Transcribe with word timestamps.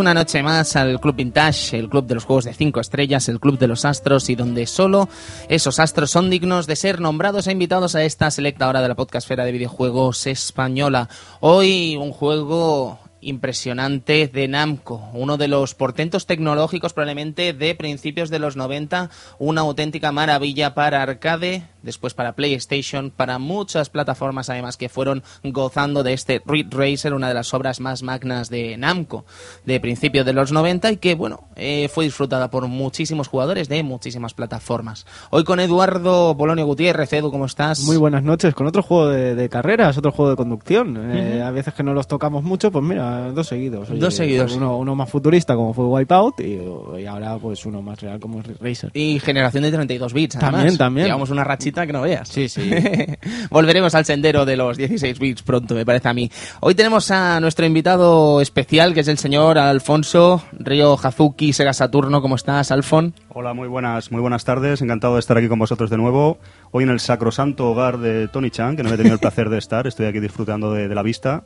Una 0.00 0.14
noche 0.14 0.42
más 0.42 0.74
al 0.76 1.00
Club 1.00 1.16
Vintage, 1.16 1.78
el 1.78 1.88
club 1.88 2.06
de 2.06 2.14
los 2.14 2.24
juegos 2.24 2.44
de 2.44 2.54
5 2.54 2.80
estrellas, 2.80 3.28
el 3.28 3.38
club 3.38 3.58
de 3.58 3.68
los 3.68 3.84
astros 3.84 4.30
y 4.30 4.34
donde 4.34 4.66
solo 4.66 5.08
esos 5.48 5.78
astros 5.78 6.10
son 6.10 6.30
dignos 6.30 6.66
de 6.66 6.76
ser 6.76 7.00
nombrados 7.00 7.46
e 7.46 7.52
invitados 7.52 7.94
a 7.94 8.02
esta 8.02 8.30
selecta 8.30 8.68
hora 8.68 8.80
de 8.80 8.88
la 8.88 8.94
podcastfera 8.94 9.44
de 9.44 9.52
videojuegos 9.52 10.26
española. 10.26 11.08
Hoy 11.40 11.96
un 11.96 12.12
juego 12.12 12.98
impresionante 13.22 14.28
de 14.28 14.48
Namco, 14.48 15.08
uno 15.14 15.36
de 15.38 15.48
los 15.48 15.74
portentos 15.74 16.26
tecnológicos 16.26 16.92
probablemente 16.92 17.52
de 17.52 17.74
principios 17.74 18.28
de 18.28 18.38
los 18.38 18.56
90, 18.56 19.10
una 19.38 19.62
auténtica 19.62 20.12
maravilla 20.12 20.74
para 20.74 21.02
arcade, 21.02 21.62
después 21.82 22.14
para 22.14 22.32
PlayStation, 22.32 23.10
para 23.10 23.38
muchas 23.38 23.88
plataformas 23.90 24.50
además 24.50 24.76
que 24.76 24.88
fueron 24.88 25.22
gozando 25.44 26.02
de 26.02 26.12
este 26.12 26.42
Ridge 26.44 26.72
Racer, 26.72 27.14
una 27.14 27.28
de 27.28 27.34
las 27.34 27.54
obras 27.54 27.80
más 27.80 28.02
magnas 28.02 28.50
de 28.50 28.76
Namco 28.76 29.24
de 29.64 29.80
principios 29.80 30.26
de 30.26 30.32
los 30.32 30.52
90 30.52 30.92
y 30.92 30.96
que, 30.96 31.14
bueno, 31.14 31.48
eh, 31.56 31.88
fue 31.88 32.04
disfrutada 32.04 32.50
por 32.50 32.66
muchísimos 32.66 33.28
jugadores 33.28 33.68
de 33.68 33.82
muchísimas 33.82 34.34
plataformas. 34.34 35.06
Hoy 35.30 35.44
con 35.44 35.60
Eduardo 35.60 36.34
Bolonio 36.34 36.66
Gutiérrez, 36.66 37.12
Edu, 37.12 37.30
¿cómo 37.30 37.46
estás? 37.46 37.80
Muy 37.84 37.96
buenas 37.96 38.22
noches, 38.22 38.54
con 38.54 38.66
otro 38.66 38.82
juego 38.82 39.08
de, 39.08 39.48
carreras, 39.48 39.96
otro 39.98 40.12
juego 40.12 40.30
de 40.30 40.36
conducción. 40.36 40.98
Eh, 41.12 41.42
a 41.42 41.50
veces 41.50 41.74
que 41.74 41.82
no 41.82 41.94
los 41.94 42.06
tocamos 42.06 42.42
mucho, 42.42 42.70
pues 42.70 42.84
mira, 42.84 43.11
dos 43.32 43.46
seguidos. 43.46 43.88
dos 43.98 44.14
seguidos. 44.14 44.54
Uno, 44.54 44.76
uno, 44.78 44.94
más 44.94 45.10
futurista 45.10 45.54
como 45.54 45.72
fue 45.72 45.86
Wipeout 45.86 46.40
y, 46.40 47.06
ahora 47.06 47.38
pues 47.38 47.64
uno 47.66 47.82
más 47.82 48.00
real 48.00 48.20
como 48.20 48.42
Racer. 48.60 48.90
Y 48.94 49.18
generación 49.20 49.62
de 49.64 49.72
32 49.72 50.12
bits, 50.12 50.36
además. 50.36 50.52
También, 50.52 50.78
también. 50.78 51.06
Llevamos 51.06 51.30
una 51.30 51.44
rachita 51.44 51.86
que 51.86 51.92
no 51.92 52.02
veas. 52.02 52.28
Sí, 52.28 52.48
sí. 52.48 52.70
Volveremos 53.50 53.94
al 53.94 54.04
sendero 54.04 54.44
de 54.44 54.56
los 54.56 54.76
16 54.76 55.18
bits 55.18 55.42
pronto, 55.42 55.74
me 55.74 55.84
parece 55.84 56.08
a 56.08 56.14
mí. 56.14 56.30
Hoy 56.60 56.74
tenemos 56.74 57.10
a 57.10 57.40
nuestro 57.40 57.66
invitado 57.66 58.40
especial, 58.40 58.94
que 58.94 59.00
es 59.00 59.08
el 59.08 59.18
señor 59.18 59.58
Alfonso 59.58 60.42
Río 60.52 60.98
Hazuki 61.02 61.52
Sega 61.52 61.72
Saturno. 61.72 62.22
¿Cómo 62.22 62.36
estás, 62.36 62.70
Alfon? 62.70 63.14
Hola, 63.28 63.54
muy 63.54 63.68
buenas, 63.68 64.10
muy 64.10 64.20
buenas 64.20 64.44
tardes. 64.44 64.82
Encantado 64.82 65.14
de 65.14 65.20
estar 65.20 65.36
aquí 65.36 65.48
con 65.48 65.58
vosotros 65.58 65.90
de 65.90 65.96
nuevo. 65.96 66.38
Hoy 66.70 66.84
en 66.84 66.90
el 66.90 67.00
sacrosanto 67.00 67.70
hogar 67.70 67.98
de 67.98 68.28
Tony 68.28 68.50
Chan, 68.50 68.76
que 68.76 68.82
no 68.82 68.92
he 68.92 68.96
tenido 68.96 69.14
el 69.14 69.20
placer 69.20 69.48
de 69.50 69.58
estar. 69.58 69.86
Estoy 69.86 70.06
aquí 70.06 70.20
disfrutando 70.20 70.72
de 70.72 70.88
la 70.88 71.02
vista 71.02 71.44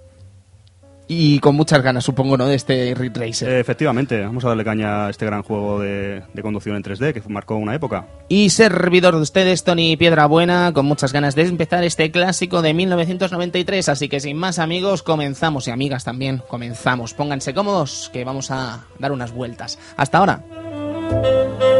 y 1.08 1.38
con 1.38 1.54
muchas 1.54 1.82
ganas, 1.82 2.04
supongo, 2.04 2.36
¿no? 2.36 2.46
De 2.46 2.56
este 2.56 2.94
Ridge 2.94 3.16
Racer. 3.16 3.48
efectivamente, 3.50 4.20
vamos 4.20 4.44
a 4.44 4.48
darle 4.48 4.64
caña 4.64 5.06
a 5.06 5.10
este 5.10 5.24
gran 5.26 5.42
juego 5.42 5.80
de, 5.80 6.22
de, 6.32 6.42
conducción 6.42 6.76
en 6.76 6.82
3D 6.82 7.12
que 7.12 7.22
marcó 7.28 7.56
una 7.56 7.74
época. 7.74 8.06
Y 8.28 8.50
servidor 8.50 9.14
de 9.14 9.22
ustedes, 9.22 9.64
Tony 9.64 9.96
Piedrabuena, 9.96 10.72
con 10.72 10.86
muchas 10.86 11.12
ganas 11.12 11.34
de 11.34 11.42
empezar 11.42 11.84
este 11.84 12.10
clásico 12.10 12.62
de 12.62 12.74
1993. 12.74 13.88
Así 13.88 14.08
que 14.08 14.20
sin 14.20 14.36
más 14.36 14.58
amigos, 14.58 15.02
comenzamos 15.02 15.68
y 15.68 15.70
amigas 15.70 16.04
también, 16.04 16.42
comenzamos. 16.48 17.14
Pónganse 17.14 17.54
cómodos 17.54 18.10
que 18.12 18.24
vamos 18.24 18.50
a 18.50 18.84
dar 18.98 19.12
unas 19.12 19.32
vueltas. 19.32 19.78
Hasta 19.96 20.18
ahora. 20.18 21.75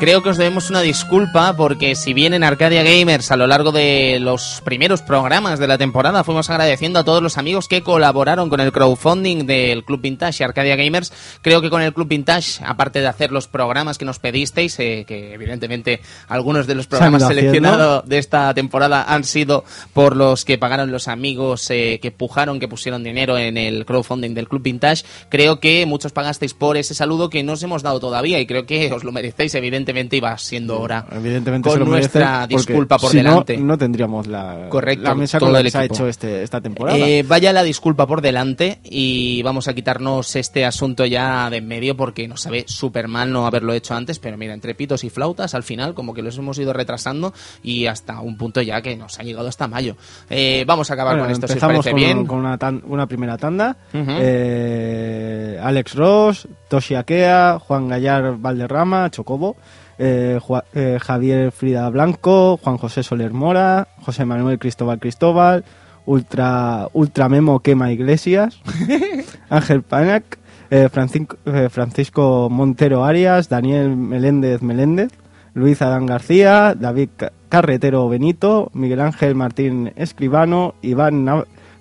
Creo 0.00 0.22
que 0.22 0.30
os 0.30 0.38
debemos 0.38 0.70
una 0.70 0.80
disculpa 0.80 1.54
porque 1.54 1.94
si 1.94 2.14
bien 2.14 2.32
en 2.32 2.42
Arcadia 2.42 2.82
Gamers 2.82 3.30
a 3.30 3.36
lo 3.36 3.46
largo 3.46 3.70
de 3.70 4.16
los 4.18 4.62
primeros 4.64 5.02
programas 5.02 5.58
de 5.58 5.68
la 5.68 5.76
temporada 5.76 6.24
fuimos 6.24 6.48
agradeciendo 6.48 6.98
a 6.98 7.04
todos 7.04 7.22
los 7.22 7.36
amigos 7.36 7.68
que 7.68 7.82
colaboraron 7.82 8.48
con 8.48 8.60
el 8.60 8.72
crowdfunding 8.72 9.44
del 9.44 9.84
Club 9.84 10.00
Vintage 10.00 10.42
y 10.42 10.44
Arcadia 10.44 10.76
Gamers, 10.76 11.12
creo 11.42 11.60
que 11.60 11.68
con 11.68 11.82
el 11.82 11.92
Club 11.92 12.08
Vintage, 12.08 12.64
aparte 12.64 13.02
de 13.02 13.08
hacer 13.08 13.30
los 13.30 13.46
programas 13.46 13.98
que 13.98 14.06
nos 14.06 14.18
pedisteis, 14.18 14.80
eh, 14.80 15.04
que 15.06 15.34
evidentemente 15.34 16.00
algunos 16.28 16.66
de 16.66 16.76
los 16.76 16.86
programas 16.86 17.26
seleccionados 17.26 18.08
de 18.08 18.16
esta 18.16 18.54
temporada 18.54 19.04
han 19.06 19.24
sido 19.24 19.64
por 19.92 20.16
los 20.16 20.46
que 20.46 20.56
pagaron 20.56 20.90
los 20.90 21.08
amigos 21.08 21.70
eh, 21.70 21.98
que 22.00 22.10
pujaron, 22.10 22.58
que 22.58 22.68
pusieron 22.68 23.04
dinero 23.04 23.36
en 23.36 23.58
el 23.58 23.84
crowdfunding 23.84 24.32
del 24.32 24.48
Club 24.48 24.62
Vintage, 24.62 25.04
creo 25.28 25.60
que 25.60 25.84
muchos 25.84 26.12
pagasteis 26.12 26.54
por 26.54 26.78
ese 26.78 26.94
saludo 26.94 27.28
que 27.28 27.42
no 27.42 27.52
os 27.52 27.62
hemos 27.62 27.82
dado 27.82 28.00
todavía 28.00 28.40
y 28.40 28.46
creo 28.46 28.64
que 28.64 28.90
os 28.90 29.04
lo 29.04 29.12
merecéis 29.12 29.54
evidentemente 29.54 29.89
evidentemente 29.90 30.16
iba 30.16 30.36
siendo 30.38 30.80
hora. 30.80 31.06
Evidentemente 31.12 31.68
con 31.68 31.88
nuestra 31.88 32.46
disculpa 32.46 32.98
por 32.98 33.12
delante. 33.12 33.56
No, 33.56 33.78
tendríamos 33.78 34.26
la, 34.26 34.66
Correcto, 34.68 35.04
la 35.04 35.14
mesa 35.14 35.38
todo 35.38 35.52
con 35.52 35.62
que 35.62 35.70
se 35.70 35.78
ha 35.78 35.84
hecho 35.84 36.08
este, 36.08 36.42
esta 36.42 36.60
temporada. 36.60 36.98
Eh, 36.98 37.22
vaya 37.26 37.52
la 37.52 37.62
disculpa 37.62 38.06
por 38.06 38.20
delante 38.20 38.80
y 38.84 39.42
vamos 39.42 39.68
a 39.68 39.74
quitarnos 39.74 40.34
este 40.36 40.64
asunto 40.64 41.04
ya 41.04 41.48
de 41.50 41.60
en 41.60 41.68
medio 41.68 41.96
porque 41.96 42.26
nos 42.26 42.40
sabe 42.40 42.64
súper 42.66 43.06
mal 43.06 43.32
no 43.32 43.46
haberlo 43.46 43.72
hecho 43.74 43.94
antes, 43.94 44.18
pero 44.18 44.36
mira, 44.36 44.54
entre 44.54 44.74
pitos 44.74 45.04
y 45.04 45.10
flautas 45.10 45.54
al 45.54 45.62
final 45.62 45.94
como 45.94 46.14
que 46.14 46.22
los 46.22 46.36
hemos 46.38 46.58
ido 46.58 46.72
retrasando 46.72 47.32
y 47.62 47.86
hasta 47.86 48.20
un 48.20 48.36
punto 48.36 48.62
ya 48.62 48.80
que 48.82 48.96
nos 48.96 49.18
ha 49.18 49.22
llegado 49.22 49.48
hasta 49.48 49.68
mayo. 49.68 49.96
Eh, 50.28 50.64
vamos 50.66 50.90
a 50.90 50.94
acabar 50.94 51.18
con 51.18 51.30
esto 51.30 51.46
si 51.46 51.54
os 51.54 51.60
parece 51.60 51.90
con, 51.90 52.00
bien. 52.00 52.26
con 52.26 52.38
una, 52.38 52.58
una 52.86 53.06
primera 53.06 53.36
tanda. 53.36 53.76
eh, 53.92 55.58
Alex 55.62 55.94
Ross, 55.94 56.48
Toshi 56.68 56.94
Akea, 56.94 57.58
Juan 57.60 57.88
Gallar 57.88 58.36
Valderrama, 58.38 59.10
Chocobo. 59.10 59.56
Eh, 60.02 60.40
eh, 60.72 60.98
Javier 60.98 61.52
Frida 61.52 61.90
Blanco, 61.90 62.56
Juan 62.56 62.78
José 62.78 63.02
Soler 63.02 63.34
Mora, 63.34 63.86
José 64.00 64.24
Manuel 64.24 64.58
Cristóbal 64.58 64.98
Cristóbal, 64.98 65.62
Ultra, 66.06 66.88
Ultra 66.94 67.28
Memo 67.28 67.60
Quema 67.60 67.92
Iglesias, 67.92 68.62
Ángel 69.50 69.82
Panac, 69.82 70.38
eh, 70.70 70.88
Francisco, 70.88 72.48
Montero 72.50 73.04
Arias, 73.04 73.50
Daniel 73.50 73.94
Meléndez 73.94 74.62
Meléndez, 74.62 75.10
Luis 75.52 75.82
Adán 75.82 76.06
García, 76.06 76.74
David 76.74 77.10
Carretero 77.50 78.08
Benito, 78.08 78.70
Miguel 78.72 79.02
Ángel 79.02 79.34
Martín 79.34 79.92
Escribano, 79.96 80.76
Iván 80.80 81.26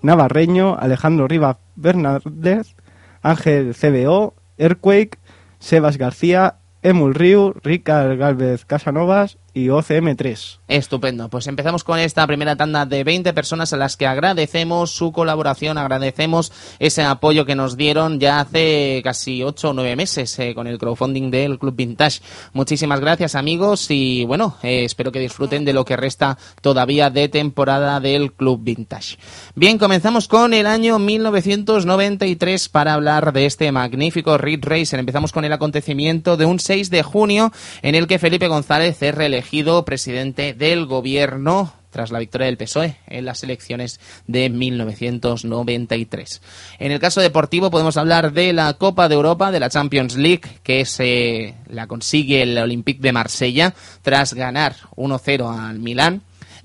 Navarreño, 0.01 0.75
Alejandro 0.77 1.25
Rivas 1.29 1.55
Bernárdez, 1.77 2.75
Ángel 3.21 3.73
CBO, 3.73 4.33
Earthquake, 4.57 5.19
Sebas 5.59 5.97
García, 5.97 6.55
Emul 6.81 7.13
Riu, 7.13 7.53
Ricard 7.63 8.17
Galvez 8.17 8.65
Casanovas 8.65 9.37
y 9.53 9.67
OCM3. 9.67 10.59
Estupendo. 10.67 11.29
Pues 11.29 11.47
empezamos 11.47 11.83
con 11.83 11.99
esta 11.99 12.25
primera 12.27 12.55
tanda 12.55 12.85
de 12.85 13.03
20 13.03 13.33
personas 13.33 13.73
a 13.73 13.77
las 13.77 13.97
que 13.97 14.07
agradecemos 14.07 14.91
su 14.91 15.11
colaboración, 15.11 15.77
agradecemos 15.77 16.51
ese 16.79 17.03
apoyo 17.03 17.45
que 17.45 17.55
nos 17.55 17.77
dieron 17.77 18.19
ya 18.19 18.39
hace 18.39 19.01
casi 19.03 19.43
8 19.43 19.69
o 19.69 19.73
9 19.73 19.95
meses 19.95 20.37
eh, 20.39 20.53
con 20.53 20.67
el 20.67 20.77
crowdfunding 20.77 21.31
del 21.31 21.59
Club 21.59 21.75
Vintage. 21.75 22.21
Muchísimas 22.53 22.99
gracias 22.99 23.35
amigos 23.35 23.87
y 23.89 24.25
bueno, 24.25 24.57
eh, 24.63 24.85
espero 24.85 25.11
que 25.11 25.19
disfruten 25.19 25.65
de 25.65 25.73
lo 25.73 25.85
que 25.85 25.97
resta 25.97 26.37
todavía 26.61 27.09
de 27.09 27.29
temporada 27.29 27.99
del 27.99 28.33
Club 28.33 28.61
Vintage. 28.63 29.17
Bien, 29.55 29.77
comenzamos 29.77 30.27
con 30.27 30.53
el 30.53 30.67
año 30.67 30.99
1993 30.99 32.69
para 32.69 32.93
hablar 32.93 33.33
de 33.33 33.45
este 33.45 33.71
magnífico 33.71 34.37
Ridge 34.37 34.65
Racer. 34.65 34.99
Empezamos 34.99 35.31
con 35.31 35.45
el 35.45 35.53
acontecimiento 35.53 36.37
de 36.37 36.45
un 36.45 36.59
6 36.59 36.89
de 36.89 37.03
junio 37.03 37.51
en 37.81 37.95
el 37.95 38.07
que 38.07 38.19
Felipe 38.19 38.47
González 38.47 39.01
es 39.01 39.15
reelegido 39.39 39.86
presidente 39.86 40.53
del 40.53 40.86
gobierno 40.86 41.74
tras 41.91 42.12
la 42.12 42.19
victoria 42.19 42.47
del 42.47 42.57
PSOE 42.57 42.97
en 43.07 43.24
las 43.24 43.41
elecciones 43.41 44.01
de 44.27 44.50
1993. 44.50 46.41
En 46.77 46.91
el 46.91 47.00
caso 47.00 47.21
deportivo 47.21 47.71
podemos 47.71 47.95
hablar 47.95 48.33
de 48.33 48.51
la 48.51 48.74
Copa 48.74 49.07
de 49.07 49.15
Europa, 49.15 49.50
de 49.51 49.62
la 49.62 49.69
Champions 49.69 50.18
League, 50.18 50.59
que 50.62 50.83
se 50.83 51.56
la 51.69 51.88
consigue 51.88 52.41
el 52.44 52.57
Olympique 52.57 53.01
de 53.01 53.13
Marsella 53.13 53.74
tras 54.01 54.33
ganar 54.33 54.75
1-0 54.97 55.69
al 55.69 55.80
Milán 55.80 56.21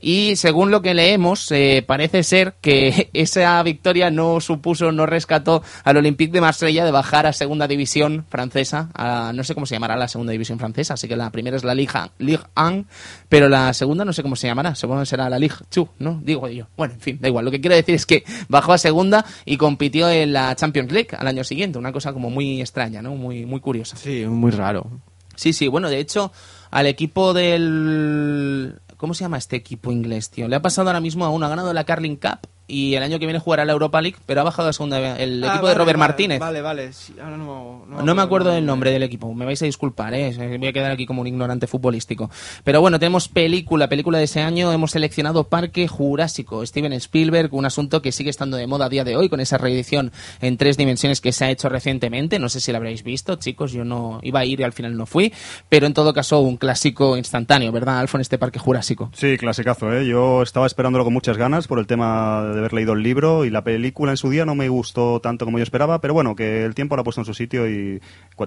Y 0.07 0.37
según 0.37 0.71
lo 0.71 0.83
que 0.83 0.93
leemos, 0.93 1.51
eh, 1.51 1.83
parece 1.87 2.25
ser 2.25 2.57
que 2.61 3.09
esa 3.15 3.63
victoria 3.63 4.11
no 4.11 4.39
supuso, 4.39 4.93
no 4.93 5.07
rescató 5.07 5.63
al 5.83 5.97
Olympique 5.97 6.31
de 6.31 6.43
Marsella 6.43 6.85
de 6.85 6.91
bajar 6.91 7.25
a 7.27 7.33
segunda 7.33 7.67
división 7.67 8.27
francesa. 8.29 8.91
A, 8.93 9.33
no 9.35 9.45
sé 9.45 9.55
cómo 9.55 9.65
se 9.65 9.77
llamará 9.77 9.97
la 9.97 10.07
segunda 10.07 10.33
división 10.33 10.59
francesa, 10.59 10.93
así 10.93 11.09
que 11.09 11.17
la 11.17 11.31
primera 11.31 11.57
es 11.57 11.65
la 11.65 11.75
Ligue, 11.75 11.99
Ligue 12.19 12.43
1, 12.55 12.85
pero 13.31 13.49
la 13.49 13.73
segunda 13.73 14.05
no 14.05 14.13
sé 14.13 14.23
cómo 14.23 14.37
se 14.37 14.47
llamará. 14.47 14.75
Supongo 14.75 15.01
que 15.01 15.07
será 15.07 15.31
la 15.31 15.39
Ligue 15.39 15.55
2, 15.75 15.89
¿no? 16.01 16.21
Digo 16.23 16.49
yo. 16.49 16.67
Bueno, 16.77 16.93
en 16.93 17.01
fin, 17.01 17.19
da 17.19 17.29
igual. 17.29 17.47
Lo 17.47 17.51
que 17.51 17.63
quiero 17.63 17.75
decir 17.75 17.95
es 17.95 18.05
que 18.05 18.25
bajó 18.49 18.75
a 18.75 18.79
segunda 18.79 19.25
y 19.47 19.57
compitió 19.57 20.11
en 20.11 20.35
la 20.35 20.55
Champions 20.55 20.93
League 20.93 21.17
al 21.17 21.27
año 21.29 21.45
siguiente. 21.45 21.79
Una 21.79 21.93
cosa 21.93 22.13
como 22.13 22.29
muy 22.29 22.61
extraña, 22.61 23.01
¿no? 23.01 23.15
Muy, 23.15 23.47
muy 23.47 23.61
curiosa. 23.61 23.97
Sí, 23.97 24.27
muy 24.27 24.51
raro. 24.51 25.01
Sí, 25.37 25.53
sí, 25.53 25.67
bueno, 25.69 25.89
de 25.89 25.99
hecho, 25.99 26.31
al 26.71 26.87
equipo 26.87 27.33
del... 27.33 28.81
¿Cómo 29.05 29.13
se 29.13 29.25
llama 29.25 29.37
este 29.37 29.57
equipo 29.57 29.93
inglés, 29.93 30.31
tío? 30.31 30.49
Le 30.49 30.57
ha 30.57 30.63
pasado 30.63 30.89
ahora 30.89 30.99
mismo 30.99 31.27
a 31.27 31.29
uno, 31.29 31.45
ha 31.45 31.51
ganado 31.51 31.75
la 31.75 31.85
Carling 31.85 32.17
Cup 32.17 32.54
y 32.67 32.95
el 32.95 33.03
año 33.03 33.19
que 33.19 33.27
viene 33.27 33.39
jugará 33.39 33.65
la 33.65 33.73
Europa 33.73 34.01
League, 34.01 34.17
pero 34.27 34.41
ha 34.41 34.45
bajado 34.45 34.69
a 34.69 34.73
segunda 34.73 35.19
el 35.19 35.45
Ah, 35.45 35.49
equipo 35.49 35.69
de 35.69 35.75
Robert 35.75 35.99
vale, 35.99 36.09
Martínez. 36.09 36.41
Vale, 36.41 36.61
vale. 36.63 36.93
sí, 36.93 37.15
ahora 37.23 37.37
no, 37.37 37.85
No 38.03 38.15
me 38.15 38.23
acuerdo 38.23 38.51
del 38.51 38.65
nombre 38.65 38.91
del 38.91 39.03
equipo, 39.03 39.33
me 39.35 39.45
vais 39.45 39.61
a 39.63 39.67
disculpar, 39.67 40.15
¿eh? 40.15 40.57
voy 40.59 40.69
a 40.69 40.73
quedar 40.73 40.91
aquí 40.91 41.05
como 41.07 41.21
un 41.21 41.27
ignorante 41.27 41.67
futbolístico. 41.67 42.31
Pero 42.65 42.81
bueno, 42.81 42.99
tenemos 42.99 43.29
película, 43.29 43.89
película 43.89 44.19
de 44.19 44.25
ese 44.25 44.41
año, 44.41 44.73
hemos 44.73 44.93
seleccionado 44.93 45.45
Parque 45.45 45.89
Jurásico, 45.89 46.65
Steven 46.65 46.93
Spielberg, 46.95 47.53
un 47.55 47.67
asunto 47.67 48.01
que 48.01 48.13
sigue 48.13 48.31
estando 48.31 48.57
de 48.57 48.67
moda 48.67 48.87
a 48.87 48.89
día 48.89 49.05
de 49.05 49.17
hoy 49.17 49.29
con 49.29 49.41
esa 49.41 49.59
reedición 49.59 50.13
en 50.41 50.57
tres 50.57 50.77
dimensiones 50.77 51.21
que 51.21 51.33
se 51.33 51.45
ha 51.45 51.51
hecho 51.51 51.69
recientemente, 51.69 52.39
no 52.39 52.49
sé 52.49 52.61
si 52.61 52.73
la 52.73 52.79
habréis 52.79 53.03
visto, 53.03 53.37
chicos, 53.37 53.73
yo 53.73 53.85
no 53.85 54.21
iba 54.23 54.41
a 54.41 54.45
ir 54.45 54.61
y 54.61 54.63
al 54.63 54.73
final 54.73 54.97
no 54.97 55.07
fui, 55.07 55.33
pero 55.69 55.87
en 55.87 55.93
todo 55.95 56.15
caso 56.15 56.41
un 56.41 56.57
clásico 56.57 57.17
instantáneo, 57.17 57.73
¿verdad, 57.73 57.99
Alfon, 57.99 58.21
este 58.21 58.39
Parque 58.39 58.59
Jurásico? 58.59 59.11
Sí, 59.15 59.37
clasicazo, 59.37 59.93
¿eh? 59.93 60.07
Yo 60.07 60.43
estaba 60.43 60.67
esperándolo 60.67 61.05
con 61.05 61.13
muchas 61.13 61.37
ganas 61.37 61.67
por 61.67 61.79
el 61.79 61.87
tema 61.87 62.54
de 62.55 62.61
haber 62.61 62.73
leído 62.73 62.93
el 62.93 63.03
libro 63.03 63.45
y 63.45 63.51
la 63.51 63.63
película 63.63 64.13
en 64.13 64.17
su 64.17 64.31
día 64.31 64.45
no 64.45 64.55
me 64.55 64.69
gustó 64.69 65.21
tanto 65.21 65.45
como 65.45 65.59
yo 65.59 65.63
esperaba, 65.63 66.01
pero 66.01 66.15
bueno, 66.15 66.35
que 66.35 66.65
el 66.65 66.75
tiempo 66.75 66.97
lo 66.97 67.01
ha 67.01 67.05
puesto 67.05 67.21
en 67.21 67.25
su 67.25 67.35
sitio 67.35 67.69
y 67.69 68.01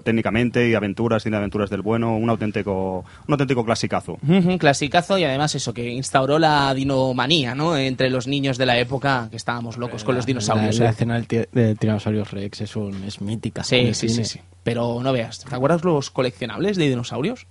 técnicamente 0.03 0.69
y 0.69 0.73
aventuras, 0.73 1.23
tiene 1.23 1.37
aventuras 1.37 1.69
del 1.69 1.81
bueno, 1.81 2.15
un 2.15 2.29
auténtico, 2.29 3.05
un 3.27 3.33
auténtico 3.33 3.63
clasicazo. 3.65 4.17
Clasicazo 4.59 5.17
y 5.17 5.23
además 5.23 5.55
eso, 5.55 5.73
que 5.73 5.89
instauró 5.89 6.39
la 6.39 6.73
dinomanía, 6.73 7.55
¿no? 7.55 7.77
Entre 7.77 8.09
los 8.09 8.27
niños 8.27 8.57
de 8.57 8.65
la 8.65 8.77
época 8.79 9.27
que 9.29 9.37
estábamos 9.37 9.77
locos 9.77 10.03
con 10.03 10.15
los 10.15 10.25
dinosaurios. 10.25 10.77
La, 10.77 10.85
la 10.85 10.89
¿eh? 10.89 10.93
escena 10.93 11.15
del, 11.19 11.47
del 11.51 12.25
Rex 12.25 12.61
es, 12.61 12.75
un, 12.75 13.03
es 13.03 13.21
mítica. 13.21 13.63
Sí, 13.63 13.75
el 13.75 13.95
sí, 13.95 14.09
sí, 14.09 14.25
sí. 14.25 14.39
Pero 14.67 14.99
no 15.01 15.13
veas, 15.13 15.39
¿te 15.45 15.55
acuerdas 15.55 15.85
los 15.85 16.11
coleccionables 16.11 16.75
de 16.75 16.89
dinosaurios? 16.89 17.47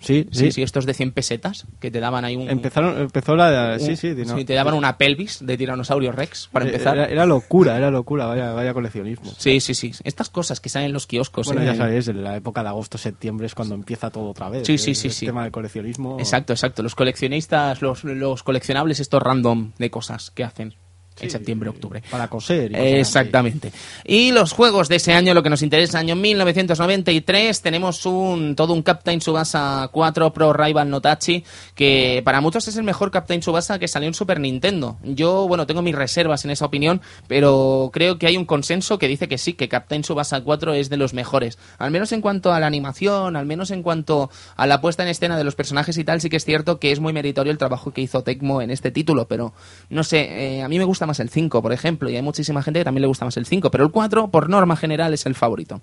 Sí, 0.00 0.26
Sí, 0.32 0.46
sí. 0.46 0.50
sí, 0.50 0.62
estos 0.64 0.84
de 0.84 0.94
100 0.94 1.12
pesetas 1.12 1.64
que 1.78 1.92
te 1.92 2.00
daban 2.00 2.24
ahí 2.24 2.34
un... 2.34 2.50
Empezaron, 2.50 2.98
empezó 3.02 3.36
la... 3.36 3.74
un- 3.74 3.86
Sí, 3.86 3.94
sí. 3.94 4.14
dino- 4.14 4.36
sí, 4.36 4.44
te 4.44 4.54
daban 4.54 4.74
una 4.74 4.98
pelvis 4.98 5.38
de 5.46 5.56
tiranosaurio 5.56 6.10
rex 6.10 6.48
para 6.50 6.64
Eh, 6.64 6.68
empezar. 6.70 6.96
Era, 6.98 7.06
era 7.06 7.24
locura, 7.24 7.76
era 7.76 7.92
locura, 7.92 8.26
vaya, 8.26 8.52
vaya 8.52 8.74
coleccionismo. 8.74 9.32
Sí, 9.38 9.60
sí, 9.60 9.74
sí. 9.76 9.92
Estas 10.02 10.28
cosas 10.28 10.58
que 10.58 10.68
salen 10.68 10.86
en 10.86 10.92
los 10.94 11.06
kioscos. 11.06 11.46
Bueno, 11.46 11.62
¿eh? 11.62 11.66
ya 11.66 11.76
sabéis, 11.76 12.08
en 12.08 12.24
la 12.24 12.34
época 12.34 12.64
de 12.64 12.70
agosto-septiembre 12.70 13.46
es 13.46 13.54
cuando 13.54 13.76
empieza 13.76 14.10
todo 14.10 14.30
otra 14.30 14.48
vez. 14.48 14.66
Sí, 14.66 14.76
sí, 14.76 14.90
El- 14.90 14.96
sí, 14.96 15.06
El 15.06 15.14
sí. 15.14 15.26
tema 15.26 15.44
del 15.44 15.52
coleccionismo. 15.52 16.16
Exacto, 16.18 16.52
exacto. 16.52 16.82
Los 16.82 16.96
coleccionistas, 16.96 17.80
los, 17.80 18.02
los 18.02 18.42
coleccionables 18.42 18.98
estos 18.98 19.22
random 19.22 19.70
de 19.78 19.88
cosas 19.92 20.32
que 20.32 20.42
hacen 20.42 20.74
en 21.20 21.30
septiembre, 21.30 21.70
octubre. 21.70 22.02
Para 22.10 22.28
coser. 22.28 22.72
y. 22.72 22.74
Exactamente. 22.74 23.72
Y 24.04 24.32
los 24.32 24.52
juegos 24.52 24.88
de 24.88 24.96
ese 24.96 25.14
año, 25.14 25.34
lo 25.34 25.42
que 25.42 25.50
nos 25.50 25.62
interesa, 25.62 25.98
año 25.98 26.16
1993, 26.16 27.62
tenemos 27.62 28.04
un 28.06 28.54
todo 28.54 28.72
un 28.72 28.82
Captain 28.82 29.20
Subasa 29.20 29.88
4 29.92 30.32
Pro 30.32 30.52
Rival 30.52 30.90
Notachi, 30.90 31.44
que 31.74 32.22
para 32.24 32.40
muchos 32.40 32.68
es 32.68 32.76
el 32.76 32.84
mejor 32.84 33.10
Captain 33.10 33.42
Subasa 33.42 33.78
que 33.78 33.88
salió 33.88 34.08
en 34.08 34.14
Super 34.14 34.40
Nintendo. 34.40 34.98
Yo, 35.02 35.48
bueno, 35.48 35.66
tengo 35.66 35.82
mis 35.82 35.94
reservas 35.94 36.44
en 36.44 36.50
esa 36.50 36.64
opinión, 36.64 37.00
pero 37.28 37.90
creo 37.92 38.18
que 38.18 38.26
hay 38.26 38.36
un 38.36 38.44
consenso 38.44 38.98
que 38.98 39.08
dice 39.08 39.28
que 39.28 39.38
sí, 39.38 39.54
que 39.54 39.68
Captain 39.68 40.04
Subasa 40.04 40.40
4 40.40 40.74
es 40.74 40.90
de 40.90 40.96
los 40.96 41.14
mejores. 41.14 41.58
Al 41.78 41.90
menos 41.90 42.12
en 42.12 42.20
cuanto 42.20 42.52
a 42.52 42.60
la 42.60 42.66
animación, 42.66 43.36
al 43.36 43.46
menos 43.46 43.70
en 43.70 43.82
cuanto 43.82 44.30
a 44.56 44.66
la 44.66 44.80
puesta 44.80 45.02
en 45.02 45.08
escena 45.08 45.36
de 45.36 45.44
los 45.44 45.54
personajes 45.54 45.96
y 45.98 46.04
tal, 46.04 46.20
sí 46.20 46.28
que 46.28 46.36
es 46.36 46.44
cierto 46.44 46.78
que 46.78 46.92
es 46.92 47.00
muy 47.00 47.12
meritorio 47.12 47.50
el 47.50 47.58
trabajo 47.58 47.92
que 47.92 48.02
hizo 48.02 48.22
Tecmo 48.22 48.60
en 48.60 48.70
este 48.70 48.90
título, 48.90 49.26
pero 49.28 49.54
no 49.88 50.04
sé, 50.04 50.56
eh, 50.58 50.62
a 50.62 50.68
mí 50.68 50.78
me 50.78 50.84
gusta 50.84 51.05
más 51.06 51.20
el 51.20 51.30
5, 51.30 51.62
por 51.62 51.72
ejemplo, 51.72 52.10
y 52.10 52.16
hay 52.16 52.22
muchísima 52.22 52.62
gente 52.62 52.80
que 52.80 52.84
también 52.84 53.02
le 53.02 53.08
gusta 53.08 53.24
más 53.24 53.36
el 53.36 53.46
5, 53.46 53.70
pero 53.70 53.84
el 53.84 53.90
4, 53.90 54.30
por 54.30 54.48
norma 54.48 54.76
general, 54.76 55.14
es 55.14 55.26
el 55.26 55.34
favorito. 55.34 55.80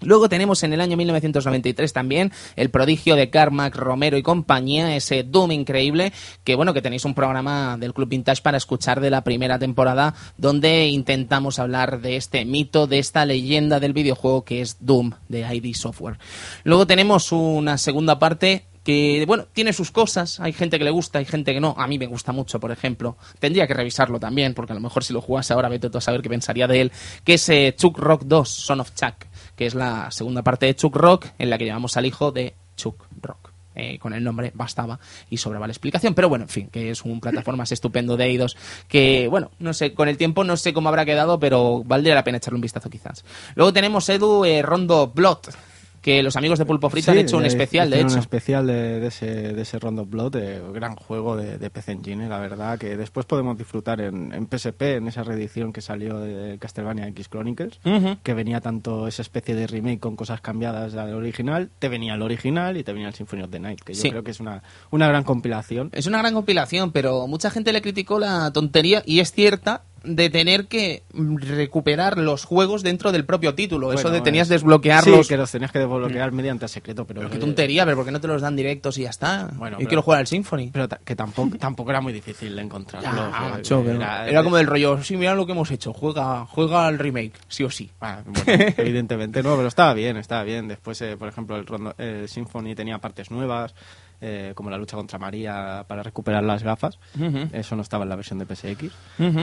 Luego 0.00 0.28
tenemos 0.28 0.62
en 0.62 0.72
el 0.72 0.80
año 0.80 0.96
1993 0.96 1.92
también 1.92 2.32
el 2.54 2.70
prodigio 2.70 3.16
de 3.16 3.30
Carmack, 3.30 3.74
Romero 3.74 4.16
y 4.16 4.22
compañía, 4.22 4.94
ese 4.94 5.24
Doom 5.24 5.50
increíble, 5.50 6.12
que 6.44 6.54
bueno, 6.54 6.72
que 6.72 6.82
tenéis 6.82 7.04
un 7.04 7.14
programa 7.14 7.76
del 7.78 7.92
Club 7.92 8.08
Vintage 8.08 8.42
para 8.42 8.58
escuchar 8.58 9.00
de 9.00 9.10
la 9.10 9.24
primera 9.24 9.58
temporada, 9.58 10.14
donde 10.36 10.86
intentamos 10.86 11.58
hablar 11.58 12.00
de 12.00 12.16
este 12.16 12.44
mito, 12.44 12.86
de 12.86 13.00
esta 13.00 13.26
leyenda 13.26 13.80
del 13.80 13.92
videojuego 13.92 14.44
que 14.44 14.60
es 14.60 14.76
Doom 14.80 15.12
de 15.28 15.40
ID 15.40 15.74
Software. 15.74 16.18
Luego 16.62 16.86
tenemos 16.86 17.32
una 17.32 17.76
segunda 17.76 18.20
parte 18.20 18.66
que, 18.88 19.22
bueno, 19.26 19.44
tiene 19.52 19.74
sus 19.74 19.90
cosas, 19.90 20.40
hay 20.40 20.54
gente 20.54 20.78
que 20.78 20.84
le 20.84 20.90
gusta, 20.90 21.18
hay 21.18 21.26
gente 21.26 21.52
que 21.52 21.60
no, 21.60 21.74
a 21.76 21.86
mí 21.86 21.98
me 21.98 22.06
gusta 22.06 22.32
mucho, 22.32 22.58
por 22.58 22.72
ejemplo, 22.72 23.18
tendría 23.38 23.66
que 23.66 23.74
revisarlo 23.74 24.18
también, 24.18 24.54
porque 24.54 24.72
a 24.72 24.74
lo 24.74 24.80
mejor 24.80 25.04
si 25.04 25.12
lo 25.12 25.20
jugase 25.20 25.52
ahora, 25.52 25.68
vete 25.68 25.90
tú 25.90 25.98
a 25.98 26.00
saber 26.00 26.22
qué 26.22 26.30
pensaría 26.30 26.66
de 26.66 26.80
él, 26.80 26.92
que 27.22 27.34
es 27.34 27.46
eh, 27.50 27.74
Chuck 27.76 27.98
Rock 27.98 28.22
2, 28.24 28.48
Son 28.48 28.80
of 28.80 28.94
Chuck, 28.94 29.26
que 29.54 29.66
es 29.66 29.74
la 29.74 30.10
segunda 30.10 30.42
parte 30.42 30.64
de 30.64 30.74
Chuck 30.74 30.96
Rock, 30.96 31.26
en 31.38 31.50
la 31.50 31.58
que 31.58 31.66
llevamos 31.66 31.98
al 31.98 32.06
hijo 32.06 32.32
de 32.32 32.54
Chuck 32.78 33.04
Rock. 33.20 33.50
Eh, 33.74 33.98
con 33.98 34.14
el 34.14 34.24
nombre 34.24 34.50
bastaba 34.54 34.98
y 35.28 35.36
sobraba 35.36 35.66
la 35.66 35.72
explicación, 35.72 36.14
pero 36.14 36.30
bueno, 36.30 36.46
en 36.46 36.48
fin, 36.48 36.68
que 36.68 36.90
es 36.90 37.04
un 37.04 37.20
plataformas 37.20 37.70
estupendo 37.70 38.16
de 38.16 38.24
Eidos 38.24 38.56
que, 38.88 39.28
bueno, 39.28 39.52
no 39.60 39.72
sé, 39.72 39.94
con 39.94 40.08
el 40.08 40.16
tiempo 40.16 40.42
no 40.42 40.56
sé 40.56 40.72
cómo 40.72 40.88
habrá 40.88 41.04
quedado, 41.04 41.38
pero 41.38 41.84
valdría 41.84 42.16
la 42.16 42.24
pena 42.24 42.38
echarle 42.38 42.56
un 42.56 42.62
vistazo 42.62 42.90
quizás. 42.90 43.24
Luego 43.54 43.72
tenemos 43.72 44.08
Edu 44.08 44.44
eh, 44.44 44.62
Rondo 44.62 45.12
Blood, 45.14 45.38
que 46.08 46.22
los 46.22 46.36
amigos 46.36 46.58
de 46.58 46.64
Pulpo 46.64 46.88
Frito 46.88 47.10
han 47.10 47.18
Sí, 47.18 47.22
hecho 47.22 47.36
un 47.36 47.44
especial, 47.44 47.90
de 47.90 48.00
hecho. 48.00 48.14
Un 48.14 48.18
especial 48.18 48.66
de, 48.66 48.98
de 49.00 49.06
ese, 49.08 49.26
de 49.26 49.60
ese 49.62 49.78
Rondo 49.78 50.06
Blood, 50.06 50.32
de 50.32 50.62
gran 50.72 50.96
juego 50.96 51.36
de, 51.36 51.58
de 51.58 51.68
PC 51.70 51.92
Engine, 51.92 52.28
la 52.30 52.38
verdad, 52.38 52.78
que 52.78 52.96
después 52.96 53.26
podemos 53.26 53.58
disfrutar 53.58 54.00
en, 54.00 54.32
en 54.32 54.46
PSP, 54.48 54.82
en 54.96 55.08
esa 55.08 55.22
reedición 55.22 55.72
que 55.72 55.82
salió 55.82 56.18
de 56.18 56.56
Castlevania 56.58 57.06
X 57.08 57.28
Chronicles, 57.28 57.78
Ujú. 57.84 58.16
que 58.22 58.32
venía 58.32 58.60
tanto 58.62 59.06
esa 59.06 59.20
especie 59.20 59.54
de 59.54 59.66
remake 59.66 60.00
con 60.00 60.16
cosas 60.16 60.40
cambiadas 60.40 60.94
del 60.94 61.12
original, 61.14 61.68
te 61.78 61.88
venía 61.88 62.14
el 62.14 62.22
original 62.22 62.76
y 62.78 62.84
te 62.84 62.92
venía 62.94 63.08
el 63.08 63.14
Symphony 63.14 63.42
of 63.42 63.50
the 63.50 63.60
Night, 63.60 63.80
que 63.82 63.92
yo 63.92 64.00
Sí. 64.00 64.10
creo 64.10 64.24
que 64.24 64.30
es 64.30 64.40
una, 64.40 64.62
una 64.90 65.08
gran 65.08 65.24
compilación. 65.24 65.90
Es 65.92 66.06
una 66.06 66.18
gran 66.18 66.32
compilación, 66.32 66.90
pero 66.92 67.26
mucha 67.26 67.50
gente 67.50 67.72
le 67.72 67.82
criticó 67.82 68.18
la 68.18 68.50
tontería, 68.52 69.02
y 69.04 69.20
es 69.20 69.32
cierta, 69.32 69.82
de 70.04 70.30
tener 70.30 70.66
que 70.66 71.02
mm, 71.12 71.36
recuperar 71.38 72.18
los 72.18 72.44
juegos 72.44 72.82
dentro 72.82 73.12
del 73.12 73.24
propio 73.24 73.54
título. 73.54 73.92
Eso 73.92 74.10
de 74.10 74.20
tenías 74.20 74.46
es- 74.46 74.50
desbloquearlos. 74.50 75.26
Sí, 75.26 75.30
que 75.30 75.36
los 75.36 75.50
tenías 75.50 75.72
que 75.72 75.78
desbloquear 75.80 76.32
mediante 76.32 76.64
el 76.66 76.68
secreto, 76.68 77.04
pero... 77.06 77.20
Pero 77.20 77.30
qué 77.32 77.38
tontería, 77.38 77.84
pero 77.84 77.96
¿por 77.96 78.04
qué 78.06 78.10
no 78.12 78.20
te 78.20 78.28
los 78.28 78.40
dan 78.42 78.56
directos 78.56 78.98
y 78.98 79.02
ya 79.02 79.10
está? 79.10 79.50
Bueno, 79.54 79.76
Yo 79.76 79.78
pero- 79.78 79.88
quiero 79.88 80.02
jugar 80.02 80.20
al 80.20 80.26
Symphony. 80.26 80.70
Pero 80.72 80.88
que 81.04 81.16
tampoco, 81.16 81.56
tampoco 81.58 81.90
era 81.90 82.00
muy 82.00 82.12
difícil 82.12 82.54
de 82.54 82.62
pero 83.84 83.96
era, 84.30 84.42
como 84.42 84.56
del 84.56 84.66
rollo, 84.66 85.02
sí, 85.02 85.16
mira 85.16 85.34
lo 85.34 85.46
que 85.46 85.52
hemos 85.52 85.70
hecho, 85.70 85.92
juega, 85.92 86.46
juega 86.46 86.86
al 86.86 86.98
remake, 86.98 87.32
sí 87.48 87.64
o 87.64 87.70
sí. 87.70 87.90
Ah, 88.00 88.20
bueno, 88.24 88.42
evidentemente 88.76 89.42
no, 89.42 89.56
pero 89.56 89.68
estaba 89.68 89.94
bien, 89.94 90.16
estaba 90.16 90.42
bien. 90.44 90.68
Después, 90.68 91.00
eh, 91.02 91.16
por 91.16 91.28
ejemplo, 91.28 91.56
el, 91.56 91.66
Rondo- 91.66 91.94
el 91.98 92.28
Symphony 92.28 92.74
tenía 92.74 92.98
partes 92.98 93.30
nuevas, 93.30 93.74
eh, 94.20 94.52
como 94.54 94.70
la 94.70 94.76
lucha 94.78 94.96
contra 94.96 95.18
María 95.18 95.84
para 95.88 96.02
recuperar 96.02 96.42
las 96.44 96.62
gafas. 96.62 96.98
Eso 97.52 97.76
no 97.76 97.82
estaba 97.82 98.02
en 98.04 98.08
la 98.10 98.16
versión 98.16 98.38
de 98.38 98.46
PSX. 98.46 98.92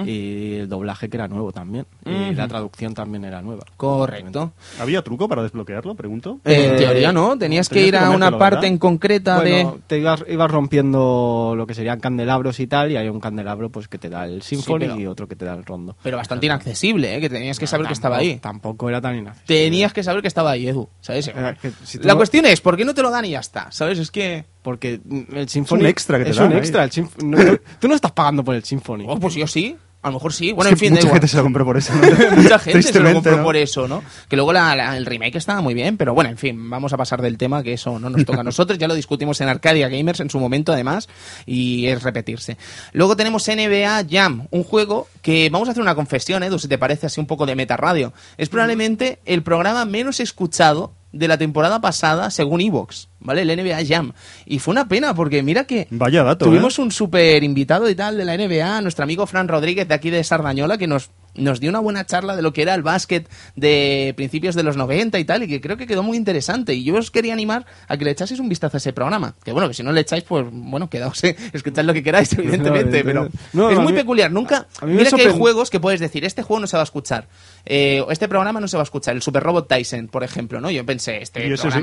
Y 0.05 0.55
el 0.55 0.70
doblaje 0.70 1.10
que 1.10 1.17
era 1.17 1.27
nuevo 1.27 1.51
también. 1.51 1.86
Y 2.05 2.34
la 2.34 2.48
traducción 2.48 2.94
también 2.94 3.25
era 3.25 3.41
nueva. 3.41 3.63
Correcto. 3.77 4.53
¿Había 4.79 5.01
truco 5.01 5.27
para 5.29 5.44
desbloquearlo? 5.44 5.96
Pregunto. 5.96 6.39
en 6.44 6.74
Eh, 6.75 6.77
teoría 6.77 7.12
no, 7.12 7.38
tenías 7.38 7.70
que 7.70 7.82
ir 7.88 7.91
que 7.91 7.98
a 7.98 8.10
una 8.10 8.32
parte 8.38 8.55
¿verdad? 8.58 8.65
en 8.72 8.77
concreta 8.77 9.38
Bueno, 9.38 9.72
de... 9.74 9.79
te 9.88 10.00
ibas, 10.00 10.24
ibas 10.27 10.51
rompiendo 10.51 11.53
lo 11.55 11.65
que 11.67 11.74
serían 11.74 12.00
candelabros 12.00 12.60
y 12.60 12.67
tal, 12.67 12.91
y 12.91 12.98
hay 12.98 13.10
un 13.10 13.20
candelabro 13.20 13.70
pues 13.70 13.88
que 13.88 13.98
te 13.98 14.10
da 14.10 14.25
el 14.25 14.41
Symphony 14.41 14.79
pero- 14.79 15.00
y 15.00 15.05
otro 15.08 15.27
que 15.27 15.36
te 15.36 15.46
da 15.46 15.53
el 15.53 15.63
rondo. 15.65 15.96
Pero 16.03 16.17
bastante 16.17 16.46
inaccesible, 16.46 17.15
¿eh? 17.15 17.22
que 17.22 17.29
tenías 17.29 17.60
que 17.60 17.67
saber 17.67 17.88
que 17.88 17.94
estaba 17.94 18.17
ahí. 18.17 18.38
Tampoco 18.39 18.89
era 18.89 19.01
tan 19.01 19.15
inaccesible. 19.15 19.63
Tenías 19.63 19.94
que 19.94 20.03
saber 20.03 20.22
que 20.22 20.27
estaba 20.27 20.51
ahí, 20.51 20.67
Edu, 20.67 20.89
¿sabes? 21.01 21.27
Eh, 21.29 21.34
que 21.62 21.72
si 21.84 21.98
tú 22.00 22.08
La 22.08 22.13
no- 22.13 22.17
cuestión 22.17 22.46
es, 22.46 22.62
¿por 22.62 22.77
qué 22.77 22.86
no 22.86 22.94
te 22.94 23.01
lo 23.01 23.10
dan 23.12 23.25
y 23.25 23.32
ya 23.32 23.39
está? 23.39 23.72
¿Sabes? 23.72 24.00
Es 24.00 24.12
que... 24.12 24.46
Porque 24.65 25.00
mm, 25.05 25.36
el 25.36 25.48
Symphony... 25.48 25.79
un 25.81 25.86
extra 25.86 26.17
que 26.17 26.24
te 26.25 26.31
es 26.31 26.36
dan 26.38 26.51
un 26.51 26.57
extra. 26.57 26.84
El 26.84 26.91
Symf- 26.91 27.24
no, 27.24 27.38
tú- 27.38 27.62
tú 27.79 27.88
no 27.88 27.95
estás 27.95 28.12
pagando 28.12 28.43
por 28.43 28.55
el 28.55 28.63
Symphony. 28.65 29.05
Oh, 29.07 29.17
pues 29.19 29.36
yo 29.36 29.45
sí. 29.48 29.77
A 30.01 30.10
lo 30.10 30.13
mejor 30.15 30.34
sí. 30.34 30.51
Bueno, 30.51 30.69
Es 30.69 30.74
en 30.74 30.77
fin, 30.79 30.89
da 30.89 30.95
mucha 30.98 31.07
igual. 31.07 31.15
gente 31.19 31.27
se 31.29 31.38
lo 31.38 31.43
compró 31.43 31.65
por 31.65 31.77
eso. 31.77 31.91
¿no? 31.95 32.01
Mucha 32.43 32.60
gente 32.60 32.84
se 32.84 33.00
lo 33.00 33.12
compró 33.12 33.38
¿no? 33.38 33.43
por 33.43 33.55
eso, 33.55 33.88
¿no? 33.88 34.03
Que 34.29 34.36
luego 34.36 34.53
la- 34.53 34.75
la- 34.75 34.98
el 34.98 35.05
remake 35.07 35.36
estaba 35.38 35.62
muy 35.62 35.74
bien, 35.74 35.98
pero 35.98 36.13
bueno, 36.13 36.29
en 36.29 36.38
fin, 36.38 36.69
vamos 36.69 36.93
a 36.93 36.98
pasar 36.98 37.24
del 37.24 37.39
tema, 37.39 37.63
que 37.63 37.74
eso 37.74 37.98
no 38.00 38.12
nos 38.12 38.24
toca 38.24 38.41
a 38.41 38.43
nosotros. 38.43 38.77
Ya 38.77 38.88
lo 38.88 38.93
discutimos 38.93 39.41
en 39.41 39.50
Arcadia 39.50 39.89
Gamers 39.89 40.19
en 40.19 40.29
su 40.29 40.39
momento, 40.39 40.74
además, 40.74 41.10
y 41.48 41.88
es 41.88 42.03
repetirse. 42.03 42.55
Luego 42.93 43.15
tenemos 43.15 43.48
NBA 43.48 44.05
Jam, 44.07 44.45
un 44.51 44.63
juego 44.63 45.07
que 45.24 45.50
vamos 45.50 45.69
a 45.69 45.72
hacer 45.72 45.81
una 45.81 45.95
confesión, 45.95 46.43
Edu, 46.43 46.60
si 46.60 46.67
te 46.67 46.77
parece 46.77 47.07
así 47.07 47.19
un 47.19 47.25
poco 47.25 47.48
de 47.48 47.55
meta 47.55 47.75
radio. 47.75 48.13
Es 48.38 48.50
probablemente 48.50 49.17
el 49.25 49.41
programa 49.41 49.86
menos 49.86 50.19
escuchado 50.19 50.93
de 51.15 51.27
la 51.27 51.38
temporada 51.38 51.81
pasada 51.81 52.29
según 52.29 52.62
Evox, 52.62 53.10
¿vale? 53.19 53.41
El 53.41 53.48
NBA 53.48 53.86
Jam. 53.88 54.13
Y 54.45 54.60
fue 54.60 54.74
una 54.74 54.88
pena 54.88 55.15
porque 55.15 55.41
mira 55.41 55.65
que 55.65 55.88
Vaya 55.89 56.24
dato, 56.24 56.45
tuvimos 56.45 56.77
¿eh? 56.77 56.81
un 56.81 56.91
súper 56.91 57.43
invitado 57.43 57.89
y 57.89 57.95
tal 57.95 58.17
de 58.17 58.25
la 58.25 58.38
NBA, 58.38 58.81
nuestro 58.81 59.03
amigo 59.03 59.25
Fran 59.25 59.48
Rodríguez 59.48 59.88
de 59.88 59.93
aquí 59.95 60.10
de 60.10 60.24
Sardañola, 60.24 60.77
que 60.77 60.88
nos 60.88 61.10
nos 61.35 61.59
dio 61.59 61.69
una 61.69 61.79
buena 61.79 62.05
charla 62.05 62.35
de 62.35 62.41
lo 62.41 62.53
que 62.53 62.61
era 62.61 62.73
el 62.73 62.81
básquet 62.83 63.29
de 63.55 64.13
principios 64.17 64.55
de 64.55 64.63
los 64.63 64.77
90 64.77 65.19
y 65.19 65.25
tal, 65.25 65.43
y 65.43 65.47
que 65.47 65.61
creo 65.61 65.77
que 65.77 65.87
quedó 65.87 66.03
muy 66.03 66.17
interesante. 66.17 66.73
Y 66.73 66.83
yo 66.83 66.95
os 66.95 67.11
quería 67.11 67.33
animar 67.33 67.65
a 67.87 67.97
que 67.97 68.05
le 68.05 68.11
echaseis 68.11 68.39
un 68.39 68.49
vistazo 68.49 68.77
a 68.77 68.79
ese 68.79 68.93
programa. 68.93 69.35
Que 69.43 69.51
bueno, 69.51 69.67
que 69.67 69.73
si 69.73 69.83
no 69.83 69.91
le 69.91 70.01
echáis, 70.01 70.23
pues 70.23 70.45
bueno, 70.51 70.89
quedaos, 70.89 71.23
eh, 71.23 71.35
escuchad 71.53 71.83
lo 71.85 71.93
que 71.93 72.03
queráis, 72.03 72.31
evidentemente, 72.37 73.03
pero 73.03 73.29
No, 73.53 73.69
es 73.69 73.79
muy 73.79 73.93
mí- 73.93 73.99
peculiar. 73.99 74.31
Nunca, 74.31 74.67
mira 74.83 75.09
que 75.11 75.21
hay 75.21 75.37
juegos 75.37 75.69
que 75.69 75.79
puedes 75.79 75.99
decir, 75.99 76.25
este 76.25 76.43
juego 76.43 76.59
no 76.61 76.67
se 76.67 76.77
va 76.77 76.81
a 76.81 76.85
escuchar, 76.85 77.27
eh, 77.65 78.03
este 78.09 78.27
programa 78.27 78.59
no 78.59 78.67
se 78.67 78.77
va 78.77 78.83
a 78.83 78.85
escuchar, 78.85 79.15
el 79.15 79.21
Super 79.21 79.43
Robot 79.43 79.67
Tyson, 79.67 80.07
por 80.07 80.23
ejemplo, 80.23 80.61
¿no? 80.61 80.69
Yo 80.71 80.85
pensé, 80.85 81.21
este 81.21 81.41
sí. 81.57 81.77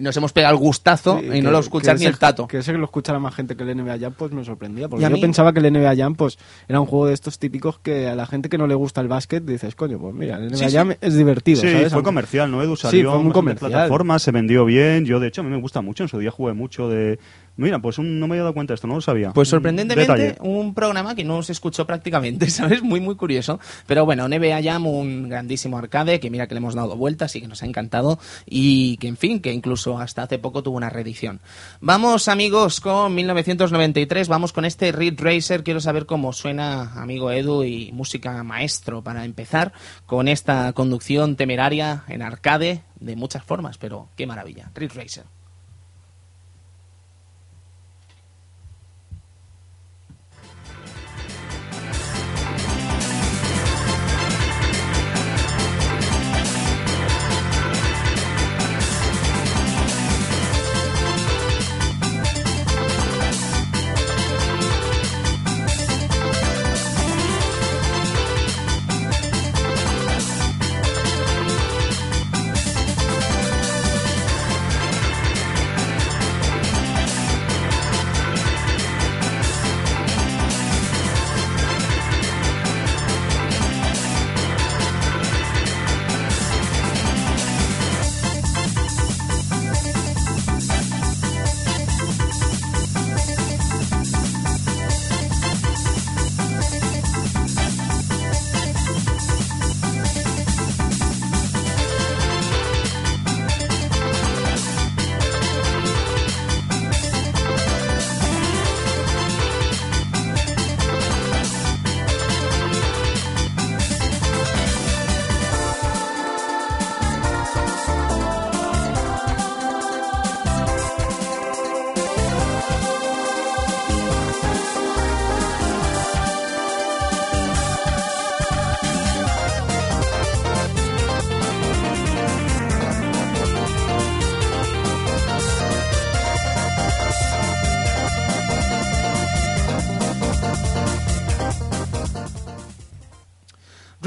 Nos 0.00 0.16
hemos 0.16 0.32
pegado 0.32 0.54
el 0.54 0.60
gustazo 0.60 1.18
Sí, 1.20 1.26
y 1.26 1.28
no 1.40 1.48
que- 1.48 1.52
lo 1.52 1.58
escuchar 1.58 1.94
que 1.96 2.00
ni 2.00 2.04
ese- 2.06 2.12
el 2.12 2.18
tato. 2.18 2.46
Que 2.46 2.58
ese 2.58 2.72
que 2.72 2.78
lo 2.78 2.84
escuchara 2.84 3.18
más 3.18 3.34
gente 3.34 3.56
que 3.56 3.62
el 3.62 3.70
NBA 3.70 3.98
Jam, 3.98 4.14
pues 4.16 4.32
me 4.32 4.44
sorprendía. 4.44 4.88
Porque 4.88 5.04
yo 5.04 5.10
mí- 5.10 5.20
pensaba 5.20 5.52
que 5.52 5.60
el 5.60 5.66
NBA 5.66 5.94
Jam, 5.96 6.14
pues, 6.14 6.38
era 6.68 6.80
un 6.80 6.86
juego 6.86 7.06
de 7.06 7.14
estos 7.14 7.38
típicos 7.38 7.78
que 7.78 8.08
a 8.08 8.14
la 8.14 8.26
gente 8.26 8.48
que 8.48 8.58
no 8.58 8.66
le 8.66 8.74
gusta 8.74 9.00
el 9.00 9.08
básquet 9.08 9.44
dices, 9.44 9.74
coño, 9.74 9.98
pues 9.98 10.14
mira, 10.14 10.36
el 10.36 10.48
NBA 10.50 10.56
Sí, 10.58 10.64
sí. 10.70 10.76
Jam 10.76 10.94
es 11.00 11.14
divertido, 11.16 11.60
Sí, 11.60 11.68
¿sabes? 11.68 11.88
fue 11.88 11.94
Aunque- 11.96 12.04
comercial, 12.08 12.50
¿no? 12.50 12.62
Edu 12.62 12.76
Sí, 12.76 12.82
salió 12.82 13.10
fue 13.10 13.18
muy 13.20 13.26
en 13.28 13.32
comercial. 13.32 13.70
plataformas, 13.70 14.22
se 14.22 14.32
vendió 14.32 14.64
bien. 14.64 15.04
Yo, 15.04 15.20
de 15.20 15.28
hecho, 15.28 15.40
a 15.40 15.44
mí 15.44 15.50
me 15.50 15.60
gusta 15.60 15.80
mucho. 15.80 16.02
En 16.04 16.08
su 16.08 16.18
día 16.18 16.30
jugué 16.30 16.52
mucho 16.52 16.88
de... 16.88 17.18
Mira, 17.58 17.78
pues 17.78 17.96
un- 17.96 18.20
no 18.20 18.26
me 18.28 18.34
había 18.34 18.42
dado 18.42 18.52
cuenta 18.52 18.72
de 18.72 18.74
esto, 18.74 18.86
no 18.86 18.96
lo 18.96 19.00
sabía. 19.00 19.30
Pues 19.32 19.48
sorprendentemente, 19.48 20.12
detalle. 20.12 20.36
un 20.46 20.74
programa 20.74 21.14
que 21.14 21.24
no 21.24 21.42
se 21.42 21.52
escuchó 21.52 21.86
prácticamente, 21.86 22.50
¿sabes? 22.50 22.82
Muy, 22.82 23.00
muy 23.00 23.14
curioso. 23.16 23.58
Pero 23.86 24.04
bueno, 24.04 24.28
NBA 24.28 24.62
Jam, 24.62 24.86
un 24.86 25.30
grandísimo 25.30 25.78
arcade, 25.78 26.20
que 26.20 26.28
mira 26.28 26.46
que 26.46 26.54
le 26.54 26.58
hemos 26.58 26.74
dado 26.74 26.96
vueltas 26.96 27.34
y 27.34 27.40
que 27.40 27.48
nos 27.48 27.62
ha 27.62 27.66
encantado. 27.66 28.18
Y 28.44 28.98
que, 28.98 29.08
en 29.08 29.16
fin, 29.16 29.40
que 29.40 29.54
incluso 29.54 29.85
hasta 29.94 30.24
hace 30.24 30.38
poco 30.38 30.62
tuvo 30.62 30.76
una 30.76 30.90
reedición. 30.90 31.40
Vamos, 31.80 32.28
amigos, 32.28 32.80
con 32.80 33.14
1993. 33.14 34.28
Vamos 34.28 34.52
con 34.52 34.64
este 34.64 34.92
Ridge 34.92 35.20
Racer. 35.20 35.62
Quiero 35.62 35.80
saber 35.80 36.06
cómo 36.06 36.32
suena, 36.32 37.00
amigo 37.00 37.30
Edu, 37.30 37.64
y 37.64 37.92
música 37.92 38.42
maestro 38.42 39.02
para 39.02 39.24
empezar 39.24 39.72
con 40.06 40.28
esta 40.28 40.72
conducción 40.72 41.36
temeraria 41.36 42.04
en 42.08 42.22
arcade 42.22 42.82
de 42.98 43.16
muchas 43.16 43.44
formas. 43.44 43.78
Pero 43.78 44.08
qué 44.16 44.26
maravilla. 44.26 44.70
Ridge 44.74 44.94
Racer. 44.94 45.35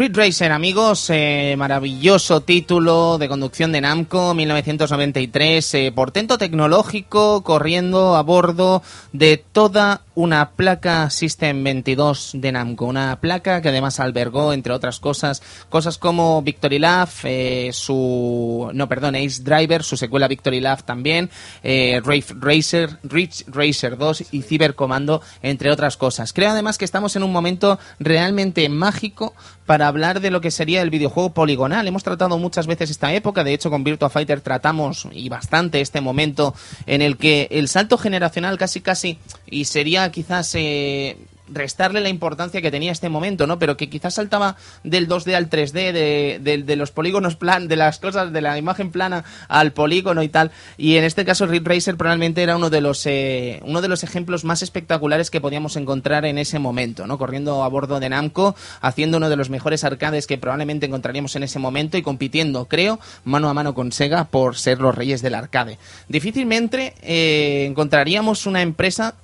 Ridge 0.10 0.18
Racer, 0.18 0.52
amigos, 0.52 1.10
eh, 1.12 1.54
maravilloso 1.56 2.42
título 2.42 3.20
de 3.20 3.28
conducción 3.28 3.72
de 3.72 3.82
Namco, 3.82 4.34
1993, 4.34 5.74
eh, 5.76 5.92
portento 5.94 6.40
tecnológico 6.40 7.44
corriendo 7.44 8.16
a 8.16 8.24
bordo 8.24 8.82
de 9.14 9.38
toda 9.38 10.02
una 10.16 10.52
placa 10.52 11.10
System 11.12 11.64
22 11.64 12.32
de 12.34 12.52
Namco, 12.52 12.86
una 12.86 13.20
placa 13.22 13.62
que 13.62 13.70
además 13.70 14.00
albergó, 14.00 14.52
entre 14.52 14.74
otras 14.74 15.00
cosas, 15.00 15.42
cosas 15.70 15.98
como 15.98 16.42
Victory 16.42 16.80
Lab, 16.80 17.10
eh, 17.24 17.70
su, 17.72 18.70
no, 18.74 18.90
perdón, 18.90 19.16
Ace 19.16 19.44
Driver, 19.44 19.84
su 19.84 19.96
secuela 19.96 20.28
Victory 20.28 20.60
Lab 20.60 20.84
también, 20.84 21.30
Rave 21.64 22.26
Racer, 22.40 22.98
Ridge 23.04 23.46
Racer 23.48 23.98
2 23.98 24.26
y 24.32 24.42
Cyber 24.42 24.76
Commando, 24.76 25.22
entre 25.42 25.72
otras 25.72 25.98
cosas. 25.98 26.34
Creo 26.34 26.50
además 26.50 26.78
que 26.78 26.86
estamos 26.86 27.16
en 27.16 27.24
un 27.24 27.32
momento 27.32 27.80
realmente 28.00 28.68
mágico 28.70 29.36
para 29.70 29.88
hablar 29.88 30.20
de 30.20 30.32
lo 30.32 30.42
que 30.42 30.50
sería 30.50 30.82
el 30.82 30.90
videojuego 30.90 31.32
poligonal. 31.32 31.88
Hemos 31.88 32.02
tratado 32.02 32.40
muchas 32.40 32.66
veces 32.66 32.90
esta 32.90 33.14
época, 33.14 33.44
de 33.44 33.54
hecho 33.54 33.70
con 33.70 33.84
Virtua 33.84 34.10
Fighter 34.10 34.42
tratamos 34.42 35.08
y 35.12 35.30
bastante 35.30 35.80
este 35.80 36.02
momento 36.02 36.56
en 36.88 37.04
el 37.04 37.18
que 37.18 37.48
el 37.52 37.68
salto 37.68 38.00
generacional 38.00 38.58
casi 38.58 38.82
casi 38.82 39.20
y 39.46 39.66
sería 39.66 40.10
quizás 40.10 40.56
eh, 40.56 41.18
restarle 41.52 42.02
la 42.02 42.10
importancia 42.10 42.62
que 42.62 42.72
tenía 42.72 42.92
este 42.92 43.10
momento, 43.10 43.48
¿no? 43.48 43.60
Pero 43.60 43.78
que 43.78 43.90
quizás 43.90 44.16
saltaba 44.16 44.56
del 44.84 45.08
2D 45.08 45.34
al 45.36 45.50
3D, 45.50 46.40
de, 46.40 46.76
los 46.76 46.92
polígonos 46.92 47.36
plan, 47.36 47.68
de 47.68 47.76
las 47.76 48.00
cosas, 48.00 48.32
de 48.32 48.42
la 48.42 48.58
imagen 48.58 48.92
plana 48.92 49.24
al 49.48 49.72
polígono 49.72 50.24
y 50.24 50.30
tal. 50.30 50.52
Y 50.78 50.96
en 50.96 51.04
este 51.04 51.26
caso 51.26 51.46
Ridge 51.46 51.66
Racer 51.66 51.98
probablemente 51.98 52.44
era 52.44 52.56
uno 52.56 52.70
de 52.70 52.82
los 52.82 53.06
eh, 53.06 53.60
uno 53.64 53.82
de 53.82 53.88
los 53.88 54.04
ejemplos 54.04 54.44
más 54.44 54.62
espectaculares 54.62 55.30
que 55.30 55.42
podíamos 55.42 55.76
encontrar 55.76 56.26
en 56.26 56.38
ese 56.38 56.60
momento, 56.60 57.08
¿no? 57.08 57.18
Corriendo 57.18 57.64
a 57.64 57.68
bordo 57.68 58.00
de 58.00 58.10
Namco, 58.10 58.56
haciendo 58.82 59.18
uno 59.18 59.30
de 59.30 59.36
los 59.36 59.50
mejores 59.50 59.84
arcades 59.84 60.28
que 60.28 60.38
probablemente 60.38 60.86
encontraríamos 60.86 61.36
en 61.36 61.44
ese 61.44 61.60
momento 61.60 61.98
y 61.98 62.02
compitiendo, 62.02 62.66
creo, 62.66 63.00
mano 63.24 63.50
a 63.50 63.54
mano 63.54 63.74
con 63.74 63.92
Sega 63.92 64.26
por 64.26 64.58
ser 64.58 64.80
los 64.80 64.96
reyes 64.96 65.22
del 65.22 65.36
arcade. 65.36 65.78
Difícilmente 66.08 66.94
eh, 67.02 67.66
encontraríamos 67.66 68.46
una 68.46 68.62
empresa 68.62 69.16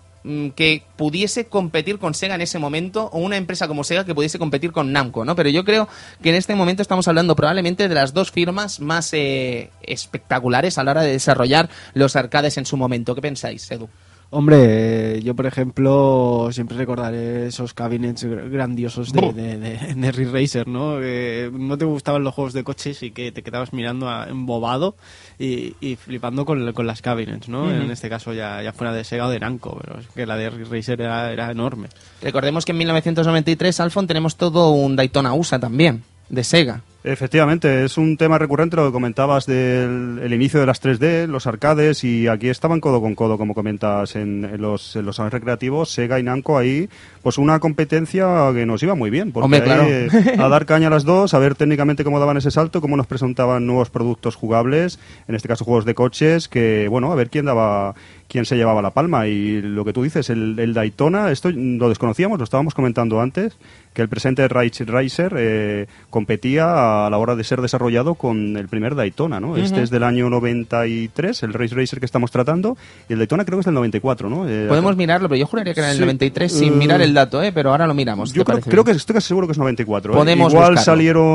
que 0.56 0.84
pudiese 0.96 1.48
competir 1.48 2.00
con 2.00 2.14
Sega 2.14 2.36
en 2.36 2.42
ese 2.42 2.60
momento 2.60 3.10
o 3.14 3.20
una 3.20 3.38
empresa 3.38 3.68
como 3.68 3.84
Sega 3.84 4.06
que 4.06 4.16
pudiese 4.16 4.40
competir 4.40 4.72
con 4.72 4.92
Namco, 4.92 5.26
¿no? 5.26 5.36
Pero 5.36 5.50
yo 5.50 5.64
creo 5.64 5.88
que 6.22 6.30
en 6.30 6.36
este 6.36 6.56
momento 6.56 6.82
estamos 6.82 7.08
hablando 7.08 7.36
probablemente 7.36 7.88
de 7.88 7.96
las 7.96 8.14
dos 8.14 8.32
firmas 8.32 8.80
más 8.80 9.14
eh, 9.14 9.70
espectaculares 9.82 10.78
a 10.78 10.84
la 10.84 10.92
hora 10.92 11.02
de 11.02 11.12
desarrollar 11.12 11.70
los 11.94 12.16
arcades 12.16 12.58
en 12.58 12.66
su 12.66 12.78
momento. 12.78 13.16
¿Qué 13.16 13.22
pensáis, 13.22 13.70
Edu? 13.70 13.90
Hombre, 14.38 15.22
yo 15.24 15.34
por 15.34 15.46
ejemplo 15.46 16.50
siempre 16.52 16.76
recordaré 16.76 17.48
esos 17.48 17.74
cabinets 17.74 18.26
gr- 18.28 18.50
grandiosos 18.50 19.14
de, 19.14 19.32
de, 19.32 19.96
de, 19.96 20.12
Racer, 20.12 20.68
¿no? 20.68 21.00
Que 21.00 21.50
no 21.54 21.78
te 21.78 21.86
gustaban 21.86 22.26
los 22.26 22.34
juegos 22.34 22.52
de 22.52 22.66
coches 22.66 23.02
y 23.02 23.12
que 23.12 23.32
te 23.32 23.44
quedabas 23.44 23.72
mirando 23.72 24.10
a- 24.10 24.28
embobado 24.28 24.98
y, 25.40 25.76
y 25.80 25.96
flipando 25.96 26.44
con, 26.46 26.74
con 26.74 26.86
las 26.86 27.02
cabinets, 27.02 27.48
¿no? 27.48 27.72
En 27.72 27.90
este 27.92 28.10
caso 28.10 28.34
ya, 28.34 28.62
ya 28.62 28.74
fuera 28.74 28.92
de 28.92 29.06
Sega 29.06 29.28
o 29.28 29.30
de 29.30 29.40
Namco, 29.40 29.80
pero 29.82 30.02
es 30.02 30.08
que 30.08 30.26
la 30.26 30.36
de 30.36 30.50
Racer 30.50 31.00
era, 31.00 31.32
era 31.32 31.50
enorme. 31.50 31.88
Recordemos 32.22 32.66
que 32.66 32.74
en 32.74 32.80
1993, 32.80 33.80
Alfon, 33.80 34.06
tenemos 34.06 34.36
todo 34.36 34.72
un 34.72 34.98
Daytona 34.98 35.34
USA 35.34 35.60
también, 35.60 36.04
de 36.28 36.44
Sega. 36.44 36.82
Efectivamente, 37.08 37.86
es 37.86 38.00
un 38.00 38.18
tema 38.18 38.40
recurrente 38.40 38.76
lo 38.76 38.88
que 38.88 38.92
comentabas 38.92 39.46
del 39.46 40.20
el 40.24 40.34
inicio 40.34 40.60
de 40.60 40.66
las 40.66 40.82
3D, 40.82 41.28
los 41.28 41.46
arcades, 41.46 42.04
y 42.04 42.28
aquí 42.28 42.50
estaban 42.50 42.82
codo 42.82 43.00
con 43.00 43.14
codo, 43.14 43.38
como 43.38 43.54
comentas, 43.54 44.16
en, 44.16 44.60
los, 44.60 44.96
en 44.96 45.06
los 45.06 45.18
salones 45.18 45.34
recreativos, 45.34 45.92
Sega 45.92 46.20
y 46.20 46.24
Namco 46.24 46.58
ahí, 46.58 46.90
pues 47.26 47.40
una 47.40 47.58
competencia 47.60 48.52
que 48.54 48.68
nos 48.68 48.84
iba 48.84 48.94
muy 48.94 49.10
bien, 49.10 49.32
porque 49.32 49.46
Hombre, 49.46 49.64
claro. 49.64 49.82
ahí, 49.82 49.90
eh, 49.92 50.36
a 50.38 50.48
dar 50.48 50.68
caña 50.68 50.88
a 50.88 50.90
las 50.92 51.06
dos, 51.06 51.34
a 51.34 51.40
ver 51.40 51.56
técnicamente 51.56 52.04
cómo 52.04 52.20
daban 52.20 52.38
ese 52.38 52.52
salto, 52.52 52.82
cómo 52.82 52.96
nos 52.98 53.08
presentaban 53.08 53.66
nuevos 53.66 53.90
productos 53.90 54.36
jugables, 54.36 55.00
en 55.28 55.34
este 55.34 55.48
caso 55.48 55.66
juegos 55.66 55.86
de 55.86 55.96
coches, 55.96 56.48
que 56.48 56.88
bueno, 56.88 57.12
a 57.12 57.16
ver 57.16 57.32
quién 57.32 57.46
daba 57.46 57.96
quién 58.28 58.46
se 58.46 58.56
llevaba 58.58 58.82
la 58.84 58.92
palma. 58.92 59.28
Y 59.28 59.62
lo 59.62 59.84
que 59.86 59.94
tú 59.94 60.04
dices, 60.04 60.30
el, 60.30 60.60
el 60.60 60.74
Daytona, 60.76 61.32
esto 61.32 61.50
lo 61.52 61.90
desconocíamos, 61.90 62.38
lo 62.38 62.44
estábamos 62.44 62.74
comentando 62.76 63.22
antes, 63.22 63.58
que 63.94 64.02
el 64.02 64.10
presente 64.10 64.48
Ridge 64.48 64.82
Racer 64.86 65.34
eh, 65.38 65.88
competía 66.10 67.06
a 67.06 67.10
la 67.10 67.18
hora 67.18 67.36
de 67.36 67.44
ser 67.44 67.62
desarrollado 67.62 68.16
con 68.16 68.58
el 68.58 68.68
primer 68.68 68.94
Daytona, 68.96 69.40
¿no? 69.40 69.58
Este 69.58 69.82
es 69.82 69.90
del 69.90 70.04
año 70.04 70.30
93, 70.30 71.44
el 71.44 71.54
Race 71.54 71.74
Racer 71.76 72.00
que 72.00 72.06
estamos 72.06 72.30
tratando, 72.32 72.78
y 73.10 73.14
el 73.14 73.20
Daytona 73.20 73.46
creo 73.46 73.58
que 73.58 73.62
es 73.62 73.66
del 73.66 73.76
94, 73.76 74.30
¿no? 74.30 74.48
Eh, 74.50 74.66
Podemos 74.68 74.96
mirarlo, 74.98 75.30
pero 75.30 75.40
yo 75.40 75.46
juraría 75.48 75.74
que 75.74 75.80
era 75.80 75.92
el 75.92 75.96
Sí. 75.98 76.02
93 76.02 76.52
sin 76.52 76.78
mirar 76.78 77.02
el 77.02 77.14
dato, 77.16 77.42
¿eh? 77.42 77.52
pero 77.52 77.72
ahora 77.72 77.88
lo 77.88 77.94
miramos. 77.96 78.32
Yo 78.34 78.44
¿te 78.46 78.52
creo, 78.52 78.62
creo 78.64 78.84
que 78.84 78.92
estoy 78.92 79.16
casi 79.16 79.28
seguro 79.30 79.48
que 79.48 79.52
es 79.54 79.58
94. 79.58 80.14
¿eh? 80.14 80.16
Podemos 80.16 80.52
Igual 80.54 80.74
buscarlo. 80.74 80.82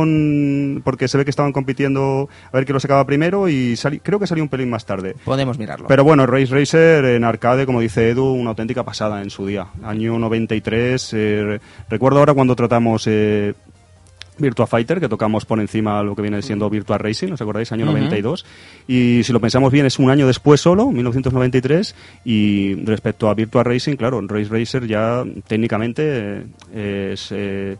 salieron, 0.04 0.82
porque 0.84 1.08
se 1.08 1.18
ve 1.18 1.24
que 1.24 1.30
estaban 1.30 1.52
compitiendo 1.52 2.28
a 2.52 2.56
ver 2.56 2.64
quién 2.64 2.74
lo 2.74 2.80
sacaba 2.80 3.04
primero, 3.06 3.48
y 3.48 3.76
sali- 3.76 4.00
creo 4.00 4.18
que 4.18 4.26
salió 4.26 4.44
un 4.44 4.48
pelín 4.48 4.70
más 4.70 4.86
tarde. 4.86 5.16
Podemos 5.24 5.58
mirarlo. 5.58 5.88
Pero 5.88 6.04
bueno, 6.04 6.26
Race 6.26 6.54
Racer 6.54 7.04
en 7.04 7.24
arcade, 7.24 7.66
como 7.66 7.80
dice 7.80 8.10
Edu, 8.10 8.32
una 8.32 8.50
auténtica 8.50 8.84
pasada 8.84 9.22
en 9.22 9.30
su 9.30 9.46
día. 9.46 9.66
Año 9.82 10.18
93. 10.18 11.12
eh, 11.14 11.42
re- 11.44 11.60
recuerdo 11.88 12.18
ahora 12.20 12.34
cuando 12.34 12.54
tratamos 12.56 13.04
eh, 13.06 13.54
Virtua 14.40 14.66
Fighter, 14.66 14.98
que 15.00 15.08
tocamos 15.08 15.44
por 15.44 15.60
encima 15.60 16.02
lo 16.02 16.16
que 16.16 16.22
viene 16.22 16.42
siendo 16.42 16.68
Virtua 16.68 16.98
Racing, 16.98 17.32
¿os 17.32 17.40
acordáis? 17.40 17.70
Año 17.72 17.84
Ujú. 17.84 17.92
92. 17.92 18.44
Y 18.88 19.22
si 19.22 19.32
lo 19.32 19.40
pensamos 19.40 19.70
bien, 19.70 19.86
es 19.86 19.98
un 19.98 20.10
año 20.10 20.26
después 20.26 20.60
solo, 20.60 20.90
1993. 20.90 21.94
Y 22.24 22.74
respecto 22.84 23.28
a 23.28 23.34
Virtua 23.34 23.62
Racing, 23.62 23.96
claro, 23.96 24.20
Race 24.26 24.48
Racer 24.50 24.86
ya 24.86 25.24
técnicamente 25.46 26.44
eh, 26.74 27.10
es... 27.12 27.28
eh, 27.30 27.76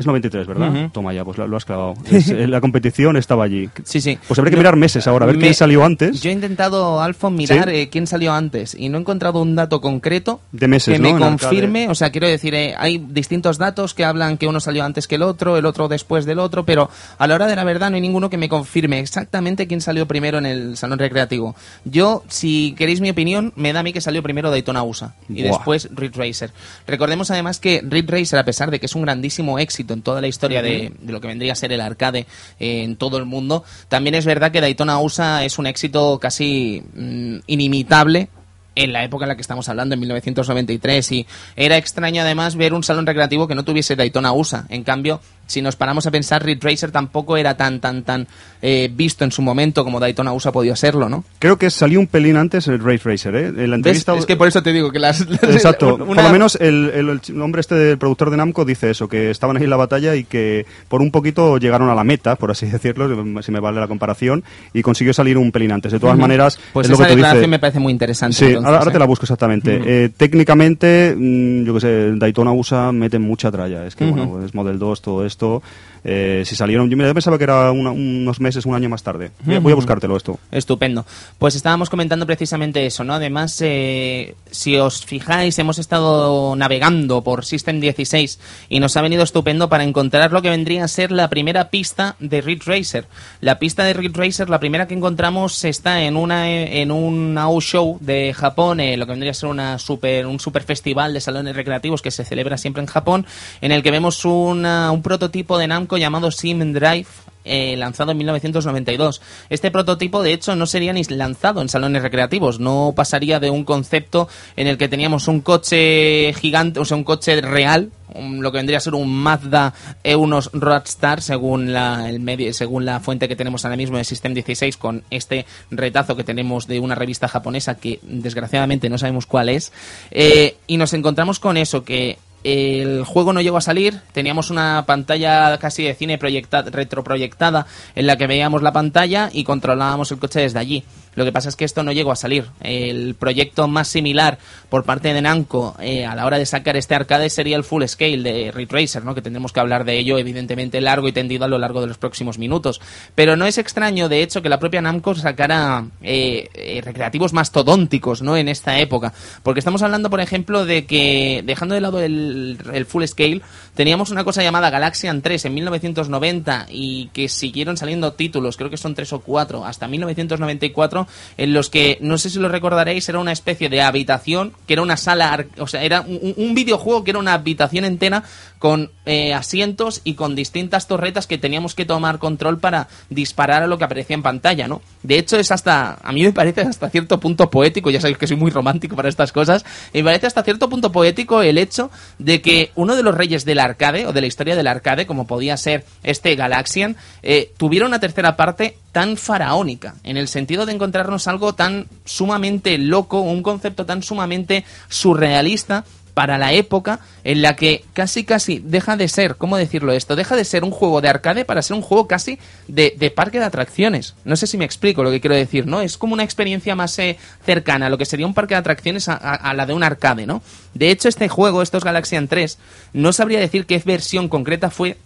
es 0.00 0.06
93, 0.06 0.46
¿verdad? 0.46 0.70
Ujú. 0.70 0.88
Toma 0.90 1.12
ya, 1.14 1.24
pues 1.24 1.38
lo, 1.38 1.46
lo 1.46 1.56
has 1.56 1.64
clavado. 1.64 1.94
Es- 2.10 2.28
eh, 2.30 2.46
la 2.46 2.60
competición 2.60 3.16
estaba 3.16 3.44
allí. 3.44 3.68
Sí, 3.84 4.00
sí. 4.00 4.18
Pues 4.26 4.38
habrá 4.38 4.50
que 4.50 4.56
No, 4.56 4.60
mirar 4.62 4.76
meses 4.76 5.06
ahora, 5.06 5.24
a 5.24 5.26
ver 5.26 5.36
me- 5.36 5.42
quién 5.42 5.54
salió 5.54 5.84
antes. 5.84 6.20
Yo 6.20 6.30
he 6.30 6.32
intentado, 6.32 7.00
Alfon, 7.00 7.34
mirar 7.34 7.68
Sí. 7.70 7.76
eh, 7.76 7.88
quién 7.90 8.06
salió 8.06 8.32
antes 8.32 8.74
y 8.78 8.88
no 8.88 8.98
he 8.98 9.00
encontrado 9.00 9.40
un 9.42 9.54
dato 9.54 9.80
concreto 9.80 10.40
De 10.52 10.68
meses, 10.68 10.94
que 10.94 10.98
¿no? 11.00 11.12
me 11.14 11.18
confirme. 11.20 11.88
O 11.88 11.94
sea, 11.94 12.10
quiero 12.10 12.26
decir, 12.28 12.54
eh, 12.54 12.74
hay 12.76 12.98
distintos 12.98 13.58
datos 13.58 13.94
que 13.94 14.04
hablan 14.04 14.36
que 14.38 14.46
uno 14.46 14.60
salió 14.60 14.84
antes 14.84 15.06
que 15.06 15.14
el 15.16 15.22
otro, 15.22 15.56
el 15.56 15.66
otro 15.66 15.88
después 15.88 16.24
del 16.24 16.38
otro, 16.38 16.64
pero 16.64 16.90
a 17.18 17.26
la 17.26 17.34
hora 17.34 17.46
de 17.46 17.56
la 17.56 17.64
verdad 17.64 17.90
no 17.90 17.96
hay 17.96 18.02
ninguno 18.02 18.30
que 18.30 18.36
me 18.38 18.48
confirme 18.48 19.00
exactamente 19.00 19.66
quién 19.66 19.80
salió 19.80 20.06
primero 20.06 20.38
en 20.38 20.46
el 20.46 20.76
salón 20.76 20.98
recreativo. 20.98 21.54
Yo, 21.84 22.24
si 22.28 22.74
queréis 22.76 23.00
mi 23.00 23.10
opinión, 23.10 23.52
me 23.56 23.72
da 23.72 23.80
a 23.80 23.82
mí 23.82 23.92
que 23.92 24.00
salió 24.00 24.22
primero 24.22 24.50
Daytona 24.50 24.82
USA 24.82 25.14
y 25.28 25.42
Buah. 25.42 25.52
después 25.52 25.88
Ridge 25.94 26.16
Racer. 26.16 26.50
Recordemos 26.86 27.30
además 27.30 27.58
que 27.60 27.82
Ridge 27.86 28.08
Racer, 28.08 28.38
a 28.38 28.44
pesar 28.44 28.70
de 28.70 28.80
que 28.80 28.86
es 28.86 28.94
un 28.94 29.02
grandísimo 29.02 29.58
éxito 29.58 29.89
en 29.94 30.02
toda 30.02 30.20
la 30.20 30.28
historia 30.28 30.62
de, 30.62 30.92
de 31.00 31.12
lo 31.12 31.20
que 31.20 31.28
vendría 31.28 31.52
a 31.52 31.56
ser 31.56 31.72
el 31.72 31.80
arcade 31.80 32.26
eh, 32.58 32.82
en 32.82 32.96
todo 32.96 33.18
el 33.18 33.24
mundo, 33.24 33.64
también 33.88 34.14
es 34.14 34.24
verdad 34.24 34.52
que 34.52 34.60
Daytona 34.60 35.00
USA 35.00 35.44
es 35.44 35.58
un 35.58 35.66
éxito 35.66 36.18
casi 36.18 36.82
mm, 36.94 37.38
inimitable 37.46 38.28
en 38.74 38.92
la 38.92 39.04
época 39.04 39.24
en 39.24 39.28
la 39.30 39.34
que 39.36 39.42
estamos 39.42 39.68
hablando, 39.68 39.94
en 39.94 40.00
1993, 40.00 41.12
y 41.12 41.26
era 41.56 41.76
extraño 41.76 42.22
además 42.22 42.56
ver 42.56 42.72
un 42.74 42.82
salón 42.82 43.06
recreativo 43.06 43.46
que 43.48 43.54
no 43.54 43.64
tuviese 43.64 43.96
Daytona 43.96 44.32
USA. 44.32 44.64
En 44.68 44.84
cambio, 44.84 45.20
si 45.46 45.60
nos 45.62 45.74
paramos 45.76 46.06
a 46.06 46.10
pensar, 46.12 46.44
Ridge 46.44 46.62
Racer 46.62 46.90
tampoco 46.92 47.36
era 47.36 47.56
tan, 47.56 47.80
tan, 47.80 48.02
tan 48.04 48.28
eh, 48.62 48.88
visto 48.94 49.24
en 49.24 49.32
su 49.32 49.42
momento 49.42 49.82
como 49.84 49.98
Daytona 49.98 50.32
USA 50.32 50.52
podía 50.52 50.76
serlo, 50.76 51.08
¿no? 51.08 51.24
Creo 51.40 51.58
que 51.58 51.70
salió 51.70 51.98
un 51.98 52.06
pelín 52.06 52.36
antes 52.36 52.68
el 52.68 52.78
Race 52.78 53.00
Racer, 53.04 53.34
¿eh? 53.34 53.52
La 53.66 53.74
entrevista... 53.74 54.14
Es 54.16 54.26
que 54.26 54.36
por 54.36 54.46
eso 54.46 54.62
te 54.62 54.72
digo 54.72 54.92
que 54.92 55.00
las... 55.00 55.20
Exacto. 55.42 55.96
una- 55.96 56.04
Por 56.04 56.22
lo 56.22 56.30
menos 56.30 56.56
el, 56.60 56.90
el- 56.94 57.20
el 57.28 57.42
hombre 57.42 57.60
este 57.62 57.74
del 57.74 57.98
productor 57.98 58.30
de 58.30 58.36
Namco 58.36 58.64
dice 58.64 58.90
eso, 58.90 59.08
que 59.08 59.30
estaban 59.30 59.56
ahí 59.56 59.64
en 59.64 59.70
la 59.70 59.76
batalla 59.76 60.14
y 60.14 60.22
que 60.24 60.66
por 60.88 61.00
un 61.02 61.10
poquito 61.10 61.58
llegaron 61.58 61.88
a 61.90 61.94
la 61.96 62.04
meta, 62.04 62.36
por 62.36 62.52
así 62.52 62.66
decirlo, 62.70 63.08
si 63.42 63.50
me 63.50 63.58
vale 63.60 63.80
la 63.80 63.88
comparación, 63.88 64.44
y 64.72 64.82
consiguió 64.82 65.12
salir 65.12 65.36
un 65.36 65.50
pelín 65.50 65.72
antes. 65.72 65.90
De 65.90 65.98
todas 65.98 66.14
Ujú. 66.14 66.20
maneras, 66.22 66.60
Pues 66.72 66.86
es 66.86 66.90
lo 66.90 66.94
esa 66.94 67.04
que 67.04 67.10
tú 67.10 67.16
declaración 67.16 67.40
dices. 67.42 67.50
me 67.50 67.58
parece 67.58 67.80
muy 67.80 67.92
interesante. 67.92 68.36
Sí, 68.36 68.54
entonces, 68.60 68.66
ahora, 68.66 68.78
ahora 68.78 68.90
¿eh? 68.90 68.92
te 68.92 68.98
la 68.98 69.06
busco 69.06 69.24
exactamente. 69.24 69.80
Eh, 69.84 70.08
técnicamente, 70.16 71.14
mm, 71.16 71.64
yo 71.64 71.74
qué 71.74 71.80
sé, 71.80 72.12
Daytona 72.16 72.52
USA 72.52 72.92
mete 72.92 73.18
mucha 73.18 73.50
tralla. 73.50 73.86
Es 73.86 73.96
que, 73.96 74.04
bueno, 74.04 74.44
es 74.44 74.54
Model 74.54 74.78
2, 74.78 75.02
todo 75.02 75.26
esto. 75.26 75.62
Eh, 76.04 76.42
si 76.46 76.56
salieron, 76.56 76.88
yo 76.88 76.96
pensaba 77.14 77.36
que 77.38 77.44
era 77.44 77.70
una- 77.72 77.90
unos 77.90 78.40
meses, 78.40 78.64
un 78.66 78.74
año 78.74 78.88
más 78.88 79.02
tarde. 79.02 79.30
Voy 79.44 79.56
a- 79.56 79.60
voy 79.60 79.72
a 79.72 79.74
Ujú. 79.74 79.82
buscártelo 79.82 80.16
esto. 80.16 80.38
Estupendo. 80.50 81.04
Pues 81.38 81.54
estábamos 81.54 81.90
comentando 81.90 82.26
precisamente 82.26 82.86
eso, 82.86 83.04
¿no? 83.04 83.14
Además, 83.14 83.58
eh, 83.60 84.34
si 84.50 84.76
os 84.76 85.04
fijáis, 85.04 85.58
hemos 85.58 85.78
estado 85.78 86.56
navegando 86.56 87.22
por 87.22 87.44
System 87.44 87.80
16 87.80 88.38
y 88.68 88.80
nos 88.80 88.96
ha 88.96 89.02
venido 89.02 89.22
estupendo 89.22 89.68
para 89.68 89.84
encontrar 89.84 90.32
lo 90.32 90.42
que 90.42 90.50
vendría 90.50 90.84
a 90.84 90.88
ser 90.88 91.12
la 91.12 91.28
primera 91.28 91.68
pista 91.70 92.16
de 92.20 92.40
Ridge 92.40 92.64
Racer. 92.66 93.06
La 93.40 93.58
pista 93.58 93.84
de 93.84 93.92
Ridge 93.92 94.16
Racer, 94.16 94.48
la 94.50 94.60
primera 94.60 94.86
que 94.86 94.94
encontramos 94.94 95.64
está 95.64 96.02
en 96.02 96.16
una 96.16 96.50
en 96.50 96.90
un 96.90 97.36
show 97.60 97.98
de 98.00 98.32
Japón, 98.34 98.80
eh, 98.80 98.96
lo 98.96 99.06
que 99.06 99.12
vendría 99.12 99.32
a 99.32 99.34
ser 99.34 99.48
una 99.48 99.78
super 99.78 100.26
un 100.26 100.40
super 100.40 100.62
festival 100.62 101.12
de 101.12 101.20
salones 101.20 101.54
recreativos 101.54 102.02
que 102.02 102.10
se 102.10 102.24
celebra 102.24 102.56
siempre 102.56 102.82
en 102.82 102.86
Japón, 102.86 103.26
en 103.60 103.72
el 103.72 103.82
que 103.82 103.90
vemos 103.90 104.24
una- 104.24 104.90
un 104.92 105.02
prototipo 105.02 105.58
de 105.58 105.66
Namco 105.66 105.89
llamado 105.96 106.30
Sim 106.30 106.72
Drive 106.72 107.06
eh, 107.44 107.74
lanzado 107.76 108.12
en 108.12 108.18
1992. 108.18 109.22
Este 109.48 109.70
prototipo, 109.70 110.22
de 110.22 110.32
hecho, 110.32 110.54
no 110.56 110.66
sería 110.66 110.92
ni 110.92 111.02
lanzado 111.04 111.62
en 111.62 111.68
salones 111.70 112.02
recreativos, 112.02 112.60
no 112.60 112.92
pasaría 112.94 113.40
de 113.40 113.48
un 113.50 113.64
concepto 113.64 114.28
en 114.56 114.66
el 114.66 114.76
que 114.76 114.88
teníamos 114.88 115.26
un 115.26 115.40
coche 115.40 116.34
gigante, 116.34 116.80
o 116.80 116.84
sea, 116.84 116.98
un 116.98 117.04
coche 117.04 117.40
real, 117.40 117.90
lo 118.14 118.52
que 118.52 118.58
vendría 118.58 118.78
a 118.78 118.80
ser 118.80 118.94
un 118.94 119.10
Mazda 119.10 119.72
E-Unos 120.04 120.50
Roadstar, 120.52 121.22
según 121.22 121.72
la, 121.72 122.10
según 122.52 122.84
la 122.84 123.00
fuente 123.00 123.26
que 123.26 123.36
tenemos 123.36 123.64
ahora 123.64 123.76
mismo 123.76 123.96
de 123.96 124.04
System 124.04 124.34
16, 124.34 124.76
con 124.76 125.02
este 125.10 125.46
retazo 125.70 126.16
que 126.16 126.24
tenemos 126.24 126.66
de 126.66 126.78
una 126.78 126.94
revista 126.94 127.26
japonesa 127.26 127.76
que 127.76 128.00
desgraciadamente 128.02 128.90
no 128.90 128.98
sabemos 128.98 129.26
cuál 129.26 129.48
es, 129.48 129.72
Eh, 130.10 130.56
y 130.66 130.76
nos 130.76 130.92
encontramos 130.92 131.38
con 131.38 131.56
eso, 131.56 131.84
que 131.84 132.18
el 132.44 133.04
juego 133.04 133.32
no 133.32 133.40
llegó 133.40 133.56
a 133.58 133.60
salir, 133.62 134.00
teníamos 134.12 134.50
una 134.50 134.84
pantalla 134.86 135.58
casi 135.58 135.82
de 135.84 135.94
cine 135.94 136.18
proyecta- 136.18 136.62
retroproyectada 136.62 137.66
en 137.94 138.06
la 138.06 138.16
que 138.16 138.26
veíamos 138.26 138.62
la 138.62 138.72
pantalla 138.72 139.28
y 139.32 139.44
controlábamos 139.44 140.10
el 140.12 140.18
coche 140.18 140.40
desde 140.40 140.58
allí. 140.58 140.84
Lo 141.14 141.24
que 141.24 141.32
pasa 141.32 141.48
es 141.48 141.56
que 141.56 141.64
esto 141.64 141.82
no 141.82 141.92
llegó 141.92 142.12
a 142.12 142.16
salir. 142.16 142.46
El 142.60 143.14
proyecto 143.14 143.68
más 143.68 143.88
similar 143.88 144.38
por 144.68 144.84
parte 144.84 145.12
de 145.12 145.22
Namco 145.22 145.76
eh, 145.80 146.06
a 146.06 146.14
la 146.14 146.26
hora 146.26 146.38
de 146.38 146.46
sacar 146.46 146.76
este 146.76 146.94
arcade 146.94 147.30
sería 147.30 147.56
el 147.56 147.64
Full 147.64 147.84
Scale 147.84 148.22
de 148.22 148.52
Ridge 148.52 148.70
Racer, 148.70 149.04
¿no? 149.04 149.14
que 149.14 149.22
tendremos 149.22 149.52
que 149.52 149.60
hablar 149.60 149.84
de 149.84 149.98
ello 149.98 150.18
evidentemente 150.18 150.80
largo 150.80 151.08
y 151.08 151.12
tendido 151.12 151.44
a 151.44 151.48
lo 151.48 151.58
largo 151.58 151.80
de 151.80 151.88
los 151.88 151.98
próximos 151.98 152.38
minutos. 152.38 152.80
Pero 153.14 153.36
no 153.36 153.46
es 153.46 153.58
extraño, 153.58 154.08
de 154.08 154.22
hecho, 154.22 154.42
que 154.42 154.48
la 154.48 154.58
propia 154.58 154.80
Namco 154.80 155.14
sacara 155.14 155.86
eh, 156.02 156.48
eh, 156.54 156.80
recreativos 156.84 157.32
mastodónticos 157.32 158.22
¿no? 158.22 158.36
en 158.36 158.48
esta 158.48 158.78
época. 158.78 159.12
Porque 159.42 159.60
estamos 159.60 159.82
hablando, 159.82 160.10
por 160.10 160.20
ejemplo, 160.20 160.64
de 160.64 160.86
que, 160.86 161.42
dejando 161.44 161.74
de 161.74 161.80
lado 161.80 162.00
el, 162.00 162.58
el 162.72 162.86
Full 162.86 163.04
Scale, 163.04 163.42
teníamos 163.74 164.10
una 164.10 164.24
cosa 164.24 164.42
llamada 164.42 164.70
Galaxian 164.70 165.22
3 165.22 165.46
en 165.46 165.54
1990 165.54 166.66
y 166.70 167.08
que 167.12 167.28
siguieron 167.28 167.76
saliendo 167.76 168.12
títulos, 168.12 168.56
creo 168.56 168.70
que 168.70 168.76
son 168.76 168.94
tres 168.94 169.12
o 169.12 169.20
cuatro, 169.20 169.64
hasta 169.64 169.88
1994, 169.88 170.99
en 171.36 171.52
los 171.52 171.70
que, 171.70 171.98
no 172.00 172.18
sé 172.18 172.30
si 172.30 172.38
lo 172.38 172.48
recordaréis, 172.48 173.08
era 173.08 173.18
una 173.18 173.32
especie 173.32 173.68
de 173.68 173.82
habitación, 173.82 174.52
que 174.66 174.74
era 174.74 174.82
una 174.82 174.96
sala, 174.96 175.46
o 175.58 175.66
sea, 175.66 175.82
era 175.82 176.00
un, 176.02 176.34
un 176.36 176.54
videojuego 176.54 177.04
que 177.04 177.10
era 177.10 177.18
una 177.18 177.34
habitación 177.34 177.84
entera 177.84 178.24
con 178.60 178.92
eh, 179.06 179.32
asientos 179.32 180.02
y 180.04 180.14
con 180.14 180.36
distintas 180.36 180.86
torretas 180.86 181.26
que 181.26 181.38
teníamos 181.38 181.74
que 181.74 181.86
tomar 181.86 182.18
control 182.18 182.60
para 182.60 182.88
disparar 183.08 183.62
a 183.62 183.66
lo 183.66 183.78
que 183.78 183.84
aparecía 183.84 184.14
en 184.14 184.22
pantalla, 184.22 184.68
¿no? 184.68 184.82
De 185.02 185.18
hecho, 185.18 185.38
es 185.38 185.50
hasta, 185.50 185.96
a 186.02 186.12
mí 186.12 186.22
me 186.22 186.32
parece 186.34 186.60
hasta 186.60 186.90
cierto 186.90 187.18
punto 187.18 187.48
poético, 187.50 187.88
ya 187.88 188.02
sabéis 188.02 188.18
que 188.18 188.26
soy 188.26 188.36
muy 188.36 188.50
romántico 188.50 188.96
para 188.96 189.08
estas 189.08 189.32
cosas, 189.32 189.64
me 189.94 190.04
parece 190.04 190.26
hasta 190.26 190.42
cierto 190.42 190.68
punto 190.68 190.92
poético 190.92 191.40
el 191.40 191.56
hecho 191.56 191.90
de 192.18 192.42
que 192.42 192.70
uno 192.74 192.96
de 192.96 193.02
los 193.02 193.14
reyes 193.14 193.46
del 193.46 193.60
arcade, 193.60 194.06
o 194.06 194.12
de 194.12 194.20
la 194.20 194.26
historia 194.26 194.54
del 194.54 194.66
arcade, 194.66 195.06
como 195.06 195.26
podía 195.26 195.56
ser 195.56 195.86
este 196.02 196.36
Galaxian, 196.36 196.96
eh, 197.22 197.54
tuviera 197.56 197.86
una 197.86 197.98
tercera 197.98 198.36
parte 198.36 198.76
tan 198.92 199.16
faraónica, 199.16 199.94
en 200.04 200.18
el 200.18 200.28
sentido 200.28 200.66
de 200.66 200.72
encontrarnos 200.72 201.28
algo 201.28 201.54
tan 201.54 201.86
sumamente 202.04 202.76
loco, 202.76 203.20
un 203.20 203.42
concepto 203.42 203.86
tan 203.86 204.02
sumamente 204.02 204.66
surrealista, 204.88 205.84
para 206.14 206.38
la 206.38 206.52
época 206.52 207.00
en 207.24 207.42
la 207.42 207.56
que 207.56 207.84
casi 207.92 208.24
casi 208.24 208.58
deja 208.58 208.96
de 208.96 209.08
ser, 209.08 209.36
¿cómo 209.36 209.56
decirlo 209.56 209.92
esto? 209.92 210.16
Deja 210.16 210.36
de 210.36 210.44
ser 210.44 210.64
un 210.64 210.70
juego 210.70 211.00
de 211.00 211.08
arcade 211.08 211.44
para 211.44 211.62
ser 211.62 211.76
un 211.76 211.82
juego 211.82 212.06
casi 212.06 212.38
de, 212.68 212.94
de 212.98 213.10
parque 213.10 213.38
de 213.38 213.44
atracciones. 213.44 214.14
No 214.24 214.36
sé 214.36 214.46
si 214.46 214.56
me 214.58 214.64
explico 214.64 215.02
lo 215.02 215.10
que 215.10 215.20
quiero 215.20 215.36
decir, 215.36 215.66
¿no? 215.66 215.80
Es 215.80 215.96
como 215.98 216.14
una 216.14 216.24
experiencia 216.24 216.74
más 216.74 216.98
eh, 216.98 217.16
cercana 217.44 217.86
a 217.86 217.90
lo 217.90 217.98
que 217.98 218.04
sería 218.06 218.26
un 218.26 218.34
parque 218.34 218.54
de 218.54 218.58
atracciones 218.60 219.08
a, 219.08 219.14
a- 219.14 219.34
a 219.34 219.54
la 219.54 219.66
de 219.66 219.72
un 219.74 219.82
arcade, 219.82 220.26
¿no? 220.26 220.42
De 220.74 220.90
hecho, 220.90 221.08
este 221.08 221.28
juego, 221.28 221.62
estos 221.62 221.84
Galaxian 221.84 222.28
3, 222.28 222.58
no 222.92 223.12
sabría 223.12 223.38
decir 223.40 223.66
qué 223.66 223.80
versión 223.84 224.28
concreta 224.28 224.70
fue 224.70 224.96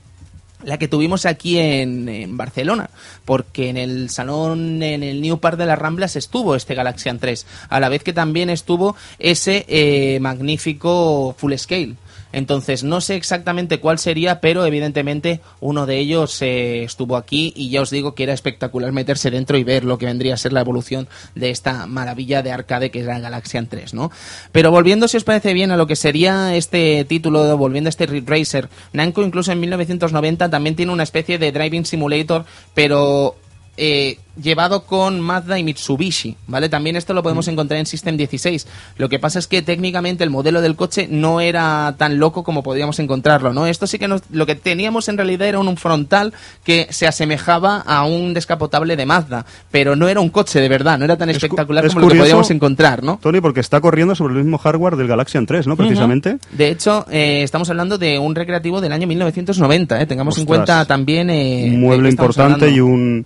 la 0.63 0.79
que 0.79 0.89
tuvimos 0.89 1.27
aquí 1.27 1.59
en, 1.59 2.37
Barcelona, 2.37 2.91
porque 3.25 3.69
en 3.69 3.77
el 3.77 4.11
salón, 4.11 4.83
en 4.83 5.03
el 5.03 5.21
New 5.21 5.39
Park 5.39 5.59
de 5.59 5.67
las 5.67 5.79
Ramblas 5.79 6.17
estuvo 6.17 6.55
este 6.55 6.75
Galaxian 6.75 7.19
3, 7.19 7.47
a 7.69 7.81
la 7.81 7.89
vez 7.89 8.03
que 8.03 8.13
también 8.13 8.51
estuvo 8.51 8.97
ese 9.19 9.65
eh, 9.69 10.19
magnífico 10.21 11.35
Full 11.39 11.55
Scale. 11.57 11.97
Entonces, 12.35 12.83
no 12.83 13.01
sé 13.01 13.15
exactamente 13.15 13.79
cuál 13.79 13.99
sería, 13.99 14.41
pero 14.41 14.67
evidentemente 14.67 15.41
uno 15.61 15.87
de 15.87 15.99
ellos 15.99 16.43
eh, 16.43 16.83
estuvo 16.83 17.17
aquí 17.17 17.53
y 17.55 17.71
ya 17.71 17.81
os 17.81 17.91
digo 17.91 18.15
que 18.15 18.25
era 18.25 18.33
espectacular 18.33 18.91
meterse 18.91 19.31
dentro 19.31 19.57
y 19.57 19.63
ver 19.63 19.85
lo 19.85 19.99
que 19.99 20.07
vendría 20.07 20.35
a 20.35 20.37
ser 20.37 20.53
la 20.53 20.61
evolución 20.61 21.09
de 21.35 21.51
esta 21.51 21.87
maravilla 21.87 22.43
de 22.43 22.51
arcade 22.51 22.91
que 22.91 23.01
es 23.01 23.07
la 23.07 23.21
Galaxian 23.21 23.69
3, 23.69 23.95
¿no? 23.95 24.11
Pero 24.51 24.73
volviendo, 24.73 25.07
si 25.07 25.17
os 25.17 25.25
parece 25.25 25.55
bien, 25.55 25.71
a 25.71 25.77
lo 25.77 25.87
que 25.87 25.97
sería 25.97 26.57
este 26.57 27.05
título, 27.05 27.57
volviendo 27.57 27.89
a 27.89 27.91
este 27.91 28.07
Ridge 28.07 28.29
Racer, 28.29 28.69
Namco 28.93 29.23
incluso 29.23 29.53
en 29.53 29.61
1990 29.61 30.51
también 30.51 30.75
tiene 30.75 30.93
una 30.93 31.05
especie 31.05 31.39
de 31.39 31.53
Driving 31.53 31.87
Simulator, 31.87 32.45
pero 32.75 33.37
eh, 33.77 34.19
llevado 34.41 34.85
con 34.85 35.21
Mazda 35.21 35.59
y 35.59 35.65
Mitsubishi, 35.65 36.37
¿vale? 36.47 36.69
También 36.69 36.97
esto 36.97 37.15
lo 37.15 37.23
podemos 37.23 37.47
mm. 37.47 37.51
encontrar 37.51 37.81
en 37.81 37.87
System 37.87 38.17
16. 38.17 38.67
Lo 38.97 39.09
que 39.09 39.19
pasa 39.19 39.39
es 39.39 39.47
que 39.47 39.63
técnicamente 39.63 40.25
el 40.25 40.31
modelo 40.31 40.61
del 40.61 40.77
coche 40.77 41.07
no 41.11 41.41
era 41.41 41.95
tan 41.97 42.19
loco 42.19 42.43
como 42.43 42.63
podríamos 42.63 42.99
encontrarlo, 42.99 43.53
¿no? 43.53 43.67
Esto 43.67 43.87
sí 43.87 43.99
que 43.99 44.09
lo 44.09 44.47
que 44.47 44.55
teníamos 44.55 45.09
en 45.09 45.17
realidad 45.17 45.49
era 45.49 45.59
un 45.59 45.77
frontal 45.77 46.33
que 46.65 46.89
se 46.91 47.07
asemejaba 47.07 47.79
a 47.79 48.05
un 48.05 48.35
descapotable 48.35 48.97
de 48.97 49.07
Mazda, 49.07 49.47
pero 49.71 49.97
no 49.97 50.09
era 50.09 50.21
un 50.21 50.31
coche 50.31 50.61
de 50.61 50.69
verdad, 50.69 50.99
no 50.99 51.05
era 51.05 51.17
tan 51.17 51.31
espectacular 51.31 51.87
como 51.89 52.01
lo 52.01 52.09
que 52.09 52.19
podíamos 52.19 52.51
encontrar, 52.51 53.03
¿no? 53.03 53.19
Tony, 53.23 53.41
porque 53.41 53.61
está 53.61 53.81
corriendo 53.81 54.15
sobre 54.15 54.35
el 54.35 54.41
mismo 54.41 54.59
hardware 54.59 54.97
del 54.97 55.07
Galaxian 55.07 55.47
3, 55.47 55.67
¿no? 55.67 55.77
Precisamente. 55.77 56.39
De 56.53 56.69
hecho, 56.69 57.07
eh, 57.11 57.43
estamos 57.43 57.71
hablando 57.71 57.99
de 57.99 58.19
un 58.19 58.35
recreativo 58.35 58.81
del 58.81 58.93
año 58.93 59.07
1990, 59.07 60.01
¿eh? 60.01 60.07
Tengamos 60.07 60.39
en 60.39 60.47
cuenta 60.47 60.85
también... 60.85 61.31
Eh, 61.31 61.71
un 61.73 61.81
mueble 61.81 62.09
importante 62.09 62.71
y 62.71 62.81
un 62.81 63.25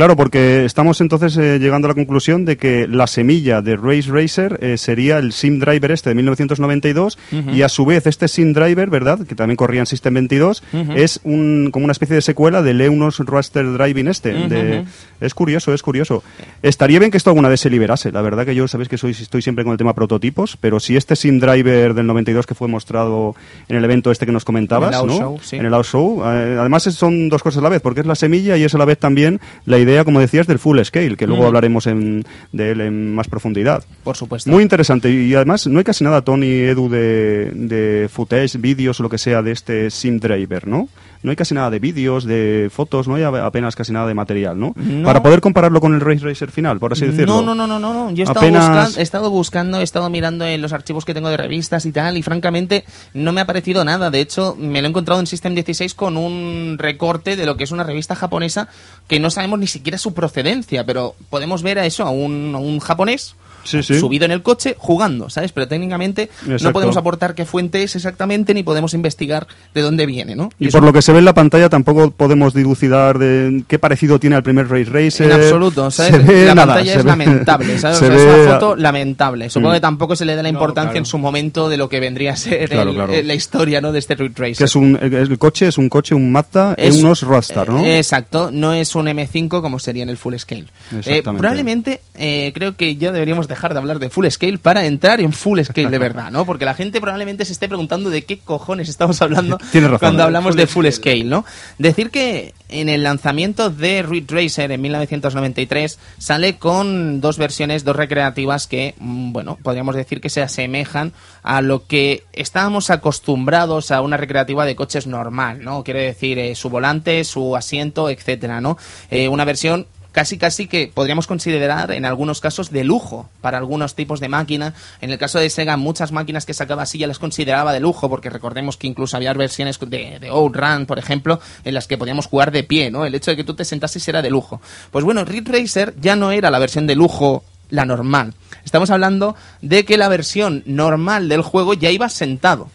Claro, 0.00 0.16
porque 0.16 0.64
estamos 0.64 0.98
entonces 1.02 1.36
eh, 1.36 1.58
llegando 1.58 1.86
a 1.86 1.90
la 1.90 1.94
conclusión 1.94 2.46
de 2.46 2.56
que 2.56 2.88
la 2.88 3.06
semilla 3.06 3.60
de 3.60 3.76
Race 3.76 4.10
Racer 4.10 4.58
eh, 4.62 4.78
sería 4.78 5.18
el 5.18 5.34
Sim 5.34 5.58
Driver 5.58 5.90
este 5.90 6.08
de 6.08 6.14
1992 6.14 7.18
y 7.52 7.60
a 7.60 7.68
su 7.68 7.84
vez 7.84 8.06
este 8.06 8.26
Sim 8.26 8.54
Driver, 8.54 8.88
¿verdad? 8.88 9.18
Que 9.26 9.34
también 9.34 9.58
corría 9.58 9.80
en 9.80 9.86
System 9.86 10.14
22, 10.14 10.62
es 10.94 11.20
un, 11.22 11.68
como 11.70 11.84
una 11.84 11.92
especie 11.92 12.16
de 12.16 12.22
secuela 12.22 12.62
del 12.62 12.80
Eunos 12.80 13.18
Raster 13.18 13.70
Driving 13.70 14.08
este. 14.08 14.86
es 15.20 15.34
curioso, 15.34 15.74
es 15.74 15.82
curioso. 15.82 16.22
Estaría 16.62 16.98
bien 16.98 17.10
que 17.10 17.18
esto 17.18 17.28
alguna 17.28 17.50
vez 17.50 17.60
se 17.60 17.68
liberase. 17.68 18.10
La 18.10 18.22
verdad 18.22 18.46
que 18.46 18.54
yo, 18.54 18.66
sabéis 18.68 18.88
que 18.88 18.96
soy, 18.96 19.10
estoy 19.10 19.42
siempre 19.42 19.64
con 19.64 19.72
el 19.72 19.76
tema 19.76 19.94
prototipos, 19.94 20.56
pero 20.58 20.80
si 20.80 20.96
este 20.96 21.14
Sim 21.14 21.40
Driver 21.40 21.92
del 21.92 22.06
92 22.06 22.46
que 22.46 22.54
fue 22.54 22.68
mostrado 22.68 23.36
en 23.68 23.76
el 23.76 23.84
evento 23.84 24.10
este 24.10 24.24
que 24.24 24.32
nos 24.32 24.46
comentabas, 24.46 24.94
en 24.94 25.10
el 25.10 25.18
¿no? 25.18 25.36
En 25.52 25.66
el 25.66 25.84
Show. 25.84 26.22
Eh, 26.24 26.56
además 26.58 26.84
son 26.84 27.28
dos 27.28 27.42
cosas 27.42 27.58
a 27.58 27.64
la 27.64 27.68
vez, 27.68 27.82
porque 27.82 28.00
es 28.00 28.06
la 28.06 28.14
semilla 28.14 28.56
y 28.56 28.64
es 28.64 28.74
a 28.74 28.78
la 28.78 28.86
vez 28.86 28.96
también 28.96 29.42
la 29.66 29.76
idea 29.76 29.89
como 30.04 30.20
decías, 30.20 30.46
del 30.46 30.58
full 30.58 30.80
scale, 30.82 31.16
que 31.16 31.26
luego 31.26 31.46
hablaremos 31.46 31.86
en, 31.86 32.24
de 32.52 32.70
él 32.70 32.80
en 32.80 33.14
más 33.14 33.28
profundidad. 33.28 33.84
Por 34.04 34.16
supuesto. 34.16 34.50
Muy 34.50 34.62
interesante. 34.62 35.10
Y 35.10 35.34
además, 35.34 35.66
no 35.66 35.78
hay 35.78 35.84
casi 35.84 36.04
nada, 36.04 36.22
Tony, 36.22 36.46
Edu, 36.46 36.88
de, 36.88 37.50
de 37.54 38.08
footage, 38.08 38.58
vídeos 38.58 39.00
o 39.00 39.02
lo 39.02 39.08
que 39.08 39.18
sea 39.18 39.42
de 39.42 39.52
este 39.52 39.90
Sim 39.90 40.18
Driver, 40.18 40.66
¿no? 40.66 40.88
No 41.22 41.30
hay 41.30 41.36
casi 41.36 41.54
nada 41.54 41.70
de 41.70 41.78
vídeos, 41.78 42.24
de 42.24 42.70
fotos, 42.72 43.06
no 43.06 43.14
hay 43.14 43.22
apenas 43.22 43.76
casi 43.76 43.92
nada 43.92 44.06
de 44.06 44.14
material, 44.14 44.58
¿no? 44.58 44.74
Para 45.04 45.22
poder 45.22 45.40
compararlo 45.40 45.80
con 45.80 45.94
el 45.94 46.00
Race 46.00 46.24
Racer 46.24 46.50
final, 46.50 46.78
por 46.78 46.92
así 46.92 47.06
decirlo. 47.06 47.42
No, 47.42 47.54
no, 47.54 47.66
no, 47.66 47.78
no, 47.78 47.92
no. 47.92 48.10
Yo 48.12 48.24
he 48.24 48.26
estado, 48.26 48.50
buscando, 48.50 48.98
he 48.98 49.02
estado 49.02 49.30
buscando, 49.30 49.80
he 49.80 49.82
estado 49.82 50.10
mirando 50.10 50.46
en 50.46 50.62
los 50.62 50.72
archivos 50.72 51.04
que 51.04 51.12
tengo 51.14 51.28
de 51.28 51.36
revistas 51.36 51.84
y 51.84 51.92
tal, 51.92 52.16
y 52.16 52.22
francamente 52.22 52.84
no 53.12 53.32
me 53.32 53.40
ha 53.40 53.46
parecido 53.46 53.84
nada. 53.84 54.10
De 54.10 54.20
hecho, 54.20 54.56
me 54.58 54.80
lo 54.80 54.88
he 54.88 54.90
encontrado 54.90 55.20
en 55.20 55.26
System 55.26 55.54
16 55.54 55.94
con 55.94 56.16
un 56.16 56.76
recorte 56.78 57.36
de 57.36 57.46
lo 57.46 57.56
que 57.56 57.64
es 57.64 57.70
una 57.70 57.84
revista 57.84 58.14
japonesa 58.14 58.68
que 59.06 59.20
no 59.20 59.30
sabemos 59.30 59.58
ni 59.58 59.66
siquiera 59.66 59.98
su 59.98 60.14
procedencia, 60.14 60.84
pero 60.86 61.14
podemos 61.28 61.62
ver 61.62 61.78
a 61.78 61.86
eso, 61.86 62.04
a 62.04 62.10
un, 62.10 62.52
a 62.54 62.58
un 62.58 62.80
japonés 62.80 63.36
subido 63.64 64.24
en 64.24 64.30
el 64.30 64.42
coche 64.42 64.76
jugando, 64.78 65.30
¿sabes? 65.30 65.52
Pero 65.52 65.68
técnicamente 65.68 66.30
no 66.46 66.72
podemos 66.72 66.96
aportar 66.96 67.34
qué 67.34 67.44
fuente 67.44 67.82
es 67.82 67.96
exactamente 67.96 68.54
ni 68.54 68.62
podemos 68.62 68.94
investigar 68.94 69.46
de 69.74 69.82
dónde 69.82 70.06
viene, 70.06 70.36
¿no? 70.36 70.50
Y, 70.58 70.68
por 70.68 70.82
lo 70.82 70.92
que 70.92 71.02
se 71.02 71.12
ve 71.12 71.18
en 71.18 71.24
la 71.24 71.34
pantalla 71.34 71.68
tampoco 71.68 72.10
podemos 72.10 72.54
dilucidar 72.54 73.18
de 73.18 73.64
qué 73.68 73.78
parecido 73.78 74.18
tiene 74.18 74.36
al 74.36 74.42
primer 74.42 74.68
Race 74.68 74.90
Racer. 74.90 75.26
En 75.26 75.32
absoluto, 75.32 75.90
¿sabes? 75.90 76.46
la 76.46 76.54
pantalla 76.54 76.94
es 76.94 77.04
lamentable, 77.04 77.78
¿sabes? 77.78 78.02
es 78.02 78.10
una 78.10 78.52
foto 78.52 78.76
lamentable. 78.76 79.50
Supongo 79.50 79.70
mm. 79.70 79.74
que 79.74 79.80
tampoco 79.80 80.16
se 80.16 80.24
le 80.24 80.36
da 80.36 80.42
la 80.42 80.48
importancia 80.48 80.98
en 80.98 81.06
su 81.06 81.18
momento 81.18 81.68
de 81.68 81.76
lo 81.76 81.88
que 81.88 82.00
vendría 82.00 82.32
a 82.32 82.36
ser 82.36 82.72
la 82.72 83.34
historia, 83.34 83.80
¿no? 83.80 83.92
De 83.92 83.98
este 83.98 84.14
Race 84.14 84.32
Racer. 84.36 84.56
Que 84.56 84.64
es 84.64 84.76
un, 84.76 84.98
el 85.00 85.38
coche 85.38 85.68
es 85.68 85.78
un 85.78 85.88
coche, 85.88 86.14
un 86.14 86.30
Mazda, 86.32 86.74
es, 86.76 86.96
unos 86.96 87.22
Roadster, 87.22 87.68
¿no? 87.68 87.84
exacto, 87.84 88.50
no 88.52 88.72
es 88.72 88.94
un 88.94 89.06
M5 89.06 89.60
como 89.60 89.78
sería 89.78 90.02
en 90.02 90.08
el 90.08 90.16
Full 90.16 90.36
Scale. 90.36 90.66
Eh, 91.04 91.22
probablemente 91.22 92.00
eh, 92.16 92.52
creo 92.54 92.76
que 92.76 92.96
ya 92.96 93.12
deberíamos 93.12 93.48
dejar 93.50 93.74
de 93.74 93.78
hablar 93.78 93.98
de 93.98 94.08
full 94.08 94.26
scale 94.28 94.58
para 94.58 94.86
entrar 94.86 95.20
en 95.20 95.32
full 95.32 95.60
scale 95.60 95.90
de 95.90 95.98
verdad, 95.98 96.30
¿no? 96.30 96.46
Porque 96.46 96.64
la 96.64 96.74
gente 96.74 97.00
probablemente 97.00 97.44
se 97.44 97.52
esté 97.52 97.68
preguntando 97.68 98.08
de 98.08 98.24
qué 98.24 98.38
cojones 98.38 98.88
estamos 98.88 99.20
hablando 99.20 99.58
cuando 100.00 100.22
hablamos 100.22 100.56
de 100.56 100.66
full 100.66 100.86
scale, 100.90 101.24
¿no? 101.24 101.44
Decir 101.78 102.10
que 102.10 102.54
en 102.68 102.88
el 102.88 103.02
lanzamiento 103.02 103.70
de 103.70 104.02
Ridge 104.02 104.30
Racer 104.30 104.72
en 104.72 104.80
1993 104.80 105.98
sale 106.18 106.56
con 106.56 107.20
dos 107.20 107.36
versiones, 107.36 107.84
dos 107.84 107.96
recreativas 107.96 108.66
que, 108.66 108.94
mm, 108.98 109.32
bueno, 109.32 109.58
podríamos 109.62 109.94
decir 109.94 110.20
que 110.20 110.30
se 110.30 110.42
asemejan 110.42 111.12
a 111.42 111.60
lo 111.60 111.86
que 111.86 112.24
estábamos 112.32 112.90
acostumbrados 112.90 113.90
a 113.90 114.00
una 114.00 114.16
recreativa 114.16 114.64
de 114.64 114.76
coches 114.76 115.06
normal, 115.06 115.62
¿no? 115.62 115.84
Quiere 115.84 116.02
decir 116.02 116.38
eh, 116.38 116.54
su 116.54 116.70
volante, 116.70 117.24
su 117.24 117.56
asiento, 117.56 118.08
etcétera, 118.08 118.60
¿no? 118.60 118.78
Eh, 119.10 119.28
una 119.28 119.44
versión 119.44 119.86
casi 120.12 120.38
casi 120.38 120.66
que 120.66 120.90
podríamos 120.92 121.26
considerar 121.26 121.92
en 121.92 122.04
algunos 122.04 122.40
casos 122.40 122.70
de 122.70 122.84
lujo 122.84 123.28
para 123.40 123.58
algunos 123.58 123.94
tipos 123.94 124.20
de 124.20 124.28
máquina. 124.28 124.74
En 125.00 125.10
el 125.10 125.18
caso 125.18 125.38
de 125.38 125.50
Sega, 125.50 125.76
muchas 125.76 126.12
máquinas 126.12 126.46
que 126.46 126.54
sacaba 126.54 126.82
así 126.82 126.98
ya 126.98 127.06
las 127.06 127.18
consideraba 127.18 127.72
de 127.72 127.80
lujo, 127.80 128.08
porque 128.08 128.30
recordemos 128.30 128.76
que 128.76 128.86
incluso 128.86 129.16
había 129.16 129.32
versiones 129.32 129.78
de, 129.78 130.18
de 130.18 130.28
Outrun, 130.28 130.86
por 130.86 130.98
ejemplo, 130.98 131.40
en 131.64 131.74
las 131.74 131.86
que 131.86 131.98
podíamos 131.98 132.26
jugar 132.26 132.50
de 132.50 132.64
pie, 132.64 132.90
¿no? 132.90 133.04
El 133.04 133.14
hecho 133.14 133.30
de 133.30 133.36
que 133.36 133.44
tú 133.44 133.54
te 133.54 133.64
sentases 133.64 134.06
era 134.08 134.22
de 134.22 134.30
lujo. 134.30 134.60
Pues 134.90 135.04
bueno, 135.04 135.24
Ridge 135.24 135.48
Racer 135.48 135.94
ya 136.00 136.16
no 136.16 136.32
era 136.32 136.50
la 136.50 136.58
versión 136.58 136.86
de 136.86 136.96
lujo 136.96 137.44
la 137.70 137.84
normal. 137.84 138.34
Estamos 138.64 138.90
hablando 138.90 139.36
de 139.62 139.84
que 139.84 139.96
la 139.96 140.08
versión 140.08 140.62
normal 140.66 141.28
del 141.28 141.42
juego 141.42 141.74
ya 141.74 141.90
iba 141.90 142.08
sentado, 142.08 142.68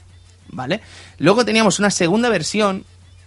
¿vale? 0.50 0.82
Luego 1.20 1.46
teníamos 1.46 1.80
una 1.80 1.92
segunda 1.92 2.30
versión 2.30 2.86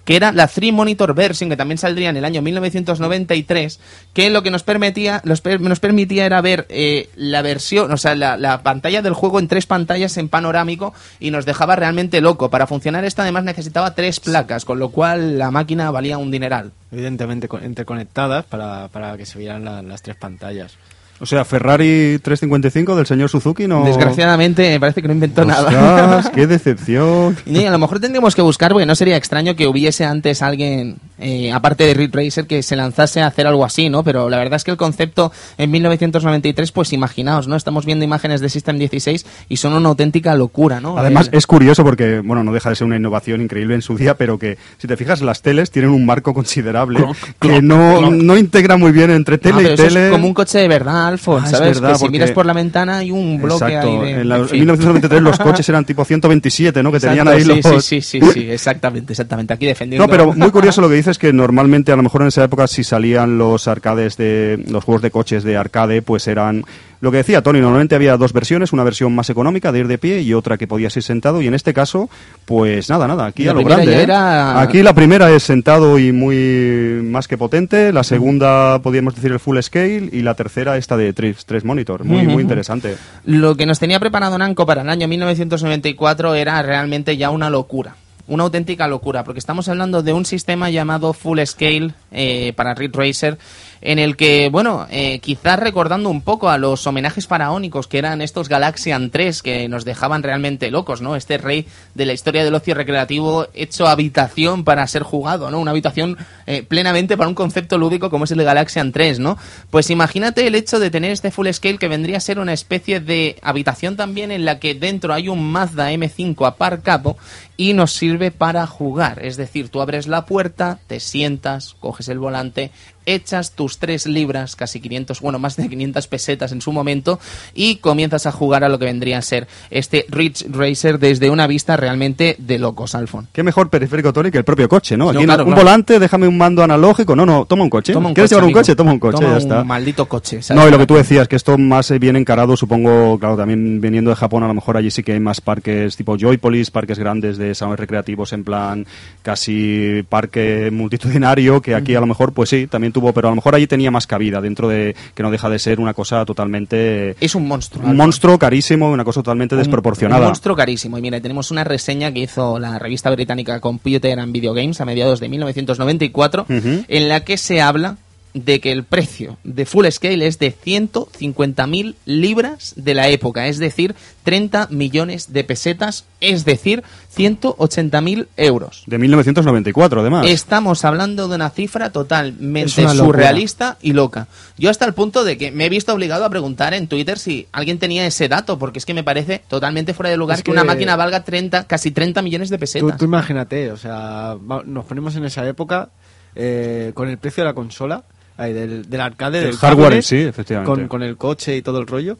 que 0.08 0.16
era 0.16 0.32
la 0.32 0.46
Three 0.46 0.72
Monitor 0.72 1.14
Version, 1.14 1.50
que 1.50 1.56
también 1.58 1.76
saldría 1.76 2.08
en 2.08 2.16
el 2.16 2.24
año 2.24 2.40
1993, 2.40 3.78
que 4.14 4.30
lo 4.30 4.42
que 4.42 4.50
nos 4.50 4.62
permitía, 4.62 5.20
nos 5.22 5.80
permitía 5.80 6.24
era 6.24 6.40
ver 6.40 6.64
eh, 6.70 7.10
la 7.14 7.42
versión, 7.42 7.92
o 7.92 7.98
sea, 7.98 8.14
la, 8.14 8.62
pantalla 8.62 9.02
del 9.02 9.12
juego 9.12 9.38
en 9.38 9.48
tres 9.48 9.66
pantallas 9.66 10.16
en 10.16 10.30
panorámico 10.30 10.94
y 11.20 11.30
nos 11.30 11.44
dejaba 11.44 11.76
realmente 11.76 12.22
loco. 12.22 12.48
Para 12.48 12.66
funcionar 12.66 13.04
esta 13.04 13.20
además 13.20 13.44
necesitaba 13.44 13.94
tres 13.94 14.18
placas, 14.18 14.64
con 14.64 14.78
lo 14.78 14.88
cual 14.88 15.36
la 15.36 15.50
máquina 15.50 15.90
valía 15.90 16.16
un 16.16 16.30
dineral. 16.30 16.72
Evidentemente 16.90 17.46
interconectadas 17.62 18.46
para, 18.46 18.88
para 18.88 19.14
que 19.18 19.26
se 19.26 19.38
vieran 19.38 19.86
las 19.86 20.00
tres 20.00 20.16
pantallas. 20.16 20.78
O 21.20 21.26
sea, 21.26 21.44
Ferrari 21.44 22.18
355 22.22 22.94
del 22.94 23.06
señor 23.06 23.28
Suzuki 23.28 23.66
no... 23.66 23.84
Desgraciadamente 23.84 24.70
me 24.70 24.78
parece 24.78 25.02
que 25.02 25.08
no 25.08 25.14
inventó 25.14 25.44
nada. 25.44 26.22
¡Qué 26.32 26.46
decepción! 26.46 27.36
Y 27.44 27.64
a 27.64 27.70
lo 27.72 27.78
mejor 27.78 27.98
tendríamos 27.98 28.36
que 28.36 28.42
buscar, 28.42 28.72
porque 28.72 28.86
no 28.86 28.94
sería 28.94 29.16
extraño 29.16 29.56
que 29.56 29.66
hubiese 29.66 30.04
antes 30.04 30.42
alguien, 30.42 30.96
eh, 31.18 31.52
aparte 31.52 31.84
de 31.84 31.94
Ridge 31.94 32.14
Racer, 32.14 32.46
que 32.46 32.62
se 32.62 32.76
lanzase 32.76 33.20
a 33.20 33.26
hacer 33.26 33.46
algo 33.46 33.64
así, 33.64 33.88
¿no? 33.88 34.02
Pero 34.02 34.28
la 34.28 34.38
verdad 34.38 34.56
es 34.56 34.64
que 34.64 34.70
el 34.70 34.76
concepto 34.76 35.32
en 35.56 35.70
1993, 35.70 36.72
pues 36.72 36.92
imaginaos, 36.92 37.48
¿no? 37.48 37.56
Estamos 37.56 37.84
viendo 37.84 38.04
imágenes 38.04 38.40
de 38.40 38.48
System 38.48 38.78
16 38.78 39.26
y 39.48 39.56
son 39.56 39.72
una 39.72 39.88
auténtica 39.88 40.34
locura, 40.34 40.80
¿no? 40.80 40.98
Además, 40.98 41.28
es 41.32 41.46
curioso 41.46 41.84
porque, 41.84 42.20
bueno, 42.20 42.44
no 42.44 42.52
deja 42.52 42.70
de 42.70 42.76
ser 42.76 42.86
una 42.86 42.96
innovación 42.96 43.40
increíble 43.40 43.74
en 43.74 43.82
su 43.82 43.96
día, 43.96 44.14
pero 44.14 44.38
que, 44.38 44.58
si 44.78 44.86
te 44.86 44.96
fijas, 44.96 45.20
las 45.20 45.42
teles 45.42 45.70
tienen 45.70 45.90
un 45.90 46.06
marco 46.06 46.34
considerable 46.34 47.04
que 47.40 47.62
no, 47.62 48.10
no 48.10 48.36
integra 48.36 48.76
muy 48.76 48.92
bien 48.92 49.10
entre 49.10 49.36
ah, 49.36 49.38
tele 49.38 49.72
y 49.72 49.76
tele. 49.76 50.06
Es 50.06 50.12
como 50.12 50.26
un 50.26 50.34
coche 50.34 50.58
de 50.58 50.68
verdad 50.68 51.08
Alfon, 51.08 51.42
ah, 51.44 51.48
¿sabes? 51.48 51.80
Verdad, 51.80 51.92
que 51.92 51.98
si 51.98 52.08
miras 52.08 52.30
por 52.30 52.46
la 52.46 52.52
ventana 52.52 52.98
hay 52.98 53.10
un 53.10 53.40
bloque 53.40 53.64
exacto. 53.64 54.02
ahí 54.02 54.12
de... 54.14 54.20
En, 54.20 54.28
1993 54.28 55.22
los 55.22 55.38
coches 55.38 55.68
eran 55.68 55.84
tipo 55.84 56.04
127, 56.04 56.82
¿no? 56.82 56.92
Que 56.92 57.00
tenían 57.00 57.28
ahí 57.28 57.42
sí, 57.42 57.48
los... 57.48 57.84
Sí, 57.84 58.00
sí, 58.00 58.20
sí, 58.20 58.32
sí, 58.32 58.50
exactamente, 58.50 59.12
exactamente. 59.12 59.54
Aquí 59.54 59.66
defendiendo... 59.66 60.06
No, 60.06 60.10
pero 60.10 60.32
muy 60.32 60.50
curioso 60.50 60.80
lo 60.80 60.88
que 60.88 60.94
dices 61.08 61.18
que 61.18 61.32
normalmente 61.32 61.90
a 61.90 61.96
lo 61.96 62.02
mejor 62.02 62.20
en 62.20 62.28
esa 62.28 62.44
época 62.44 62.66
si 62.66 62.84
salían 62.84 63.38
los 63.38 63.66
arcades 63.66 64.18
de... 64.18 64.62
los 64.68 64.84
juegos 64.84 65.00
de 65.00 65.10
coches 65.10 65.42
de 65.42 65.56
arcade 65.56 66.02
pues 66.02 66.28
eran 66.28 66.66
lo 67.00 67.10
que 67.10 67.18
decía 67.18 67.42
Tony, 67.42 67.60
normalmente 67.60 67.94
había 67.94 68.16
dos 68.18 68.34
versiones, 68.34 68.72
una 68.74 68.84
versión 68.84 69.14
más 69.14 69.30
económica 69.30 69.72
de 69.72 69.78
ir 69.78 69.88
de 69.88 69.96
pie 69.96 70.20
y 70.20 70.34
otra 70.34 70.58
que 70.58 70.66
podías 70.66 70.94
ir 70.96 71.02
sentado 71.02 71.40
y 71.40 71.46
en 71.46 71.54
este 71.54 71.72
caso, 71.72 72.10
pues 72.44 72.90
nada, 72.90 73.06
nada, 73.06 73.26
aquí 73.26 73.46
a 73.46 73.54
lo 73.54 73.62
grande. 73.62 74.02
¿eh? 74.02 74.06
Aquí 74.12 74.82
la 74.82 74.92
primera 74.92 75.30
es 75.30 75.44
sentado 75.44 75.98
y 75.98 76.12
muy 76.12 77.00
más 77.04 77.28
que 77.28 77.38
potente, 77.38 77.92
la 77.92 78.02
segunda 78.02 78.80
podríamos 78.80 79.14
decir 79.14 79.30
el 79.30 79.38
full 79.38 79.58
scale 79.60 80.10
y 80.12 80.22
la 80.22 80.34
tercera 80.34 80.76
esta 80.76 80.96
de 80.96 81.12
tres, 81.12 81.46
tres 81.46 81.64
monitor, 81.64 82.04
muy, 82.04 82.26
muy 82.26 82.42
interesante. 82.42 82.96
Lo 83.24 83.56
que 83.56 83.64
nos 83.64 83.78
tenía 83.78 84.00
preparado 84.00 84.36
Nanco 84.36 84.66
para 84.66 84.82
el 84.82 84.90
año 84.90 85.06
1994 85.06 86.34
era 86.34 86.60
realmente 86.62 87.16
ya 87.16 87.30
una 87.30 87.48
locura 87.48 87.94
una 88.28 88.44
auténtica 88.44 88.86
locura, 88.86 89.24
porque 89.24 89.40
estamos 89.40 89.68
hablando 89.68 90.02
de 90.02 90.12
un 90.12 90.24
sistema 90.24 90.70
llamado 90.70 91.12
Full 91.12 91.40
Scale 91.44 91.92
eh, 92.12 92.52
para 92.54 92.74
Ridge 92.74 92.94
Racer, 92.94 93.38
en 93.80 93.98
el 93.98 94.16
que, 94.16 94.48
bueno, 94.50 94.86
eh, 94.90 95.18
quizás 95.20 95.58
recordando 95.58 96.10
un 96.10 96.22
poco 96.22 96.48
a 96.50 96.58
los 96.58 96.86
homenajes 96.86 97.26
faraónicos 97.26 97.86
que 97.86 97.98
eran 97.98 98.22
estos 98.22 98.48
Galaxian 98.48 99.10
3 99.10 99.42
que 99.42 99.68
nos 99.68 99.84
dejaban 99.84 100.22
realmente 100.22 100.70
locos, 100.70 101.00
¿no? 101.00 101.16
Este 101.16 101.38
rey 101.38 101.66
de 101.94 102.06
la 102.06 102.12
historia 102.12 102.44
del 102.44 102.54
ocio 102.54 102.74
recreativo 102.74 103.46
hecho 103.54 103.88
habitación 103.88 104.64
para 104.64 104.86
ser 104.86 105.02
jugado, 105.02 105.50
¿no? 105.50 105.58
Una 105.58 105.70
habitación 105.70 106.16
eh, 106.46 106.62
plenamente 106.62 107.16
para 107.16 107.28
un 107.28 107.34
concepto 107.34 107.78
lúdico 107.78 108.10
como 108.10 108.24
es 108.24 108.30
el 108.30 108.38
de 108.38 108.44
Galaxian 108.44 108.92
3, 108.92 109.18
¿no? 109.18 109.38
Pues 109.70 109.90
imagínate 109.90 110.46
el 110.46 110.54
hecho 110.54 110.78
de 110.78 110.90
tener 110.90 111.12
este 111.12 111.30
full 111.30 111.48
scale 111.52 111.78
que 111.78 111.88
vendría 111.88 112.18
a 112.18 112.20
ser 112.20 112.38
una 112.38 112.52
especie 112.52 113.00
de 113.00 113.36
habitación 113.42 113.96
también 113.96 114.30
en 114.30 114.44
la 114.44 114.58
que 114.58 114.74
dentro 114.74 115.14
hay 115.14 115.28
un 115.28 115.50
Mazda 115.50 115.92
M5 115.92 116.46
aparcado 116.46 117.16
y 117.56 117.72
nos 117.72 117.92
sirve 117.92 118.30
para 118.30 118.66
jugar. 118.66 119.24
Es 119.24 119.36
decir, 119.36 119.68
tú 119.68 119.80
abres 119.80 120.06
la 120.06 120.26
puerta, 120.26 120.78
te 120.86 121.00
sientas, 121.00 121.74
coges 121.80 122.08
el 122.08 122.18
volante, 122.18 122.70
echas 123.14 123.52
tus 123.52 123.78
tres 123.78 124.06
libras, 124.06 124.56
casi 124.56 124.80
500, 124.80 125.20
bueno, 125.20 125.38
más 125.38 125.56
de 125.56 125.68
500 125.68 126.06
pesetas 126.06 126.52
en 126.52 126.60
su 126.60 126.72
momento, 126.72 127.18
y 127.54 127.76
comienzas 127.76 128.26
a 128.26 128.32
jugar 128.32 128.64
a 128.64 128.68
lo 128.68 128.78
que 128.78 128.84
vendría 128.84 129.18
a 129.18 129.22
ser 129.22 129.46
este 129.70 130.06
Rich 130.08 130.46
Racer 130.50 130.98
desde 130.98 131.30
una 131.30 131.46
vista 131.46 131.76
realmente 131.76 132.36
de 132.38 132.58
locos, 132.58 132.94
Alfon. 132.94 133.28
Qué 133.32 133.42
mejor 133.42 133.70
periférico, 133.70 134.12
Tony, 134.12 134.30
que 134.30 134.38
el 134.38 134.44
propio 134.44 134.68
coche, 134.68 134.96
¿no? 134.96 135.06
No, 135.12 135.18
Aquí 135.18 135.24
claro, 135.24 135.44
un 135.44 135.50
claro. 135.50 135.62
volante, 135.62 135.98
déjame 135.98 136.28
un 136.28 136.36
mando 136.36 136.62
analógico. 136.62 137.16
No, 137.16 137.24
no, 137.26 137.44
toma 137.46 137.64
un 137.64 137.70
coche. 137.70 137.92
Toma 137.92 138.08
un 138.08 138.14
¿Quieres 138.14 138.30
coche, 138.30 138.34
llevar 138.36 138.44
un 138.44 138.48
amigo. 138.48 138.60
coche? 138.60 138.76
Toma 138.76 138.92
un 138.92 138.98
coche, 138.98 139.16
Toma 139.16 139.26
ya 139.28 139.32
un 139.34 139.38
está. 139.38 139.64
maldito 139.64 140.06
coche. 140.06 140.42
¿sabes? 140.42 140.62
No, 140.62 140.68
y 140.68 140.70
lo 140.70 140.78
que 140.78 140.86
tú 140.86 140.94
decías, 140.96 141.28
que 141.28 141.36
esto 141.36 141.56
más 141.58 141.90
eh, 141.90 141.98
bien 141.98 142.16
encarado, 142.16 142.56
supongo, 142.56 143.18
claro, 143.18 143.36
también 143.36 143.80
viniendo 143.80 144.10
de 144.10 144.16
Japón, 144.16 144.42
a 144.42 144.48
lo 144.48 144.54
mejor 144.54 144.76
allí 144.76 144.90
sí 144.90 145.02
que 145.02 145.12
hay 145.12 145.20
más 145.20 145.40
parques 145.40 145.96
tipo 145.96 146.16
Joypolis, 146.18 146.70
parques 146.70 146.98
grandes 146.98 147.38
de 147.38 147.54
salones 147.54 147.80
recreativos 147.80 148.32
en 148.32 148.44
plan 148.44 148.86
casi 149.22 150.04
parque 150.08 150.70
multitudinario, 150.72 151.60
que 151.62 151.74
aquí 151.74 151.94
a 151.94 152.00
lo 152.00 152.06
mejor, 152.06 152.32
pues 152.32 152.50
sí, 152.50 152.66
también 152.66 152.92
tuvo, 152.98 153.12
pero 153.12 153.28
a 153.28 153.30
lo 153.30 153.36
mejor 153.36 153.54
allí 153.54 153.66
tenía 153.66 153.90
más 153.90 154.06
cabida 154.06 154.40
dentro 154.40 154.68
de 154.68 154.94
que 155.14 155.22
no 155.22 155.30
deja 155.30 155.48
de 155.48 155.58
ser 155.58 155.80
una 155.80 155.94
cosa 155.94 156.24
totalmente... 156.24 157.16
Es 157.20 157.34
un 157.34 157.46
monstruo. 157.46 157.86
Un 157.88 157.96
monstruo 157.96 158.38
carísimo, 158.38 158.90
una 158.90 159.04
cosa 159.04 159.20
totalmente 159.20 159.54
Un- 159.54 159.60
desproporcionada. 159.60 160.20
Un 160.22 160.26
monstruo 160.28 160.56
carísimo. 160.56 160.98
Y 160.98 161.02
mira, 161.02 161.20
tenemos 161.20 161.50
una 161.50 161.64
reseña 161.64 162.12
que 162.12 162.20
hizo 162.20 162.58
la 162.58 162.78
revista 162.78 163.10
británica 163.10 163.60
Computer 163.60 164.18
and 164.18 164.32
Video 164.32 164.52
Games 164.54 164.80
a 164.80 164.84
mediados 164.84 165.20
de 165.20 165.28
1994, 165.28 166.46
Ujú. 166.48 166.84
en 166.88 167.08
la 167.08 167.24
que 167.24 167.36
se 167.36 167.60
habla 167.60 167.96
de 168.44 168.60
que 168.60 168.72
el 168.72 168.84
precio 168.84 169.38
de 169.44 169.66
Full 169.66 169.86
Scale 169.90 170.26
es 170.26 170.38
de 170.38 170.54
150.000 170.54 171.94
libras 172.04 172.74
de 172.76 172.94
la 172.94 173.08
época, 173.08 173.46
es 173.46 173.58
decir, 173.58 173.94
30 174.24 174.68
millones 174.70 175.32
de 175.32 175.44
pesetas, 175.44 176.04
es 176.20 176.44
decir, 176.44 176.82
180.000 177.16 178.26
euros. 178.36 178.84
De 178.86 178.98
1994, 178.98 180.00
además. 180.00 180.26
Estamos 180.26 180.84
hablando 180.84 181.28
de 181.28 181.34
una 181.36 181.50
cifra 181.50 181.90
totalmente 181.90 182.82
una 182.82 182.94
surrealista 182.94 183.78
y 183.80 183.92
loca. 183.92 184.28
Yo 184.58 184.70
hasta 184.70 184.84
el 184.84 184.94
punto 184.94 185.24
de 185.24 185.38
que 185.38 185.50
me 185.50 185.66
he 185.66 185.68
visto 185.68 185.92
obligado 185.94 186.24
a 186.24 186.30
preguntar 186.30 186.74
en 186.74 186.88
Twitter 186.88 187.18
si 187.18 187.48
alguien 187.52 187.78
tenía 187.78 188.06
ese 188.06 188.28
dato, 188.28 188.58
porque 188.58 188.78
es 188.78 188.86
que 188.86 188.94
me 188.94 189.04
parece 189.04 189.42
totalmente 189.48 189.94
fuera 189.94 190.10
de 190.10 190.16
lugar 190.16 190.38
Es 190.38 190.44
que, 190.44 190.50
una 190.50 190.64
máquina 190.64 190.96
valga 190.96 191.24
30, 191.24 191.66
casi 191.66 191.90
30 191.90 192.22
millones 192.22 192.50
de 192.50 192.56
Tú, 192.56 192.60
pesetas. 192.60 192.98
tú 192.98 193.04
imagínate, 193.04 193.72
o 193.72 193.76
sea, 193.76 194.36
nos 194.66 194.84
ponemos 194.84 195.16
en 195.16 195.24
esa 195.24 195.46
época 195.48 195.90
eh, 196.34 196.92
con 196.94 197.08
el 197.08 197.18
precio 197.18 197.42
de 197.42 197.48
la 197.48 197.54
consola, 197.54 198.04
del, 198.38 198.88
del 198.88 199.00
arcade, 199.00 199.38
El 199.38 199.44
del 199.46 199.56
hardware 199.56 199.94
en 199.94 200.02
sí, 200.02 200.16
efectivamente. 200.18 200.70
Con, 200.72 200.88
con 200.88 201.02
el 201.02 201.16
coche 201.16 201.56
y 201.56 201.62
todo 201.62 201.78
el 201.80 201.86
rollo. 201.86 202.16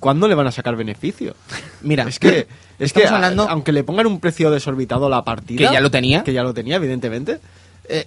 ¿Cuándo 0.00 0.28
le 0.28 0.34
van 0.34 0.46
a 0.46 0.52
sacar 0.52 0.76
beneficio? 0.76 1.34
Mira, 1.82 2.04
Es 2.04 2.18
que, 2.18 2.46
es 2.78 2.92
que 2.92 3.06
a- 3.06 3.14
hablando- 3.16 3.48
aunque 3.48 3.72
le 3.72 3.84
pongan 3.84 4.06
un 4.06 4.20
precio 4.20 4.50
desorbitado 4.50 5.06
a 5.06 5.10
la 5.10 5.24
partida. 5.24 5.68
Que 5.68 5.72
ya 5.74 5.80
lo 5.80 5.90
tenía. 5.90 6.24
Que 6.24 6.32
ya 6.32 6.42
lo 6.42 6.54
tenía, 6.54 6.76
evidentemente. 6.76 7.38
eh, 7.90 8.06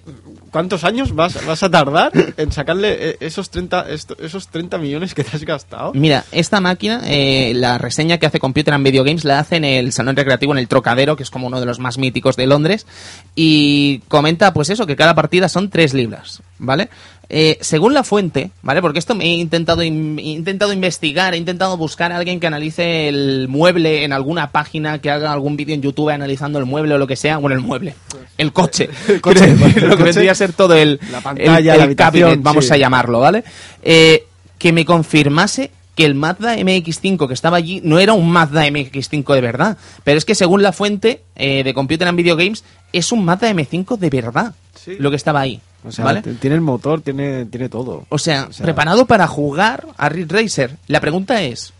¿Cuántos 0.50 0.84
años 0.84 1.14
vas, 1.14 1.44
vas 1.46 1.62
a 1.62 1.70
tardar 1.70 2.12
en 2.36 2.52
sacarle 2.52 3.10
eh, 3.10 3.16
esos 3.20 3.48
30, 3.50 3.88
esto- 3.90 4.16
esos 4.20 4.48
30 4.48 4.78
millones 4.78 5.14
que 5.14 5.24
te 5.24 5.36
has 5.36 5.44
gastado? 5.44 5.92
Mira, 5.94 6.24
esta 6.32 6.60
máquina, 6.60 7.00
eh, 7.06 7.52
la 7.54 7.78
reseña 7.78 8.18
que 8.18 8.26
hace 8.26 8.38
Computer 8.38 8.74
and 8.74 8.84
Video 8.84 9.02
Games 9.04 9.24
la 9.24 9.38
hace 9.38 9.56
en 9.56 9.64
el 9.64 9.92
Salón 9.92 10.14
Recreativo 10.16 10.52
en 10.52 10.58
el 10.58 10.68
Trocadero, 10.68 11.16
que 11.16 11.22
es 11.22 11.30
como 11.30 11.46
uno 11.46 11.58
de 11.60 11.66
los 11.66 11.78
más 11.78 11.96
míticos 11.98 12.36
de 12.36 12.46
Londres, 12.46 12.86
y 13.34 14.00
comenta 14.08 14.52
pues 14.52 14.68
eso, 14.70 14.86
que 14.86 14.96
cada 14.96 15.14
partida 15.14 15.48
son 15.48 15.68
3 15.70 15.94
libras, 15.94 16.42
¿vale? 16.58 16.88
Eh, 17.34 17.56
según 17.62 17.94
la 17.94 18.04
fuente, 18.04 18.50
¿vale? 18.60 18.82
Porque 18.82 18.98
esto 18.98 19.14
me 19.14 19.24
he 19.24 19.28
intentado, 19.36 19.80
he 19.80 19.86
intentado 19.86 20.70
investigar, 20.70 21.32
he 21.32 21.38
intentado 21.38 21.78
buscar 21.78 22.12
a 22.12 22.18
alguien 22.18 22.38
que 22.40 22.46
analice 22.46 23.08
el 23.08 23.46
mueble 23.48 24.04
en 24.04 24.12
alguna 24.12 24.50
página, 24.50 24.98
que 25.00 25.10
haga 25.10 25.32
algún 25.32 25.56
vídeo 25.56 25.74
en 25.74 25.80
YouTube 25.80 26.10
analizando 26.10 26.58
el 26.58 26.66
mueble 26.66 26.92
o 26.94 26.98
lo 26.98 27.06
que 27.06 27.16
sea. 27.16 27.38
Bueno, 27.38 27.56
el 27.56 27.62
mueble, 27.62 27.94
el 28.36 28.52
coche. 28.52 28.90
El 29.08 29.22
coche, 29.22 29.46
lo 29.80 29.96
que 29.96 30.02
vendría 30.02 30.32
a 30.32 30.34
ser 30.34 30.52
todo 30.52 30.74
el, 30.74 31.00
la 31.10 31.22
pantalla, 31.22 31.74
el- 31.76 31.96
el 32.32 32.38
vamos 32.40 32.66
sí. 32.66 32.74
a 32.74 32.76
llamarlo, 32.76 33.20
¿vale? 33.20 33.44
Eh, 33.82 34.26
que 34.58 34.72
me 34.74 34.84
confirmase 34.84 35.70
que 35.94 36.04
el 36.04 36.14
Mazda 36.14 36.56
MX5 36.56 37.28
que 37.28 37.34
estaba 37.34 37.56
allí 37.56 37.80
no 37.82 37.98
era 37.98 38.12
un 38.12 38.30
Mazda 38.30 38.66
MX5 38.66 39.34
de 39.34 39.40
verdad, 39.40 39.78
pero 40.04 40.18
es 40.18 40.24
que 40.26 40.34
según 40.34 40.62
la 40.62 40.72
fuente 40.72 41.22
eh, 41.36 41.64
de 41.64 41.72
Computer 41.74 42.08
and 42.08 42.16
Video 42.16 42.36
Games 42.36 42.62
es 42.92 43.10
un 43.10 43.24
Mazda 43.24 43.50
M5 43.50 43.96
de 43.98 44.10
verdad 44.10 44.54
Sí. 44.74 44.96
lo 44.98 45.10
que 45.10 45.16
estaba 45.16 45.40
ahí, 45.40 45.60
O 45.84 45.90
sea, 45.92 46.04
¿vale? 46.04 46.22
tiene 46.22 46.54
el 46.56 46.60
motor, 46.62 47.00
tiene, 47.00 47.44
tiene 47.46 47.68
todo. 47.68 48.04
O 48.08 48.18
sea, 48.18 48.46
O 48.48 48.52
sea- 48.52 48.64
preparado 48.64 49.06
para 49.06 49.26
jugar 49.26 49.86
a 49.96 50.08
Ridge 50.08 50.30
Racer. 50.30 50.76
La 50.86 51.00
pregunta 51.00 51.42
es, 51.42 51.72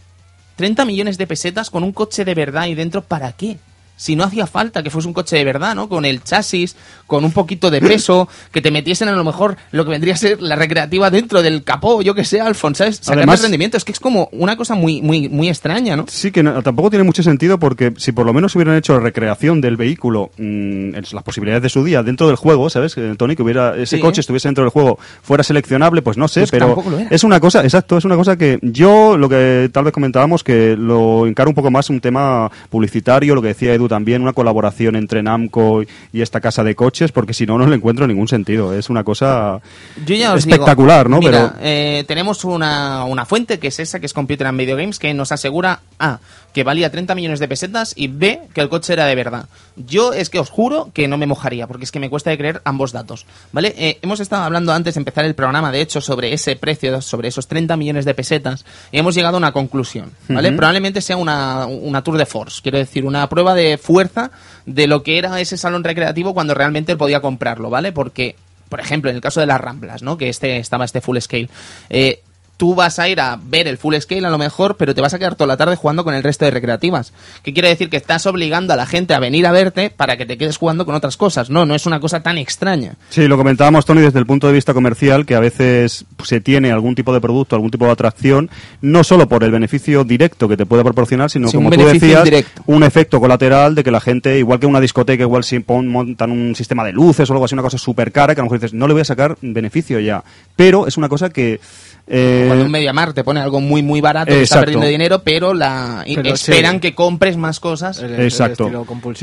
¿30 0.58 0.84
millones 0.86 1.18
de 1.18 1.26
pesetas 1.26 1.70
con 1.70 1.84
un 1.84 1.92
coche 1.92 2.24
de 2.24 2.34
verdad 2.34 2.66
y 2.66 2.74
dentro 2.74 3.02
para 3.02 3.32
qué? 3.32 3.58
Si 3.96 4.16
no 4.16 4.24
hacía 4.24 4.46
falta 4.48 4.82
que 4.82 4.90
fuese 4.90 5.06
un 5.06 5.14
coche 5.14 5.36
de 5.36 5.44
verdad, 5.44 5.74
¿no? 5.76 5.88
Con 5.88 6.04
el 6.04 6.22
chasis, 6.24 6.74
con 7.06 7.24
un 7.24 7.30
poquito 7.30 7.70
de 7.70 7.80
peso, 7.80 8.28
que 8.50 8.60
te 8.60 8.70
metiesen 8.72 9.08
a 9.08 9.12
lo 9.12 9.22
mejor 9.22 9.56
lo 9.70 9.84
que 9.84 9.90
vendría 9.90 10.14
a 10.14 10.16
ser 10.16 10.42
la 10.42 10.56
recreativa 10.56 11.08
dentro 11.10 11.40
del 11.42 11.62
capó, 11.62 12.02
yo 12.02 12.14
que 12.14 12.24
sé, 12.24 12.40
Alfon, 12.40 12.74
¿sabes? 12.74 12.96
Sacar 12.96 13.18
Además- 13.18 13.34
más 13.38 13.42
rendimiento. 13.42 13.76
Es 13.76 13.84
que 13.84 13.92
es 13.92 14.00
como 14.00 14.28
una 14.32 14.56
cosa 14.56 14.74
muy, 14.74 15.00
muy, 15.02 15.28
muy 15.28 15.48
extraña, 15.48 15.94
¿no? 15.94 16.06
Sí, 16.08 16.32
que 16.32 16.42
no- 16.42 16.62
tampoco 16.62 16.90
tiene 16.90 17.04
mucho 17.04 17.22
sentido 17.22 17.58
porque 17.58 17.92
si 17.96 18.10
por 18.12 18.26
lo 18.26 18.32
menos 18.32 18.56
hubieran 18.56 18.76
hecho 18.76 18.98
recreación 18.98 19.60
del 19.60 19.76
vehículo, 19.76 20.30
mm, 20.36 20.94
en 20.96 21.04
las 21.12 21.22
posibilidades 21.22 21.62
de 21.62 21.68
su 21.68 21.84
día 21.84 22.02
dentro 22.02 22.26
del 22.26 22.36
juego, 22.36 22.70
¿sabes? 22.70 22.96
Eh, 22.98 23.14
Tony, 23.16 23.36
que 23.36 23.42
hubiera 23.42 23.76
ese 23.76 23.96
Sí. 23.96 24.00
coche 24.02 24.20
estuviese 24.20 24.48
dentro 24.48 24.64
del 24.64 24.70
juego, 24.70 24.98
fuera 25.22 25.44
seleccionable, 25.44 26.02
pues 26.02 26.16
no 26.16 26.26
sé, 26.26 26.40
Pues 26.40 26.50
pero 26.50 26.82
es 27.10 27.22
una 27.22 27.38
cosa, 27.38 27.62
exacto, 27.62 27.98
es 27.98 28.04
una 28.04 28.16
cosa 28.16 28.36
que 28.36 28.58
yo 28.62 29.16
lo 29.16 29.28
que 29.28 29.70
tal 29.72 29.84
vez 29.84 29.92
comentábamos 29.92 30.42
que 30.42 30.76
lo 30.76 31.26
encaro 31.26 31.50
un 31.50 31.54
poco 31.54 31.70
más 31.70 31.88
un 31.90 32.00
tema 32.00 32.50
publicitario, 32.70 33.34
lo 33.34 33.42
que 33.42 33.48
decía 33.48 33.72
Edu 33.74 33.88
también, 33.92 34.22
una 34.22 34.32
colaboración 34.32 34.96
entre 34.96 35.22
Namco 35.22 35.82
y 35.82 36.22
esta 36.22 36.40
casa 36.40 36.64
de 36.64 36.74
coches, 36.74 37.12
porque 37.12 37.34
si 37.34 37.44
no, 37.44 37.58
no 37.58 37.66
le 37.66 37.76
encuentro 37.76 38.06
ningún 38.06 38.26
sentido. 38.26 38.72
Es 38.72 38.88
una 38.88 39.04
cosa 39.04 39.60
Yo 40.06 40.14
ya 40.14 40.32
os 40.32 40.46
digo, 40.46 40.54
espectacular, 40.54 41.10
¿no? 41.10 41.18
Mira, 41.18 41.30
Pero 41.30 41.54
eh, 41.60 42.04
tenemos 42.08 42.42
una, 42.46 43.04
una 43.04 43.26
fuente 43.26 43.58
que 43.58 43.68
es 43.68 43.78
esa, 43.80 44.00
que 44.00 44.06
es 44.06 44.14
Computer 44.14 44.46
and 44.46 44.58
Video 44.58 44.78
Games, 44.78 44.98
que 44.98 45.12
nos 45.12 45.30
asegura 45.30 45.80
A, 45.98 46.20
que 46.52 46.64
valía 46.64 46.90
30 46.90 47.14
millones 47.14 47.40
de 47.40 47.48
pesetas 47.48 47.92
y 47.96 48.08
B, 48.08 48.42
que 48.54 48.60
el 48.60 48.68
coche 48.68 48.92
era 48.92 49.06
de 49.06 49.14
verdad. 49.14 49.46
Yo 49.76 50.12
es 50.12 50.30
que 50.30 50.38
os 50.38 50.50
juro 50.50 50.90
que 50.92 51.08
no 51.08 51.18
me 51.18 51.26
mojaría, 51.26 51.66
porque 51.66 51.84
es 51.84 51.92
que 51.92 52.00
me 52.00 52.10
cuesta 52.10 52.30
de 52.30 52.38
creer 52.38 52.62
ambos 52.64 52.92
datos. 52.92 53.26
¿Vale? 53.52 53.74
Eh, 53.76 53.98
hemos 54.02 54.20
estado 54.20 54.42
hablando 54.42 54.72
antes 54.72 54.94
de 54.94 55.00
empezar 55.00 55.24
el 55.24 55.34
programa, 55.34 55.72
de 55.72 55.80
hecho, 55.80 56.00
sobre 56.00 56.32
ese 56.32 56.56
precio, 56.56 57.00
sobre 57.00 57.28
esos 57.28 57.48
30 57.48 57.76
millones 57.76 58.04
de 58.04 58.14
pesetas, 58.14 58.64
y 58.90 58.98
hemos 58.98 59.14
llegado 59.14 59.36
a 59.36 59.38
una 59.38 59.52
conclusión. 59.52 60.12
¿Vale? 60.28 60.52
Probablemente 60.52 61.00
sea 61.00 61.16
una, 61.16 61.66
una 61.66 62.02
tour 62.02 62.18
de 62.18 62.26
force, 62.26 62.60
quiero 62.62 62.78
decir, 62.78 63.04
una 63.04 63.28
prueba 63.28 63.54
de 63.54 63.78
fuerza 63.78 64.30
de 64.66 64.86
lo 64.86 65.02
que 65.02 65.18
era 65.18 65.40
ese 65.40 65.56
salón 65.56 65.84
recreativo 65.84 66.34
cuando 66.34 66.54
realmente 66.54 66.96
podía 66.96 67.20
comprarlo, 67.20 67.70
¿vale? 67.70 67.92
Porque 67.92 68.36
por 68.72 68.80
ejemplo, 68.80 69.10
en 69.10 69.16
el 69.16 69.20
caso 69.20 69.38
de 69.38 69.44
las 69.44 69.60
Ramblas, 69.60 70.02
¿no? 70.02 70.16
Que 70.16 70.30
este 70.30 70.56
estaba 70.56 70.86
este 70.86 71.02
full 71.02 71.18
scale. 71.18 71.50
Eh, 71.90 72.22
tú 72.62 72.76
vas 72.76 73.00
a 73.00 73.08
ir 73.08 73.18
a 73.18 73.40
ver 73.42 73.66
el 73.66 73.76
full 73.76 73.96
scale 73.96 74.24
a 74.24 74.30
lo 74.30 74.38
mejor, 74.38 74.76
pero 74.76 74.94
te 74.94 75.00
vas 75.00 75.12
a 75.12 75.18
quedar 75.18 75.34
toda 75.34 75.48
la 75.48 75.56
tarde 75.56 75.74
jugando 75.74 76.04
con 76.04 76.14
el 76.14 76.22
resto 76.22 76.44
de 76.44 76.52
recreativas. 76.52 77.12
¿Qué 77.42 77.52
quiere 77.52 77.68
decir? 77.68 77.90
Que 77.90 77.96
estás 77.96 78.24
obligando 78.26 78.72
a 78.72 78.76
la 78.76 78.86
gente 78.86 79.14
a 79.14 79.18
venir 79.18 79.48
a 79.48 79.50
verte 79.50 79.90
para 79.90 80.16
que 80.16 80.26
te 80.26 80.38
quedes 80.38 80.58
jugando 80.58 80.86
con 80.86 80.94
otras 80.94 81.16
cosas. 81.16 81.50
No, 81.50 81.66
no 81.66 81.74
es 81.74 81.86
una 81.86 81.98
cosa 81.98 82.22
tan 82.22 82.38
extraña. 82.38 82.94
Sí, 83.10 83.26
lo 83.26 83.36
comentábamos, 83.36 83.84
Tony, 83.84 84.00
desde 84.00 84.20
el 84.20 84.26
punto 84.26 84.46
de 84.46 84.52
vista 84.52 84.74
comercial, 84.74 85.26
que 85.26 85.34
a 85.34 85.40
veces 85.40 86.04
se 86.22 86.40
tiene 86.40 86.70
algún 86.70 86.94
tipo 86.94 87.12
de 87.12 87.20
producto, 87.20 87.56
algún 87.56 87.72
tipo 87.72 87.84
de 87.84 87.90
atracción, 87.90 88.48
no 88.80 89.02
solo 89.02 89.26
por 89.28 89.42
el 89.42 89.50
beneficio 89.50 90.04
directo 90.04 90.48
que 90.48 90.56
te 90.56 90.64
puede 90.64 90.84
proporcionar, 90.84 91.30
sino 91.30 91.48
Sí, 91.48 91.56
como 91.56 91.68
tú 91.68 91.84
decías, 91.84 92.20
indirecto. 92.20 92.62
un 92.66 92.84
efecto 92.84 93.18
colateral 93.18 93.74
de 93.74 93.82
que 93.82 93.90
la 93.90 94.00
gente, 94.00 94.38
igual 94.38 94.60
que 94.60 94.66
una 94.66 94.78
discoteca, 94.78 95.24
igual 95.24 95.42
si 95.42 95.58
montan 95.66 96.30
un 96.30 96.54
sistema 96.54 96.84
de 96.84 96.92
luces 96.92 97.28
o 97.28 97.32
algo 97.32 97.44
así, 97.44 97.56
una 97.56 97.62
cosa 97.64 97.76
súper 97.76 98.12
cara, 98.12 98.36
que 98.36 98.40
a 98.40 98.44
lo 98.44 98.46
mejor 98.46 98.60
dices, 98.60 98.72
no 98.72 98.86
le 98.86 98.92
voy 98.92 99.00
a 99.00 99.04
sacar 99.04 99.36
beneficio 99.40 99.98
ya. 99.98 100.22
Pero 100.54 100.86
es 100.86 100.96
una 100.96 101.08
cosa 101.08 101.28
que 101.30 101.58
Eh, 102.06 102.44
Cuando 102.48 102.64
un 102.64 102.70
MediaMarkt 102.70 103.14
te 103.14 103.24
pone 103.24 103.40
algo 103.40 103.60
muy 103.60 103.82
muy 103.82 104.00
barato, 104.00 104.26
que 104.26 104.42
está 104.42 104.56
Exacto. 104.56 104.60
perdiendo 104.64 104.86
dinero, 104.88 105.22
pero 105.22 105.54
la 105.54 106.04
Pero 106.04 106.34
esperan 106.34 106.74
sí. 106.74 106.80
que 106.80 106.94
compres 106.94 107.36
más 107.36 107.60
cosas. 107.60 107.98
El- 108.00 108.20
Exacto. 108.20 108.70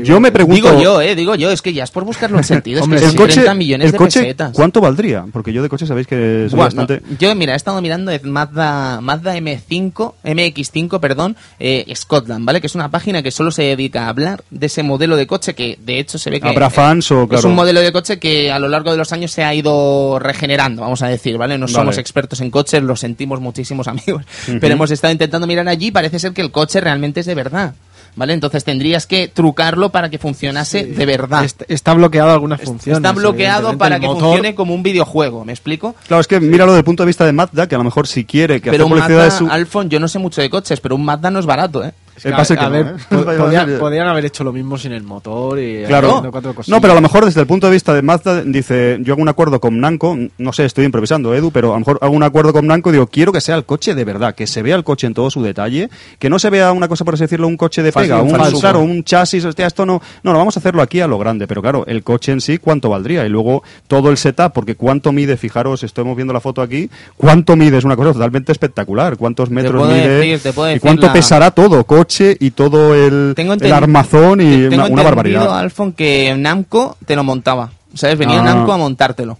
Yo 0.04 0.20
me 0.20 0.32
pregunto... 0.32 0.56
Digo 0.72 0.82
yo, 0.82 1.02
eh, 1.02 1.16
digo 1.16 1.36
yo, 1.36 1.52
es 1.52 1.62
que 1.62 1.74
ya 1.74 1.84
es 1.84 1.92
por 1.92 2.06
buscarlo 2.06 2.38
en 2.38 2.44
sentido, 2.46 2.82
es 2.82 2.88
que 2.88 2.96
el 3.06 3.16
coche, 3.16 3.34
30 3.36 3.54
millones 3.54 3.86
el 3.88 3.92
de 3.92 3.98
coche 3.98 4.20
pesetas. 4.22 4.52
¿cuánto 4.54 4.82
valdría? 4.82 5.26
Porque 5.32 5.52
yo 5.54 5.62
de 5.62 5.70
coche 5.70 5.86
sabéis 5.86 6.08
que 6.08 6.48
soy 6.50 6.56
Buah, 6.58 6.66
bastante... 6.68 7.02
yo, 7.20 7.34
mira, 7.36 7.54
he 7.54 7.58
estado 7.58 7.82
mirando 7.82 8.12
Mazda, 8.24 9.02
Mazda 9.02 9.36
M5, 9.38 10.14
MX5, 10.24 11.00
perdón, 11.00 11.36
eh, 11.60 11.86
Scotland, 11.96 12.46
¿vale? 12.46 12.62
Que 12.62 12.68
es 12.68 12.76
una 12.76 12.90
página 12.90 13.22
que 13.22 13.32
solo 13.32 13.52
se 13.52 13.64
dedica 13.64 14.06
a 14.06 14.10
hablar 14.10 14.44
de 14.50 14.66
ese 14.68 14.84
modelo 14.84 15.16
de 15.16 15.28
coche 15.28 15.54
que, 15.54 15.78
de 15.82 16.00
hecho, 16.00 16.18
se 16.18 16.30
ve 16.30 16.40
que... 16.40 16.48
Habrá 16.48 16.68
eh, 16.68 16.72
fans 16.72 17.12
o, 17.12 17.24
Es 17.24 17.30
claro... 17.30 17.50
un 17.50 17.56
modelo 17.56 17.82
de 17.82 17.92
coche 17.92 18.20
que 18.20 18.52
a 18.52 18.60
lo 18.60 18.68
largo 18.70 18.92
de 18.92 18.98
los 18.98 19.12
años 19.12 19.32
se 19.32 19.44
ha 19.44 19.54
ido 19.54 20.18
regenerando, 20.20 20.82
vamos 20.82 21.02
a 21.02 21.08
decir, 21.08 21.38
¿vale? 21.38 21.58
No 21.58 21.68
somos 21.68 21.98
expertos 21.98 22.40
en 22.42 22.50
coches, 22.52 22.69
lo 22.82 22.96
sentimos 22.96 23.40
muchísimos 23.40 23.88
amigos, 23.88 24.24
pero 24.60 24.74
hemos 24.74 24.92
estado 24.92 25.12
intentando 25.12 25.48
mirar 25.48 25.68
allí 25.68 25.88
y 25.88 25.92
parece 25.92 26.20
ser 26.20 26.34
que 26.34 26.42
el 26.42 26.52
coche 26.52 26.80
realmente 26.82 27.20
es 27.22 27.26
de 27.26 27.36
verdad, 27.36 27.74
¿vale? 28.16 28.34
Entonces 28.34 28.64
tendrías 28.64 29.06
que 29.08 29.28
trucarlo 29.28 29.90
para 29.90 30.10
que 30.10 30.18
funcionase 30.18 30.84
de 30.86 31.06
verdad. 31.06 31.44
Est- 31.46 31.64
Está 31.68 31.94
bloqueado 31.94 32.32
algunas 32.32 32.62
funciones. 32.62 32.98
Está 32.98 33.12
bloqueado 33.12 33.78
para 33.78 34.00
que 34.00 34.08
motor- 34.08 34.20
funcione 34.22 34.56
como 34.56 34.74
un 34.74 34.84
videojuego, 34.84 35.46
¿me 35.46 35.52
explico? 35.54 35.96
Claro, 36.08 36.22
es 36.22 36.28
que 36.28 36.40
míralo 36.40 36.72
desde 36.72 36.80
el 36.80 36.86
punto 36.86 37.04
de 37.04 37.08
vista 37.08 37.26
de 37.26 37.34
Mazda, 37.34 37.68
que 37.68 37.76
a 37.76 37.78
lo 37.78 37.84
mejor 37.84 38.08
si 38.08 38.26
quiere 38.26 38.62
que 38.62 38.72
Pero 38.72 38.86
hacer 38.86 38.96
publicidad 38.98 39.24
Mazda, 39.26 39.34
de 39.34 39.38
su... 39.48 39.52
Alfon, 39.52 39.90
yo 39.90 40.00
no 40.00 40.08
sé 40.08 40.20
mucho 40.20 40.42
de 40.42 40.50
coches, 40.50 40.80
pero 40.80 40.96
un 40.96 41.06
Mazda 41.06 41.30
no 41.32 41.40
es 41.40 41.46
barato, 41.46 41.84
¿eh? 41.84 41.94
Es 42.24 42.48
que, 42.48 42.54
a, 42.60 42.70
no, 42.70 42.96
podían, 43.80 44.08
haber 44.08 44.26
hecho 44.26 44.44
lo 44.44 44.52
mismo 44.52 44.78
sin 44.78 44.92
el 44.92 45.04
motor 45.04 45.60
y 45.60 45.84
Claro. 45.86 46.22
cuatro 46.32 46.50
No, 46.52 46.56
cosillas. 46.56 46.80
pero 46.82 46.94
a 46.94 46.96
lo 46.96 47.02
mejor 47.02 47.26
desde 47.26 47.42
el 47.42 47.48
punto 47.48 47.68
de 47.68 47.74
vista 47.74 47.94
de 47.94 48.02
Mazda 48.02 48.44
dice, 48.44 48.98
yo 49.02 49.14
hago 49.14 49.22
un 49.22 49.30
acuerdo 49.30 49.60
con 49.60 49.80
Namco, 49.80 50.18
no 50.38 50.54
sé, 50.54 50.66
estoy 50.66 50.86
improvisando, 50.86 51.34
Edu, 51.34 51.52
pero 51.52 51.70
a 51.70 51.74
lo 51.74 51.80
mejor 51.80 52.00
hago 52.02 52.14
un 52.14 52.24
acuerdo 52.24 52.54
con 52.54 52.68
Namco 52.68 52.90
y 52.90 52.94
digo, 52.94 53.08
quiero 53.08 53.32
que 53.32 53.42
sea 53.42 53.56
el 53.56 53.66
coche 53.66 53.96
de 53.96 54.04
verdad, 54.06 54.36
que 54.36 54.48
se 54.48 54.62
vea 54.62 54.76
el 54.76 54.84
coche 54.84 55.08
en 55.08 55.14
todo 55.14 55.30
su 55.30 55.42
detalle, 55.42 55.90
que 56.20 56.30
no 56.30 56.40
se 56.40 56.50
vea 56.50 56.72
una 56.72 56.88
cosa, 56.88 57.06
por 57.06 57.14
así 57.14 57.24
decirlo, 57.24 57.48
un 57.48 57.58
coche 57.58 57.82
de 57.84 57.92
pega, 57.92 58.22
un, 58.22 58.32
falso. 58.32 58.60
claro, 58.60 58.80
un 58.82 59.04
chasis, 59.04 59.46
hostia, 59.46 59.68
esto 59.68 59.86
no, 59.86 60.02
no, 60.24 60.32
lo 60.34 60.38
vamos 60.38 60.58
a 60.58 60.60
hacerlo 60.60 60.82
aquí 60.82 61.00
a 61.02 61.08
lo 61.08 61.18
grande, 61.18 61.48
pero 61.48 61.62
claro, 61.62 61.86
el 61.88 62.04
coche 62.04 62.32
en 62.32 62.42
sí, 62.42 62.58
¿cuánto 62.58 62.90
valdría? 62.90 63.26
Y 63.26 63.30
luego 63.30 63.64
todo 63.88 64.10
el 64.10 64.18
setup, 64.18 64.54
porque 64.54 64.76
cuánto 64.76 65.12
mide, 65.12 65.38
fijaros, 65.38 65.84
estamos 65.84 66.16
viendo 66.16 66.34
la 66.34 66.40
foto 66.42 66.62
aquí, 66.62 66.90
cuánto 67.18 67.56
mide, 67.56 67.78
es 67.78 67.84
una 67.84 67.96
cosa 67.96 68.14
totalmente 68.14 68.52
espectacular, 68.52 69.18
cuántos 69.18 69.50
metros 69.50 69.76
puedo 69.82 69.92
mide, 69.94 70.08
decir, 70.08 70.40
te 70.42 70.54
puedo 70.54 70.74
y 70.76 70.80
cuánto 70.80 71.08
la- 71.08 71.14
pesará 71.14 71.52
todo, 71.52 71.84
coche 71.84 72.09
y 72.40 72.52
todo 72.52 72.96
el, 72.96 73.34
Tengo 73.36 73.54
el 73.54 73.74
armazón 73.74 74.42
y 74.42 74.68
Tengo 74.70 74.84
una, 74.84 74.86
una 74.88 75.04
barbaridad. 75.04 75.60
Alfon, 75.60 75.94
que 75.94 76.36
Namco 76.38 76.98
te 77.06 77.16
lo 77.16 77.24
montaba. 77.24 77.72
¿Sabes? 77.94 78.18
Venía 78.18 78.40
Ah. 78.40 78.44
Namco 78.44 78.74
a 78.74 78.78
montártelo. 78.78 79.38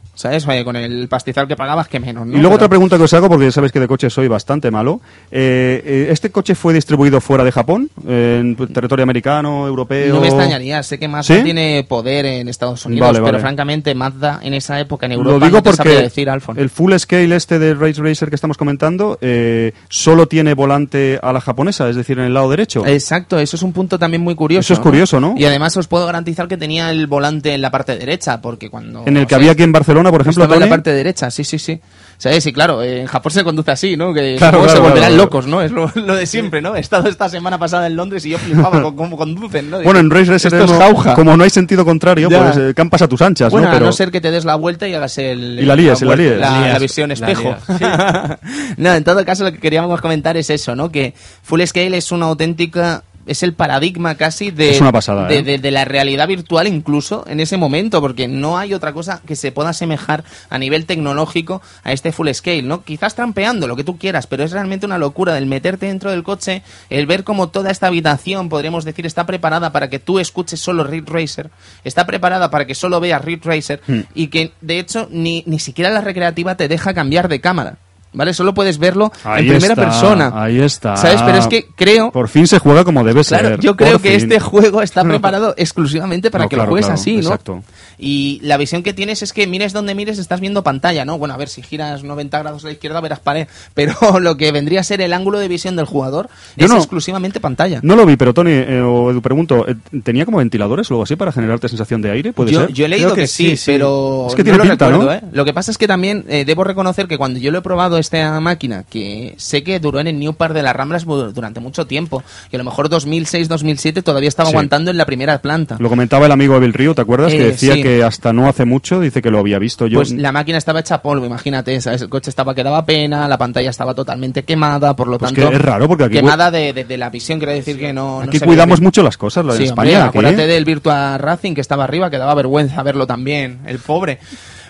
Con 0.66 0.76
el 0.76 1.08
pastizal 1.08 1.48
que 1.48 1.56
pagabas, 1.56 1.88
que 1.88 2.00
menos, 2.00 2.26
¿no? 2.26 2.32
Y 2.34 2.36
luego 2.36 2.50
Pero- 2.50 2.56
otra 2.56 2.70
pregunta 2.70 2.98
que 2.98 3.04
os 3.04 3.14
hago, 3.14 3.30
porque 3.30 3.46
ya 3.46 3.52
sabéis 3.52 3.72
que 3.72 3.80
de 3.80 3.88
coche 3.88 4.10
soy 4.10 4.28
bastante 4.28 4.70
malo. 4.72 5.00
Eh, 5.32 5.82
eh, 5.86 6.08
¿Este 6.12 6.30
coche 6.32 6.56
fue 6.56 6.74
distribuido 6.74 7.22
fuera 7.22 7.44
de 7.44 7.52
Japón? 7.52 7.90
¿En 8.08 8.56
territorio 8.56 9.04
americano, 9.04 9.66
europeo? 9.68 10.16
No 10.16 10.22
me 10.22 10.28
extrañaría, 10.28 10.84
sé 10.84 11.00
que 11.00 11.08
Mazda 11.08 11.36
¿Sí? 11.36 11.44
tiene 11.44 11.86
poder 11.88 12.26
en 12.26 12.48
Estados 12.50 12.86
Unidos, 12.86 13.08
Vale, 13.08 13.20
pero 13.20 13.32
vale. 13.34 13.40
francamente 13.40 13.96
Mazda 13.96 14.40
en 14.44 14.54
esa 14.54 14.80
época 14.80 15.06
en 15.06 15.14
Lo 15.14 15.18
Europa 15.20 15.46
digo 15.46 15.58
no 15.58 15.64
te 15.64 15.70
porque 15.72 16.02
decir, 16.02 16.30
el 16.56 16.70
full 16.70 16.94
scale 16.98 17.36
este 17.36 17.60
de 17.60 17.74
Race 17.74 18.02
Racer 18.02 18.30
que 18.30 18.36
estamos 18.36 18.58
comentando 18.58 19.18
eh, 19.22 19.74
solo 19.90 20.28
tiene 20.28 20.54
volante 20.54 21.20
a 21.22 21.32
la 21.32 21.42
japonesa, 21.42 21.90
es 21.90 21.96
decir, 21.96 22.20
en 22.20 22.26
el 22.26 22.34
lado 22.34 22.50
derecho. 22.50 22.86
Exacto, 22.86 23.40
eso 23.40 23.56
es 23.56 23.64
un 23.64 23.74
punto 23.74 23.98
también 23.98 24.22
muy 24.22 24.36
curioso. 24.36 24.62
Eso 24.62 24.74
es 24.74 24.80
curioso, 24.80 25.20
¿no? 25.20 25.36
Y 25.38 25.46
además 25.46 25.78
os 25.78 25.88
puedo 25.88 26.06
garantizar 26.06 26.48
que 26.48 26.58
tenía 26.58 26.90
el 26.92 27.08
volante 27.08 27.54
en 27.54 27.62
la 27.62 27.72
parte 27.72 27.98
derecha, 27.98 28.42
porque 28.42 28.70
cuando... 28.70 29.04
en 29.06 29.18
el 29.18 29.28
que 29.28 29.36
había 29.36 29.52
aquí 29.52 29.64
en 29.64 29.72
Barcelona, 29.72 30.09
por 30.12 30.22
ejemplo, 30.22 30.44
Estaba 30.44 30.56
en 30.56 30.60
la 30.62 30.66
Tony, 30.66 30.70
parte 30.72 30.92
derecha, 30.94 31.32
sí, 31.32 31.44
sí, 31.44 31.60
sí. 31.60 31.80
¿Sabes? 32.18 32.46
Y 32.48 32.52
claro, 32.52 32.82
eh, 32.84 33.00
en 33.02 33.08
Japón 33.08 33.32
se 33.32 33.46
conduce 33.46 33.72
así, 33.72 33.96
¿no? 33.96 34.14
Que 34.14 34.36
Claro, 34.38 34.68
se 34.68 34.78
volverán 34.80 35.12
claro, 35.12 35.16
locos, 35.16 35.48
¿no? 35.48 35.62
Es 35.62 35.72
lo, 35.72 35.90
lo 35.96 36.16
de 36.16 36.26
siempre, 36.26 36.62
¿no? 36.62 36.76
He 36.76 36.82
estado 36.82 37.08
esta 37.08 37.30
semana 37.30 37.58
pasada 37.58 37.88
en 37.88 37.96
Londres 37.96 38.26
y 38.26 38.32
yo 38.32 38.38
flipaba 38.38 38.82
con 38.82 38.96
cómo 38.98 39.16
conducen, 39.18 39.70
¿no? 39.70 39.82
Bueno, 39.82 40.02
en 40.02 40.10
Race 40.10 40.26
Racer 40.30 40.54
Esto 40.54 40.66
es 40.66 40.72
no- 40.72 40.78
jauja. 40.80 41.14
como 41.14 41.38
no 41.38 41.46
hay 41.46 41.50
sentido 41.50 41.86
contrario, 41.86 42.30
Ya. 42.30 42.44
pues 42.44 42.58
eh, 42.58 42.74
campas 42.76 43.02
a 43.04 43.08
tus 43.08 43.22
anchas, 43.22 43.52
Bueno, 43.52 43.68
¿no? 43.68 43.72
a 43.72 43.76
Pero 43.76 43.86
no 43.86 43.92
ser 43.94 44.12
que 44.12 44.20
te 44.20 44.32
des 44.32 44.44
la 44.44 44.56
vuelta 44.56 44.86
y 44.86 44.94
hagas 44.96 45.18
el... 45.18 45.60
Y 45.62 45.66
la 45.66 45.76
líes, 45.78 46.02
la 46.02 46.16
líes. 46.16 46.38
La, 46.40 46.52
La 46.52 46.60
lías, 46.60 46.74
la 46.74 46.80
visión 46.80 47.08
la 47.08 47.14
espejo. 47.14 47.56
lías, 47.80 48.40
no, 48.78 48.94
en 48.94 49.04
todo 49.06 49.24
caso 49.24 49.46
lo 49.46 49.52
que 49.54 49.60
queríamos 49.60 50.02
comentar 50.02 50.36
es 50.36 50.50
eso, 50.50 50.76
¿no? 50.76 50.92
Que 50.92 51.14
Full 51.44 51.62
Scale 51.66 51.96
es 51.98 52.12
una 52.12 52.26
auténtica... 52.26 53.04
Es 53.30 53.44
el 53.44 53.54
paradigma 53.54 54.16
casi 54.16 54.52
de, 54.52 54.72
Es 54.72 54.82
una 54.82 54.92
pasada, 54.92 55.28
de, 55.28 55.40
¿eh? 55.40 55.44
de- 55.44 55.58
de 55.60 55.72
la 55.72 55.86
realidad 55.86 56.28
virtual 56.28 56.68
incluso 56.68 57.24
en 57.28 57.40
ese 57.40 57.58
momento, 57.58 58.02
porque 58.02 58.28
no 58.28 58.58
hay 58.58 58.74
otra 58.74 58.92
cosa 58.94 59.22
que 59.26 59.36
se 59.36 59.52
pueda 59.52 59.70
asemejar 59.70 60.24
a 60.50 60.58
nivel 60.58 60.86
tecnológico 60.86 61.62
a 61.84 61.92
este 61.92 62.12
full 62.12 62.30
scale, 62.34 62.64
¿no? 62.64 62.84
Quizás 62.84 63.16
trampeando 63.16 63.68
lo 63.68 63.76
que 63.76 63.84
tú 63.84 63.98
quieras, 63.98 64.28
pero 64.28 64.44
es 64.44 64.52
realmente 64.52 64.86
una 64.86 64.98
locura 64.98 65.38
el 65.38 65.46
meterte 65.46 65.86
dentro 65.88 66.12
del 66.12 66.24
coche, 66.24 66.64
el 66.90 67.06
ver 67.06 67.24
cómo 67.24 67.50
toda 67.50 67.72
esta 67.72 67.88
habitación, 67.88 68.50
podríamos 68.50 68.86
decir, 68.86 69.06
está 69.06 69.26
preparada 69.26 69.72
para 69.72 69.90
que 69.90 70.00
tú 70.00 70.20
escuches 70.20 70.60
solo 70.60 70.84
Ridge 70.84 71.08
Racer, 71.08 71.50
está 71.84 72.06
preparada 72.06 72.50
para 72.50 72.66
que 72.66 72.76
solo 72.76 73.00
veas 73.00 73.24
Ridge 73.24 73.46
Racer 73.46 73.82
Hmm. 73.88 74.02
y 74.16 74.28
que 74.28 74.52
de 74.62 74.80
hecho 74.80 75.08
ni, 75.12 75.44
ni 75.46 75.60
siquiera 75.60 75.90
la 75.90 76.02
recreativa 76.02 76.56
te 76.56 76.68
deja 76.68 76.94
cambiar 76.94 77.28
de 77.28 77.40
cámara. 77.42 77.78
¿Vale? 78.12 78.34
Solo 78.34 78.56
puedes 78.56 78.80
verlo 78.80 79.12
Ahí 79.24 79.44
en 79.44 79.50
primera 79.54 79.74
está, 79.74 79.84
persona. 79.86 80.32
Ahí 80.34 80.60
está. 80.60 80.98
¿Sabes? 80.98 81.22
Pero 81.22 81.38
es 81.38 81.48
que 81.48 81.68
creo 81.76 82.12
Por 82.12 82.28
fin 82.28 82.48
se 82.48 82.58
juega 82.58 82.84
como 82.84 83.04
debe 83.04 83.24
Claro, 83.24 83.50
ser. 83.50 83.60
yo 83.60 83.76
creo 83.76 84.00
que 84.02 84.10
fin. 84.10 84.18
este 84.20 84.40
juego 84.40 84.82
está 84.82 85.04
preparado 85.08 85.54
exclusivamente 85.58 86.32
para 86.32 86.46
No, 86.46 86.50
que 86.50 86.56
claro, 86.56 86.68
lo 86.70 86.72
juegues 86.72 86.88
claro, 86.88 87.00
así, 87.00 87.14
¿no? 87.18 87.22
exacto. 87.22 87.64
Y 88.00 88.40
la 88.44 88.58
visión 88.58 88.82
que 88.82 88.94
tienes 88.94 89.22
es 89.22 89.32
que 89.34 89.46
mires 89.46 89.74
donde 89.74 89.94
mires 89.94 90.18
estás 90.18 90.40
viendo 90.40 90.64
pantalla, 90.64 91.06
¿no? 91.06 91.18
Bueno, 91.20 91.34
a 91.34 91.38
ver, 91.38 91.50
si 91.50 91.62
giras 91.62 92.04
90 92.04 92.40
grados 92.40 92.64
a 92.64 92.68
la 92.68 92.74
izquierda 92.74 93.00
verás 93.02 93.20
pared, 93.20 93.48
pero 93.76 93.94
lo 94.20 94.38
que 94.38 94.52
vendría 94.52 94.80
a 94.80 94.84
ser 94.84 95.02
el 95.02 95.14
ángulo 95.14 95.38
de 95.38 95.48
visión 95.48 95.76
del 95.76 95.86
jugador 95.86 96.30
Yo 96.58 96.66
es 96.66 96.72
no- 96.72 96.78
exclusivamente 96.78 97.40
pantalla. 97.40 97.80
No 97.84 97.96
lo 97.96 98.06
vi, 98.08 98.16
pero 98.18 98.34
Tony, 98.34 98.52
eh, 98.54 98.82
o 98.82 99.12
Edu, 99.12 99.22
pregunto, 99.22 99.68
eh, 99.68 99.76
¿tenía 100.04 100.26
como 100.26 100.40
ventiladores 100.40 100.90
o 100.90 100.96
algo 100.96 101.04
así 101.04 101.16
para 101.16 101.32
generarte 101.32 101.70
sensación 101.70 102.02
de 102.02 102.10
aire? 102.10 102.34
¿Puede 102.34 102.52
Yo, 102.54 102.62
ser? 102.62 102.74
yo 102.74 102.86
he 102.86 102.88
leído 102.90 103.14
que, 103.14 103.22
que 103.22 103.28
sí, 103.28 103.56
pero 103.68 104.26
Es 104.30 104.34
que 104.36 104.42
no 104.42 104.46
tiene 104.46 104.58
lo 104.58 104.64
pinta, 104.64 104.88
recuerdo, 104.90 105.06
¿no? 105.06 105.14
¿eh? 105.14 105.22
Lo 105.32 105.46
que 105.46 105.54
pasa 105.54 105.70
es 105.70 105.78
que 105.78 105.88
también 105.88 106.26
eh, 106.28 106.44
debo 106.46 106.64
reconocer 106.64 107.08
que 107.08 107.18
cuando 107.20 107.40
yo 107.40 107.52
lo 107.52 107.60
he 107.60 107.62
probado 107.62 107.99
esta 108.00 108.40
máquina, 108.40 108.84
que 108.90 109.34
sé 109.38 109.64
que 109.64 109.80
duró 109.80 110.00
en 110.00 110.08
el 110.08 110.20
New 110.20 110.34
Park 110.34 110.54
de 110.54 110.64
las 110.64 110.76
Ramblas 110.76 111.06
durante 111.06 111.60
mucho 111.60 111.86
tiempo, 111.88 112.24
y 112.52 112.56
a 112.56 112.60
lo 112.60 112.64
mejor 112.66 112.90
2006-2007 112.90 114.04
todavía 114.04 114.30
estaba 114.30 114.50
Sí. 114.50 114.56
aguantando 114.56 114.92
en 114.92 114.98
la 114.98 115.06
primera 115.06 115.38
planta. 115.42 115.78
Lo 115.80 115.90
comentaba 115.90 116.26
el 116.26 116.32
amigo 116.32 116.56
Evil 116.56 116.74
Río, 116.74 116.96
¿te 116.96 117.02
acuerdas? 117.02 117.32
que 117.32 117.42
Eh, 117.42 117.46
decía 117.52 117.76
sí. 117.76 117.82
que 117.84 118.04
hasta 118.04 118.34
no 118.34 118.48
hace 118.48 118.66
mucho 118.66 119.00
dice 119.00 119.22
que 119.22 119.30
lo 119.32 119.40
había 119.40 119.60
visto 119.60 119.88
yo. 119.88 120.00
Pues 120.00 120.12
la 120.12 120.32
máquina 120.32 120.58
estaba 120.58 120.80
hecha 120.80 121.02
polvo, 121.02 121.26
imagínate, 121.26 121.80
¿sabes? 121.82 122.02
El 122.02 122.10
coche 122.10 122.30
estaba 122.30 122.56
que 122.56 122.64
daba 122.64 122.86
pena, 122.86 123.28
la 123.28 123.38
pantalla 123.38 123.70
estaba 123.70 123.94
totalmente 123.94 124.44
quemada, 124.44 124.96
por 124.96 125.08
lo 125.08 125.18
Pues 125.18 125.34
tanto... 125.34 125.50
que 125.50 125.56
es 125.56 125.62
raro, 125.62 125.88
porque 125.88 126.06
aquí- 126.06 126.16
Quemada 126.16 126.50
de, 126.52 126.74
de- 126.74 126.84
de 126.86 126.98
la 126.98 127.10
visión, 127.10 127.40
quiero 127.40 127.54
decir 127.54 127.78
que 127.80 127.94
no... 127.94 128.22
Aquí 128.22 128.40
cuidamos 128.40 128.82
mucho 128.82 129.04
las 129.04 129.18
cosas, 129.18 129.46
lo 129.46 129.54
de 129.54 129.64
España. 129.66 129.90
hombre, 129.90 129.96
aquí. 130.02 130.08
acuérdate 130.10 130.48
del 130.48 130.66
Virtua 130.66 131.18
Racing 131.18 131.54
que 131.54 131.62
estaba 131.62 131.84
arriba, 131.84 132.10
que 132.10 132.18
daba 132.18 132.34
vergüenza 132.36 132.82
verlo 132.84 133.08
también, 133.08 133.60
el 133.66 133.80
pobre. 133.80 134.20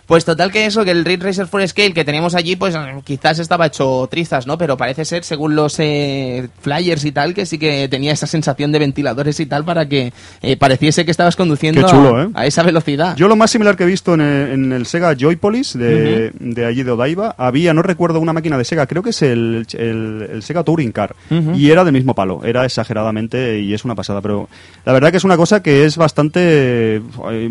Pues 0.10 0.26
total 0.26 0.52
que 0.52 0.65
eso, 0.65 0.84
que 0.84 0.89
el 0.91 1.06
Ridge 1.06 1.22
Racer 1.22 1.45
Full 1.48 1.63
Scale 1.67 1.93
que 1.93 2.04
teníamos 2.04 2.34
allí, 2.34 2.56
pues 2.58 2.74
eh, 2.76 2.80
quizás 3.04 3.38
estaba 3.39 3.67
hecho 3.67 4.08
trizas, 4.12 4.48
¿no? 4.48 4.58
Pero 4.58 4.76
parece 4.76 5.06
ser, 5.06 5.24
según 5.24 5.56
los 5.56 5.76
eh, 5.80 6.50
flyers 6.62 7.06
y 7.06 7.12
tal, 7.12 7.34
que 7.36 7.45
sí 7.45 7.58
que 7.60 7.88
tenía 7.88 8.12
esa 8.12 8.26
sensación 8.26 8.72
de 8.72 8.80
ventiladores 8.80 9.39
y 9.39 9.45
tal 9.45 9.63
para 9.63 9.88
que 9.88 10.12
eh, 10.41 10.58
pareciese 10.58 11.06
que 11.06 11.12
estabas 11.12 11.36
conduciendo 11.36 11.88
chulo, 11.88 12.17
a, 12.17 12.24
¿eh? 12.24 12.28
a 12.34 12.45
esa 12.48 12.63
velocidad. 12.63 13.15
Yo 13.17 13.28
lo 13.28 13.36
más 13.36 13.52
similar 13.52 13.78
que 13.78 13.84
he 13.84 13.86
visto 13.86 14.15
en 14.15 14.22
el, 14.22 14.52
en 14.52 14.72
el 14.74 14.86
Sega 14.88 15.15
Joypolis 15.15 15.78
de, 15.78 16.32
de 16.39 16.65
allí 16.65 16.82
de 16.82 16.89
Odaiba, 16.91 17.36
había, 17.38 17.74
no 17.76 17.84
recuerdo 17.84 18.19
una 18.19 18.34
máquina 18.34 18.58
de 18.58 18.65
Sega, 18.65 18.88
creo 18.88 19.04
que 19.04 19.12
es 19.12 19.22
el, 19.22 19.67
el- 19.74 20.28
el 20.32 20.41
Sega 20.43 20.63
Touring 20.63 20.91
Car, 20.91 21.15
y 21.56 21.69
era 21.69 21.84
del 21.84 21.93
mismo 21.93 22.15
palo, 22.15 22.41
era 22.43 22.65
exageradamente 22.65 23.60
y 23.60 23.76
es 23.76 23.86
una 23.86 23.93
pasada, 23.93 24.22
pero 24.22 24.50
la 24.86 24.93
verdad 24.93 25.12
que 25.12 25.17
es 25.17 25.24
una 25.24 25.38
cosa 25.38 25.62
que 25.62 25.86
es 25.86 25.98
bastante, 25.98 27.00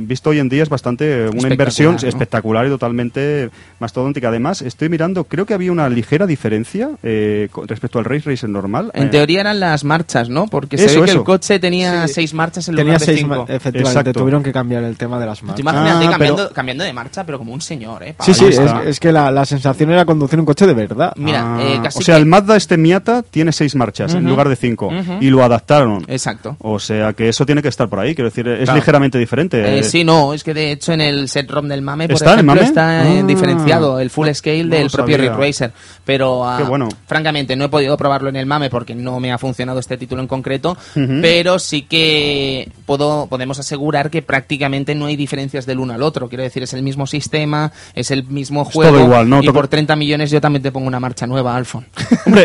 visto 0.00 0.30
hoy 0.30 0.40
en 0.40 0.48
día 0.48 0.64
es 0.64 0.68
bastante 0.68 1.28
una 1.28 1.36
Espectacular, 1.38 1.52
inversión 1.52 1.92
¿no? 2.02 2.08
Espectacular 2.48 2.66
y 2.66 2.70
totalmente 2.70 3.50
mastodóntica. 3.78 4.28
Además, 4.28 4.62
estoy 4.62 4.88
mirando, 4.88 5.24
creo 5.24 5.46
que 5.46 5.54
había 5.54 5.70
una 5.72 5.88
ligera 5.88 6.26
diferencia 6.26 6.90
eh, 7.02 7.48
respecto 7.66 7.98
al 7.98 8.04
Race 8.04 8.28
Racer 8.28 8.48
normal. 8.48 8.90
En 8.94 9.04
Eh, 9.04 9.10
teoría 9.10 9.40
eran 9.40 9.60
las 9.60 9.84
marchas, 9.84 10.28
¿no? 10.28 10.46
Porque 10.48 10.76
Eso, 10.76 10.88
se 10.88 10.94
ve 10.98 11.04
que 11.04 11.10
eso. 11.10 11.18
el 11.20 11.24
coche 11.24 11.58
tenía 11.58 12.06
Sí. 12.08 12.14
seis 12.14 12.34
marchas 12.34 12.68
en 12.68 12.74
Tenía 12.74 12.84
lugar 12.94 13.00
de 13.00 13.06
seis, 13.06 13.18
cinco. 13.20 13.34
ma- 13.34 13.42
efectivamente, 13.54 14.00
Exacto. 14.00 14.20
tuvieron 14.20 14.42
que 14.42 14.52
cambiar 14.52 14.82
el 14.84 14.96
tema 14.96 15.18
de 15.20 15.26
las 15.26 15.40
Tú 15.40 15.46
marcas. 15.46 15.60
imagínate 15.60 16.06
Ah, 16.06 16.10
cambiando, 16.10 16.36
pero- 16.44 16.54
cambiando 16.54 16.84
de 16.84 16.92
marcha, 16.92 17.24
pero 17.24 17.38
como 17.38 17.52
un 17.52 17.60
señor, 17.60 18.02
¿eh? 18.02 18.14
Sí, 18.20 18.34
sí, 18.34 18.44
Ahí 18.46 18.50
es, 18.52 18.60
es 18.86 19.00
que 19.00 19.12
la, 19.12 19.30
la 19.30 19.44
sensación 19.44 19.90
era 19.90 20.04
conducir 20.04 20.38
un 20.40 20.46
coche 20.46 20.66
de 20.66 20.74
verdad. 20.74 21.12
Mira, 21.16 21.56
ah, 21.56 21.62
eh, 21.62 21.80
casi 21.82 21.98
o 21.98 22.02
sea, 22.02 22.14
que- 22.16 22.20
el 22.20 22.26
Mazda 22.26 22.56
este 22.56 22.76
Miata 22.76 23.22
tiene 23.22 23.52
seis 23.52 23.74
marchas 23.74 24.12
en 24.14 24.20
Ujú. 24.20 24.28
lugar 24.30 24.48
de 24.48 24.56
cinco 24.56 24.86
Ujú. 24.88 25.18
y 25.20 25.30
lo 25.30 25.42
adaptaron. 25.44 26.04
Exacto. 26.08 26.56
O 26.60 26.78
sea 26.78 27.12
que 27.12 27.28
eso 27.28 27.44
tiene 27.46 27.62
que 27.62 27.68
estar 27.68 27.88
por 27.88 28.00
ahí, 28.00 28.14
quiero 28.14 28.30
decir, 28.30 28.48
es 28.48 28.64
Claro. 28.64 28.76
ligeramente 28.78 29.18
diferente. 29.18 29.78
Eh. 29.78 29.82
sí, 29.82 30.04
no, 30.04 30.34
es 30.34 30.42
que 30.44 30.54
de 30.54 30.72
hecho 30.72 30.92
en 30.92 31.00
el 31.00 31.28
set 31.28 31.50
ROM 31.50 31.68
del 31.68 31.82
MAME, 31.82 32.08
por 32.08 32.14
Está 32.16 32.37
ejemplo, 32.38 32.54
mame? 32.54 32.66
está 32.66 33.08
eh, 33.08 33.20
Ah. 33.20 33.26
diferenciado 33.26 34.00
el 34.00 34.10
full 34.10 34.28
scale 34.32 34.64
No 34.64 34.76
del 34.76 34.90
propio. 34.90 35.16
Ridge 35.16 35.32
Racer. 35.36 35.72
Pero, 36.04 36.48
ah, 36.48 36.62
bueno. 36.62 36.88
francamente, 37.06 37.54
no 37.56 37.64
he 37.64 37.68
podido 37.68 37.96
probarlo 37.96 38.28
en 38.28 38.36
el 38.36 38.46
MAME 38.46 38.70
porque 38.70 38.94
no 38.94 39.20
me 39.20 39.30
ha 39.32 39.38
funcionado 39.38 39.78
este 39.80 39.96
título 39.96 40.22
en 40.22 40.28
concreto. 40.28 40.76
Pero 40.94 41.58
sí 41.58 41.82
que 41.82 42.70
puedo, 42.86 43.26
podemos 43.26 43.58
asegurar 43.58 44.10
que 44.10 44.22
prácticamente 44.22 44.94
no 44.94 45.06
hay 45.06 45.16
diferencias 45.16 45.66
del 45.66 45.78
uno 45.78 45.92
al 45.94 46.02
otro. 46.02 46.28
Quiero 46.28 46.42
decir, 46.44 46.62
es 46.62 46.72
el 46.74 46.82
mismo 46.82 47.06
sistema, 47.06 47.72
es 47.94 48.10
el 48.10 48.24
mismo 48.24 48.64
juego. 48.64 48.92
todo 48.92 49.04
igual, 49.04 49.28
¿no? 49.28 49.42
Y 49.42 49.48
por 49.50 49.68
30 49.68 49.96
millones 49.96 50.30
yo 50.30 50.40
también 50.40 50.62
te 50.62 50.72
pongo 50.72 50.86
una 50.86 51.00
marcha 51.00 51.26
nueva, 51.26 51.56
Alfon. 51.56 51.86
Hombre, 52.26 52.44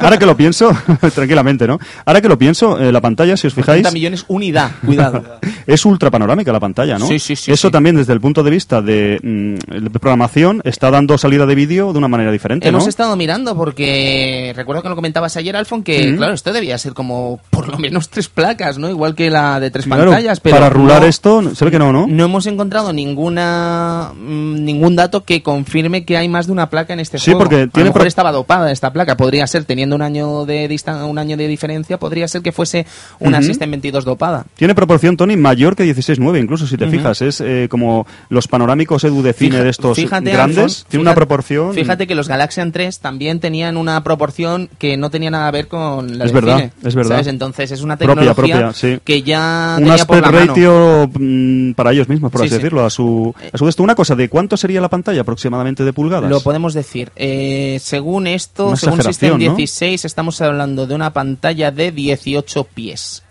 ahora 0.00 0.18
que 0.18 0.26
lo 0.26 0.36
pienso, 0.36 0.70
tranquilamente, 1.14 1.66
¿no? 1.66 1.78
Ahora 2.04 2.20
que 2.20 2.28
lo 2.28 2.38
pienso, 2.38 2.78
eh, 2.80 2.90
la 2.92 3.00
pantalla, 3.00 3.36
si 3.36 3.46
os 3.46 3.54
fijáis, 3.54 3.82
30 3.82 3.90
millones 3.92 4.24
unidad, 4.28 4.70
cuidado. 4.84 5.22
es 5.66 5.84
ultra 5.84 6.10
panorámica 6.10 6.52
la 6.52 6.60
pantalla, 6.60 6.98
¿no? 6.98 7.06
Sí, 7.06 7.18
sí, 7.18 7.36
sí, 7.36 7.52
Eso 7.52 7.68
sí. 7.68 7.72
también 7.72 7.96
desde 7.96 8.12
el 8.12 8.20
punto 8.20 8.42
de 8.42 8.50
vista 8.50 8.80
de, 8.82 9.18
de 9.24 9.90
programación 10.00 10.60
está 10.64 10.90
dando 10.90 11.16
salida 11.18 11.46
de 11.46 11.54
vídeo 11.54 11.92
de 11.92 11.98
una 11.98 12.08
manera 12.08 12.30
diferente, 12.30 12.68
Hemos 12.68 12.84
¿no? 12.84 12.88
estado 12.88 13.16
mirando 13.16 13.56
porque 13.56 14.52
recuerdo 14.54 14.82
que 14.82 14.88
lo 14.90 14.96
comentabas 14.96 15.36
ayer, 15.36 15.56
Alfon, 15.56 15.82
que 15.82 16.08
Ujú. 16.08 16.16
claro, 16.18 16.34
esto 16.34 16.52
debía 16.52 16.76
ser 16.78 16.92
como 16.92 17.40
por 17.50 17.68
lo 17.68 17.78
menos 17.78 18.10
tres 18.10 18.28
placas, 18.28 18.78
¿no? 18.78 18.88
Igual 18.90 19.14
que 19.14 19.30
la 19.30 19.60
de 19.60 19.70
tres 19.70 19.86
Claro, 19.86 20.04
pantallas, 20.10 20.40
pero 20.40 20.56
para 20.56 20.68
rular 20.70 21.02
no- 21.02 21.06
esto, 21.08 21.42
ve 21.60 21.70
que 21.70 21.78
no, 21.78 21.92
¿no? 21.92 22.06
No 22.06 22.24
hemos 22.26 22.46
encontrado 22.46 22.92
ninguna 22.92 24.12
mm, 24.14 24.64
ningún 24.64 24.96
dato 24.96 25.24
que 25.24 25.42
confirme 25.42 26.04
que 26.04 26.16
hay 26.16 26.28
más 26.28 26.46
de 26.46 26.52
una 26.52 26.68
placa 26.70 26.92
en 26.92 27.00
este 27.00 27.18
Sí, 27.18 27.26
juego. 27.32 27.38
porque 27.40 27.62
a 27.62 27.66
tiene 27.68 27.88
lo 27.88 27.94
mejor 27.94 28.06
estaba 28.06 28.32
dopada 28.32 28.70
esta 28.72 28.92
placa, 28.92 29.16
podría 29.16 29.46
ser 29.46 29.64
teniendo 29.64 29.96
un 29.96 30.02
año 30.02 30.44
de 30.44 30.68
distan- 30.68 31.04
un 31.08 31.18
año 31.18 31.36
de 31.36 31.48
diferencia, 31.48 31.98
podría 31.98 32.28
ser 32.28 32.42
que 32.42 32.52
fuese 32.52 32.86
una 33.20 33.38
Ujú. 33.38 33.46
System 33.48 33.70
22 33.70 34.04
dopada. 34.04 34.44
Tiene 34.56 34.74
proporción, 34.74 35.16
Tony, 35.16 35.36
mayor 35.36 35.76
que 35.76 35.84
16.9, 35.84 36.40
incluso 36.40 36.66
si 36.66 36.76
te 36.76 36.86
fijas. 36.88 37.22
Es 37.22 37.40
eh, 37.40 37.68
como 37.70 38.06
los 38.28 38.48
panorámicos 38.48 39.03
Edu 39.04 39.22
de 39.22 39.32
cine 39.32 39.50
Fija- 39.56 39.62
de 39.64 39.70
estos 39.70 39.96
fíjate, 39.96 40.32
grandes. 40.32 40.84
Tiene 40.88 41.02
una 41.02 41.10
fíjate- 41.12 41.16
proporción. 41.26 41.74
Fíjate 41.74 42.06
que 42.06 42.14
los 42.14 42.28
Galaxian 42.28 42.72
3 42.72 42.98
también 43.00 43.40
tenían 43.40 43.76
una 43.76 44.02
proporción 44.02 44.68
que 44.78 44.96
no 44.96 45.10
tenía 45.10 45.30
nada 45.30 45.50
que 45.50 45.56
ver 45.58 45.68
con 45.68 46.18
la 46.18 46.24
Es 46.24 46.32
del 46.32 46.42
verdad, 46.42 46.56
cine, 46.58 46.72
es 46.84 46.94
verdad. 46.94 47.10
¿sabes? 47.10 47.26
Entonces 47.26 47.70
es 47.70 47.80
una 47.82 47.96
Propia, 47.96 48.14
tecnología 48.32 48.56
propia, 48.58 48.72
sí. 48.72 48.98
que 49.04 49.22
ya 49.22 49.76
un 49.78 49.84
tenía 49.84 50.04
por 50.06 50.16
aspect 50.18 50.34
la 50.34 50.46
ratio 50.46 51.10
mm, 51.18 51.72
para 51.72 51.92
ellos 51.92 52.08
mismos, 52.08 52.30
por 52.30 52.40
Sí, 52.40 52.46
así 52.46 52.50
sí. 52.56 52.56
decirlo, 52.58 52.84
a 52.84 52.90
su, 52.90 53.34
a 53.52 53.58
su 53.58 53.68
esto. 53.68 53.82
Una 53.82 53.94
cosa, 53.94 54.14
¿de 54.14 54.28
cuánto 54.28 54.56
sería 54.56 54.80
la 54.80 54.88
pantalla 54.88 55.20
aproximadamente 55.22 55.84
de 55.84 55.92
pulgadas? 55.92 56.30
Lo 56.30 56.40
podemos 56.40 56.74
decir. 56.74 57.10
Eh, 57.16 57.78
según 57.82 58.26
esto, 58.26 58.68
Una 58.68 58.76
según 58.76 59.02
System 59.02 59.32
¿no? 59.32 59.38
16, 59.38 60.04
estamos 60.04 60.40
hablando 60.40 60.86
de 60.86 60.94
una 60.94 61.12
pantalla 61.12 61.70
de 61.70 61.90
18 61.92 62.64
pies. 62.64 63.23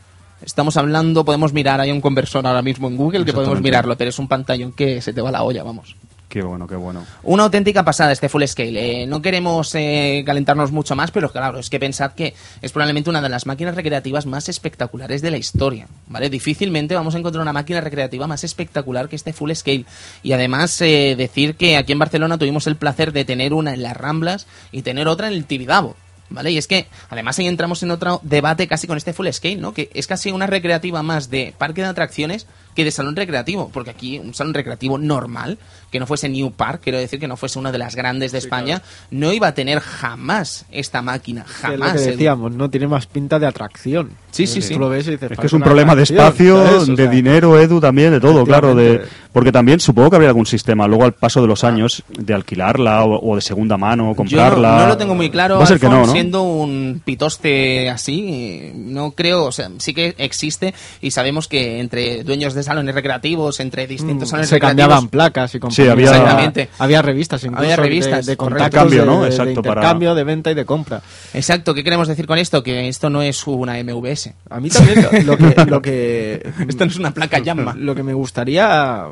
Estamos 0.43 0.75
hablando, 0.77 1.23
podemos 1.23 1.53
mirar, 1.53 1.79
hay 1.79 1.91
un 1.91 2.01
conversor 2.01 2.45
ahora 2.45 2.61
mismo 2.61 2.87
en 2.87 2.97
Google 2.97 3.25
que 3.25 3.33
podemos 3.33 3.61
mirarlo, 3.61 3.97
pero 3.97 4.09
es 4.09 4.19
un 4.19 4.27
pantallón 4.27 4.73
que 4.73 5.01
se 5.01 5.13
te 5.13 5.21
va 5.21 5.31
la 5.31 5.43
olla, 5.43 5.63
vamos. 5.63 5.95
Qué 6.33 6.41
bueno, 6.41 6.65
qué 6.65 6.75
bueno. 6.75 7.05
Una 7.21 7.43
auténtica 7.43 7.85
pasada 7.85 8.11
este 8.11 8.27
full 8.27 8.43
scale. 8.45 9.03
Eh, 9.03 9.05
no 9.05 9.21
queremos 9.21 9.75
eh, 9.75 10.23
calentarnos 10.25 10.71
mucho 10.71 10.95
más, 10.95 11.11
pero 11.11 11.31
claro, 11.31 11.59
es 11.59 11.69
que 11.69 11.79
pensad 11.79 12.13
que 12.13 12.33
es 12.59 12.71
probablemente 12.71 13.11
una 13.11 13.21
de 13.21 13.29
las 13.29 13.45
máquinas 13.45 13.75
recreativas 13.75 14.25
más 14.25 14.49
espectaculares 14.49 15.21
de 15.21 15.29
la 15.29 15.37
historia. 15.37 15.87
¿Vale? 16.07 16.31
Difícilmente 16.31 16.95
vamos 16.95 17.13
a 17.13 17.19
encontrar 17.19 17.43
una 17.43 17.53
máquina 17.53 17.81
recreativa 17.81 18.25
más 18.25 18.43
espectacular 18.43 19.09
que 19.09 19.15
este 19.15 19.31
full 19.31 19.51
scale. 19.53 19.85
Y 20.23 20.31
además 20.31 20.81
eh, 20.81 21.13
decir 21.15 21.53
que 21.55 21.77
aquí 21.77 21.91
en 21.91 21.99
Barcelona 21.99 22.39
tuvimos 22.39 22.65
el 22.65 22.77
placer 22.77 23.13
de 23.13 23.25
tener 23.25 23.53
una 23.53 23.75
en 23.75 23.83
las 23.83 23.95
Ramblas 23.95 24.47
y 24.71 24.81
tener 24.81 25.07
otra 25.07 25.27
en 25.27 25.33
el 25.33 25.45
Tibidabo. 25.45 25.95
¿Vale? 26.33 26.49
Y 26.49 26.57
es 26.57 26.65
que 26.67 26.87
además 27.11 27.37
ahí 27.37 27.47
entramos 27.47 27.83
en 27.83 27.91
otro 27.91 28.19
debate 28.23 28.67
casi 28.67 28.87
con 28.87 28.97
este 28.97 29.13
full 29.13 29.27
scale, 29.31 29.57
¿no? 29.57 29.71
Que 29.71 29.91
es 29.93 30.07
casi 30.07 30.31
una 30.31 30.47
recreativa 30.47 31.03
más 31.03 31.29
de 31.29 31.53
parque 31.55 31.81
de 31.81 31.87
atracciones 31.87 32.47
que 32.75 32.83
de 32.83 32.89
salón 32.89 33.15
recreativo, 33.15 33.69
porque 33.71 33.91
aquí 33.91 34.17
un 34.17 34.33
salón 34.33 34.55
recreativo 34.55 34.97
normal, 34.97 35.59
que 35.93 35.99
no 35.99 36.07
fuese 36.07 36.27
New 36.27 36.51
Park, 36.51 36.81
quiero 36.83 36.97
decir 36.97 37.19
que 37.19 37.27
no 37.27 37.37
fuese 37.37 37.59
una 37.59 37.71
de 37.71 37.77
las 37.77 37.95
grandes 37.95 38.31
de 38.31 38.39
España, 38.39 38.81
no 39.11 39.31
iba 39.31 39.47
a 39.47 39.53
tener 39.53 39.79
jamás 39.79 40.65
esta 40.71 41.03
máquina, 41.03 41.43
Que 41.45 41.51
es 41.51 41.79
lo 41.79 41.85
jamás. 41.85 41.93
que 41.93 42.01
Edu. 42.01 42.11
decíamos, 42.13 42.51
¿no? 42.53 42.69
Tiene 42.69 42.87
más 42.87 43.05
pinta 43.05 43.37
de 43.37 43.45
atracción. 43.45 44.09
Sí, 44.31 44.47
sí, 44.47 44.63
sí. 44.63 44.73
Tú 44.73 44.79
lo 44.79 44.89
ves 44.89 45.07
y 45.07 45.11
dices, 45.11 45.23
Es 45.25 45.29
que 45.29 45.35
"Parece 45.35 45.47
es 45.47 45.53
un 45.53 45.61
problema 45.61 45.95
de 45.95 46.01
atracción", 46.01 46.19
espacio, 46.19 46.65
¿sabes? 46.65 46.89
O 46.89 46.95
de 46.95 47.03
sea, 47.03 47.11
dinero, 47.11 47.59
Edu, 47.59 47.79
también, 47.79 48.11
de 48.11 48.19
todo, 48.19 48.43
claro. 48.43 48.73
de. 48.73 49.01
Porque 49.31 49.51
también 49.51 49.79
supongo 49.79 50.09
que 50.11 50.15
habría 50.15 50.29
algún 50.29 50.45
sistema, 50.45 50.87
luego 50.87 51.05
al 51.05 51.13
paso 51.13 51.41
de 51.41 51.47
los 51.47 51.63
años, 51.63 52.03
de 52.09 52.33
alquilarla 52.33 53.03
o, 53.03 53.31
o 53.31 53.35
de 53.35 53.41
segunda 53.41 53.77
mano, 53.77 54.03
Yo 54.03 54.09
no, 54.09 54.15
comprarla. 54.15 54.77
no 54.81 54.87
lo 54.87 54.97
tengo 54.97 55.13
muy 55.15 55.29
claro, 55.29 55.57
Va 55.57 55.63
a 55.63 55.67
ser 55.67 55.79
que 55.79 55.85
Alfon, 55.87 56.01
no, 56.01 56.05
¿no? 56.07 56.11
siendo 56.11 56.41
un 56.43 57.01
pitoste 57.03 57.89
así, 57.89 58.71
no 58.75 59.11
creo, 59.11 59.45
o 59.45 59.51
sea, 59.51 59.69
sí 59.77 59.93
que 59.93 60.13
existe 60.17 60.73
y 61.01 61.11
sabemos 61.11 61.47
que 61.47 61.79
entre 61.79 62.23
dueños 62.23 62.53
de 62.53 62.61
salones 62.63 62.93
recreativos, 62.93 63.59
entre 63.59 63.87
distintos 63.87 64.29
salones 64.29 64.47
Mm, 64.47 64.49
se 64.49 64.55
recreativos, 64.55 64.81
cambiaban 64.87 65.07
placas 65.09 65.55
y 65.55 65.59
Sí, 65.71 65.82
había- 65.89 66.05
Exactamente. 66.11 66.69
había 66.79 67.01
revistas 67.01 67.43
incluso 67.43 67.59
Había 67.63 67.75
de- 67.77 67.81
revistas, 67.83 68.25
de, 68.25 68.37
contactos 68.37 68.79
Cambio, 68.81 69.01
de- 69.01 69.05
¿no? 69.07 69.21
de, 69.23 69.29
Exacto, 69.29 69.61
para- 69.61 69.73
intercambio, 69.75 70.15
de 70.15 70.23
venta 70.23 70.51
y 70.51 70.53
de 70.55 70.65
compra. 70.65 71.01
Exacto, 71.33 71.73
¿qué 71.73 71.83
queremos 71.83 72.07
decir 72.07 72.25
con 72.27 72.37
esto? 72.37 72.63
Que 72.63 72.87
esto 72.87 73.09
no 73.09 73.21
es 73.21 73.45
una 73.47 73.77
MVS. 73.79 74.33
A 74.49 74.59
mí 74.59 74.69
también 74.69 75.03
lo, 75.25 75.37
que, 75.37 75.65
lo 75.65 75.81
que 75.81 76.53
Esto 76.67 76.85
no 76.85 76.91
es 76.91 76.97
una 76.97 77.13
placa 77.13 77.39
Yamma. 77.39 77.73
lo 77.77 77.95
que 77.95 78.03
me 78.03 78.13
gustaría 78.13 79.03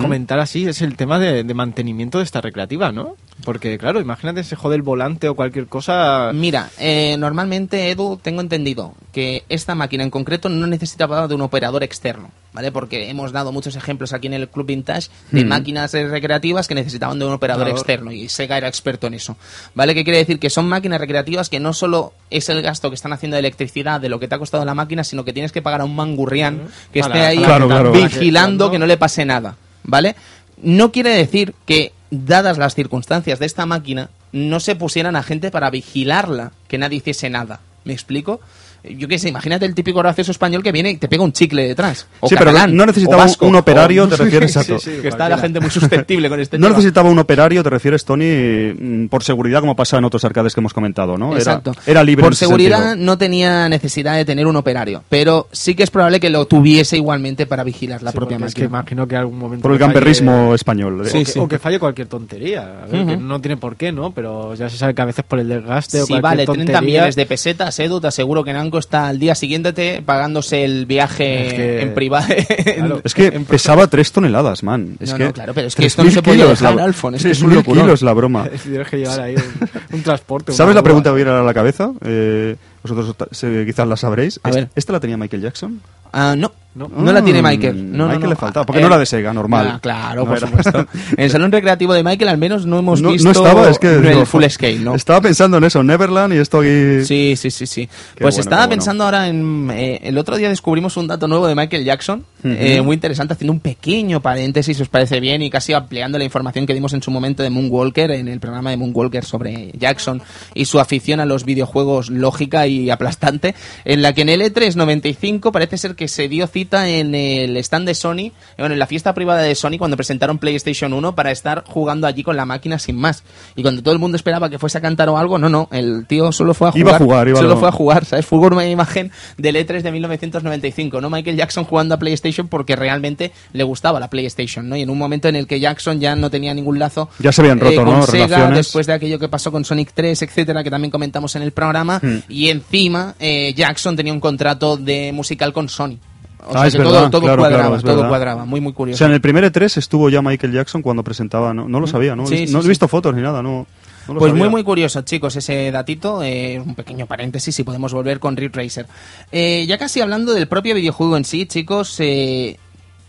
comentar 0.00 0.38
así 0.38 0.66
es 0.66 0.82
el 0.82 0.96
tema 0.96 1.18
de, 1.18 1.44
de 1.44 1.54
mantenimiento 1.54 2.18
de 2.18 2.24
esta 2.24 2.40
recreativa, 2.40 2.92
¿no? 2.92 3.16
Porque 3.44 3.78
claro, 3.78 4.00
imagínate 4.00 4.44
se 4.44 4.56
jode 4.56 4.76
el 4.76 4.82
volante 4.82 5.28
o 5.28 5.34
cualquier 5.34 5.66
cosa. 5.66 6.30
Mira, 6.32 6.70
eh, 6.78 7.16
normalmente, 7.18 7.90
Edu, 7.90 8.18
tengo 8.22 8.40
entendido 8.40 8.94
que 9.12 9.44
esta 9.48 9.74
máquina 9.74 10.04
en 10.04 10.10
concreto 10.10 10.48
no 10.48 10.66
necesitaba 10.66 11.26
de 11.26 11.34
un 11.34 11.40
operador 11.42 11.82
externo, 11.82 12.30
¿vale? 12.52 12.70
Porque 12.70 13.10
hemos 13.10 13.32
dado 13.32 13.50
muchos 13.52 13.74
ejemplos 13.76 14.12
aquí 14.12 14.28
en 14.28 14.34
el 14.34 14.48
Club 14.48 14.66
Vintage 14.66 15.08
de 15.32 15.44
Mm. 15.44 15.48
máquinas 15.48 15.93
recreativas 15.94 16.66
que 16.68 16.74
necesitaban 16.74 17.18
de 17.18 17.24
un 17.24 17.32
operador 17.32 17.64
Claro. 17.64 17.78
externo 17.78 18.12
y 18.12 18.28
Sega 18.28 18.56
era 18.58 18.68
experto 18.68 19.06
en 19.06 19.14
eso, 19.14 19.36
¿vale? 19.74 19.94
Que 19.94 20.04
quiere 20.04 20.18
decir 20.18 20.38
que 20.38 20.50
son 20.50 20.68
máquinas 20.68 21.00
recreativas 21.00 21.48
que 21.48 21.60
no 21.60 21.72
solo 21.72 22.12
es 22.30 22.48
el 22.48 22.60
gasto 22.62 22.90
que 22.90 22.96
están 22.96 23.12
haciendo 23.12 23.36
de 23.36 23.40
electricidad 23.40 24.00
de 24.00 24.08
lo 24.08 24.18
que 24.20 24.28
te 24.28 24.34
ha 24.34 24.38
costado 24.38 24.64
la 24.64 24.74
máquina, 24.74 25.04
sino 25.04 25.24
que 25.24 25.32
tienes 25.32 25.52
que 25.52 25.62
pagar 25.62 25.80
a 25.80 25.84
un 25.84 25.94
mangurrián 25.96 26.68
que 26.92 27.00
Para- 27.00 27.14
esté 27.14 27.26
ahí 27.26 27.38
Claro, 27.38 27.68
claro. 27.68 27.92
vigilando 27.92 28.70
que 28.70 28.78
no 28.78 28.86
le 28.86 28.96
pase 28.96 29.24
nada, 29.24 29.56
¿vale? 29.84 30.16
No 30.62 30.92
quiere 30.92 31.10
decir 31.10 31.54
que, 31.66 31.92
dadas 32.10 32.58
las 32.58 32.74
circunstancias 32.76 33.38
de 33.40 33.46
esta 33.46 33.66
máquina, 33.66 34.10
no 34.32 34.60
se 34.60 34.76
pusieran 34.76 35.16
a 35.16 35.22
gente 35.22 35.50
para 35.50 35.70
vigilarla, 35.70 36.52
que 36.68 36.78
nadie 36.78 36.98
hiciese 36.98 37.28
nada. 37.30 37.60
¿Me 37.84 37.92
explico? 37.92 38.40
Yo 38.86 39.08
qué 39.08 39.18
sé, 39.18 39.30
imagínate 39.30 39.64
el 39.64 39.74
típico 39.74 40.00
gracioso 40.00 40.30
español 40.30 40.62
que 40.62 40.70
viene 40.70 40.90
y 40.90 40.96
te 40.98 41.08
pega 41.08 41.22
un 41.24 41.32
chicle 41.32 41.66
detrás. 41.68 42.06
O 42.20 42.28
Sí, 42.28 42.34
pero 42.38 42.52
no 42.52 42.82
o 42.82 42.86
necesitaba 42.86 43.22
un- 43.22 43.28
vasco, 43.28 43.46
un 43.46 43.56
operario, 43.56 44.04
o- 44.04 44.08
te 44.08 44.16
refieres, 44.16 44.52
Sí, 44.52 44.58
exacto. 44.58 44.78
sí, 44.78 44.90
que 45.00 45.08
está 45.08 45.28
la 45.28 45.38
gente 45.38 45.58
muy 45.58 45.70
susceptible 45.70 46.28
con 46.28 46.38
este 46.38 46.58
No 46.58 46.66
tema. 46.66 46.76
necesitaba 46.76 47.08
un 47.08 47.18
operario, 47.18 47.62
te 47.62 47.70
refieres, 47.70 48.04
Tony, 48.04 48.74
mm, 48.78 49.06
por 49.08 49.24
seguridad, 49.24 49.60
como 49.60 49.74
pasa 49.74 49.96
en 49.96 50.04
otros 50.04 50.22
arcades 50.24 50.52
que 50.54 50.60
hemos 50.60 50.74
comentado, 50.74 51.16
¿no? 51.16 51.28
Era- 51.30 51.38
Exacto. 51.38 51.74
Era, 51.86 52.04
libre 52.04 52.22
en 52.24 52.26
Por 52.26 52.36
seguridad 52.36 52.90
sentido. 52.90 53.06
no 53.06 53.16
tenía 53.18 53.68
necesidad 53.70 54.16
de 54.16 54.24
tener 54.26 54.46
un 54.46 54.56
operario, 54.56 55.02
pero 55.08 55.48
sí 55.50 55.74
que 55.74 55.82
es 55.82 55.90
probable 55.90 56.20
que 56.20 56.28
lo 56.28 56.44
tuviese 56.46 56.96
igualmente 56.98 57.46
para 57.46 57.64
vigilar 57.64 58.02
la 58.02 58.10
Sí, 58.10 58.16
propia 58.16 58.36
porque 58.36 58.48
es 58.48 58.54
que 58.54 58.62
máquina. 58.64 58.78
imagino 58.80 59.08
que 59.08 59.16
algún 59.16 59.38
momento 59.38 59.62
Por 59.62 59.72
el 59.72 59.78
falle- 59.78 59.80
gamberrismo 59.80 60.54
español. 60.54 61.00
o, 61.00 61.04
Sí, 61.06 61.20
que, 61.20 61.24
sí. 61.24 61.38
o 61.38 61.48
que 61.48 61.58
falle 61.58 61.78
cualquier 61.78 62.08
tontería. 62.08 62.82
A 62.82 62.86
ver, 62.86 63.06
que 63.06 63.14
Ujú. 63.14 63.20
no 63.22 63.40
tiene 63.40 63.56
por 63.56 63.76
qué, 63.76 63.92
¿no? 63.92 64.10
Pero 64.12 64.54
ya 64.54 64.68
se 64.68 64.76
sabe 64.76 64.94
que 64.94 65.00
a 65.00 65.06
veces 65.06 65.24
por 65.26 65.38
el 65.38 65.48
desgaste 65.48 66.02
o 66.02 66.06
Si 66.06 66.12
cualquier 66.12 66.22
vale 66.22 66.44
30 66.44 66.72
tontería... 66.72 66.80
millones 66.82 67.16
de 67.16 67.24
pesetas, 67.26 67.78
Edu, 67.78 68.00
te 68.00 68.08
aseguro 68.08 68.44
que 68.44 68.52
Nanco 68.74 68.78
está 68.80 69.06
al 69.08 69.18
día 69.20 69.34
siguiente 69.36 69.72
te- 69.72 70.02
pagándose 70.02 70.64
el 70.64 70.86
viaje 70.86 71.46
Es 71.46 71.54
que- 71.54 71.82
en 71.82 71.94
privado. 71.94 72.26
Claro. 72.74 73.00
Es 73.04 73.14
que 73.14 73.30
pesaba 73.30 73.86
3 73.86 74.10
toneladas, 74.12 74.62
man. 74.64 74.96
Es 75.00 75.10
No, 75.12 75.16
que 75.18 75.24
no, 75.26 75.32
claro, 75.32 75.54
pero 75.54 75.68
es 75.68 75.74
que 75.76 75.82
3.000 75.82 75.86
esto 75.86 76.04
no 76.04 76.10
se 76.10 76.22
podía 76.22 76.46
dejar, 76.46 76.74
la- 76.74 76.84
Alfon, 76.84 77.14
es 77.14 77.22
que 77.22 77.30
es 77.30 77.40
un 77.42 77.50
3.000 77.50 77.54
locurón. 77.54 77.82
kilos 77.84 78.02
la 78.02 78.12
broma. 78.12 78.48
Tienes 78.62 78.88
que 78.88 78.96
llevar 78.98 79.20
ahí 79.20 79.34
un, 79.36 79.70
un 79.98 80.02
transporte. 80.02 80.52
¿Sabes 80.54 80.74
la 80.74 80.82
pregunta 80.82 81.10
que 81.10 81.16
viene 81.16 81.30
a 81.30 81.42
la 81.42 81.54
cabeza? 81.54 81.92
Eh, 82.04 82.56
vosotros 82.92 83.30
quizás 83.66 83.88
la 83.88 83.96
sabréis. 83.96 84.40
A 84.42 84.48
¿Est- 84.50 84.54
ver. 84.56 84.68
¿Esta 84.74 84.92
la 84.92 85.00
tenía 85.00 85.16
Michael 85.16 85.42
Jackson? 85.42 85.80
Ah, 86.12 86.34
no. 86.36 86.52
No. 86.76 86.88
No, 86.88 87.12
la 87.12 87.22
tiene 87.22 87.40
Mm, 87.40 87.44
Michael. 87.44 87.96
No, 87.96 88.04
Michael 88.06 88.22
no. 88.24 88.28
le 88.30 88.34
faltaba, 88.36 88.66
porque 88.66 88.80
no 88.80 88.88
era 88.88 88.96
eh, 88.96 89.00
de 89.00 89.06
Sega, 89.06 89.32
normal. 89.32 89.74
ah, 89.74 89.78
claro, 89.80 90.24
por 90.26 90.38
era. 90.38 90.46
supuesto. 90.48 90.86
En 91.16 91.22
el 91.24 91.30
salón 91.30 91.52
recreativo 91.52 91.94
de 91.94 92.02
Michael 92.02 92.28
al 92.30 92.38
menos 92.38 92.66
no 92.66 92.80
hemos 92.80 93.00
visto 93.00 93.22
no 93.22 93.30
estaba, 93.30 93.70
es 93.70 93.78
que... 93.78 93.94
el 93.94 94.02
digo, 94.02 94.26
full 94.26 94.42
scale, 94.48 94.80
¿no? 94.80 94.96
Estaba 94.96 95.20
pensando 95.20 95.58
en 95.58 95.62
eso, 95.64 95.84
Neverland, 95.84 96.34
y 96.34 96.38
esto 96.38 96.58
aquí... 96.58 97.04
Sí, 97.04 97.34
sí, 97.36 97.52
sí, 97.52 97.66
sí. 97.68 97.86
Qué 97.86 97.92
pues 98.22 98.34
bueno, 98.34 98.40
estaba 98.40 98.62
bueno. 98.62 98.70
pensando 98.70 99.04
ahora 99.04 99.28
en... 99.28 99.70
eh, 99.72 100.00
el 100.02 100.18
otro 100.18 100.36
día 100.36 100.48
descubrimos 100.48 100.96
un 100.96 101.06
dato 101.06 101.28
nuevo 101.28 101.46
de 101.46 101.54
Michael 101.54 101.84
Jackson, 101.84 102.24
eh, 102.42 102.82
muy 102.82 102.94
interesante, 102.94 103.34
haciendo 103.34 103.52
un 103.52 103.60
pequeño 103.60 104.20
paréntesis, 104.20 104.76
si 104.76 104.82
os 104.82 104.88
parece 104.88 105.20
bien, 105.20 105.42
y 105.42 105.50
casi 105.50 105.72
ampliando 105.74 106.18
la 106.18 106.24
información 106.24 106.66
que 106.66 106.74
dimos 106.74 106.92
en 106.92 107.02
su 107.02 107.12
momento 107.12 107.44
de 107.44 107.50
Moonwalker, 107.50 108.10
en 108.10 108.26
el 108.26 108.40
programa 108.40 108.70
de 108.70 108.78
Moonwalker 108.78 109.24
sobre 109.24 109.70
Jackson 109.78 110.20
y 110.54 110.64
su 110.64 110.80
afición 110.80 111.20
a 111.20 111.24
los 111.24 111.44
videojuegos 111.44 112.10
lógica 112.10 112.66
y 112.66 112.73
y 112.82 112.90
aplastante, 112.90 113.54
en 113.84 114.02
la 114.02 114.12
que 114.12 114.22
en 114.22 114.28
el 114.28 114.40
E3 114.42 114.74
95 114.74 115.52
parece 115.52 115.78
ser 115.78 115.94
que 115.94 116.08
se 116.08 116.28
dio 116.28 116.46
cita 116.46 116.88
en 116.88 117.14
el 117.14 117.56
stand 117.58 117.86
de 117.86 117.94
Sony, 117.94 118.32
bueno, 118.58 118.72
en 118.74 118.78
la 118.78 118.86
fiesta 118.86 119.14
privada 119.14 119.42
de 119.42 119.54
Sony 119.54 119.78
cuando 119.78 119.96
presentaron 119.96 120.38
PlayStation 120.38 120.92
1 120.92 121.14
para 121.14 121.30
estar 121.30 121.64
jugando 121.66 122.06
allí 122.06 122.22
con 122.22 122.36
la 122.36 122.44
máquina 122.44 122.78
sin 122.78 122.96
más. 122.96 123.22
Y 123.56 123.62
cuando 123.62 123.82
todo 123.82 123.92
el 123.94 124.00
mundo 124.00 124.16
esperaba 124.16 124.50
que 124.50 124.58
fuese 124.58 124.78
a 124.78 124.80
cantar 124.80 125.08
o 125.08 125.18
algo, 125.18 125.38
no, 125.38 125.48
no, 125.48 125.68
el 125.72 126.06
tío 126.06 126.32
solo 126.32 126.54
fue 126.54 126.68
a 126.68 126.72
jugar. 126.72 126.86
Iba 126.88 126.96
a 126.96 126.98
jugar, 126.98 127.28
iba 127.28 127.38
solo 127.38 127.54
a- 127.54 127.56
fue 127.56 127.68
a 127.68 127.72
jugar, 127.72 128.04
¿sabes? 128.04 128.26
Fue 128.26 128.38
una 128.38 128.66
imagen 128.68 129.10
del 129.38 129.56
E3 129.56 129.82
de 129.82 129.92
1995, 129.92 131.00
¿no? 131.00 131.10
Michael 131.10 131.36
Jackson 131.36 131.64
jugando 131.64 131.94
a 131.94 131.98
PlayStation 131.98 132.48
porque 132.48 132.76
realmente 132.76 133.32
le 133.52 133.64
gustaba 133.64 134.00
la 134.00 134.10
PlayStation, 134.10 134.68
¿no? 134.68 134.76
Y 134.76 134.82
en 134.82 134.90
un 134.90 134.98
momento 134.98 135.28
en 135.28 135.36
el 135.36 135.46
que 135.46 135.60
Jackson 135.60 136.00
ya 136.00 136.14
no 136.16 136.30
tenía 136.30 136.54
ningún 136.54 136.78
lazo 136.78 137.08
Ya 137.18 137.32
se 137.32 137.40
habían 137.42 137.60
roto, 137.60 137.72
eh, 137.72 137.76
con 137.76 137.84
¿no? 137.86 138.06
Sega, 138.06 138.26
Relaciones. 138.26 138.56
después 138.58 138.86
de 138.86 138.92
aquello 138.92 139.18
que 139.18 139.28
pasó 139.28 139.50
con 139.52 139.64
Sonic 139.64 139.90
3, 139.94 140.22
etcétera, 140.22 140.62
que 140.64 140.70
también 140.70 140.90
comentamos 140.90 141.34
en 141.36 141.42
el 141.42 141.52
programa, 141.52 142.00
Hmm. 142.02 142.18
y 142.28 142.48
encima 142.66 143.14
eh, 143.18 143.52
Jackson 143.56 143.96
tenía 143.96 144.12
un 144.12 144.20
contrato 144.20 144.76
de 144.76 145.12
musical 145.12 145.52
con 145.52 145.68
Sony. 145.68 145.98
O 146.46 146.50
Ah, 146.50 146.58
sea 146.58 146.66
es 146.66 146.72
que 146.74 146.78
verdad, 146.78 146.92
todo, 146.92 147.10
todo 147.10 147.20
claro, 147.22 147.38
cuadraba, 147.42 147.68
claro, 147.68 147.80
todo 147.82 147.94
verdad. 147.96 148.08
cuadraba, 148.08 148.44
muy 148.44 148.60
muy 148.60 148.72
O 148.72 148.74
curioso. 148.74 148.98
sea, 148.98 149.06
en 149.06 149.14
el 149.14 149.20
primer 149.22 149.44
E3 149.50 149.78
estuvo 149.78 150.10
ya 150.10 150.20
Michael 150.20 150.52
Jackson 150.52 150.82
cuando 150.82 151.02
presentaba, 151.02 151.54
no, 151.54 151.68
no 151.68 151.80
lo 151.80 151.86
sabía, 151.86 152.14
¿no? 152.14 152.26
Sí, 152.26 152.42
no 152.42 152.46
sí, 152.46 152.56
he 152.58 152.62
sí. 152.62 152.68
visto 152.68 152.86
fotos 152.86 153.14
ni 153.14 153.22
nada, 153.22 153.42
no. 153.42 153.66
no 154.06 154.14
lo 154.14 154.20
Pues 154.20 154.30
sabía. 154.30 154.42
muy 154.44 154.50
muy 154.50 154.62
curioso, 154.62 155.00
chicos, 155.02 155.34
ese 155.36 155.70
datito, 155.70 156.22
eh, 156.22 156.60
un 156.62 156.74
pequeño 156.74 157.06
paréntesis 157.06 157.58
y 157.58 157.62
podemos 157.64 157.94
volver 157.94 158.20
con 158.20 158.36
Ridge 158.36 158.54
Racer. 158.56 158.86
Eh, 159.32 159.64
ya 159.66 159.78
casi 159.78 160.02
hablando 160.02 160.34
del 160.34 160.46
propio 160.46 160.74
videojuego 160.74 161.16
en 161.16 161.24
sí, 161.24 161.46
chicos, 161.46 161.96
eh, 162.00 162.58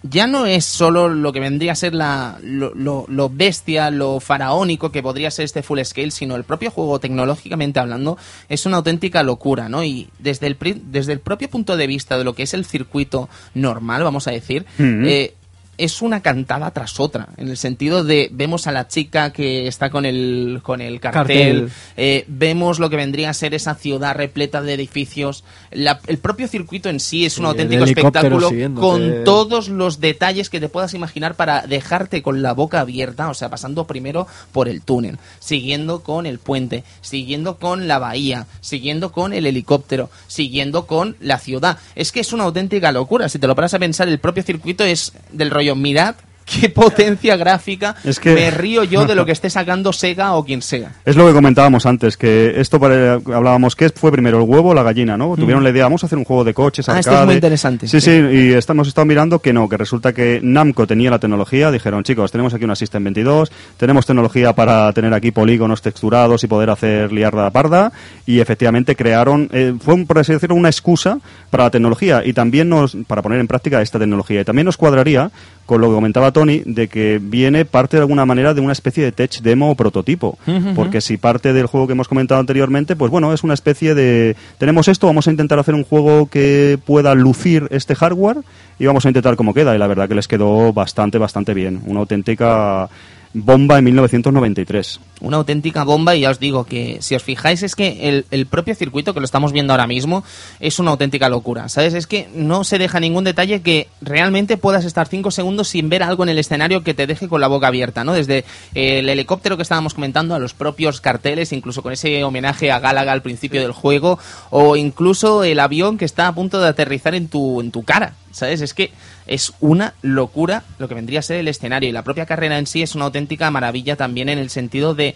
ya 0.10 0.28
no 0.28 0.46
es 0.46 0.66
solo 0.66 1.10
lo 1.10 1.34
que 1.34 1.40
vendría 1.40 1.72
a 1.72 1.76
ser 1.76 1.94
la, 1.96 2.38
lo, 2.44 2.74
lo- 2.76 3.06
lo 3.08 3.30
bestia, 3.30 3.90
lo 3.92 4.20
faraónico 4.20 4.92
que 4.92 5.02
podría 5.02 5.32
ser 5.32 5.46
este 5.46 5.64
full 5.64 5.80
scale, 5.84 6.12
sino 6.12 6.36
el 6.36 6.44
propio 6.44 6.70
juego, 6.72 7.00
tecnológicamente 7.00 7.80
hablando, 7.80 8.18
es 8.50 8.66
una 8.66 8.78
auténtica 8.78 9.24
locura, 9.24 9.70
¿no? 9.70 9.84
Y 9.84 10.10
desde 10.20 10.48
el, 10.48 10.58
desde 10.92 11.14
el 11.14 11.20
propio 11.20 11.50
punto 11.50 11.76
de 11.78 11.88
vista 11.88 12.18
de 12.18 12.24
lo 12.24 12.34
que 12.34 12.44
es 12.44 12.54
el 12.54 12.66
circuito 12.66 13.30
normal, 13.54 14.04
vamos 14.04 14.28
a 14.28 14.32
decir, 14.32 14.66
eh, 15.08 15.34
es 15.78 16.02
una 16.02 16.22
cantada 16.22 16.72
tras 16.72 17.00
otra, 17.00 17.28
en 17.38 17.50
el 17.50 17.58
sentido 17.58 18.04
de 18.04 18.30
vemos 18.32 18.68
a 18.68 18.72
la 18.72 18.88
chica 18.88 19.32
que 19.34 19.68
está 19.68 19.90
con 19.90 20.06
el, 20.06 20.60
con 20.64 20.82
el 20.82 21.00
cartel, 21.00 21.60
Cartel. 21.62 21.72
eh, 21.98 22.26
vemos 22.28 22.80
lo 22.80 22.90
que 22.90 22.96
vendría 22.96 23.30
a 23.30 23.34
ser 23.34 23.54
esa 23.54 23.76
ciudad 23.76 24.16
repleta 24.16 24.62
de 24.62 24.74
edificios, 24.74 25.44
La- 25.72 26.00
el 26.08 26.18
propio 26.20 26.48
circuito 26.48 26.90
en 26.90 27.00
sí 27.00 27.26
es 27.26 27.38
un 27.38 27.44
Sí, 27.44 27.48
auténtico 27.50 27.84
espectáculo 27.86 28.50
con 28.82 29.24
todos 29.26 29.68
los 29.70 30.00
detalles 30.00 30.50
que 30.50 30.60
te 30.60 30.70
puedas 30.70 30.94
imaginar 30.94 31.36
para 31.36 31.68
dejarte 31.68 32.22
con 32.22 32.42
la 32.42 32.54
boca 32.54 32.80
abierta, 32.80 33.30
o 33.30 33.34
sea, 33.34 33.50
pasando 33.50 33.86
primero 33.86 34.28
por 34.52 34.70
el 34.70 34.82
túnel, 34.82 35.18
siguiendo 35.40 36.02
con 36.04 36.26
el 36.26 36.40
puente, 36.40 36.84
siguiendo 37.02 37.58
con 37.58 37.88
la 37.88 38.00
bahía, 38.00 38.48
siguiendo 38.62 39.12
con 39.12 39.34
el 39.34 39.46
helicóptero, 39.46 40.10
siguiendo 40.28 40.86
con 40.86 41.16
la 41.20 41.40
ciudad. 41.40 41.78
Es 41.96 42.12
que 42.12 42.20
es 42.20 42.32
una 42.34 42.44
auténtica 42.46 42.92
locura, 42.92 43.28
si 43.30 43.40
te 43.40 43.48
lo 43.48 43.56
paras 43.56 43.74
a 43.74 43.80
pensar, 43.80 44.08
el 44.08 44.20
propio 44.20 44.44
circuito 44.44 44.84
es 44.84 45.12
del 45.32 45.50
rollo, 45.52 45.65
mirad 45.74 46.16
qué 46.46 46.70
potencia 46.70 47.36
gráfica, 47.38 47.96
Es 48.04 48.20
que- 48.20 48.34
me 48.34 48.52
río 48.52 48.84
yo 48.84 49.06
de 49.06 49.16
lo 49.16 49.26
que 49.26 49.32
esté 49.32 49.50
sacando 49.50 49.92
Sega 49.92 50.34
o 50.34 50.46
quien 50.46 50.62
sea. 50.62 50.92
Es 51.04 51.16
lo 51.16 51.26
que 51.28 51.34
comentábamos 51.34 51.86
antes, 51.86 52.18
que 52.18 52.60
esto 52.62 52.80
para, 52.80 53.16
hablábamos 53.16 53.76
que 53.76 53.90
fue 53.90 54.12
primero 54.12 54.38
el 54.38 54.48
huevo 54.48 54.70
o 54.70 54.74
la 54.74 54.84
gallina, 54.84 55.18
¿no? 55.18 55.36
Tuvieron 55.36 55.64
la 55.64 55.72
idea, 55.72 55.86
vamos 55.86 56.04
a 56.04 56.06
hacer 56.06 56.18
un 56.20 56.24
juego 56.26 56.44
de 56.44 56.54
coches, 56.54 56.88
Mm. 56.88 56.92
Ah, 56.92 57.00
esto 57.00 57.20
es 57.20 57.26
muy 57.26 57.34
interesante, 57.36 57.88
Sí, 57.88 58.00
sí. 58.00 58.12
sí, 58.12 58.36
y 58.38 58.54
estamos 58.54 58.88
estado 58.88 59.06
mirando 59.06 59.40
que 59.40 59.54
no, 59.54 59.68
que 59.68 59.78
resulta 59.78 60.14
que 60.14 60.40
Namco 60.44 60.86
tenía 60.88 61.10
la 61.10 61.20
tecnología, 61.20 61.72
dijeron, 61.72 62.04
chicos, 62.04 62.32
tenemos 62.32 62.54
aquí 62.54 62.64
una 62.64 62.76
System 62.76 63.04
22, 63.04 63.52
tenemos 63.78 64.06
tecnología 64.06 64.54
para 64.54 64.92
tener 64.94 65.14
aquí 65.14 65.32
polígonos 65.32 65.82
texturados 65.82 66.44
y 66.44 66.48
poder 66.48 66.70
hacer 66.70 67.12
liarda 67.12 67.50
parda, 67.50 67.92
y 68.28 68.40
efectivamente 68.40 68.96
crearon, 68.96 69.50
eh, 69.52 69.74
fue, 69.84 69.96
un- 69.96 70.06
por 70.06 70.20
así 70.20 70.32
decirlo, 70.34 70.56
una 70.56 70.70
excusa 70.70 71.18
para 71.50 71.64
la 71.66 71.72
tecnología 71.72 72.22
y 72.24 72.34
también 72.34 72.70
nos, 72.70 72.96
para 73.08 73.22
poner 73.22 73.40
en 73.40 73.48
práctica 73.48 73.82
esta 73.82 73.98
tecnología. 73.98 74.42
Y 74.42 74.46
también 74.46 74.66
nos 74.66 74.78
cuadraría 74.78 75.32
con 75.66 75.82
lo 75.82 75.88
que 75.88 75.96
comentaba 75.96 76.32
Tony, 76.36 76.64
de 76.66 76.90
que 76.90 77.18
viene 77.22 77.64
parte 77.64 77.96
de 77.96 78.02
alguna 78.02 78.26
manera 78.26 78.54
de 78.54 78.60
una 78.60 78.74
especie 78.74 79.06
de 79.06 79.14
tech 79.14 79.40
demo 79.40 79.72
o 79.72 79.76
prototipo. 79.76 80.38
Porque 80.76 81.00
si 81.00 81.16
parte 81.16 81.54
del 81.54 81.66
juego 81.66 81.88
que 81.88 81.94
hemos 81.94 82.10
comentado 82.10 82.42
anteriormente, 82.42 82.98
pues 82.98 83.10
bueno, 83.10 83.32
es 83.32 83.46
una 83.46 83.54
especie 83.54 83.96
de... 83.96 84.36
Tenemos 84.58 84.90
esto, 84.90 85.08
vamos 85.08 85.30
a 85.30 85.32
intentar 85.32 85.60
hacer 85.60 85.74
un 85.76 85.86
juego 85.86 86.26
que 86.26 86.78
pueda 86.86 87.16
lucir 87.16 87.70
este 87.72 87.96
hardware 87.96 88.40
y 88.78 88.86
vamos 88.86 89.06
a 89.06 89.08
intentar 89.08 89.38
cómo 89.38 89.54
queda. 89.54 89.74
Y 89.76 89.78
la 89.78 89.88
verdad 89.88 90.10
que 90.10 90.16
les 90.16 90.28
quedó 90.28 90.74
bastante, 90.74 91.18
bastante 91.18 91.54
bien. 91.54 91.82
Una 91.86 92.02
auténtica 92.02 92.90
bomba 93.36 93.78
en 93.78 93.84
1993. 93.84 95.02
una 95.20 95.38
auténtica 95.38 95.84
bomba 95.84 96.16
y 96.16 96.22
ya 96.22 96.30
os 96.30 96.40
digo 96.40 96.64
que 96.64 97.00
si 97.02 97.16
os 97.16 97.24
fijáis 97.24 97.64
es 97.64 97.76
que 97.76 98.24
el, 98.30 98.46
propio 98.46 98.76
circuito 98.76 99.14
que 99.14 99.20
lo 99.20 99.26
estamos 99.26 99.52
viendo 99.52 99.74
ahora 99.74 99.88
mismo 99.88 100.24
es 100.62 100.80
una 100.80 100.92
auténtica 100.92 101.28
locura, 101.28 101.68
¿sabes? 101.68 101.94
Es 101.96 102.08
que 102.08 102.30
no 102.34 102.64
se 102.64 102.78
deja 102.78 103.02
ningún 103.02 103.26
detalle 103.26 103.62
que 103.62 103.90
realmente 104.02 104.56
puedas 104.56 104.86
estar 104.86 105.08
cinco 105.08 105.32
segundos 105.32 105.68
sin 105.68 105.90
ver 105.90 106.04
algo 106.04 106.24
en 106.24 106.30
el 106.30 106.40
escenario 106.40 106.84
que 106.84 106.94
te 106.94 107.08
deje 107.08 107.28
con 107.28 107.42
la 107.42 107.48
boca 107.48 107.68
abierta, 107.68 108.06
¿no? 108.06 108.14
Desde 108.14 108.46
eh, 108.74 109.00
el 109.00 109.10
helicóptero 109.10 109.58
que 109.58 109.64
estábamos 109.64 109.94
comentando 109.94 110.34
a 110.34 110.40
los 110.40 110.54
propios 110.54 111.02
carteles, 111.02 111.52
incluso 111.52 111.82
con 111.82 111.92
ese 111.92 112.24
homenaje 112.24 112.72
a 112.72 112.80
Gálaga 112.80 113.12
al 113.12 113.22
principio 113.22 113.62
del 113.62 113.74
juego 113.74 114.18
o 114.50 114.78
incluso 114.78 115.44
el 115.44 115.60
avión 115.60 115.98
que 115.98 116.06
está 116.06 116.28
a 116.28 116.36
punto 116.36 116.62
de 116.62 116.70
aterrizar 116.70 117.16
en 117.16 117.28
tu, 117.28 117.60
en 117.60 117.72
tu 117.72 117.84
cara, 117.84 118.14
¿sabes? 118.36 118.60
Es 118.62 118.74
que 118.74 118.92
es 119.26 119.54
una 119.62 119.94
locura 120.02 120.64
lo 120.78 120.88
que 120.90 120.94
vendría 120.96 121.20
a 121.20 121.24
ser 121.24 121.38
el 121.38 121.48
escenario 121.48 121.88
y 121.90 121.94
la 121.94 122.04
propia 122.04 122.26
carrera 122.26 122.58
en 122.60 122.68
sí 122.68 122.82
es 122.82 122.94
una 122.94 123.06
auténtica 123.06 123.50
maravilla 123.50 123.96
también 123.96 124.28
en 124.30 124.38
el 124.38 124.50
sentido 124.50 124.94
de 124.94 125.16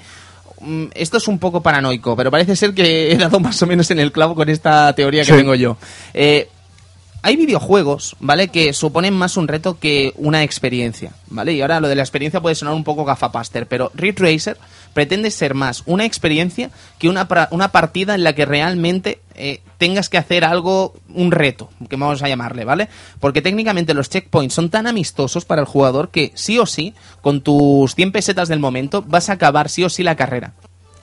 mm, 0.61 0.85
esto 0.95 1.17
es 1.17 1.27
un 1.27 1.37
poco 1.37 1.61
paranoico, 1.61 2.15
pero 2.15 2.31
parece 2.31 2.55
ser 2.55 2.73
que 2.73 3.11
he 3.11 3.17
dado 3.17 3.39
más 3.39 3.61
o 3.61 3.67
menos 3.67 3.91
en 3.91 3.99
el 3.99 4.11
clavo 4.13 4.35
con 4.35 4.47
esta 4.49 4.93
teoría 4.93 5.23
que 5.23 5.31
Sí. 5.33 5.37
tengo 5.37 5.53
yo. 5.55 5.77
Eh, 6.13 6.47
hay 7.21 7.35
videojuegos, 7.35 8.15
¿vale? 8.21 8.47
Que 8.47 8.71
suponen 8.71 9.13
más 9.13 9.35
un 9.35 9.49
reto 9.49 9.77
que 9.77 10.13
una 10.15 10.41
experiencia, 10.43 11.11
¿vale? 11.27 11.51
Y 11.51 11.61
ahora 11.61 11.81
lo 11.81 11.89
de 11.89 11.95
la 11.95 12.01
experiencia 12.03 12.39
puede 12.39 12.55
sonar 12.55 12.73
un 12.73 12.85
poco 12.85 13.03
gafapaster, 13.03 13.67
pero 13.67 13.91
Ridge 13.93 14.19
Racer 14.19 14.57
pretende 14.93 15.31
ser 15.31 15.53
más 15.53 15.83
una 15.85 16.05
experiencia 16.05 16.69
que 16.97 17.09
una, 17.09 17.27
una 17.51 17.71
partida 17.71 18.15
en 18.15 18.23
la 18.23 18.33
que 18.33 18.45
realmente 18.45 19.19
eh, 19.35 19.61
tengas 19.77 20.09
que 20.09 20.17
hacer 20.17 20.43
algo, 20.43 20.93
un 21.13 21.31
reto, 21.31 21.69
que 21.89 21.95
vamos 21.95 22.21
a 22.21 22.27
llamarle, 22.27 22.65
¿vale? 22.65 22.89
Porque 23.19 23.41
técnicamente 23.41 23.93
los 23.93 24.09
checkpoints 24.09 24.53
son 24.53 24.69
tan 24.69 24.87
amistosos 24.87 25.45
para 25.45 25.61
el 25.61 25.67
jugador 25.67 26.09
que 26.09 26.31
sí 26.35 26.57
o 26.59 26.65
sí, 26.65 26.93
con 27.21 27.41
tus 27.41 27.95
100 27.95 28.11
pesetas 28.11 28.49
del 28.49 28.59
momento, 28.59 29.01
vas 29.07 29.29
a 29.29 29.33
acabar 29.33 29.69
sí 29.69 29.83
o 29.83 29.89
sí 29.89 30.03
la 30.03 30.15
carrera. 30.15 30.53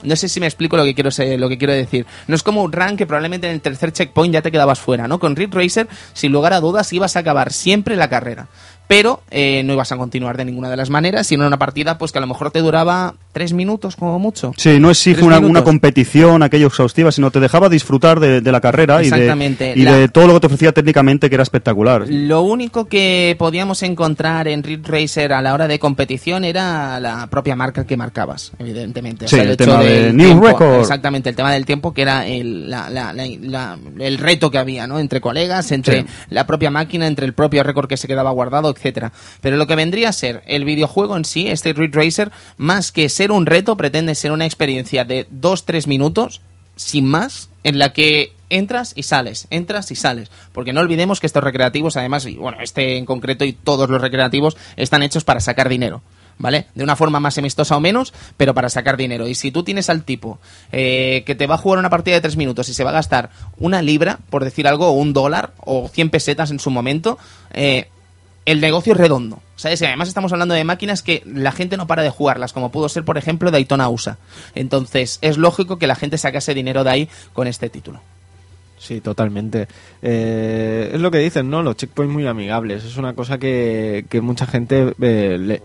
No 0.03 0.15
sé 0.15 0.29
si 0.29 0.39
me 0.39 0.45
explico 0.45 0.77
lo 0.77 0.83
que 0.83 0.93
quiero 0.93 1.09
se- 1.09 1.39
lo 1.39 1.49
que 1.49 1.57
quiero 1.57 1.73
decir. 1.73 2.05
No 2.27 2.35
es 2.35 2.43
como 2.43 2.61
un 2.61 2.71
run 2.71 2.97
que 2.97 3.07
probablemente 3.07 3.47
en 3.47 3.53
el 3.53 3.61
tercer 3.61 3.91
checkpoint 3.91 4.31
ya 4.31 4.43
te 4.43 4.51
quedabas 4.51 4.77
fuera, 4.79 5.07
¿no? 5.07 5.17
Con 5.17 5.35
Ridge 5.35 5.53
Racer, 5.55 5.87
sin 6.13 6.31
lugar 6.31 6.53
a 6.53 6.59
dudas, 6.59 6.93
ibas 6.93 7.15
a 7.15 7.19
acabar 7.19 7.51
siempre 7.51 7.95
la 7.95 8.07
carrera. 8.07 8.47
Pero 8.87 9.23
eh, 9.31 9.63
no 9.63 9.73
ibas 9.73 9.91
a 9.91 9.97
continuar 9.97 10.37
de 10.37 10.45
ninguna 10.45 10.69
de 10.69 10.77
las 10.77 10.91
maneras, 10.91 11.25
sino 11.25 11.43
en 11.43 11.47
una 11.47 11.57
partida 11.57 11.97
pues 11.97 12.11
que 12.11 12.19
a 12.19 12.21
lo 12.21 12.27
mejor 12.27 12.51
te 12.51 12.59
duraba 12.59 13.15
tres 13.37 13.53
minutos 13.53 13.95
como 13.95 14.17
mucho. 14.17 14.51
Sí, 14.57 14.79
no 14.79 14.89
exige 14.89 15.23
una, 15.23 15.37
una 15.37 15.63
competición, 15.63 16.41
aquello 16.41 16.67
exhaustiva, 16.67 17.11
sino 17.11 17.29
te 17.29 17.39
dejaba 17.39 17.69
disfrutar 17.69 18.19
de, 18.19 18.41
de 18.41 18.51
la 18.51 18.59
carrera 18.61 18.95
y, 19.03 19.09
de, 19.11 19.15
Exactamente. 19.15 19.73
y 19.75 19.83
La- 19.83 19.93
de 19.95 20.07
todo 20.09 20.25
lo 20.25 20.33
que 20.33 20.39
te 20.39 20.47
ofrecía 20.47 20.71
técnicamente, 20.71 21.29
que 21.29 21.35
era 21.35 21.43
espectacular. 21.43 22.05
Lo 22.09 22.41
único 22.41 22.85
que 22.85 23.35
podíamos 23.37 23.83
encontrar 23.83 24.47
en 24.47 24.63
Ridge 24.63 24.87
Racer 24.87 25.33
a 25.33 25.41
la 25.43 25.53
hora 25.53 25.67
de 25.67 25.77
competición 25.77 26.43
era 26.45 26.99
la 26.99 27.27
propia 27.27 27.55
marca 27.55 27.85
que 27.85 27.95
marcabas, 27.95 28.53
evidentemente. 28.57 29.25
O 29.25 29.27
Sí, 29.27 29.35
sea, 29.35 29.43
el 29.43 29.55
tema 29.55 29.81
del 29.83 30.03
de 30.07 30.13
New 30.13 30.25
tiempo, 30.25 30.47
Record. 30.47 30.79
Exactamente, 30.79 31.29
el 31.29 31.35
tema 31.35 31.51
del 31.51 31.65
tiempo 31.65 31.93
que 31.93 32.01
era 32.01 32.25
el, 32.27 32.71
la- 32.71 32.89
la- 32.89 33.13
la- 33.13 33.27
la- 33.41 33.77
el 33.99 34.17
reto 34.17 34.49
que 34.49 34.57
había, 34.57 34.87
¿no? 34.87 34.97
Entre 34.99 35.21
colegas, 35.21 35.71
entre 35.71 36.01
Sí. 36.01 36.07
la 36.31 36.47
propia 36.47 36.71
máquina, 36.71 37.05
entre 37.05 37.25
el 37.27 37.33
propio 37.33 37.61
récord 37.63 37.87
que 37.87 37.97
se 37.97 38.07
quedaba 38.07 38.31
guardado, 38.31 38.71
etcétera. 38.71 39.11
Pero 39.41 39.57
lo 39.57 39.67
que 39.67 39.75
vendría 39.75 40.09
a 40.09 40.13
ser 40.13 40.41
el 40.47 40.65
videojuego 40.65 41.15
en 41.15 41.25
sí, 41.25 41.47
este 41.47 41.73
Ridge 41.73 41.93
Racer, 41.93 42.31
más 42.57 42.91
que 42.91 43.09
ser 43.09 43.26
un 43.31 43.45
reto, 43.45 43.77
pretende 43.77 44.15
ser 44.15 44.31
una 44.31 44.45
experiencia 44.45 45.05
de 45.05 45.27
2-3 45.29 45.87
minutos, 45.87 46.41
sin 46.75 47.05
más, 47.05 47.49
en 47.63 47.79
la 47.79 47.93
que 47.93 48.33
entras 48.49 48.93
y 48.95 49.03
sales, 49.03 49.47
entras 49.49 49.91
y 49.91 49.95
sales. 49.95 50.31
Porque 50.53 50.73
no 50.73 50.81
olvidemos 50.81 51.19
que 51.19 51.27
estos 51.27 51.43
recreativos, 51.43 51.97
además, 51.97 52.25
y 52.25 52.35
bueno, 52.35 52.57
este 52.61 52.97
en 52.97 53.05
concreto 53.05 53.45
y 53.45 53.53
todos 53.53 53.89
los 53.89 54.01
recreativos, 54.01 54.57
están 54.75 55.03
hechos 55.03 55.23
para 55.23 55.39
sacar 55.39 55.69
dinero. 55.69 56.01
¿Vale? 56.39 56.67
De 56.75 56.83
una 56.83 56.95
forma 56.95 57.19
más 57.19 57.35
amistosa 57.39 57.75
o 57.75 57.79
menos, 57.79 58.13
pero 58.37 58.53
para 58.53 58.69
sacar 58.69 58.95
dinero. 58.95 59.27
Y 59.27 59.33
si 59.33 59.49
tú 59.49 59.63
tienes 59.63 59.89
al 59.89 60.03
tipo 60.03 60.37
eh, 60.71 61.23
que 61.25 61.33
te 61.33 61.47
va 61.47 61.55
a 61.55 61.57
jugar 61.57 61.79
una 61.79 61.89
partida 61.89 62.13
de 62.13 62.21
tres 62.21 62.37
minutos 62.37 62.69
y 62.69 62.75
se 62.75 62.83
va 62.83 62.91
a 62.91 62.93
gastar 62.93 63.31
una 63.57 63.81
libra, 63.81 64.19
por 64.29 64.43
decir 64.43 64.67
algo, 64.67 64.85
o 64.85 64.91
un 64.91 65.13
dólar, 65.13 65.53
o 65.65 65.87
100 65.87 66.11
pesetas 66.11 66.51
en 66.51 66.59
su 66.59 66.69
momento, 66.69 67.17
eh, 67.53 67.89
el 68.47 68.59
negocio 68.61 68.93
es 68.93 68.97
redondo. 68.99 69.39
¿Sabes? 69.55 69.81
Y 69.81 69.85
además 69.85 70.07
estamos 70.07 70.31
hablando 70.33 70.53
de 70.55 70.63
máquinas 70.63 71.01
que 71.03 71.21
la 71.25 71.51
gente 71.51 71.77
no 71.77 71.85
para 71.87 72.01
de 72.03 72.09
jugarlas, 72.09 72.53
como 72.53 72.71
pudo 72.71 72.89
ser, 72.89 73.03
por 73.05 73.17
ejemplo, 73.17 73.51
Daytona 73.51 73.89
USA. 73.89 74.17
Entonces, 74.55 75.19
es 75.21 75.37
lógico 75.37 75.77
que 75.79 75.87
la 75.87 75.95
gente 75.95 76.17
sacase 76.17 76.53
dinero 76.53 76.83
de 76.83 76.89
ahí 76.91 77.09
con 77.33 77.47
este 77.47 77.69
título. 77.69 77.99
Sí, 78.79 79.01
totalmente. 79.01 79.67
Eh, 80.03 80.91
es 80.93 81.01
lo 81.01 81.09
que 81.09 81.17
dicen, 81.17 81.49
¿no? 81.49 81.63
Los 81.63 81.77
checkpoints 81.77 82.13
muy 82.13 82.27
amigables. 82.27 82.83
Es 82.83 82.97
una 82.97 83.13
cosa 83.13 83.39
que, 83.39 84.05
mucha 84.21 84.45
gente... 84.45 84.93
eh, 85.01 85.37
le- 85.39 85.61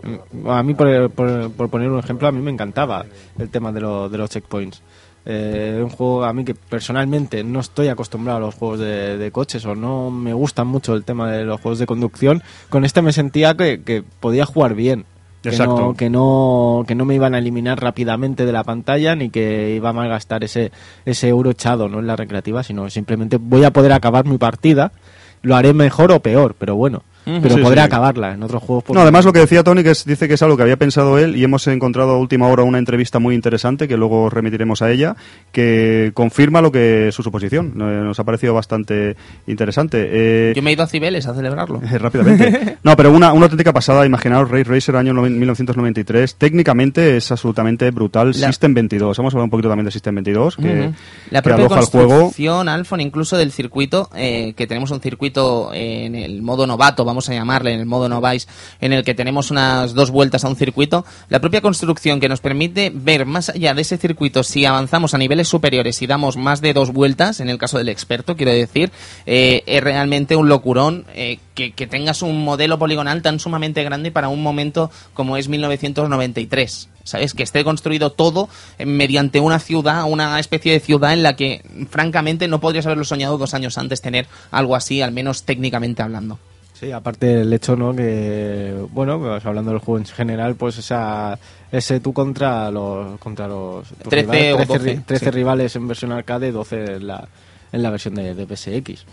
a 0.49 0.63
mí, 0.63 0.73
por, 0.73 1.11
por- 1.11 1.51
por 1.51 1.69
poner 1.69 1.89
un 1.91 1.99
ejemplo, 1.99 2.27
a 2.27 2.31
mí 2.31 2.41
me 2.41 2.49
encantaba 2.51 3.05
el 3.37 3.49
tema 3.49 3.71
de 3.71 3.81
los 3.81 4.29
checkpoints. 4.31 4.81
Eh, 5.25 5.79
un 5.81 5.89
juego 5.89 6.25
a 6.25 6.33
mí 6.33 6.43
que 6.43 6.53
personalmente 6.53 7.43
no 7.43 7.61
estoy 7.61 7.87
acostumbrado 7.87 8.37
a 8.37 8.41
los 8.41 8.55
juegos 8.55 8.79
de, 8.79 9.17
de 9.17 9.31
coches 9.31 9.65
o 9.65 9.73
no 9.73 10.11
me 10.11 10.33
gustan 10.33 10.67
mucho 10.67 10.93
el 10.93 11.05
tema 11.05 11.31
de 11.31 11.45
los 11.45 11.61
juegos 11.61 11.79
de 11.79 11.85
conducción. 11.85 12.43
Con 12.69 12.83
este 12.83 13.01
me 13.01 13.13
sentía 13.13 13.55
que, 13.55 13.81
que 13.83 14.03
podía 14.19 14.45
jugar 14.45 14.75
bien. 14.75 15.05
Que 15.41 15.49
Exacto. 15.49 15.77
no, 15.77 15.93
que, 15.93 16.09
no, 16.09 16.85
que 16.87 16.95
no 16.95 17.03
me 17.03 17.15
iban 17.15 17.35
a 17.35 17.39
eliminar 17.39 17.81
rápidamente 17.81 18.45
de 18.45 18.53
la 18.53 18.63
pantalla 18.63 19.13
ni 19.13 19.29
que 19.29 19.73
iba 19.75 19.89
a 19.89 19.93
malgastar 19.93 20.43
ese, 20.43 20.71
ese 21.05 21.27
euro 21.27 21.51
echado 21.51 21.89
¿no? 21.89 21.99
en 21.99 22.07
la 22.07 22.15
recreativa, 22.15 22.63
sino 22.63 22.89
simplemente 22.89 23.37
voy 23.37 23.65
a 23.65 23.73
poder 23.73 23.91
acabar 23.91 24.25
mi 24.25 24.37
partida. 24.37 24.93
Lo 25.41 25.57
haré 25.57 25.73
mejor 25.73 26.13
o 26.13 26.21
peor, 26.21 26.55
pero 26.57 26.75
bueno. 26.75 27.03
Pero 27.25 27.55
Sí, 27.55 27.61
podré 27.61 27.81
sí. 27.81 27.85
acabarla. 27.85 28.33
En 28.33 28.43
otros 28.43 28.61
juegos... 28.63 28.83
No, 28.89 29.01
además 29.01 29.25
lo 29.25 29.33
que 29.33 29.39
decía 29.39 29.63
Tony, 29.63 29.83
que 29.83 29.91
es- 29.91 30.05
dice 30.05 30.27
que 30.27 30.33
es 30.35 30.41
algo 30.41 30.57
que 30.57 30.63
había 30.63 30.77
pensado 30.77 31.17
él 31.17 31.35
y 31.35 31.43
hemos 31.43 31.65
encontrado 31.67 32.11
a 32.11 32.17
última 32.17 32.47
hora 32.47 32.63
una 32.63 32.79
entrevista 32.79 33.19
muy 33.19 33.35
interesante 33.35 33.87
que 33.87 33.97
luego 33.97 34.29
remitiremos 34.29 34.81
a 34.81 34.91
ella, 34.91 35.15
que 35.51 36.11
confirma 36.13 36.61
lo 36.61 36.71
que 36.71 37.09
su 37.11 37.23
suposición. 37.23 37.73
Eh, 37.75 38.01
Nos 38.03 38.19
ha 38.19 38.23
parecido 38.23 38.53
bastante 38.53 39.15
interesante. 39.47 40.09
Eh, 40.11 40.53
Yo 40.55 40.61
me 40.61 40.71
he 40.71 40.73
ido 40.73 40.83
a 40.83 40.87
Cibeles 40.87 41.25
a 41.27 41.33
celebrarlo. 41.33 41.81
Rápidamente. 41.91 42.77
No, 42.83 42.97
pero 42.97 43.11
una, 43.11 43.31
una 43.31 43.45
auténtica 43.45 43.71
pasada. 43.71 44.05
Imaginaos 44.05 44.49
Ray 44.51 44.63
Racer 44.63 44.95
año 44.97 45.13
noven- 45.13 45.37
1993. 45.39 46.35
Técnicamente 46.35 47.15
es 47.17 47.31
absolutamente 47.31 47.89
brutal. 47.91 48.31
La- 48.39 48.47
System 48.47 48.73
22. 48.73 49.17
Hemos 49.19 49.33
hablado 49.33 49.45
un 49.45 49.49
poquito 49.49 49.69
también 49.69 49.85
de 49.85 49.91
System 49.91 50.15
22, 50.15 50.57
que, 50.57 50.61
Ujú. 50.61 50.93
La 51.31 51.41
que 51.41 51.49
propia 51.49 51.65
aloja 51.65 51.79
el 51.79 51.85
juego. 51.85 52.09
construcción, 52.09 52.67
Alfon, 52.67 52.99
incluso 53.01 53.37
del 53.37 53.51
circuito, 53.51 54.09
eh, 54.15 54.53
que 54.55 54.67
tenemos 54.67 54.91
un 54.91 54.99
circuito 54.99 55.71
en 55.73 56.15
el 56.15 56.41
modo 56.41 56.67
novato, 56.67 57.05
vamos 57.13 57.29
a 57.29 57.33
llamarle, 57.33 57.73
en 57.73 57.79
el 57.79 57.85
modo 57.85 58.09
novice, 58.09 58.47
en 58.81 58.91
el 58.91 59.03
que 59.03 59.13
tenemos 59.13 59.51
unas 59.51 59.93
dos 59.93 60.11
vueltas 60.11 60.43
a 60.43 60.49
un 60.49 60.55
circuito. 60.55 61.05
La 61.29 61.39
propia 61.39 61.61
construcción 61.61 62.19
que 62.19 62.27
nos 62.27 62.41
permite 62.41 62.91
ver 62.93 63.25
más 63.25 63.49
allá 63.49 63.73
de 63.73 63.83
ese 63.83 63.97
circuito, 63.97 64.43
si 64.43 64.65
avanzamos 64.65 65.13
a 65.13 65.17
niveles 65.17 65.47
superiores 65.47 66.01
y 66.01 66.07
damos 66.07 66.37
más 66.37 66.61
de 66.61 66.73
dos 66.73 66.91
vueltas, 66.91 67.39
en 67.39 67.49
el 67.49 67.57
caso 67.57 67.77
del 67.77 67.89
experto, 67.89 68.35
quiero 68.35 68.51
decir, 68.51 68.91
eh, 69.25 69.63
es 69.67 69.83
realmente 69.83 70.35
un 70.35 70.49
locurón 70.49 71.05
eh, 71.13 71.39
que, 71.53 71.71
que 71.71 71.87
tengas 71.87 72.23
un 72.23 72.43
modelo 72.43 72.79
poligonal 72.79 73.21
tan 73.21 73.39
sumamente 73.39 73.83
grande 73.83 74.11
para 74.11 74.29
un 74.29 74.41
momento 74.41 74.89
como 75.13 75.37
es 75.37 75.47
1993. 75.47 76.89
¿Sabes? 77.03 77.33
Que 77.33 77.43
esté 77.43 77.65
construido 77.65 78.13
todo 78.13 78.47
eh, 78.79 78.85
mediante 78.85 79.41
una 79.41 79.59
ciudad, 79.59 80.05
una 80.05 80.39
especie 80.39 80.71
de 80.71 80.79
ciudad 80.79 81.11
en 81.11 81.21
la 81.21 81.35
que, 81.35 81.61
francamente, 81.89 82.47
no 82.47 82.61
podrías 82.61 82.85
haberlo 82.85 83.03
soñado 83.03 83.37
dos 83.37 83.53
años 83.53 83.77
antes 83.77 84.01
tener 84.01 84.25
algo 84.51 84.75
así, 84.75 85.01
al 85.01 85.11
menos 85.11 85.43
técnicamente 85.43 86.01
hablando. 86.01 86.39
Sí, 86.83 86.91
aparte 86.91 87.25
del 87.27 87.53
hecho, 87.53 87.75
¿no? 87.75 87.95
Que, 87.95 88.75
bueno, 88.91 89.17
pues 89.19 89.45
hablando 89.45 89.71
del 89.71 89.79
juego 89.79 89.99
en 89.99 90.05
general, 90.05 90.55
pues 90.55 90.77
esa, 90.77 91.39
ese 91.71 91.99
tú 92.01 92.11
contra 92.13 92.69
los, 92.71 93.17
contra 93.19 93.47
los 93.47 93.87
tus 93.87 94.09
13 94.09 94.53
o 94.53 94.57
rivales, 94.57 94.67
13 94.67 94.79
12, 94.79 94.95
ri- 94.97 95.05
13 95.05 95.25
sí. 95.25 95.31
rivales 95.31 95.75
en 95.77 95.87
versión 95.87 96.11
arcade, 96.11 96.51
12 96.51 96.95
en 96.95 97.07
la, 97.07 97.27
en 97.71 97.83
la 97.83 97.89
versión 97.89 98.15
de, 98.15 98.35
de 98.35 98.45
PSX, 98.45 99.05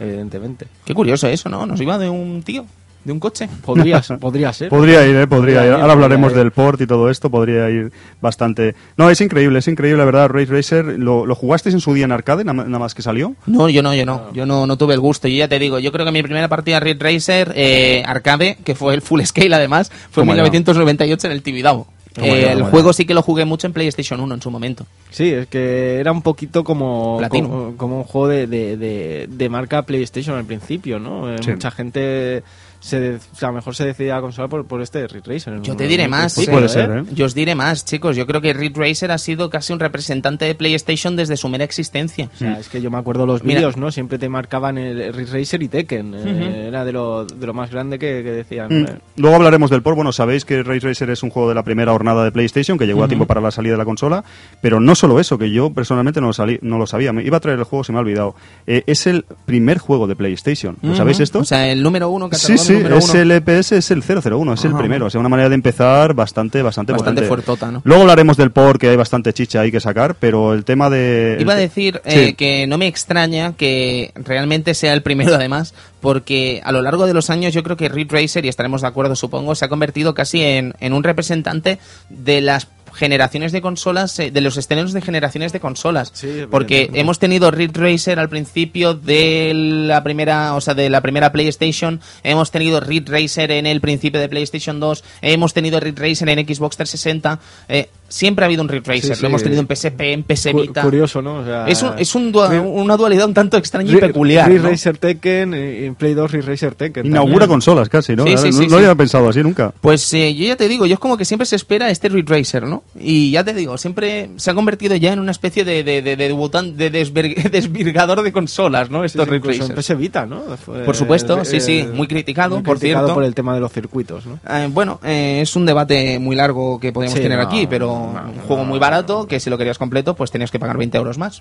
evidentemente. 0.00 0.66
Qué 0.84 0.94
curioso 0.94 1.28
eso, 1.28 1.48
¿no? 1.48 1.66
Nos 1.66 1.80
iba 1.80 1.98
de 1.98 2.08
un 2.08 2.42
tío, 2.42 2.64
de 3.04 3.12
un 3.12 3.18
coche. 3.20 3.48
Podría, 3.64 4.00
podría 4.20 4.52
ser. 4.52 4.68
Podría 4.68 5.06
ir, 5.06 5.16
¿eh? 5.16 5.26
podría 5.26 5.64
ir, 5.66 5.72
Ahora 5.72 5.92
hablaremos 5.92 6.32
ir. 6.32 6.38
del 6.38 6.50
port 6.52 6.80
y 6.80 6.86
todo 6.86 7.08
esto, 7.10 7.30
podría 7.30 7.68
ir 7.70 7.90
bastante. 8.20 8.74
No, 8.96 9.08
es 9.10 9.20
increíble, 9.20 9.58
es 9.60 9.68
increíble, 9.68 9.98
la 9.98 10.04
verdad. 10.04 10.28
Ray 10.28 10.44
Racer, 10.44 10.84
¿lo, 10.98 11.24
lo 11.26 11.34
jugasteis 11.34 11.74
en 11.74 11.80
su 11.80 11.94
día 11.94 12.04
en 12.04 12.12
arcade, 12.12 12.44
na- 12.44 12.52
nada 12.52 12.78
más 12.78 12.94
que 12.94 13.02
salió? 13.02 13.34
No, 13.46 13.68
yo 13.68 13.82
no, 13.82 13.94
yo 13.94 14.04
no. 14.04 14.32
Yo 14.32 14.44
no, 14.46 14.66
no 14.66 14.76
tuve 14.76 14.94
el 14.94 15.00
gusto. 15.00 15.28
Yo 15.28 15.36
ya 15.36 15.48
te 15.48 15.58
digo, 15.58 15.78
yo 15.78 15.92
creo 15.92 16.04
que 16.04 16.12
mi 16.12 16.22
primera 16.22 16.48
partida 16.48 16.78
de 16.80 16.92
Ridge 16.94 17.00
Racer 17.02 17.52
eh, 17.54 18.02
arcade, 18.06 18.58
que 18.64 18.74
fue 18.74 18.94
el 18.94 19.02
full 19.02 19.22
scale 19.22 19.54
además, 19.54 19.90
fue 20.10 20.22
en 20.22 20.28
Toma 20.28 20.36
ya. 20.36 20.42
1998 20.42 21.26
en 21.26 21.32
el 21.32 21.42
Tibidabo. 21.42 21.86
Eh, 22.16 22.42
ya, 22.44 22.52
el 22.52 22.64
juego 22.64 22.88
ya. 22.90 22.94
sí 22.94 23.04
que 23.04 23.14
lo 23.14 23.22
jugué 23.22 23.44
mucho 23.44 23.68
en 23.68 23.72
PlayStation 23.72 24.18
1 24.20 24.34
en 24.34 24.42
su 24.42 24.50
momento. 24.50 24.84
Sí, 25.10 25.30
es 25.30 25.46
que 25.46 26.00
era 26.00 26.10
un 26.10 26.22
poquito 26.22 26.64
como, 26.64 27.20
como, 27.30 27.74
como 27.76 27.98
un 27.98 28.04
juego 28.04 28.26
de, 28.26 28.46
de, 28.48 28.76
de- 28.76 29.28
de 29.30 29.48
marca 29.48 29.82
PlayStation 29.82 30.36
al 30.36 30.44
principio, 30.44 30.98
¿no? 30.98 31.32
Eh, 31.32 31.36
Sí. 31.40 31.52
Mucha 31.52 31.70
gente 31.70 32.42
se 32.80 32.98
de- 32.98 33.16
o 33.16 33.36
sea, 33.36 33.48
a 33.48 33.52
lo 33.52 33.56
mejor 33.56 33.74
se 33.76 33.84
decidía 33.84 34.14
a 34.14 34.16
la 34.16 34.22
consola 34.22 34.48
por, 34.48 34.64
por 34.66 34.80
este 34.82 35.06
Ridge 35.06 35.26
Racer. 35.26 35.60
Yo 35.62 35.76
te 35.76 35.86
diré 35.86 36.08
más. 36.08 36.34
principio, 36.34 36.58
Puede 36.58 36.68
ser, 36.68 36.90
¿eh? 36.90 37.04
Yo 37.14 37.26
os 37.26 37.34
diré 37.34 37.54
más, 37.54 37.84
chicos. 37.84 38.16
Yo 38.16 38.26
creo 38.26 38.40
que 38.40 38.52
Ridge 38.52 38.76
Racer 38.76 39.10
ha 39.12 39.18
sido 39.18 39.50
casi 39.50 39.72
un 39.72 39.78
representante 39.80 40.44
de 40.46 40.54
PlayStation 40.54 41.14
desde 41.16 41.36
su 41.36 41.48
mera 41.48 41.64
existencia. 41.64 42.28
O 42.34 42.38
sea, 42.38 42.58
es 42.58 42.68
que 42.68 42.80
yo 42.82 42.90
me 42.90 42.98
acuerdo 42.98 43.26
los 43.26 43.42
vídeos, 43.42 43.76
¿no? 43.76 43.92
Siempre 43.92 44.18
te 44.18 44.28
marcaban 44.28 44.78
el 44.78 45.12
Ridge 45.12 45.30
Racer 45.32 45.62
y 45.62 45.68
Tekken. 45.68 46.14
eh, 46.14 46.64
era 46.68 46.84
de 46.84 46.92
lo, 46.92 47.24
de 47.26 47.46
lo 47.46 47.54
más 47.54 47.70
grande 47.70 47.98
que, 47.98 48.22
que 48.24 48.30
decían. 48.32 48.68
Mm. 48.70 48.84
eh. 48.86 48.94
Luego 49.16 49.36
hablaremos 49.36 49.70
del 49.70 49.82
port. 49.82 49.96
Bueno, 49.96 50.12
sabéis 50.12 50.44
que 50.44 50.62
Ray 50.62 50.78
Racer 50.78 51.10
es 51.10 51.22
un 51.22 51.30
juego 51.30 51.48
de 51.50 51.54
la 51.54 51.62
primera 51.62 51.92
jornada 51.92 52.24
de 52.24 52.32
PlayStation 52.32 52.78
que 52.78 52.86
llegó 52.86 53.04
a 53.04 53.08
tiempo 53.08 53.26
para 53.26 53.40
la 53.40 53.50
salida 53.50 53.72
de 53.72 53.78
la 53.78 53.84
consola. 53.84 54.24
Pero 54.62 54.80
no 54.80 54.94
solo 54.94 55.20
eso, 55.20 55.36
que 55.38 55.50
yo 55.50 55.70
personalmente 55.72 56.20
no 56.20 56.28
lo, 56.28 56.32
salí- 56.32 56.58
no 56.62 56.78
lo 56.78 56.86
sabía. 56.86 57.12
Me 57.12 57.22
iba 57.24 57.36
a 57.36 57.40
traer 57.40 57.58
el 57.58 57.64
juego, 57.64 57.84
se 57.84 57.92
me 57.92 57.98
ha 57.98 58.00
olvidado. 58.00 58.34
Eh, 58.66 58.84
es 58.86 59.06
el 59.06 59.24
primer 59.44 59.78
juego 59.78 60.06
de 60.06 60.16
PlayStation. 60.16 60.76
¿Lo 60.82 60.94
sabéis 60.94 61.20
esto? 61.20 61.40
O 61.40 61.44
sea, 61.44 61.70
el 61.70 61.82
número 61.82 62.08
uno, 62.08 62.26
Sí, 62.26 62.30
catalogado 62.30 62.64
sí, 62.70 62.76
número 62.78 62.98
es 62.98 63.10
uno. 63.10 63.20
el 63.20 63.30
EPS, 63.32 63.72
es 63.72 63.90
el 63.90 64.02
001, 64.02 64.52
es 64.54 64.64
el 64.64 64.74
primero. 64.74 65.06
O 65.06 65.10
sea, 65.10 65.20
una 65.20 65.28
manera 65.28 65.48
de 65.48 65.54
empezar 65.54 66.14
bastante, 66.14 66.62
bastante, 66.62 66.92
Bastante 66.92 67.22
potente. 67.22 67.28
fuertota, 67.28 67.70
¿no? 67.70 67.82
Luego 67.84 68.02
hablaremos 68.02 68.36
del 68.36 68.50
port, 68.50 68.80
que 68.80 68.88
hay 68.88 68.96
bastante 68.96 69.32
chicha 69.32 69.60
ahí 69.60 69.70
que 69.70 69.80
sacar, 69.80 70.14
pero 70.14 70.54
el 70.54 70.64
tema 70.64 70.90
de... 70.90 71.36
Iba 71.40 71.52
a 71.52 71.56
decir 71.56 72.00
Sí. 72.06 72.18
eh, 72.18 72.34
que 72.34 72.66
no 72.66 72.78
me 72.78 72.86
extraña 72.86 73.52
que 73.54 74.12
realmente 74.14 74.74
sea 74.74 74.92
el 74.92 75.02
primero 75.02 75.34
además, 75.36 75.74
porque 76.00 76.60
a 76.64 76.72
lo 76.72 76.82
largo 76.82 77.06
de 77.06 77.14
los 77.14 77.30
años 77.30 77.52
yo 77.52 77.62
creo 77.62 77.76
que 77.76 77.88
Ridge 77.88 78.10
Racer, 78.10 78.44
y 78.44 78.48
estaremos 78.48 78.80
de 78.82 78.88
acuerdo 78.88 79.14
supongo, 79.16 79.54
se 79.54 79.64
ha 79.64 79.68
convertido 79.68 80.14
casi 80.14 80.42
en, 80.42 80.74
en 80.80 80.92
un 80.92 81.02
representante 81.04 81.78
de 82.08 82.40
las 82.40 82.66
generaciones 82.92 83.52
de 83.52 83.60
consolas, 83.60 84.18
eh, 84.18 84.30
de 84.30 84.40
los 84.40 84.56
estrenos 84.56 84.92
de 84.92 85.00
generaciones 85.00 85.52
de 85.52 85.60
consolas. 85.60 86.10
Sí, 86.14 86.46
porque 86.50 86.90
hemos 86.94 87.18
tenido 87.18 87.50
Ridge 87.50 87.76
Racer 87.76 88.18
al 88.18 88.28
principio 88.28 88.94
de 88.94 89.52
la 89.54 90.02
primera, 90.02 90.54
o 90.54 90.60
sea, 90.60 90.74
de 90.74 90.90
la 90.90 91.00
primera 91.00 91.32
PlayStation, 91.32 92.00
hemos 92.22 92.50
tenido 92.50 92.80
Ridge 92.80 93.08
Racer 93.08 93.50
en 93.50 93.66
el 93.66 93.80
principio 93.80 94.20
de 94.20 94.28
PlayStation 94.28 94.80
2, 94.80 95.04
hemos 95.22 95.54
tenido 95.54 95.80
Ridge 95.80 95.98
Racer 95.98 96.28
en 96.28 96.46
Xbox 96.46 96.76
360, 96.76 97.40
eh, 97.68 97.88
siempre 98.10 98.44
ha 98.44 98.46
habido 98.46 98.62
un 98.62 98.68
Ridge 98.68 98.86
Racer, 98.86 99.16
Sí, 99.16 99.22
lo 99.22 99.28
hemos 99.28 99.42
tenido 99.42 99.62
en 99.62 99.66
PSP, 99.66 100.00
en 100.12 100.22
PS 100.24 100.52
Vita. 100.52 100.82
curioso, 100.82 101.22
¿no? 101.22 101.36
O 101.36 101.44
sea, 101.44 101.66
Es, 101.66 101.82
un, 101.82 101.92
es 101.98 102.14
un 102.14 102.30
una 102.34 102.96
dualidad 102.98 103.26
un 103.26 103.32
tanto 103.34 103.56
extraña 103.56 103.90
y 103.90 103.96
peculiar. 103.96 104.48
Ridge 104.50 104.62
¿no? 104.62 104.68
Racer 104.68 104.98
Tekken 104.98 105.54
y 105.54 105.86
y 105.86 105.90
Play 105.92 106.12
2 106.14 106.30
Ridge 106.32 106.44
Racer 106.46 106.74
Tekken. 106.74 107.06
Inaugura 107.06 107.40
también. 107.40 107.48
consolas 107.50 107.88
casi, 107.88 108.14
¿no? 108.14 108.24
Sí, 108.24 108.36
sí, 108.36 108.46
no 108.50 108.52
sí, 108.52 108.62
no 108.64 108.68
sí. 108.68 108.74
había 108.74 108.94
pensado 108.94 109.28
así 109.28 109.42
nunca. 109.42 109.72
Pues 109.80 110.12
eh, 110.12 110.34
yo 110.34 110.44
ya 110.44 110.56
te 110.56 110.68
digo, 110.68 110.84
yo 110.86 110.94
es 110.94 111.00
como 111.00 111.16
que 111.16 111.24
siempre 111.24 111.46
se 111.46 111.56
espera 111.56 111.88
este 111.90 112.08
Ridge 112.10 112.28
Racer, 112.28 112.64
¿no? 112.64 112.82
Y 112.98 113.30
ya 113.30 113.42
te 113.44 113.54
digo, 113.54 113.78
siempre 113.78 114.30
se 114.36 114.50
ha 114.50 114.54
convertido 114.54 114.96
ya 114.96 115.12
en 115.12 115.20
una 115.20 115.30
especie 115.30 115.64
de, 115.64 115.82
de, 115.84 116.02
de, 116.02 116.16
de, 116.16 116.30
debutan- 116.34 116.74
de 116.74 116.92
desver- 116.92 117.50
desvirgador 117.50 118.22
de 118.22 118.32
consolas, 118.32 118.90
¿no? 118.90 119.04
Estos 119.04 119.24
sí, 119.24 119.30
Ridge 119.38 119.60
en. 119.70 119.74
PS 119.74 119.96
Vita, 119.96 120.26
¿no? 120.26 120.42
Fue- 120.64 120.84
Por 120.84 120.96
supuesto, 120.96 121.40
eh, 121.40 121.44
sí, 121.44 121.60
sí, 121.60 121.78
eh, 121.80 121.88
muy 121.94 122.06
criticado, 122.08 122.56
muy 122.56 122.64
por 122.64 122.78
criticado 122.78 123.06
cierto. 123.06 123.14
por 123.14 123.24
el 123.24 123.34
tema 123.34 123.54
de 123.54 123.60
los 123.60 123.72
circuitos, 123.72 124.26
¿no? 124.26 124.38
Eh, 124.48 124.68
bueno, 124.70 124.98
eh, 125.04 125.38
es 125.42 125.54
un 125.56 125.66
debate 125.66 126.18
muy 126.18 126.36
largo 126.36 126.78
que 126.80 126.92
podríamos 126.92 127.16
Sí, 127.18 127.22
tener 127.22 127.38
no, 127.38 127.44
aquí, 127.44 127.66
pero 127.68 127.99
no, 128.12 128.30
un 128.32 128.38
juego 128.46 128.64
muy 128.64 128.78
barato, 128.78 129.26
que 129.26 129.40
si 129.40 129.50
lo 129.50 129.58
querías 129.58 129.78
completo, 129.78 130.14
pues 130.14 130.30
tenías 130.30 130.50
que 130.50 130.58
pagar 130.58 130.76
20 130.78 130.96
euros 130.98 131.18
más. 131.18 131.40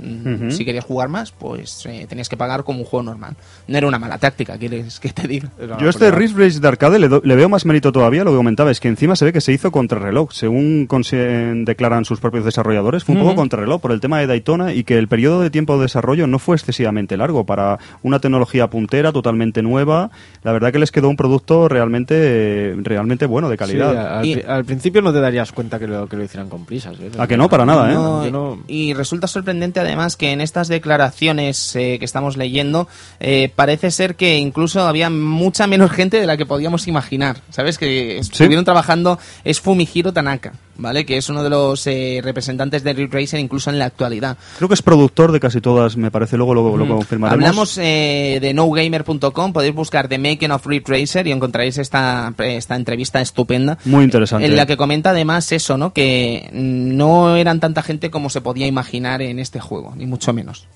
Si 0.49 0.66
querías 0.66 0.86
jugar 0.86 1.10
más, 1.10 1.32
pues 1.32 1.86
eh, 1.86 2.05
tenías 2.10 2.30
que 2.30 2.38
pagar 2.38 2.64
como 2.64 2.80
un 2.80 2.86
juego 2.86 3.03
normal. 3.03 3.36
No 3.68 3.78
era 3.78 3.88
una 3.88 3.99
mala 3.99 4.18
táctica, 4.18 4.57
¿quieres 4.57 4.99
que 4.99 5.10
te 5.10 5.28
diga? 5.28 5.49
Yo 5.80 5.89
este 5.89 6.12
Rift 6.12 6.38
Race 6.38 6.60
de 6.60 6.68
arcade 6.68 6.99
le, 6.99 7.07
do- 7.07 7.22
le 7.24 7.36
veo 7.36 7.49
más 7.49 7.66
mérito 7.66 7.91
todavía, 7.91 8.24
lo 8.24 8.32
que 8.32 8.38
comentaba 8.38 8.72
es 8.72 8.80
que 8.80 8.88
encima 8.88 9.16
se 9.16 9.26
ve 9.26 9.34
que 9.34 9.41
se 9.41 9.51
hizo 9.53 9.72
contrarreloj, 9.72 10.32
según 10.34 10.88
conse- 10.88 11.64
declaran 11.66 12.05
sus 12.05 12.20
propios 12.20 12.45
desarrolladores, 12.45 13.03
fue 13.03 13.14
un 13.16 13.20
poco 13.22 13.32
Ujú. 13.32 13.39
contrarreloj 13.41 13.82
por 13.82 13.91
el 13.91 13.99
tema 14.01 14.20
de 14.20 14.28
Daytona 14.28 14.74
y 14.74 14.84
que 14.84 14.97
el 14.97 15.07
periodo 15.07 15.41
de 15.41 15.49
tiempo 15.49 15.76
de 15.78 15.84
desarrollo 15.84 16.28
no 16.28 16.39
fue 16.39 16.55
excesivamente 16.55 17.18
largo 17.18 17.45
para 17.45 17.80
una 18.03 18.20
tecnología 18.20 18.70
puntera, 18.70 19.12
totalmente 19.12 19.62
nueva, 19.62 20.12
la 20.43 20.51
verdad 20.51 20.72
que 20.72 20.80
les 20.80 20.91
quedó 20.91 21.10
un 21.10 21.16
producto 21.18 21.68
realmente, 21.68 22.16
eh, 22.18 22.76
realmente 22.84 23.26
bueno, 23.26 23.49
de 23.49 23.55
Sí, 23.55 23.60
calidad. 23.60 24.18
al, 24.20 24.26
Y- 24.26 24.36
pri- 24.36 24.45
al 24.47 24.66
principio 24.66 25.01
no 25.01 25.14
te 25.14 25.20
darías 25.20 25.51
cuenta 25.51 25.80
que 25.80 25.88
lo, 25.88 26.07
que 26.07 26.18
lo 26.18 26.24
hicieran 26.24 26.49
con 26.50 26.66
prisas. 26.66 26.95
¿eh? 27.00 27.12
¿A 27.18 27.28
que 27.28 27.38
no? 27.38 27.50
Para 27.50 27.66
nada, 27.66 27.89
¿eh? 27.91 27.93
No, 27.93 28.26
Yo 28.26 28.32
no- 28.32 28.60
Y 28.68 28.93
resulta 28.93 29.28
sorprendente 29.28 29.80
además 29.80 30.16
que 30.18 30.32
en 30.32 30.41
estas 30.41 30.68
declaraciones 30.68 31.76
eh, 31.76 31.97
que 32.00 32.06
estamos 32.06 32.38
leyendo 32.38 32.88
eh, 33.20 33.52
parece 33.56 33.91
ser 33.91 34.16
que 34.16 34.38
incluso 34.38 34.82
había 34.88 35.10
mucha 35.10 35.68
menos 35.68 35.91
gente 35.91 36.20
de 36.20 36.26
la 36.28 36.38
que 36.38 36.45
podíamos 36.45 36.88
imaginar. 36.88 37.38
¿Sabes? 37.50 37.78
Que 37.78 38.18
estuvieron 38.20 38.66
trabajando 38.66 39.20
es 39.43 39.60
Fumihiro 39.62 40.12
Tanaka, 40.14 40.54
¿vale? 40.78 41.06
Que 41.06 41.18
es 41.18 41.30
uno 41.30 41.43
de 41.43 41.50
los 41.50 41.86
eh, 41.88 42.22
representantes 42.24 42.84
de 42.84 42.93
Ridge 42.93 43.12
Racer 43.14 43.39
incluso 43.39 43.70
en 43.70 43.80
la 43.80 43.86
actualidad. 43.86 44.38
Creo 44.58 44.68
que 44.68 44.74
es 44.76 44.82
productor 44.82 45.32
de 45.32 45.39
casi 45.39 45.62
todas, 45.62 45.95
me 45.97 46.12
parece, 46.12 46.38
luego 46.38 46.54
lo, 46.54 46.76
lo 46.78 46.88
confirmaremos. 46.88 47.43
Hablamos 47.45 47.78
eh, 47.78 48.39
de 48.41 48.54
nogamer.com, 48.54 49.54
podéis 49.54 49.74
buscar 49.76 50.08
The 50.08 50.18
Making 50.18 50.52
of 50.52 50.66
Ridge 50.66 50.88
Racer 50.88 51.28
y 51.28 51.32
encontraréis 51.32 51.78
esta, 51.78 52.34
esta 52.39 52.76
entrevista 52.76 53.22
estupenda. 53.22 53.78
Muy 53.86 54.04
interesante. 54.04 54.45
En 54.45 54.56
la 54.56 54.66
que 54.66 54.78
comenta 54.78 55.12
además 55.12 55.52
eso, 55.52 55.78
¿no? 55.78 55.93
Que 55.93 56.38
no 56.51 57.35
eran 57.35 57.59
tanta 57.59 57.81
gente 57.81 58.11
como 58.11 58.29
se 58.29 58.41
podía 58.41 58.67
imaginar 58.67 59.21
en 59.21 59.39
este 59.39 59.59
juego, 59.59 59.93
ni 59.95 60.05
mucho 60.05 60.33
menos. 60.33 60.67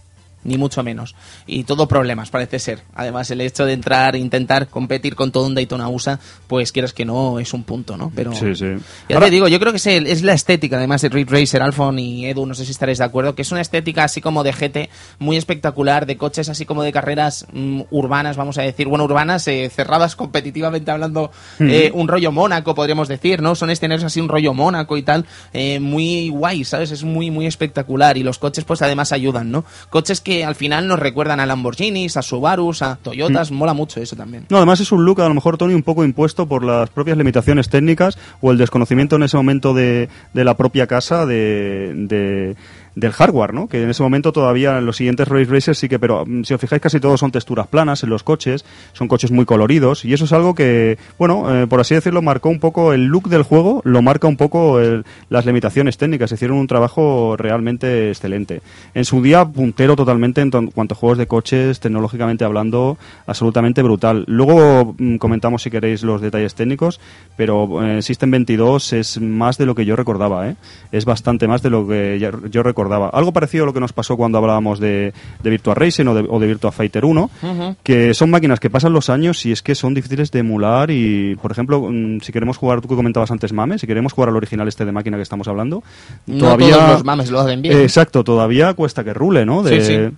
Ni 0.43 0.57
mucho 0.57 0.83
menos. 0.83 1.15
Y 1.47 1.63
todo 1.63 1.87
problemas, 1.87 2.29
parece 2.29 2.59
ser. 2.59 2.81
Además, 2.95 3.29
el 3.31 3.41
hecho 3.41 3.65
de 3.65 3.73
entrar, 3.73 4.15
intentar 4.15 4.67
competir 4.67 5.15
con 5.15 5.31
todo 5.31 5.45
un 5.47 5.55
Daytona 5.55 5.87
USA, 5.89 6.19
pues 6.47 6.71
quieras 6.71 6.93
que 6.93 7.05
no, 7.05 7.39
es 7.39 7.53
un 7.53 7.63
punto, 7.63 7.97
¿no? 7.97 8.11
Pero 8.15 8.33
Sí, 8.33 8.55
sí. 8.55 8.65
ya 9.09 9.15
Ahora- 9.15 9.27
te 9.27 9.31
digo, 9.31 9.47
yo 9.47 9.59
creo 9.59 9.71
que 9.71 9.77
es, 9.77 9.87
el- 9.87 10.07
es 10.07 10.21
la 10.23 10.33
estética, 10.33 10.77
además 10.77 11.01
de 11.01 11.09
Ridge 11.09 11.29
Racer, 11.29 11.61
Alfon 11.61 11.99
y 11.99 12.25
Edu, 12.25 12.45
no 12.45 12.53
sé 12.53 12.65
si 12.65 12.71
estaréis 12.71 12.97
de 12.99 13.05
acuerdo, 13.05 13.35
que 13.35 13.41
es 13.41 13.51
una 13.51 13.61
estética 13.61 14.03
así 14.03 14.21
como 14.21 14.43
de 14.43 14.53
GT, 14.53 14.89
muy 15.19 15.37
espectacular, 15.37 16.05
de 16.05 16.17
coches 16.17 16.49
así 16.49 16.65
como 16.65 16.83
de 16.83 16.91
carreras 16.91 17.45
mm, 17.53 17.81
urbanas, 17.91 18.37
vamos 18.37 18.57
a 18.57 18.61
decir, 18.63 18.87
bueno, 18.87 19.03
urbanas, 19.05 19.47
eh, 19.47 19.69
cerradas 19.73 20.15
competitivamente 20.15 20.91
hablando, 20.91 21.31
eh, 21.59 21.91
un 21.93 22.07
rollo 22.07 22.31
Mónaco, 22.31 22.75
podríamos 22.75 23.07
decir, 23.07 23.41
¿no? 23.41 23.55
Son 23.55 23.69
escenarios 23.69 24.03
así, 24.05 24.19
un 24.21 24.29
rollo 24.29 24.53
Mónaco 24.53 24.97
y 24.97 25.03
tal, 25.03 25.25
eh, 25.53 25.79
muy 25.79 26.29
guay, 26.29 26.63
¿sabes? 26.63 26.91
Es 26.91 27.03
muy, 27.03 27.31
muy 27.31 27.45
espectacular 27.45 28.17
y 28.17 28.23
los 28.23 28.39
coches 28.39 28.63
pues 28.65 28.81
además 28.81 29.11
ayudan, 29.11 29.51
¿no? 29.51 29.65
Coches 29.89 30.21
que 30.21 30.32
al 30.41 30.55
final 30.55 30.87
nos 30.87 30.99
recuerdan 30.99 31.39
a 31.39 31.45
Lamborghinis, 31.45 32.17
a 32.17 32.21
Subarus, 32.21 32.81
a 32.81 32.95
Toyotas, 32.95 33.51
mola 33.51 33.73
mucho 33.73 33.99
eso 34.01 34.15
también. 34.15 34.45
No, 34.49 34.57
además 34.57 34.79
es 34.79 34.91
un 34.91 35.05
look 35.05 35.21
a 35.21 35.27
lo 35.27 35.33
mejor, 35.33 35.57
Tony, 35.57 35.73
un 35.73 35.83
poco 35.83 36.03
impuesto 36.03 36.47
por 36.47 36.63
las 36.63 36.89
propias 36.89 37.17
limitaciones 37.17 37.69
técnicas 37.69 38.17
o 38.41 38.51
el 38.51 38.57
desconocimiento 38.57 39.15
en 39.17 39.23
ese 39.23 39.37
momento 39.37 39.73
de, 39.73 40.09
de 40.33 40.43
la 40.43 40.55
propia 40.57 40.87
casa 40.87 41.25
de, 41.25 41.91
de- 41.95 42.55
del 42.95 43.11
hardware, 43.11 43.53
¿no? 43.53 43.67
Que 43.67 43.81
en 43.83 43.89
ese 43.89 44.03
momento 44.03 44.31
todavía 44.31 44.77
en 44.77 44.85
los 44.85 44.97
siguientes 44.97 45.27
Race 45.27 45.49
Racers 45.51 45.77
sí 45.79 45.89
que, 45.89 45.97
pero 45.99 46.25
mm, 46.25 46.43
si 46.43 46.53
os 46.53 46.61
fijáis 46.61 46.81
casi 46.81 46.99
todos 46.99 47.19
son 47.19 47.31
texturas 47.31 47.67
planas 47.67 48.03
en 48.03 48.09
los 48.09 48.21
coches, 48.23 48.63
son 48.93 49.07
coches 49.07 49.31
muy 49.31 49.45
coloridos 49.45 50.05
y 50.05 50.13
eso 50.13 50.25
es 50.25 50.33
algo 50.33 50.53
que, 50.53 50.97
bueno, 51.17 51.53
eh, 51.63 51.65
por 51.67 51.79
así 51.79 51.95
decirlo, 51.95 52.21
marcó 52.21 52.49
un 52.49 52.59
poco 52.59 52.93
el 52.93 53.05
look 53.05 53.29
del 53.29 53.43
juego, 53.43 53.81
lo 53.83 54.01
marca 54.01 54.27
un 54.27 54.37
poco 54.37 54.79
el- 54.79 55.05
las 55.29 55.45
limitaciones 55.45 55.97
técnicas, 55.97 56.31
hicieron 56.31 56.57
un 56.57 56.67
trabajo 56.67 57.35
realmente 57.37 58.09
excelente. 58.09 58.61
En 58.93 59.05
su 59.05 59.21
día 59.23 59.43
puntero 59.45 59.95
totalmente 59.95 60.41
en 60.41 60.51
cuanto 60.51 60.93
a 60.93 60.97
juegos 60.97 61.17
de 61.17 61.25
coches, 61.27 61.79
tecnológicamente 61.79 62.45
hablando, 62.45 62.97
absolutamente 63.25 63.81
brutal. 63.81 64.23
Luego 64.27 64.93
mm, 64.97 65.15
comentamos 65.17 65.63
si 65.63 65.71
queréis 65.71 66.03
los 66.03 66.21
detalles 66.21 66.53
técnicos, 66.53 66.99
pero 67.35 67.83
eh, 67.83 68.01
System 68.03 68.29
22 68.31 68.93
es 68.93 69.19
más 69.19 69.57
de 69.57 69.65
lo 69.65 69.73
que 69.73 69.85
yo 69.85 69.95
recordaba, 69.95 70.47
¿eh? 70.49 70.55
Es 70.91 71.05
bastante 71.05 71.47
más 71.47 71.63
de 71.63 71.69
lo 71.71 71.87
que 71.87 72.19
yo 72.51 72.61
recordaba. 72.61 72.82
Algo 72.91 73.31
parecido 73.33 73.63
a 73.63 73.67
lo 73.67 73.73
que 73.73 73.79
nos 73.79 73.93
pasó 73.93 74.17
cuando 74.17 74.37
hablábamos 74.37 74.79
de, 74.79 75.13
de 75.41 75.49
Virtua 75.49 75.73
Racing 75.75 76.05
o 76.07 76.13
de, 76.15 76.25
o 76.29 76.39
de 76.39 76.47
Virtua 76.47 76.71
Fighter 76.71 77.05
1, 77.05 77.29
que 77.83 78.13
son 78.13 78.29
máquinas 78.29 78.59
que 78.59 78.69
pasan 78.69 78.93
los 78.93 79.09
años 79.09 79.45
y 79.45 79.51
es 79.51 79.61
que 79.61 79.75
son 79.75 79.93
difíciles 79.93 80.31
de 80.31 80.39
emular 80.39 80.91
y, 80.91 81.35
por 81.41 81.51
ejemplo, 81.51 81.87
mm, 81.91 82.19
si 82.21 82.31
queremos 82.31 82.57
jugar, 82.57 82.81
tú 82.81 82.87
que 82.87 82.95
comentabas 82.95 83.31
antes 83.31 83.53
Mame, 83.53 83.77
si 83.79 83.87
queremos 83.87 84.13
jugar 84.13 84.29
al 84.29 84.35
original 84.37 84.67
este 84.67 84.85
de 84.85 84.91
máquina 84.91 85.17
que 85.17 85.23
estamos 85.23 85.47
hablando, 85.47 85.83
No 86.25 86.39
todos 86.39 86.57
los 86.93 87.03
mames 87.03 87.29
lo 87.31 87.39
hacen 87.39 87.61
bien. 87.61 87.77
Eh, 87.77 87.83
Exacto, 87.83 88.23
todavía 88.23 88.73
cuesta 88.73 89.03
que 89.03 89.13
rule, 89.13 89.45
¿no? 89.45 89.63
De- 89.63 89.81
Sí, 89.81 89.87
sí. 90.09 90.15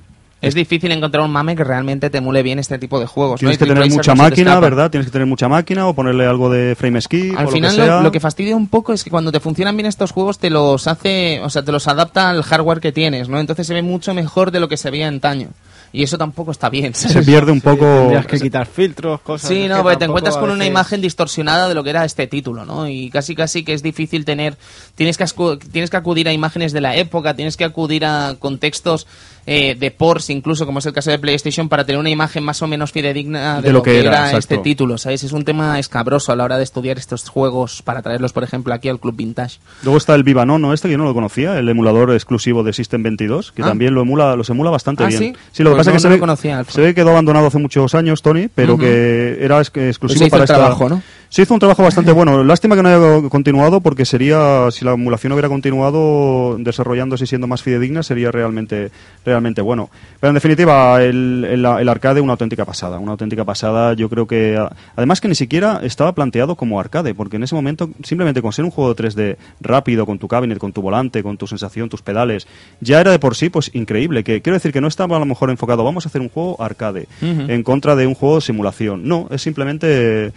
Es 0.48 0.56
difícil 0.56 0.92
encontrar 0.92 1.24
un 1.24 1.32
mame 1.32 1.56
que 1.56 1.64
realmente 1.64 2.10
te 2.10 2.20
emule 2.20 2.44
bien 2.44 2.60
este 2.60 2.78
tipo 2.78 3.00
de 3.00 3.06
juegos. 3.06 3.40
Tienes 3.40 3.58
que 3.58 3.66
tener 3.66 3.90
mucha 3.90 4.16
máquina. 4.16 4.60
¿verdad? 4.60 4.90
Tienes 4.90 5.08
que 5.08 5.12
tener 5.12 5.28
mucha 5.28 5.48
máquina 5.48 5.88
o 5.88 5.94
ponerle 5.94 6.26
algo 6.26 6.50
de 6.50 6.76
frame 6.76 7.02
ski 7.02 7.32
Al 7.36 7.48
o 7.48 7.50
final 7.50 7.72
lo 7.72 7.76
que 7.76 7.82
lo, 7.82 7.86
sea. 7.86 8.02
lo 8.02 8.12
que 8.12 8.20
fastidia 8.20 8.56
un 8.56 8.68
poco 8.68 8.94
es 8.94 9.04
que 9.04 9.10
cuando 9.10 9.32
te 9.32 9.40
funcionan 9.40 9.76
bien 9.76 9.88
estos 9.88 10.12
juegos 10.12 10.40
te 10.40 10.50
los 10.50 10.88
hace, 10.88 11.40
o 11.42 11.50
sea, 11.50 11.64
te 11.64 11.72
los 11.72 11.88
adapta 11.88 12.30
al 12.30 12.44
hardware 12.44 12.80
que 12.80 12.92
tienes, 12.92 13.30
¿no? 13.30 13.40
Entonces 13.40 13.68
se 13.68 13.74
ve 13.74 13.82
mucho 13.82 14.14
mejor 14.14 14.52
de 14.52 14.60
lo 14.60 14.68
que 14.68 14.78
se 14.78 14.90
veía 14.92 15.08
antaño. 15.08 15.50
Y 15.96 16.04
eso 16.04 16.18
tampoco 16.18 16.52
está 16.52 16.70
bien. 16.70 16.94
se 16.94 17.22
pierde 17.24 17.52
un 17.52 17.62
poco... 17.62 17.86
Tendrías 17.86 18.26
que 18.26 18.40
quitar 18.40 18.68
filtros, 18.68 19.22
cosas. 19.22 19.48
Sí, 19.48 19.68
no, 19.68 19.78
que 19.78 19.84
porque 19.84 19.98
te 19.98 20.06
encuentras 20.06 20.36
con 20.38 20.50
una 20.50 20.66
imagen 20.66 21.00
distorsionada 21.00 21.70
de 21.70 21.74
lo 21.74 21.84
que 21.84 21.92
era 21.92 22.04
este 22.04 22.28
título, 22.28 22.66
¿no? 22.66 22.88
Y 22.90 23.10
casi 23.10 23.34
casi 23.36 23.64
que 23.64 23.74
es 23.74 23.82
difícil 23.82 24.26
tener, 24.26 24.58
tienes 24.96 25.18
que, 25.18 25.26
tienes 25.72 25.90
que 25.90 25.98
acudir 25.98 26.28
a 26.28 26.34
imágenes 26.34 26.74
de 26.74 26.82
la 26.82 26.96
época, 26.96 27.34
tienes 27.36 27.56
que 27.56 27.64
acudir 27.64 28.04
a 28.06 28.36
contextos 28.38 29.08
eh, 29.48 29.76
de 29.80 29.92
ports, 29.92 30.32
incluso 30.32 30.66
como 30.66 30.80
es 30.80 30.86
el 30.88 30.94
caso 30.94 31.12
de 31.12 31.20
PlayStation, 31.20 31.70
para 31.70 31.86
tener 31.86 32.00
una 32.00 32.10
imagen 32.10 32.44
más 32.44 32.62
o 32.64 32.68
menos 32.68 32.92
fidedigna 32.92 33.62
de, 33.62 33.72
lo, 33.72 33.84
que, 33.84 34.00
era, 34.00 34.36
este 34.36 34.58
título, 34.58 34.98
¿sabes? 34.98 35.24
Es 35.24 35.34
un 35.34 35.46
tema 35.46 35.78
escabroso 35.78 36.32
a 36.32 36.36
la 36.36 36.44
hora 36.46 36.58
de 36.58 36.64
estudiar 36.64 36.98
estos 36.98 37.30
juegos 37.30 37.84
para 37.84 38.02
traerlos, 38.02 38.34
por 38.34 38.44
ejemplo, 38.44 38.74
aquí 38.74 38.90
al 38.90 39.00
Club 39.00 39.16
Vintage. 39.16 39.60
Luego 39.84 39.98
está 39.98 40.16
el 40.16 40.24
Viva 40.24 40.46
Nono 40.48 40.74
este, 40.74 40.88
que 40.88 40.94
yo 40.94 40.98
no 40.98 41.04
lo 41.04 41.14
conocía, 41.14 41.60
el 41.60 41.70
emulador 41.70 42.12
exclusivo 42.14 42.64
de 42.64 42.74
System 42.74 43.04
22, 43.04 43.52
que 43.52 43.62
Ah. 43.62 43.68
también 43.68 43.94
lo 43.94 44.02
emula, 44.02 44.36
los 44.36 44.50
emula 44.50 44.72
bastante 44.72 45.04
Ah, 45.04 45.08
bien. 45.08 45.38
¿sí? 45.52 45.64
lo 45.64 45.72
que 45.72 45.76
Pues 45.76 45.85
pasa 45.86 45.92
no- 45.92 45.96
es 45.96 45.96
que 45.96 46.00
se 46.02 46.08
no 46.10 46.14
ve, 46.16 46.20
conocía, 46.20 46.60
Alfred. 46.60 46.74
se 46.76 46.82
ve 46.82 46.88
que 46.90 46.96
quedó 46.96 47.12
abandonado 47.12 47.48
hace 47.48 47.58
muchos 47.58 47.96
años, 47.96 48.22
Tony, 48.22 48.48
pero 48.54 48.78
que 48.78 49.38
era 49.42 49.60
ex- 49.60 49.72
exclusivo 49.76 50.20
Pues 50.20 50.28
hizo 50.28 50.30
para 50.30 50.44
el 50.44 50.46
esta... 50.46 50.56
trabajo, 50.56 50.90
¿no? 50.90 51.02
Se 51.36 51.42
hizo 51.42 51.54
un 51.54 51.60
trabajo 51.60 51.84
bastante 51.84 52.12
bueno. 52.14 52.46
Lástima 52.46 52.78
que 52.78 52.82
no 52.82 52.88
haya 52.88 53.28
continuado 53.30 53.82
porque 53.82 54.06
sería, 54.06 54.72
si 54.72 54.86
la 54.86 54.94
emulación 54.94 55.34
hubiera 55.34 55.50
continuado 55.50 56.56
desarrollándose 56.58 57.26
y 57.26 57.28
siendo 57.28 57.46
más 57.46 57.62
fidedigna, 57.62 58.04
sería 58.04 58.32
realmente, 58.32 58.90
realmente 59.26 59.62
bueno. 59.62 59.90
Pero 60.22 60.30
en 60.30 60.36
definitiva, 60.36 61.04
el, 61.04 61.44
el- 61.44 61.66
el 61.66 61.90
arcade 61.90 62.22
una 62.22 62.32
auténtica 62.32 62.64
pasada. 62.64 63.00
Una 63.00 63.12
auténtica 63.12 63.44
pasada. 63.44 63.94
Yo 63.96 64.08
creo 64.10 64.26
que, 64.28 64.58
además 64.96 65.20
que 65.20 65.28
ni 65.28 65.36
siquiera 65.36 65.82
estaba 65.84 66.14
planteado 66.16 66.56
como 66.56 66.80
arcade, 66.80 67.14
porque 67.14 67.36
en 67.36 67.44
ese 67.44 67.54
momento, 67.54 67.90
simplemente 68.02 68.42
con 68.42 68.54
ser 68.54 68.64
un 68.64 68.72
juego 68.72 68.94
de 68.94 69.04
3D 69.04 69.36
rápido, 69.60 70.06
con 70.06 70.18
tu 70.20 70.30
cabinet, 70.30 70.58
con 70.58 70.72
tu 70.72 70.82
volante, 70.82 71.22
con 71.22 71.36
tu 71.36 71.48
sensación, 71.48 71.90
tus 71.90 72.02
pedales, 72.02 72.48
ya 72.80 73.02
era 73.02 73.12
de 73.12 73.20
por 73.20 73.36
sí, 73.36 73.50
pues 73.50 73.72
increíble. 73.74 74.24
Que 74.24 74.42
quiero 74.42 74.54
decir 74.56 74.72
que 74.72 74.80
no 74.80 74.88
estaba 74.88 75.18
a 75.18 75.20
lo 75.20 75.26
mejor 75.26 75.50
enfocado, 75.50 75.84
vamos 75.84 76.06
a 76.06 76.08
hacer 76.08 76.22
un 76.22 76.30
juego 76.30 76.56
arcade, 76.64 77.10
en 77.22 77.62
contra 77.64 77.98
de 77.98 78.08
un 78.08 78.16
juego 78.16 78.36
de 78.36 78.42
simulación. 78.42 79.06
No, 79.06 79.28
es 79.32 79.42
simplemente 79.42 80.32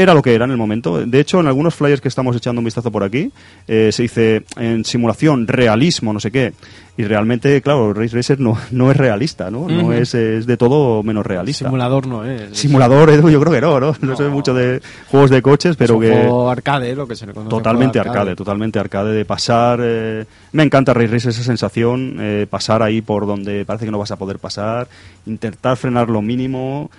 era 0.00 0.14
lo 0.14 0.22
que 0.22 0.34
era 0.34 0.46
en 0.46 0.50
el 0.50 0.56
momento. 0.56 1.04
De 1.04 1.20
hecho, 1.20 1.40
en 1.40 1.46
algunos 1.46 1.74
flyers 1.74 2.00
que 2.00 2.08
estamos 2.08 2.34
echando 2.34 2.60
un 2.60 2.64
vistazo 2.64 2.90
por 2.90 3.02
aquí, 3.02 3.30
eh, 3.68 3.90
se 3.92 4.02
dice 4.02 4.44
en 4.56 4.84
simulación, 4.84 5.46
realismo, 5.46 6.12
no 6.12 6.20
sé 6.20 6.30
qué. 6.30 6.52
Y 6.96 7.04
realmente, 7.04 7.62
claro, 7.62 7.94
Race 7.94 8.14
Racer 8.14 8.40
no, 8.40 8.58
no 8.72 8.90
es 8.90 8.96
realista, 8.96 9.50
¿no? 9.50 9.68
No 9.68 9.92
es, 9.92 10.14
es 10.14 10.46
de 10.46 10.56
todo 10.56 11.02
menos 11.02 11.24
realista. 11.24 11.66
Simulador 11.66 12.06
no 12.06 12.24
es. 12.24 12.58
Simulador, 12.58 13.10
Edu, 13.10 13.30
yo 13.30 13.40
creo 13.40 13.52
que 13.52 13.60
no, 13.60 13.80
¿no? 13.80 13.94
No, 14.00 14.16
sé 14.16 14.24
mucho 14.24 14.52
de 14.52 14.82
juegos 15.10 15.30
de 15.30 15.40
coches, 15.40 15.76
pero 15.76 15.94
es 15.94 15.96
un 15.96 16.02
que... 16.02 16.10
juego 16.10 16.50
arcade, 16.50 16.94
lo 16.94 17.06
que 17.06 17.16
se 17.16 17.26
le 17.26 17.32
conoce. 17.32 17.50
Totalmente 17.50 17.98
arcade. 17.98 18.36
totalmente 18.36 18.78
arcade 18.78 19.12
de 19.12 19.24
pasar. 19.24 19.80
eh, 19.82 20.24
me 20.52 20.62
encanta 20.62 20.92
Race 20.92 21.08
Racer 21.08 21.30
esa 21.30 21.42
sensación, 21.42 22.16
eh, 22.20 22.46
pasar 22.50 22.82
ahí 22.82 23.00
por 23.00 23.26
donde 23.26 23.64
parece 23.64 23.86
que 23.86 23.90
no 23.90 23.98
vas 23.98 24.10
a 24.10 24.16
poder 24.16 24.38
pasar, 24.38 24.88
intentar 25.26 25.76
frenar 25.76 26.10
lo 26.10 26.20
mínimo. 26.20 26.90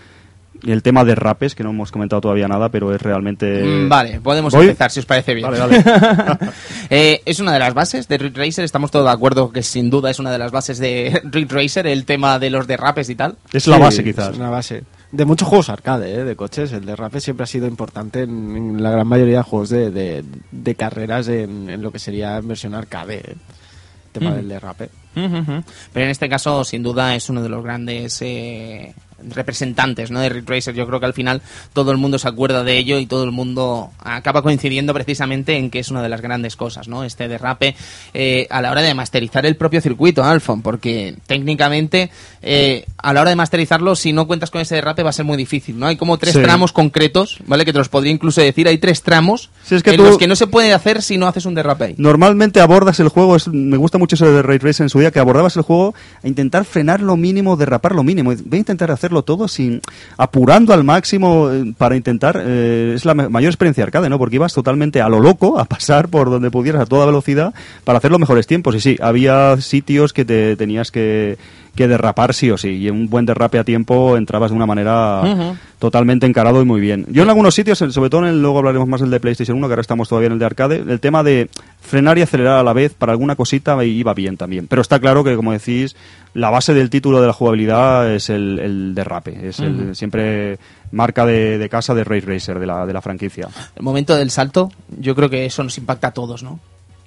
Y 0.63 0.71
el 0.71 0.83
tema 0.83 1.03
de 1.03 1.15
rapes, 1.15 1.55
que 1.55 1.63
no 1.63 1.71
hemos 1.71 1.91
comentado 1.91 2.21
todavía 2.21 2.47
nada, 2.47 2.69
pero 2.69 2.93
es 2.93 3.01
realmente. 3.01 3.63
Mm, 3.63 3.89
vale, 3.89 4.19
podemos 4.21 4.53
¿voy? 4.53 4.65
empezar 4.67 4.91
si 4.91 4.99
os 4.99 5.05
parece 5.05 5.33
bien. 5.33 5.49
Vale, 5.49 5.57
dale. 5.59 5.83
Eh, 6.93 7.21
es 7.25 7.39
una 7.39 7.53
de 7.53 7.59
las 7.59 7.73
bases 7.73 8.07
de 8.09 8.17
Ridge 8.17 8.35
Racer, 8.37 8.65
estamos 8.65 8.91
todos 8.91 9.05
de 9.05 9.11
acuerdo 9.11 9.51
que 9.51 9.63
sin 9.63 9.89
duda 9.89 10.09
es 10.11 10.19
una 10.19 10.29
de 10.31 10.37
las 10.37 10.51
bases 10.51 10.77
de 10.77 11.21
Ridge 11.31 11.51
Racer, 11.51 11.87
el 11.87 12.03
tema 12.05 12.37
de 12.37 12.49
los 12.49 12.67
derrapes 12.67 13.09
y 13.09 13.15
tal. 13.15 13.37
es 13.53 13.65
la 13.67 13.77
Sí, 13.77 13.81
base, 13.81 14.03
quizás. 14.03 14.29
Es 14.31 14.37
una 14.37 14.49
base. 14.49 14.83
De 15.11 15.25
muchos 15.25 15.47
juegos 15.47 15.69
arcade, 15.69 16.13
¿eh? 16.13 16.23
de 16.23 16.35
coches. 16.35 16.71
El 16.73 16.85
derrape 16.85 17.19
siempre 17.21 17.43
ha 17.45 17.47
sido 17.47 17.65
importante 17.67 18.21
en, 18.23 18.55
en 18.55 18.83
la 18.83 18.91
gran 18.91 19.07
mayoría 19.07 19.37
de 19.37 19.43
juegos 19.43 19.69
de, 19.69 19.89
de- 19.91 20.23
de 20.51 20.75
carreras 20.75 21.27
en, 21.29 21.69
en 21.69 21.81
lo 21.81 21.91
que 21.91 21.99
sería 21.99 22.37
en 22.37 22.47
versión 22.47 22.73
arcade. 22.75 23.15
¿eh? 23.15 23.23
El 23.33 24.11
tema 24.19 24.31
Mm. 24.31 24.35
del 24.35 24.49
derrape. 24.49 24.89
Pero 25.13 26.05
en 26.05 26.09
este 26.09 26.29
caso, 26.29 26.63
sin 26.65 26.83
duda, 26.83 27.15
es 27.15 27.29
uno 27.29 27.41
de 27.41 27.49
los 27.49 27.63
grandes 27.63 28.21
eh, 28.21 28.93
representantes 29.29 30.11
¿no? 30.11 30.19
de 30.19 30.29
Ridge 30.29 30.47
Racer. 30.47 30.73
Yo 30.75 30.87
creo 30.87 30.99
que 30.99 31.05
al 31.05 31.13
final 31.13 31.41
todo 31.73 31.91
el 31.91 31.97
mundo 31.97 32.17
se 32.19 32.27
acuerda 32.27 32.63
de 32.63 32.77
ello 32.77 32.99
y 32.99 33.05
todo 33.05 33.23
el 33.23 33.31
mundo 33.31 33.91
acaba 33.99 34.41
coincidiendo 34.41 34.93
precisamente 34.93 35.57
en 35.57 35.69
que 35.69 35.79
es 35.79 35.89
una 35.91 36.01
de 36.01 36.09
las 36.09 36.21
grandes 36.21 36.55
cosas, 36.55 36.87
¿no? 36.87 37.03
Este 37.03 37.27
derrape 37.27 37.75
eh, 38.13 38.47
a 38.49 38.61
la 38.61 38.71
hora 38.71 38.81
de 38.81 38.93
masterizar 38.93 39.45
el 39.45 39.55
propio 39.55 39.81
circuito, 39.81 40.23
Alfon, 40.23 40.61
porque 40.61 41.15
técnicamente 41.27 42.09
eh, 42.41 42.85
a 42.97 43.13
la 43.13 43.21
hora 43.21 43.29
de 43.31 43.35
masterizarlo, 43.35 43.95
si 43.95 44.13
no 44.13 44.27
cuentas 44.27 44.51
con 44.51 44.61
ese 44.61 44.75
derrape 44.75 45.03
va 45.03 45.09
a 45.09 45.13
ser 45.13 45.25
muy 45.25 45.37
difícil, 45.37 45.77
¿no? 45.79 45.87
Hay 45.87 45.97
como 45.97 46.17
tres 46.17 46.33
Sí. 46.33 46.41
tramos 46.41 46.71
concretos, 46.71 47.39
¿vale? 47.45 47.65
Que 47.65 47.73
te 47.73 47.77
los 47.79 47.89
podría 47.89 48.11
incluso 48.11 48.41
decir. 48.41 48.67
Hay 48.67 48.77
tres 48.77 49.01
tramos 49.03 49.49
es 49.69 49.83
que 49.83 49.91
en 49.91 49.97
tú- 49.97 50.03
los 50.03 50.17
que 50.17 50.27
no 50.27 50.35
se 50.35 50.47
puede 50.47 50.73
hacer 50.73 51.01
si 51.01 51.17
no 51.17 51.27
haces 51.27 51.45
un 51.45 51.53
derrape 51.55 51.83
ahí. 51.85 51.95
Normalmente 51.97 52.61
abordas 52.61 52.99
el 52.99 53.09
juego, 53.09 53.35
es- 53.35 53.47
me 53.47 53.77
gusta 53.77 53.97
mucho 53.97 54.15
eso 54.15 54.31
de 54.31 54.41
Ray 54.41 54.57
Racer 54.59 54.85
en 54.85 54.89
su 54.89 54.99
día, 54.99 55.11
que 55.11 55.19
abordabas 55.19 55.55
el 55.57 55.63
juego 55.63 55.93
a 56.23 56.27
intentar 56.27 56.65
frenar 56.65 57.01
lo 57.01 57.17
mínimo, 57.17 57.57
derrapar 57.57 57.93
lo 57.93 58.03
mínimo. 58.03 58.31
Voy 58.33 58.39
a 58.53 58.57
intentar 58.57 58.91
hacerlo 59.11 59.23
todo 59.23 59.47
sin 59.49 59.81
apurando 60.17 60.73
al 60.73 60.83
máximo 60.85 61.51
eh, 61.51 61.73
para 61.77 61.95
intentar. 61.97 62.41
eh, 62.41 62.93
es 62.95 63.03
la 63.05 63.13
ma- 63.13 63.27
mayor 63.29 63.49
experiencia 63.51 63.83
arcade, 63.83 64.09
¿no? 64.09 64.17
Porque 64.17 64.35
ibas 64.37 64.53
totalmente 64.53 65.01
a 65.01 65.09
lo 65.09 65.19
loco, 65.19 65.59
a 65.59 65.65
pasar 65.65 66.07
por 66.07 66.29
donde 66.29 66.49
pudieras 66.49 66.81
a 66.81 66.85
toda 66.85 67.05
velocidad 67.05 67.53
para 67.83 67.97
hacer 67.97 68.09
los 68.11 68.19
mejores 68.19 68.47
tiempos. 68.47 68.73
Y 68.75 68.79
sí, 68.79 68.97
había 69.01 69.59
sitios 69.59 70.13
que 70.13 70.23
te 70.23 70.55
tenías 70.55 70.91
que, 70.91 71.37
que 71.75 71.87
derrapar 71.87 72.33
sí 72.33 72.51
o 72.51 72.57
sí. 72.57 72.69
Y 72.69 72.87
en 72.87 72.95
un 72.95 73.09
buen 73.09 73.25
derrape 73.25 73.59
a 73.59 73.63
tiempo 73.63 74.17
entrabas 74.17 74.51
de 74.51 74.57
una 74.57 74.65
manera 74.65 75.55
totalmente 75.79 76.25
encarado 76.25 76.61
y 76.61 76.65
muy 76.65 76.81
bien. 76.81 77.05
Yo 77.09 77.23
en 77.23 77.29
algunos 77.29 77.55
sitios, 77.55 77.79
sobre 77.79 78.09
todo 78.09 78.21
en 78.21 78.27
el, 78.27 78.41
luego 78.41 78.59
hablaremos 78.59 78.87
más 78.87 79.01
del 79.01 79.09
de 79.09 79.19
PlayStation 79.19 79.57
1, 79.57 79.67
que 79.67 79.71
ahora 79.71 79.81
estamos 79.81 80.09
todavía 80.09 80.27
en 80.27 80.33
el 80.33 80.39
de 80.39 80.45
arcade, 80.45 80.75
el 80.77 80.99
tema 80.99 81.23
de 81.23 81.49
frenar 81.79 82.17
y 82.17 82.21
acelerar 82.21 82.59
a 82.59 82.63
la 82.63 82.73
vez 82.73 82.93
para 82.93 83.13
alguna 83.13 83.35
cosita 83.35 83.83
iba 83.83 84.13
bien 84.13 84.37
también. 84.37 84.67
Pero 84.67 84.81
está 84.81 84.99
claro 84.99 85.23
que, 85.23 85.35
como 85.35 85.51
decís, 85.53 85.95
la 86.33 86.49
base 86.49 86.73
del 86.73 86.89
título 86.89 87.21
de 87.21 87.27
la 87.27 87.33
jugabilidad 87.33 88.13
es 88.13 88.29
el, 88.29 88.59
el 88.59 88.95
derrape. 88.95 89.49
Es 89.49 89.59
el, 89.59 89.95
siempre 89.95 90.59
marca 90.91 91.25
de, 91.25 91.57
de 91.57 91.69
casa 91.69 91.93
de 91.93 92.03
Race 92.03 92.25
Racer, 92.25 92.59
de 92.59 92.65
la, 92.65 92.85
de 92.85 92.93
la 92.93 93.01
franquicia. 93.01 93.47
El 93.75 93.83
momento 93.83 94.15
del 94.15 94.29
salto, 94.29 94.69
yo 94.99 95.15
creo 95.15 95.29
que 95.29 95.45
eso 95.45 95.63
nos 95.63 95.77
impacta 95.77 96.07
a 96.07 96.11
todos, 96.11 96.43
¿no? 96.43 96.59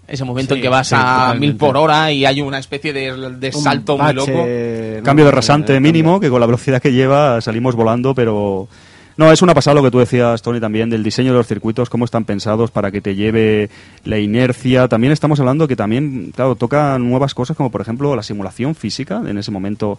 Ese 0.07 0.25
momento 0.25 0.55
Sí, 0.55 0.59
en 0.59 0.63
que 0.63 0.69
vas 0.69 0.89
sí, 0.89 0.95
a 0.95 0.99
totalmente. 0.99 1.41
mil 1.47 1.57
por 1.57 1.77
hora 1.77 2.13
y 2.13 2.27
hay 2.27 2.41
una 2.43 2.59
especie 2.59 2.93
de, 2.93 3.13
de 3.39 3.47
Un 3.55 3.63
salto 3.63 3.97
muy 3.97 4.13
loco. 4.13 4.33
Cambio 5.03 5.25
de 5.25 5.31
Eh, 5.31 5.31
rasante 5.31 5.73
cambio. 5.75 5.81
mínimo, 5.93 6.21
que 6.21 6.29
con 6.29 6.41
la 6.41 6.47
velocidad 6.47 6.81
que 6.83 6.93
lleva 6.93 7.41
salimos 7.41 7.75
volando, 7.75 8.15
pero... 8.15 8.69
No, 9.17 9.31
es 9.31 9.43
una 9.43 9.55
pasada 9.55 9.75
lo 9.75 9.83
que 9.83 9.91
tú 9.93 9.99
decías, 10.01 10.43
Tony, 10.43 10.59
también, 10.61 10.91
del 10.91 11.03
diseño 11.05 11.31
de 11.33 11.39
los 11.39 11.47
circuitos, 11.47 11.89
cómo 11.89 12.05
están 12.05 12.25
pensados 12.25 12.71
para 12.73 12.91
que 12.91 13.01
te 13.01 13.15
lleve 13.15 13.71
la 14.05 14.19
inercia. 14.19 14.89
También 14.89 15.13
estamos 15.13 15.39
hablando 15.39 15.69
que 15.69 15.77
también, 15.77 16.33
claro, 16.35 16.57
toca 16.57 16.99
nuevas 16.99 17.33
cosas, 17.35 17.57
como 17.57 17.71
por 17.71 17.81
ejemplo 17.81 18.17
la 18.17 18.23
simulación 18.25 18.75
física. 18.75 19.23
En 19.27 19.39
ese 19.39 19.53
momento, 19.53 19.99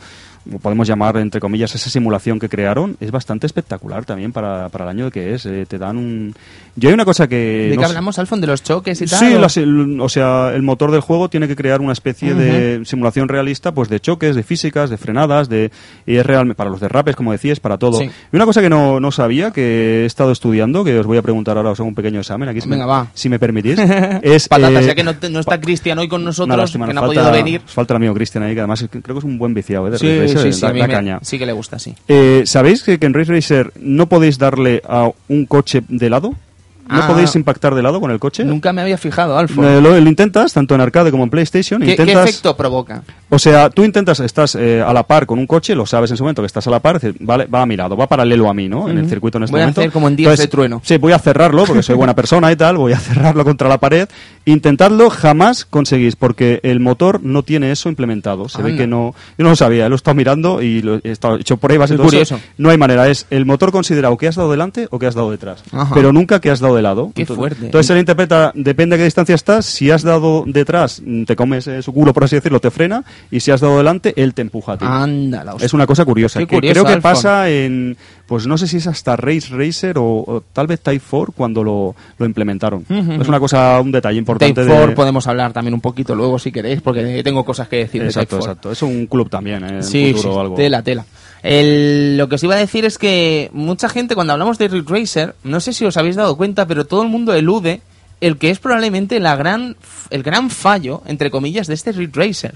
podemos 0.62 0.88
llamar, 0.88 1.16
entre 1.18 1.40
comillas, 1.40 1.74
esa 1.76 1.90
simulación 1.90 2.40
que 2.40 2.50
crearon, 2.50 2.98
es 3.00 3.10
bastante 3.12 3.46
espectacular 3.48 4.04
también 4.04 4.34
para, 4.34 4.68
para 4.70 4.84
el 4.86 4.90
año 4.90 5.10
que 5.12 5.34
es. 5.34 5.46
Eh, 5.46 5.66
te 5.68 5.78
dan 5.78 5.96
un... 5.98 6.36
Yo 6.76 6.90
hay 6.90 6.94
una 6.94 7.06
cosa 7.06 7.28
que... 7.30 7.70
¿De 7.70 7.76
no 7.76 7.80
qué 7.82 7.86
hablamos, 7.86 8.20
Alfon? 8.20 8.42
¿De 8.42 8.48
los 8.48 8.64
choques 8.64 9.02
y 9.02 9.06
tal? 9.06 9.20
Sí, 9.20 9.34
o- 9.34 9.40
las- 9.40 9.56
el- 9.56 10.00
o 10.02 10.10
sea, 10.10 10.52
el 10.54 10.62
motor 10.62 10.92
del 10.92 11.00
juego 11.00 11.30
tiene 11.30 11.48
que 11.48 11.56
crear 11.56 11.80
una 11.80 11.94
especie 11.94 12.34
de 12.36 12.82
simulación 12.86 13.30
realista, 13.30 13.72
pues 13.74 13.88
de 13.88 14.02
choques, 14.02 14.36
de 14.36 14.44
físicas, 14.44 14.90
de 14.90 14.98
frenadas, 14.98 15.48
de 15.48 15.72
y 16.06 16.18
es 16.18 16.26
real 16.26 16.54
para 16.56 16.70
los 16.70 16.82
derrapes, 16.82 17.16
como 17.16 17.32
decías, 17.32 17.62
para 17.62 17.78
todo. 17.78 18.00
Sí. 18.00 18.06
Y 18.32 18.36
una 18.36 18.46
cosa 18.46 18.62
que 18.62 18.70
no, 18.70 19.00
no 19.00 19.05
sabía, 19.12 19.52
que 19.52 20.04
he 20.04 20.06
estado 20.06 20.32
estudiando, 20.32 20.84
que 20.84 20.98
os 21.00 21.06
voy 21.06 21.18
a 21.18 21.22
preguntar 21.22 21.58
ahora, 21.58 21.72
os 21.72 21.80
hago 21.80 21.90
un 21.90 21.96
pequeño 21.96 22.20
examen 22.20 22.50
aquí, 22.50 22.62
si, 22.62 22.70
Venga, 22.70 22.86
me, 22.86 22.90
va. 22.92 23.08
si 23.14 23.30
me 23.30 23.40
permitís, 23.40 23.78
es 24.22 24.48
Patatas, 24.48 24.84
eh, 24.84 24.88
ya 24.88 24.96
que 24.96 25.04
no, 25.04 25.14
no 25.32 25.40
está 25.40 25.60
Cristian 25.60 25.98
hoy 26.00 26.08
con 26.08 26.24
nosotros, 26.24 26.58
lástima, 26.58 26.88
que 26.88 26.94
no 26.94 27.02
ha 27.02 27.06
falta, 27.08 27.22
podido 27.22 27.32
venir. 27.34 27.62
nos 27.62 27.72
falta 27.72 27.94
el 27.94 27.98
amigo 27.98 28.14
Cristian 28.14 28.44
ahí, 28.44 28.54
que 28.54 28.60
además 28.62 28.86
creo 28.90 29.02
que 29.16 29.20
es 29.20 29.24
un 29.26 29.38
buen 29.38 29.54
viciado, 29.54 29.88
¿eh? 29.88 29.92
de 29.92 29.98
Sí, 30.00 30.20
Racer, 30.20 30.40
sí, 30.40 30.54
sí, 30.54 30.62
da- 30.62 30.70
a 30.70 30.74
mí 30.74 30.80
da 30.80 30.88
me- 30.88 30.94
caña. 30.94 31.20
sí 31.22 31.38
que 31.40 31.46
le 31.46 31.54
gusta, 31.54 31.80
sí. 31.80 31.94
Eh, 32.08 32.44
¿Sabéis 32.46 32.84
que, 32.84 33.00
que 33.00 33.06
en 33.06 33.14
Race 33.14 33.32
Racer 33.32 33.72
no 33.80 34.08
podéis 34.08 34.38
darle 34.38 34.82
a 34.88 35.10
un 35.28 35.46
coche 35.46 35.82
de 35.88 36.10
lado? 36.10 36.34
¿No 36.88 37.02
Ah. 37.02 37.08
podéis 37.08 37.36
impactar 37.36 37.74
de 37.74 37.82
lado 37.82 38.00
con 38.00 38.12
el 38.12 38.20
coche? 38.20 38.44
Nunca 38.46 38.72
me 38.72 38.80
había 38.80 39.00
fijado, 39.00 39.36
Alfon. 39.40 39.66
Eh, 39.66 39.82
lo, 39.82 40.00
lo 40.00 40.08
intentas, 40.08 40.54
tanto 40.54 40.76
en 40.76 40.82
arcade 40.82 41.10
como 41.10 41.24
en 41.24 41.32
PlayStation. 41.32 41.82
¿Qué, 41.82 41.96
qué 41.96 42.04
intentas, 42.04 42.30
efecto 42.30 42.56
provoca? 42.56 43.02
O 43.36 43.40
sea, 43.40 43.70
tú 43.70 43.84
intentas, 43.84 44.22
estás 44.22 44.56
eh, 44.56 44.82
a 44.82 44.94
la 44.94 45.04
par 45.04 45.26
con 45.26 45.38
un 45.40 45.46
coche, 45.46 45.76
lo 45.76 45.86
sabes 45.86 46.10
en 46.10 46.16
su 46.16 46.24
momento 46.24 46.42
que 46.42 46.46
estás 46.46 46.66
a 46.68 46.72
la 46.72 46.80
par, 46.80 47.02
dices, 47.02 47.16
vale, 47.20 47.48
va 47.48 47.64
a 47.64 47.66
mi 47.66 47.76
lado, 47.76 47.98
va 47.98 48.08
paralelo 48.08 48.50
a 48.50 48.54
mí, 48.54 48.70
¿no? 48.70 48.90
En 48.90 48.98
el 48.98 49.10
circuito 49.10 49.38
en 49.40 49.44
este 49.44 49.52
Voy 49.52 49.60
a 49.60 49.66
momento. 49.66 49.82
hacer 49.82 49.92
como 49.92 50.08
en 50.08 50.16
Días 50.16 50.38
de 50.38 50.48
Trueno. 50.48 50.82
Sí, 50.86 50.96
voy 50.98 51.12
a 51.12 51.20
cerrarlo 51.20 51.66
porque 51.66 51.84
soy 51.84 51.96
buena 51.96 52.16
persona 52.16 52.50
y 52.50 52.56
tal, 52.56 52.78
voy 52.78 52.94
a 52.94 52.98
cerrarlo 52.98 53.44
contra 53.44 53.68
la 53.68 53.78
pared. 53.78 54.08
Intentadlo, 54.46 55.10
jamás 55.10 55.66
conseguís, 55.66 56.16
porque 56.16 56.60
el 56.64 56.80
motor 56.80 57.20
no 57.24 57.44
tiene 57.44 57.72
eso 57.72 57.90
implementado. 57.90 58.48
Se 58.48 58.62
ve 58.62 58.76
que 58.78 58.88
no. 58.88 59.16
Yo 59.38 59.44
no 59.44 59.50
lo 59.50 59.56
sabía, 59.56 59.90
lo 59.90 59.96
he 59.96 59.98
estado 59.98 60.16
mirando 60.16 60.62
y 60.62 60.82
lo 60.82 61.02
he 61.04 61.12
estado 61.12 61.36
hecho 61.38 61.58
pruebas 61.58 61.90
eso. 61.92 62.02
curioso. 62.02 62.40
No 62.58 62.70
hay 62.70 62.78
manera, 62.78 63.08
es 63.10 63.26
el 63.32 63.46
motor 63.46 63.72
considerado 63.72 64.16
que 64.18 64.28
has 64.28 64.36
dado 64.36 64.52
delante 64.52 64.88
o 64.92 65.00
que 65.00 65.08
has 65.08 65.16
dado 65.16 65.32
detrás, 65.32 65.64
Ajá. 65.72 65.94
pero 65.94 66.14
nunca 66.14 66.40
que 66.40 66.52
has 66.52 66.60
dado 66.62 66.76
de 66.76 66.84
lado. 66.84 67.12
Qué 67.16 67.24
entonces, 67.24 67.40
fuerte. 67.40 67.66
Entonces 67.66 67.90
él 67.90 67.98
interpreta, 67.98 68.52
depende 68.56 68.96
de 68.96 69.02
qué 69.02 69.06
distancia 69.06 69.36
estás, 69.36 69.66
si 69.66 69.90
has 69.92 70.04
dado 70.04 70.44
detrás, 70.48 71.02
te 71.26 71.36
comes 71.36 71.68
eh, 71.68 71.82
su 71.82 71.92
culo, 71.92 72.14
por 72.14 72.24
así 72.24 72.36
decirlo, 72.36 72.60
te 72.60 72.70
frena, 72.72 73.04
y 73.32 73.40
si 73.40 73.52
has 73.52 73.62
dado 73.62 73.78
delante, 73.78 74.14
él 74.22 74.34
te 74.34 74.42
empuja 74.42 74.74
a 74.74 74.78
ti. 74.78 74.86
Hostia. 74.86 75.66
Es 75.66 75.74
una 75.74 75.86
cosa 75.88 76.06
curiosa. 76.06 76.40
Que 76.46 76.60
creo 76.60 76.86
que 76.86 76.98
pasa 77.02 77.50
en, 77.50 77.98
pues 78.28 78.48
no 78.48 78.58
sé 78.58 78.68
si 78.68 78.78
es 78.78 78.88
hasta 78.88 79.16
Race 79.16 79.48
Racer 79.52 79.98
o, 79.98 80.04
o 80.06 80.44
tal 80.54 80.68
vez 80.68 80.80
Type 80.82 81.04
4 81.10 81.34
cuando 81.36 81.64
lo, 81.64 81.96
lo 82.18 82.26
implementaron. 82.26 82.86
Es 82.90 83.28
una 83.28 83.40
cosa, 83.40 83.80
un 83.82 83.92
detalle 83.92 84.18
importante. 84.20 84.54
Tape 84.62 84.68
4 84.68 84.88
de... 84.90 84.96
podemos 84.96 85.28
hablar 85.28 85.54
también 85.54 85.74
un 85.74 85.82
poquito 85.82 86.16
luego 86.16 86.40
si 86.40 86.52
queréis, 86.52 86.82
porque 86.82 87.22
tengo 87.24 87.44
cosas 87.46 87.68
que 87.68 87.78
decir 87.78 88.02
de 88.02 88.08
Exacto, 88.08 88.38
Type 88.38 88.46
4. 88.48 88.52
exacto. 88.52 88.72
Es 88.72 88.82
un 88.84 89.08
club 89.08 89.30
también, 89.30 89.64
¿eh? 89.64 89.84
Sí, 89.84 90.14
futuro 90.14 90.34
sí, 90.34 90.40
algo. 90.40 90.56
tela, 90.56 90.82
tela. 90.84 91.06
El- 91.44 92.18
lo 92.18 92.28
que 92.28 92.36
os 92.36 92.44
iba 92.44 92.56
a 92.56 92.60
decir 92.60 92.86
es 92.86 92.98
que 92.98 93.50
mucha 93.54 93.88
gente 93.90 94.16
cuando 94.16 94.34
hablamos 94.34 94.58
de 94.58 94.68
Ridge 94.68 94.90
Racer, 94.90 95.36
no 95.44 95.60
sé 95.60 95.74
si 95.74 95.86
os 95.86 95.96
habéis 95.98 96.16
dado 96.16 96.36
cuenta, 96.38 96.66
pero 96.66 96.86
todo 96.86 97.04
el 97.04 97.10
mundo 97.10 97.34
elude 97.34 97.82
el 98.22 98.38
que 98.38 98.50
es 98.50 98.60
probablemente 98.60 99.20
la 99.20 99.36
gran, 99.36 99.76
el 100.10 100.24
gran 100.24 100.50
fallo, 100.50 101.04
entre 101.06 101.30
comillas, 101.30 101.68
de 101.68 101.74
este 101.76 101.92
Ridge 101.92 102.16
Racer. 102.16 102.56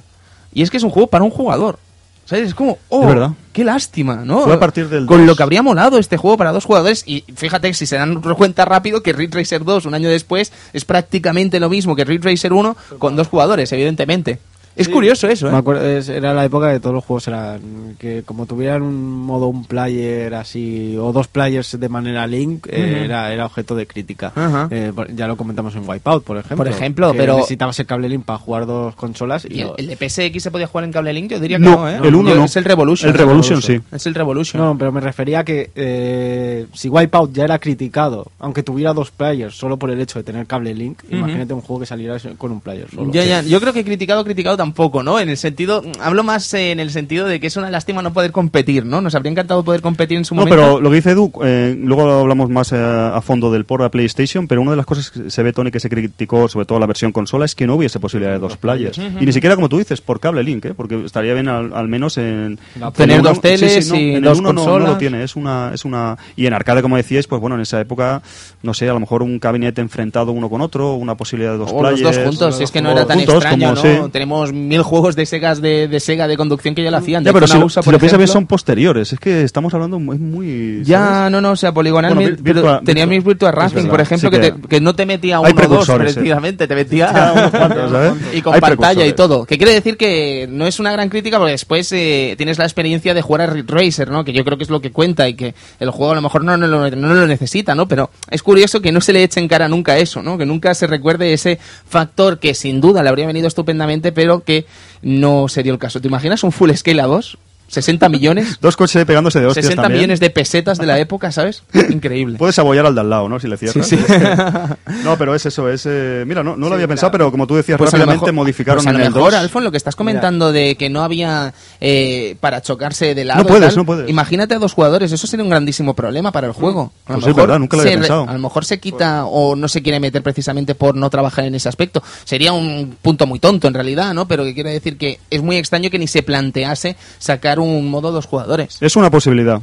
Y 0.54 0.62
es 0.62 0.72
que 0.72 0.78
es 0.78 0.84
un 0.84 0.90
juego 0.90 1.08
para 1.08 1.24
un 1.24 1.32
jugador. 1.32 1.80
¿Sabes? 2.26 2.50
Es 2.50 2.54
como, 2.54 2.78
oh, 2.90 3.08
verdad. 3.08 3.32
qué 3.54 3.64
lástima, 3.64 4.18
¿no? 4.24 4.42
Fue 4.42 4.54
a 4.54 4.60
partir 4.60 4.88
del 4.88 5.08
Con 5.08 5.22
2. 5.22 5.26
lo 5.28 5.36
que 5.36 5.42
habría 5.42 5.64
molado 5.64 5.98
este 5.98 6.16
juego 6.16 6.38
para 6.38 6.52
dos 6.52 6.64
jugadores. 6.64 7.04
Y 7.08 7.24
fíjate, 7.36 7.74
si 7.74 7.88
se 7.88 7.96
dan 7.96 8.22
cuenta 8.22 8.66
rápido, 8.66 9.02
que 9.02 9.14
Ridge 9.14 9.34
Racer 9.34 9.64
2, 9.64 9.86
un 9.88 9.96
año 9.96 10.10
después, 10.10 10.54
es 10.72 10.86
prácticamente 10.86 11.60
lo 11.60 11.70
mismo 11.70 11.96
que 11.96 12.06
Ridge 12.06 12.24
Racer 12.24 12.54
1 12.54 12.78
con 13.00 13.16
dos 13.16 13.28
jugadores, 13.30 13.72
evidentemente. 13.72 14.38
Es 14.76 14.88
curioso 14.88 15.28
eso, 15.28 15.48
¿eh? 15.48 15.52
Me 15.52 15.58
acuerdo, 15.58 15.86
era 15.86 16.34
la 16.34 16.46
época 16.46 16.68
de 16.68 16.80
todos 16.80 16.94
los 16.96 17.04
juegos 17.04 17.28
eran 17.28 17.96
que 18.00 18.24
como 18.24 18.46
tuvieran 18.46 18.82
un 18.82 19.14
modo 19.26 19.48
un 19.48 19.66
player 19.66 20.34
así 20.36 20.96
o 20.98 21.12
dos 21.12 21.28
players 21.28 21.78
de 21.80 21.90
manera 21.90 22.26
link 22.28 22.66
eh, 22.70 23.02
era, 23.06 23.34
era 23.34 23.46
objeto 23.46 23.76
de 23.76 23.86
crítica. 23.88 24.32
Ajá. 24.36 24.68
Eh, 24.72 24.92
por- 24.96 25.14
ya 25.14 25.28
lo 25.28 25.36
comentamos 25.36 25.76
en 25.76 25.88
Wipeout, 25.88 26.24
por 26.24 26.38
ejemplo. 26.38 26.58
Por 26.58 26.68
ejemplo, 26.68 27.12
que 27.12 27.18
pero- 27.18 27.36
necesitabas 27.38 27.78
el 27.80 27.86
cable 27.86 28.08
link 28.10 28.24
para 28.24 28.40
jugar 28.40 28.66
dos 28.66 28.96
consolas 28.96 29.46
y, 29.50 29.56
¿Y 29.60 29.66
el, 29.78 29.88
de 29.88 29.96
PSX 30.10 30.44
se 30.44 30.52
podía 30.52 30.68
jugar 30.68 30.86
en 30.86 30.92
cable 30.94 31.12
link? 31.14 31.32
Yo 31.32 31.40
diría 31.40 31.58
que 31.58 31.64
No, 31.64 31.72
no, 31.78 31.90
¿eh? 31.90 32.00
el 32.02 32.16
uno 32.16 32.30
Yo- 32.30 32.36
no. 32.38 32.46
Es 32.46 32.56
el 32.56 32.64
Revolution. 32.64 33.12
El 33.12 33.18
Revolution, 33.18 33.62
sí. 33.62 33.80
Es 33.92 34.06
el 34.06 34.16
Revolution. 34.16 34.62
No, 34.64 34.78
pero 34.78 34.92
me 34.92 35.02
refería 35.02 35.40
a 35.40 35.44
que 35.44 35.72
eh, 35.76 36.68
si 36.74 36.88
Wipeout 36.90 37.34
ya 37.34 37.44
era 37.44 37.60
criticado, 37.60 38.32
aunque 38.40 38.64
tuviera 38.64 38.94
dos 38.94 39.12
players 39.12 39.56
solo 39.56 39.78
por 39.78 39.90
el 39.92 40.00
hecho 40.00 40.20
de 40.20 40.24
tener 40.24 40.46
cable 40.48 40.74
link, 40.74 41.00
imagínate 41.10 41.54
un 41.54 41.62
juego 41.62 41.82
que 41.82 41.86
saliera 41.86 42.18
con 42.38 42.52
un 42.52 42.62
player 42.62 42.88
solo. 42.90 43.12
Ya, 43.12 43.26
ya, 43.26 43.42
Yo 43.42 43.60
creo 43.60 43.74
que 43.74 43.84
criticado, 43.84 44.24
criticado 44.24 44.56
tampoco, 44.60 45.04
¿no? 45.04 45.20
En 45.22 45.30
el 45.30 45.38
sentido, 45.38 45.82
hablo 46.02 46.24
más 46.24 46.54
eh, 46.54 46.72
en 46.72 46.80
el 46.82 46.92
sentido 46.92 47.26
de 47.26 47.40
que 47.40 47.48
es 47.48 47.56
una 47.56 47.72
lástima 47.72 48.02
no 48.02 48.12
poder 48.12 48.32
competir, 48.34 48.86
¿no? 48.86 49.00
Nos 49.00 49.16
habría 49.16 49.32
encantado 49.32 49.64
poder 49.64 49.82
competir 49.82 50.18
en 50.18 50.26
su 50.26 50.36
No, 50.36 50.42
momento. 50.42 50.56
pero 50.62 50.82
lo 50.82 50.90
que 50.90 50.96
dice 50.98 51.12
Edu, 51.12 51.32
eh, 51.44 51.76
luego 51.82 52.04
hablamos 52.20 52.50
más 52.50 52.74
eh, 52.74 52.78
a 52.78 53.22
fondo 53.22 53.52
del 53.52 53.64
port 53.64 53.84
a 53.84 53.90
PlayStation, 53.90 54.48
pero 54.48 54.62
una 54.62 54.72
de 54.72 54.78
las 54.78 54.86
cosas 54.86 55.10
que 55.12 55.30
se 55.32 55.44
ve, 55.44 55.54
Tony, 55.54 55.72
que 55.72 55.80
se 55.80 55.90
criticó, 55.90 56.50
sobre 56.50 56.66
todo 56.66 56.78
la 56.78 56.86
versión 56.88 57.12
consola, 57.14 57.46
es 57.46 57.56
que 57.56 57.66
no 57.66 57.76
hubiese 57.76 58.00
posibilidad 58.00 58.34
de 58.34 58.40
dos 58.40 58.58
players. 58.58 58.98
Y 58.98 59.26
ni 59.26 59.32
siquiera, 59.32 59.56
como 59.56 59.70
tú 59.70 59.78
dices, 59.78 60.02
por 60.02 60.20
cable 60.20 60.44
link, 60.44 60.66
¿eh? 60.66 60.74
porque 60.76 61.04
estaría 61.06 61.34
bien 61.34 61.48
al, 61.48 61.74
al 61.74 61.88
menos 61.88 62.18
en... 62.18 62.60
Tener 62.96 63.22
dos 63.22 63.40
teles 63.40 63.90
no, 63.90 63.96
y 63.96 64.10
en 64.12 64.16
el 64.18 64.22
dos 64.24 64.40
uno 64.40 64.52
no- 64.54 64.60
No, 64.60 64.66
consolas. 64.66 64.90
lo 64.90 64.98
tiene, 64.98 65.24
es 65.24 65.36
una, 65.38 65.72
es 65.74 65.86
una... 65.86 66.18
Y 66.36 66.46
en 66.46 66.54
arcade, 66.54 66.82
como 66.82 66.98
decíais, 66.98 67.28
pues 67.28 67.40
bueno, 67.40 67.56
en 67.56 67.62
esa 67.62 67.80
época, 67.80 68.22
no 68.62 68.74
sé, 68.74 68.90
a 68.90 68.94
lo 68.94 69.00
mejor 69.00 69.24
un 69.24 69.40
gabinete 69.40 69.80
enfrentado 69.80 70.34
uno 70.34 70.50
con 70.50 70.60
otro, 70.62 70.96
una 70.96 71.16
posibilidad 71.16 71.54
de 71.54 71.60
dos 71.60 71.72
O 71.72 71.82
los 71.82 71.94
players... 71.94 72.18
dos 72.18 72.26
juntos, 72.28 72.58
si 72.58 72.64
es 72.64 72.72
que 72.72 72.82
no 72.82 72.92
era 72.92 73.06
tan 73.06 73.18
juntos, 73.20 73.36
extraño, 73.36 73.76
como, 73.76 73.88
¿no? 73.88 74.06
sí. 74.06 74.10
Tenemos 74.12 74.49
mil 74.54 74.82
juegos 74.84 75.16
de 75.16 75.26
Segas 75.26 75.62
de, 75.62 75.88
de 75.88 76.00
Sega 76.00 76.28
de 76.28 76.38
conducción 76.38 76.76
que 76.76 76.84
ya 76.84 76.92
lo 76.92 76.98
hacían. 76.98 77.24
Ya, 77.24 77.34
pero 77.34 77.48
si, 77.48 77.52
Daytona 77.54 77.60
lo- 77.62 77.66
USA, 77.68 77.82
si 77.82 77.86
por 77.86 77.94
lo 77.94 78.00
piensas 78.00 78.30
son 78.30 78.48
posteriores. 78.48 79.14
Es 79.14 79.20
que 79.20 79.44
estamos 79.44 79.74
hablando 79.74 80.00
muy... 80.00 80.18
muy 80.18 80.84
Ya, 80.84 81.00
¿sabes? 81.06 81.32
no, 81.32 81.42
no, 81.42 81.52
o 81.52 81.56
sea, 81.56 81.72
poligonal. 81.74 82.14
Bueno, 82.14 82.30
mi- 82.32 82.36
Vir- 82.38 82.42
pero 82.44 82.62
Virtua- 82.62 82.82
tenía 82.84 83.06
Virtua- 83.06 83.10
mis 83.10 83.24
Virtua 83.26 83.52
Racing, 83.52 83.88
por 83.88 84.02
ejemplo, 84.02 84.30
que, 84.32 84.40
que- 84.40 84.52
te- 84.52 84.68
que 84.68 84.82
no 84.82 84.96
te 84.96 85.06
metía 85.06 85.40
uno 85.40 85.50
o 85.50 85.54
dos, 85.54 85.60
precursores, 85.68 86.12
¿eh? 86.12 86.16
precisamente, 86.16 86.68
te 86.68 86.76
metía 86.76 87.12
¿sabes? 87.52 88.14
y 88.34 88.42
con 88.42 88.54
Hay 88.54 88.62
pantalla 88.62 89.06
y 89.06 89.14
todo. 89.14 89.46
Que 89.46 89.58
quiere 89.58 89.74
decir 89.74 89.98
que 89.98 90.48
no 90.50 90.66
es 90.68 90.80
una 90.80 90.92
gran 90.92 91.10
crítica 91.10 91.38
porque 91.38 91.52
después 91.52 91.92
eh, 91.92 92.36
tienes 92.38 92.58
la 92.58 92.66
experiencia 92.66 93.14
de 93.14 93.22
jugar 93.22 93.42
a 93.42 93.48
Ridge 93.48 93.70
Racer, 93.70 94.10
¿no? 94.12 94.24
Que 94.26 94.34
yo 94.34 94.44
creo 94.46 94.58
que 94.58 94.64
es 94.64 94.70
lo 94.70 94.82
que 94.82 94.92
cuenta 94.92 95.28
y 95.28 95.34
que 95.34 95.54
el 95.80 95.90
juego 95.92 96.12
a 96.12 96.16
lo 96.16 96.22
mejor 96.22 96.44
no, 96.44 96.58
no, 96.58 96.68
lo- 96.68 96.90
no 96.92 97.14
lo 97.14 97.28
necesita, 97.28 97.76
¿no? 97.76 97.88
Pero 97.88 98.10
es 98.30 98.44
curioso 98.44 98.82
que 98.82 98.92
no 98.92 99.02
se 99.02 99.14
le 99.14 99.24
eche 99.24 99.40
en 99.40 99.48
cara 99.48 99.68
nunca 99.68 99.98
eso, 99.98 100.22
¿no? 100.22 100.38
Que 100.38 100.46
nunca 100.46 100.74
se 100.74 100.88
recuerde 100.88 101.34
ese 101.34 101.60
factor 101.88 102.40
que 102.40 102.54
sin 102.54 102.82
duda 102.82 103.04
le 103.04 103.10
habría 103.10 103.28
venido 103.28 103.48
estupendamente, 103.48 104.12
pero 104.12 104.39
que 104.42 104.66
no 105.02 105.48
se 105.48 105.64
dio 105.64 105.74
el 105.74 105.80
caso. 105.80 106.02
¿Te 106.02 106.08
imaginas 106.08 106.44
un 106.44 106.52
full 106.52 106.72
scale 106.72 107.02
a 107.02 107.08
2? 107.08 107.38
60 107.70 108.10
millones. 108.10 108.58
Dos 108.62 108.76
coches 108.76 109.06
pegándose 109.06 109.40
de 109.40 109.46
hostias 109.46 109.66
60 109.68 109.82
también. 109.82 110.00
millones 110.02 110.20
de 110.20 110.30
pesetas 110.30 110.78
de 110.78 110.86
la 110.86 111.00
época, 111.00 111.32
¿sabes? 111.32 111.64
Increíble. 111.90 112.38
Puedes 112.38 112.60
abollar 112.60 112.86
al 112.86 112.96
de 112.96 113.02
al 113.02 113.10
lado, 113.10 113.30
¿no? 113.30 113.40
Si 113.40 113.48
le 113.48 113.58
cierras. 113.58 113.88
Sí, 113.88 113.96
sí. 113.98 114.04
no, 115.04 115.18
pero 115.18 115.36
es 115.36 115.46
eso, 115.46 115.70
es... 115.70 115.86
eh, 115.86 116.24
mira, 116.28 116.44
no, 116.44 116.58
no 116.58 116.68
lo 116.70 116.76
había 116.76 116.88
pensado, 116.88 117.12
pero 117.12 117.32
como 117.32 117.48
tú 117.48 117.56
decías, 117.56 117.78
Pues 117.78 117.94
a 117.94 117.98
lo 117.98 118.02
rápidamente 118.04 118.26
mejor- 118.32 118.34
modificaron 118.34 118.84
pues 118.84 118.88
a 118.88 118.92
lo 118.98 119.00
mejor, 119.06 119.32
2. 119.32 119.34
Alfon, 119.36 119.64
lo 119.64 119.72
que 119.72 119.78
estás 119.78 119.96
comentando 119.96 120.52
de 120.52 120.76
que 120.76 120.90
no 120.90 121.02
había 121.04 121.54
eh, 121.80 122.36
para 122.40 122.62
chocarse 122.62 123.16
de 123.16 123.24
lado. 123.26 123.44
No 123.44 123.46
y 123.46 123.52
puedes, 123.52 123.70
tal, 123.70 123.78
no 123.78 123.86
puedes. 123.86 124.10
Imagínate 124.10 124.56
a 124.56 124.60
dos 124.60 124.74
jugadores, 124.74 125.12
eso 125.12 125.28
sería 125.28 125.44
un 125.44 125.50
grandísimo 125.50 125.94
problema 125.94 126.32
para 126.32 126.48
el 126.48 126.54
juego. 126.54 126.92
A 127.06 127.14
lo 127.14 127.20
Pues 127.20 127.28
es 127.30 127.36
verdad, 127.36 127.60
nunca 127.60 127.78
lo 127.78 127.82
había 127.84 127.94
se 127.94 128.00
pensado. 128.00 128.26
A 128.28 128.34
lo 128.34 128.40
mejor 128.40 128.66
se 128.66 128.80
quita 128.80 129.26
o 129.26 129.56
no 129.56 129.68
se 129.68 129.82
quiere 129.84 130.00
meter 130.00 130.24
precisamente 130.24 130.76
por 130.76 130.96
no 130.96 131.10
trabajar 131.10 131.46
en 131.46 131.56
ese 131.56 131.70
aspecto. 131.70 132.02
Sería 132.26 132.52
un 132.54 132.98
punto 133.02 133.28
muy 133.28 133.40
tonto 133.40 133.68
en 133.68 133.74
realidad, 133.74 134.14
¿no? 134.14 134.28
Pero 134.28 134.44
que 134.44 134.54
quiere 134.54 134.72
decir 134.72 134.98
que 134.98 135.20
es 135.30 135.42
muy 135.42 135.58
extraño 135.58 135.90
que 135.90 136.00
ni 136.00 136.08
se 136.08 136.24
plantease 136.24 136.96
sacar 137.20 137.59
un 137.62 137.90
modo 137.90 138.12
dos 138.12 138.26
jugadores. 138.26 138.78
Es 138.82 138.96
una 138.96 139.10
posibilidad. 139.10 139.62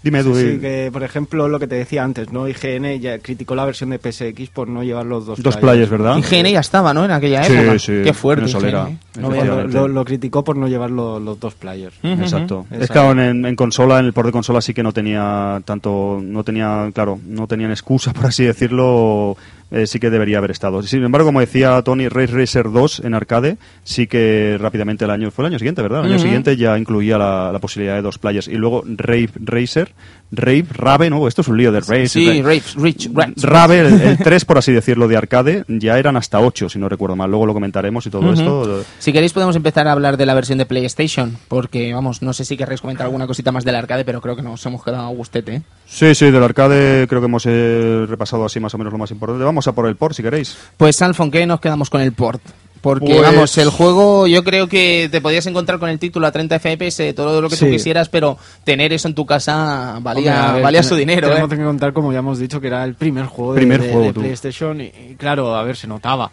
Dime. 0.00 0.22
Sí, 0.22 0.30
di- 0.30 0.58
que 0.60 0.90
por 0.92 1.02
ejemplo 1.02 1.48
lo 1.48 1.58
que 1.58 1.66
te 1.66 1.74
decía 1.74 2.04
antes, 2.04 2.32
¿no? 2.32 2.46
IGN 2.46 3.00
ya 3.00 3.18
criticó 3.18 3.56
la 3.56 3.64
versión 3.64 3.90
de 3.90 3.98
PSX 3.98 4.48
por 4.50 4.68
no 4.68 4.84
llevar 4.84 5.04
los 5.04 5.26
dos 5.26 5.42
Dos 5.42 5.56
players, 5.56 5.90
¿verdad? 5.90 6.16
IGN 6.18 6.52
ya 6.52 6.60
estaba, 6.60 6.94
¿no? 6.94 7.04
En 7.04 7.10
aquella 7.10 7.42
Sí, 7.42 7.52
época. 7.54 7.78
sí, 7.80 7.92
Qué 8.04 8.14
fuerte. 8.14 8.48
IGN. 8.48 8.96
No 9.20 9.88
Lo, 9.88 10.04
criticó 10.04 10.44
por 10.44 10.56
no 10.56 10.68
llevar 10.68 10.90
lo- 10.92 11.18
los 11.18 11.40
dos 11.40 11.54
players. 11.56 11.96
Exacto. 12.04 12.64
Esa- 12.70 12.84
Es 12.84 12.90
que 12.92 12.98
aún 13.00 13.18
en, 13.18 13.44
en 13.44 13.56
consola, 13.56 13.98
en 13.98 14.06
el 14.06 14.12
port 14.12 14.26
de 14.26 14.32
consola 14.32 14.60
sí 14.60 14.72
que 14.72 14.84
no 14.84 14.92
tenía 14.92 15.60
tanto, 15.64 16.20
no 16.22 16.44
tenía, 16.44 16.88
claro, 16.94 17.18
no 17.26 17.48
tenían 17.48 17.72
excusa, 17.72 18.12
por 18.14 18.26
así 18.26 18.44
decirlo, 18.44 19.36
eh, 19.70 19.86
sí 19.86 19.98
que 19.98 20.10
debería 20.10 20.38
haber 20.38 20.50
estado. 20.50 20.82
Sin 20.82 21.04
embargo, 21.04 21.28
como 21.28 21.40
decía 21.40 21.80
Tony, 21.82 22.08
Race 22.08 22.32
Racer 22.32 22.70
2 22.70 23.00
en 23.04 23.14
arcade 23.14 23.58
sí 23.84 24.06
que 24.06 24.56
rápidamente 24.60 25.04
el 25.04 25.10
año, 25.10 25.30
fue 25.30 25.44
el 25.44 25.50
año 25.52 25.58
siguiente, 25.58 25.82
¿verdad? 25.82 26.04
El 26.04 26.12
año 26.12 26.18
siguiente 26.18 26.56
ya 26.56 26.78
incluía 26.78 27.18
la, 27.18 27.50
la 27.52 27.58
posibilidad 27.58 27.94
de 27.96 28.02
dos 28.02 28.18
playas. 28.18 28.48
Y 28.48 28.54
luego 28.54 28.82
Rave 28.86 29.30
Racer, 29.36 29.92
Rave, 30.30 30.66
Rave, 30.70 31.10
¿no? 31.10 31.26
Esto 31.26 31.42
es 31.42 31.48
un 31.48 31.56
lío 31.56 31.72
de 31.72 31.80
Rave. 31.80 32.08
Sí, 32.08 32.42
Rave, 32.42 32.62
Rich. 32.76 33.10
Rave, 33.42 33.80
el, 33.80 34.00
el 34.00 34.18
3, 34.22 34.44
por 34.44 34.58
así 34.58 34.72
decirlo, 34.72 35.08
de 35.08 35.16
arcade, 35.16 35.64
ya 35.68 35.98
eran 35.98 36.16
hasta 36.16 36.40
8, 36.40 36.68
si 36.68 36.78
no 36.78 36.88
recuerdo 36.88 37.16
mal. 37.16 37.30
Luego 37.30 37.46
lo 37.46 37.54
comentaremos 37.54 38.06
y 38.06 38.10
todo 38.10 38.32
esto. 38.32 38.84
Si 38.98 39.12
queréis 39.12 39.32
podemos 39.32 39.56
empezar 39.56 39.88
a 39.88 39.92
hablar 39.92 40.16
de 40.16 40.26
la 40.26 40.34
versión 40.34 40.58
de 40.58 40.66
PlayStation, 40.66 41.36
porque 41.48 41.92
vamos, 41.94 42.22
no 42.22 42.32
sé 42.32 42.44
si 42.44 42.56
querréis 42.56 42.80
comentar 42.80 43.06
alguna 43.06 43.26
cosita 43.26 43.52
más 43.52 43.64
del 43.64 43.74
arcade, 43.74 44.04
pero 44.04 44.20
creo 44.20 44.36
que 44.36 44.42
nos 44.42 44.64
hemos 44.66 44.84
quedado 44.84 45.06
a 45.06 45.08
gustete. 45.10 45.56
¿eh? 45.56 45.62
Sí, 45.86 46.14
sí, 46.14 46.30
del 46.30 46.42
arcade 46.42 47.06
creo 47.08 47.20
que 47.20 47.26
hemos 47.26 47.44
eh, 47.46 48.04
repasado 48.08 48.44
así 48.44 48.60
más 48.60 48.74
o 48.74 48.78
menos 48.78 48.92
lo 48.92 48.98
más 48.98 49.10
importante. 49.10 49.44
Vamos 49.44 49.57
a 49.66 49.72
por 49.72 49.86
el 49.86 49.96
port, 49.96 50.14
si 50.14 50.22
queréis. 50.22 50.56
Pues 50.76 51.00
Alfon, 51.02 51.30
¿qué 51.30 51.46
nos 51.46 51.60
quedamos 51.60 51.90
con 51.90 52.00
el 52.00 52.12
port? 52.12 52.42
Porque, 52.80 53.06
Pues- 53.06 53.22
vamos, 53.22 53.58
el 53.58 53.70
juego 53.70 54.26
yo 54.26 54.44
creo 54.44 54.68
que 54.68 55.08
te 55.10 55.20
podías 55.20 55.46
encontrar 55.46 55.78
con 55.78 55.88
el 55.88 55.98
título 55.98 56.26
a 56.26 56.32
30 56.32 56.58
FPS, 56.58 57.12
todo 57.14 57.40
lo 57.40 57.48
que 57.48 57.56
tú 57.56 57.64
Sí. 57.66 57.70
quisieras, 57.72 58.08
pero 58.08 58.38
tener 58.64 58.92
eso 58.92 59.08
en 59.08 59.14
tu 59.14 59.26
casa 59.26 59.98
valía, 60.00 60.36
Hombre, 60.40 60.52
ver, 60.54 60.62
valía 60.62 60.80
ten- 60.80 60.88
su 60.88 60.96
dinero. 60.96 61.28
Tenemos 61.28 61.52
¿eh? 61.52 61.56
que 61.56 61.64
contar, 61.64 61.92
como 61.92 62.12
ya 62.12 62.18
hemos 62.20 62.38
dicho, 62.38 62.60
que 62.60 62.66
era 62.68 62.84
el 62.84 62.94
primer 62.94 63.26
juego 63.26 63.54
de, 63.54 63.60
Primer 63.60 63.82
de- 63.82 63.88
juego, 63.92 64.06
de 64.06 64.12
tú. 64.12 64.20
PlayStation. 64.20 64.80
Y, 64.80 64.84
y 64.84 65.14
claro, 65.18 65.54
a 65.56 65.62
ver, 65.62 65.76
se 65.76 65.86
notaba. 65.86 66.30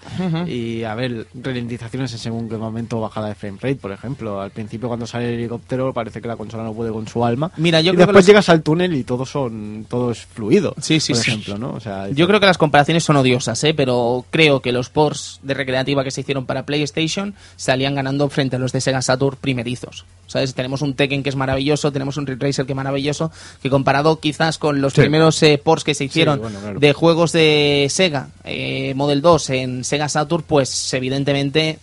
Y 0.48 0.84
a 0.84 0.96
ver, 0.96 1.28
ralentizaciones 1.42 2.12
en 2.14 2.20
según 2.20 2.50
qué 2.50 2.58
momento, 2.58 3.00
bajada 3.02 3.30
de 3.30 3.36
frame 3.36 3.58
rate, 3.62 3.76
por 3.76 3.92
ejemplo. 3.92 4.42
Al 4.42 4.52
principio, 4.52 4.88
cuando 4.88 5.08
sale 5.08 5.30
el 5.30 5.40
helicóptero, 5.40 5.94
parece 5.94 6.22
que 6.22 6.28
la 6.28 6.36
consola 6.36 6.64
no 6.64 6.74
puede 6.74 6.92
con 6.92 7.08
su 7.08 7.24
alma. 7.26 7.52
Mira, 7.58 7.82
yo 7.82 7.92
y 7.94 7.96
creo 7.96 8.08
que 8.08 8.12
después 8.14 8.24
los- 8.24 8.28
llegas 8.28 8.50
al 8.50 8.62
túnel 8.62 8.96
y 8.96 9.04
todo 9.04 9.26
son 9.26 9.86
todo 9.90 10.12
es 10.12 10.26
fluido. 10.26 10.74
Sí, 10.82 11.00
sí, 11.00 11.14
por 11.14 11.22
sí. 11.22 11.32
ejemplo, 11.32 11.58
¿no? 11.58 11.72
O 11.74 11.80
sea, 11.80 12.10
Yo 12.10 12.28
creo 12.28 12.40
que 12.40 12.46
las 12.46 12.58
comparaciones 12.58 13.04
son 13.04 13.16
odiosas, 13.18 13.64
¿eh? 13.64 13.74
pero 13.74 14.26
creo 14.30 14.62
que 14.62 14.72
los 14.72 14.90
ports 14.90 15.40
de 15.44 15.54
recreativa 15.54 16.04
que 16.04 16.12
se 16.12 16.22
hicieron 16.22 16.45
para 16.46 16.66
PlayStation 16.66 17.34
salían 17.56 17.96
ganando 17.96 18.30
frente 18.30 18.56
a 18.56 18.60
los 18.60 18.72
de 18.72 18.82
Sega 18.82 19.02
Saturn 19.02 19.38
primerizos. 19.40 20.06
¿Sabes? 20.28 20.54
Tenemos 20.56 20.82
un 20.82 20.96
Tekken 20.96 21.22
que 21.24 21.30
es 21.30 21.36
maravilloso, 21.36 21.92
tenemos 21.92 22.18
un 22.18 22.26
Ridge 22.26 22.42
Racer 22.42 22.66
que 22.66 22.72
es 22.72 22.76
maravilloso, 22.76 23.32
que 23.62 23.70
comparado 23.70 24.20
quizás 24.20 24.58
con 24.58 24.82
los 24.82 24.94
Sí. 24.94 25.02
primeros 25.02 25.42
eh, 25.44 25.62
ports 25.64 25.84
que 25.84 25.94
se 25.94 26.06
hicieron 26.06 26.40
bueno, 26.40 26.60
claro. 26.60 26.80
de 26.80 26.94
juegos 26.94 27.32
de 27.32 27.88
Sega, 27.90 28.30
eh, 28.44 28.94
Model 28.96 29.22
2 29.22 29.50
en 29.52 29.84
Sega 29.84 30.10
Saturn, 30.10 30.44
pues 30.48 30.94
evidentemente 30.94 31.80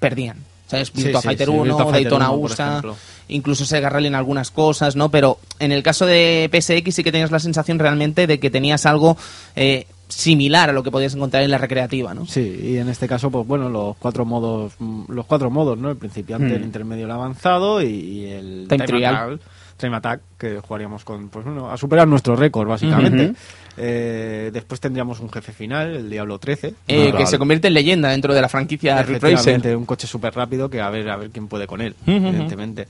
perdían. 0.00 0.36
¿Sabes? 0.68 0.92
Virtua 0.92 1.20
sí, 1.20 1.28
Fighter 1.28 1.46
sí, 1.46 1.52
1, 1.52 1.62
Virtua 1.62 1.84
Fighter 1.84 2.02
Daytona 2.02 2.30
1, 2.30 2.40
por 2.40 2.50
USA, 2.50 2.82
incluso 3.28 3.64
Sega 3.64 3.88
Rally 3.88 4.08
en 4.08 4.16
algunas 4.16 4.50
cosas, 4.50 4.96
¿no? 4.96 5.12
Pero 5.12 5.38
en 5.60 5.70
el 5.70 5.84
caso 5.84 6.06
de 6.06 6.50
PSX 6.52 6.92
sí 6.92 7.04
que 7.04 7.12
tenías 7.12 7.30
la 7.30 7.38
sensación 7.38 7.78
realmente 7.78 8.26
de 8.26 8.40
que 8.40 8.50
tenías 8.50 8.84
algo 8.84 9.16
eh, 9.54 9.86
similar 10.08 10.70
a 10.70 10.72
lo 10.72 10.82
que 10.82 10.90
podías 10.90 11.14
encontrar 11.14 11.42
en 11.42 11.50
la 11.50 11.58
recreativa, 11.58 12.14
¿no? 12.14 12.26
Sí, 12.26 12.58
y 12.62 12.76
en 12.78 12.88
este 12.88 13.08
caso, 13.08 13.30
pues 13.30 13.46
bueno, 13.46 13.68
los 13.68 13.96
cuatro 13.96 14.24
modos, 14.24 14.72
mm, 14.78 15.04
los 15.12 15.26
cuatro 15.26 15.50
modos, 15.50 15.76
¿no? 15.78 15.90
El 15.90 15.96
principiante, 15.96 16.46
Mm. 16.48 16.56
el 16.56 16.62
intermedio, 16.62 17.04
el 17.06 17.10
avanzado 17.10 17.82
y, 17.82 17.86
y 17.86 18.24
el 18.26 18.66
Time 18.68 18.84
trial. 18.86 19.14
attack, 19.34 19.40
time 19.78 19.96
attack, 19.96 20.20
que 20.38 20.60
jugaríamos 20.60 21.04
con, 21.04 21.28
pues 21.28 21.44
bueno, 21.44 21.70
a 21.70 21.76
superar 21.76 22.06
nuestro 22.08 22.36
récord, 22.36 22.68
básicamente. 22.68 23.34
Eh, 23.76 24.50
después 24.52 24.80
tendríamos 24.80 25.20
un 25.20 25.30
jefe 25.30 25.52
final, 25.52 25.94
el 25.96 26.08
Diablo 26.10 26.38
13. 26.38 26.74
Eh, 26.88 27.12
que 27.16 27.26
se 27.26 27.36
convierte 27.38 27.68
en 27.68 27.74
leyenda 27.74 28.08
dentro 28.10 28.32
de 28.32 28.40
la 28.40 28.48
franquicia. 28.48 29.00
Efectivamente, 29.00 29.74
un 29.76 29.84
coche 29.84 30.06
súper 30.06 30.34
rápido 30.34 30.70
que 30.70 30.80
a 30.80 30.88
ver 30.88 31.08
a 31.10 31.16
ver 31.16 31.30
quién 31.30 31.46
puede 31.48 31.66
con 31.66 31.80
él, 31.80 31.94
evidentemente. 32.06 32.88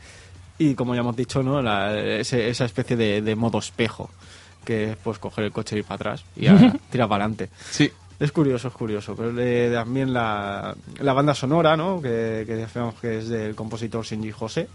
Y 0.58 0.74
como 0.74 0.94
ya 0.94 1.00
hemos 1.00 1.16
dicho, 1.16 1.42
¿no? 1.42 1.60
La- 1.60 1.94
ese- 1.98 2.48
esa 2.48 2.64
especie 2.64 2.96
de, 2.96 3.20
de 3.20 3.34
modo 3.36 3.58
espejo, 3.58 4.10
que 4.66 4.90
es 4.90 4.96
pues 5.02 5.18
coger 5.18 5.44
el 5.44 5.52
coche 5.52 5.76
y 5.76 5.78
ir 5.78 5.84
para 5.86 5.94
atrás 5.96 6.24
y 6.36 6.46
a- 6.48 6.76
tirar 6.90 7.08
para 7.08 7.24
adelante. 7.24 7.48
Sí. 7.70 7.90
Es 8.18 8.32
curioso, 8.32 8.68
es 8.68 8.74
curioso. 8.74 9.14
Pero 9.16 9.32
de- 9.32 9.70
también 9.72 10.12
la, 10.12 10.74
la 11.00 11.12
banda 11.14 11.34
sonora, 11.34 11.76
¿no? 11.76 12.00
Que, 12.02 12.44
que 12.46 12.54
decíamos 12.56 12.94
que 13.00 13.18
es 13.18 13.28
del 13.28 13.54
compositor 13.54 14.04
Shinji 14.06 14.30
José, 14.32 14.68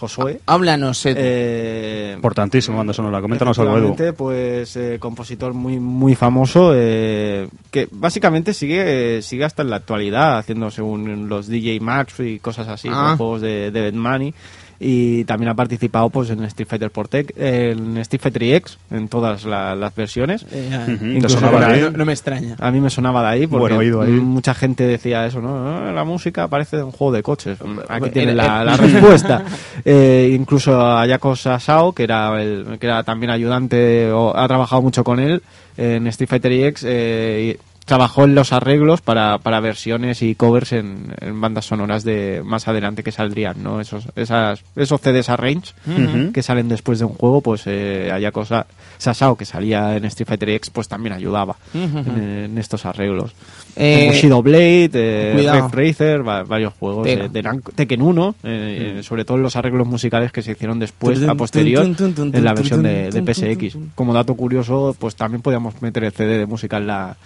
Josué. 0.00 0.40
Háblanos, 0.46 1.06
Edu. 1.06 1.16
Eh, 1.20 2.12
Importantísimo 2.16 2.76
banda 2.76 2.92
sonora. 2.92 3.20
Coméntanos 3.20 3.56
algo, 3.60 3.78
Edu. 3.78 4.14
pues 4.16 4.76
eh, 4.76 4.98
compositor 5.00 5.54
muy 5.54 5.78
muy 5.78 6.14
famoso 6.16 6.72
eh, 6.74 7.48
que 7.70 7.88
básicamente 7.92 8.52
sigue 8.54 9.18
eh, 9.18 9.22
sigue 9.22 9.44
hasta 9.44 9.62
en 9.62 9.70
la 9.70 9.76
actualidad 9.76 10.38
haciendo 10.38 10.68
según 10.72 11.28
los 11.28 11.46
DJ 11.46 11.78
Max 11.80 12.14
y 12.18 12.38
cosas 12.40 12.66
así, 12.68 12.88
Ah. 12.90 13.14
juegos 13.16 13.40
de, 13.42 13.70
de 13.70 13.92
Money 13.92 14.34
y 14.80 15.24
también 15.24 15.48
ha 15.50 15.54
participado 15.54 16.08
pues 16.08 16.30
en 16.30 16.44
Street 16.44 16.68
Fighter 16.68 16.90
Portec, 16.90 17.32
en 17.36 17.96
Street 17.98 18.20
Fighter 18.20 18.42
X 18.44 18.78
en 18.90 19.08
todas 19.08 19.44
la- 19.44 19.74
las 19.74 19.94
versiones. 19.94 20.46
Eh, 20.52 20.70
Ujú, 20.86 20.98
¿te 20.98 21.12
incluso 21.14 21.34
sonaba 21.40 21.52
por 21.58 21.60
de 21.60 21.66
ahí- 21.66 21.80
ahí? 21.80 21.90
no, 21.90 21.98
no 21.98 22.04
me 22.04 22.12
extraña. 22.12 22.56
A 22.60 22.70
mí 22.70 22.80
me 22.80 22.88
sonaba 22.90 23.22
de 23.22 23.28
ahí 23.28 23.46
porque 23.46 23.60
Bueno, 23.74 23.78
oído 23.78 24.02
ahí. 24.02 24.10
mucha 24.12 24.54
gente 24.54 24.84
decía 24.86 25.26
eso, 25.26 25.40
¿no? 25.40 25.66
Ah, 25.68 25.90
La 25.92 26.04
música 26.04 26.46
parece 26.48 26.76
de 26.76 26.84
un 26.84 26.92
juego 26.92 27.12
de 27.12 27.22
coches. 27.24 27.58
Aquí 27.88 28.10
tiene 28.10 28.32
Era- 28.32 28.62
la, 28.62 28.64
la 28.64 28.76
respuesta. 28.76 29.44
Eh, 29.84 30.32
incluso 30.38 30.80
Ayako 30.96 31.34
Sasao, 31.34 31.92
que 31.92 32.04
era, 32.04 32.40
el, 32.40 32.78
que 32.78 32.86
era 32.86 33.02
también 33.02 33.30
ayudante, 33.30 34.10
o 34.12 34.36
ha 34.36 34.46
trabajado 34.46 34.80
mucho 34.82 35.02
con 35.02 35.18
él 35.18 35.42
en 35.76 36.06
Street 36.08 36.28
Fighter 36.28 36.52
EX, 36.52 36.84
eh, 36.86 37.58
trabajó 37.88 38.24
en 38.24 38.34
los 38.36 38.52
arreglos 38.52 39.00
para, 39.00 39.38
para 39.38 39.58
versiones 39.60 40.22
y 40.22 40.34
covers 40.36 40.72
en, 40.72 41.14
en 41.20 41.40
bandas 41.40 41.64
sonoras 41.64 42.04
de 42.04 42.42
más 42.44 42.68
adelante 42.68 43.02
que 43.02 43.10
saldrían, 43.10 43.62
¿no? 43.62 43.80
Esos, 43.80 44.04
esas, 44.14 44.62
esos 44.76 45.00
CDs 45.00 45.28
arrange 45.30 45.72
Ujú. 45.86 46.30
que 46.32 46.42
salen 46.42 46.68
después 46.68 46.98
de 46.98 47.06
un 47.06 47.14
juego, 47.14 47.40
pues 47.40 47.62
eh, 47.66 48.10
Ayako 48.12 48.44
Sa- 48.44 48.66
Sasao, 48.98 49.36
que 49.36 49.44
salía 49.44 49.96
en 49.96 50.04
Street 50.04 50.28
Fighter 50.28 50.50
X, 50.50 50.70
pues 50.70 50.86
también 50.86 51.14
ayudaba 51.14 51.56
en, 51.74 52.20
en 52.20 52.58
estos 52.58 52.84
arreglos. 52.86 53.32
Eh, 53.74 54.10
Shadow 54.20 54.42
Blade, 54.42 54.90
eh. 54.92 55.50
Red 55.50 55.70
Racer, 55.72 56.26
va- 56.28 56.42
varios 56.42 56.74
juegos 56.74 57.06
eh, 57.06 57.28
de 57.32 57.42
Tekken 57.74 58.02
1, 58.02 58.34
eh, 58.44 58.94
eh, 58.98 59.02
sobre 59.02 59.24
todo 59.24 59.38
los 59.38 59.56
arreglos 59.56 59.86
musicales 59.86 60.30
que 60.30 60.42
se 60.42 60.52
hicieron 60.52 60.78
después, 60.78 61.22
a 61.22 61.34
posterior, 61.34 61.86
en 61.86 62.44
la 62.44 62.52
versión 62.54 62.82
de, 62.82 63.10
de 63.10 63.34
PSX. 63.34 63.76
Como 63.94 64.12
dato 64.12 64.34
curioso, 64.34 64.94
pues 64.98 65.16
también 65.16 65.40
podíamos 65.40 65.80
meter 65.80 66.04
el 66.04 66.12
CD 66.12 66.36
de 66.38 66.44
música 66.46 66.76
en 66.76 66.86
la... 66.86 67.16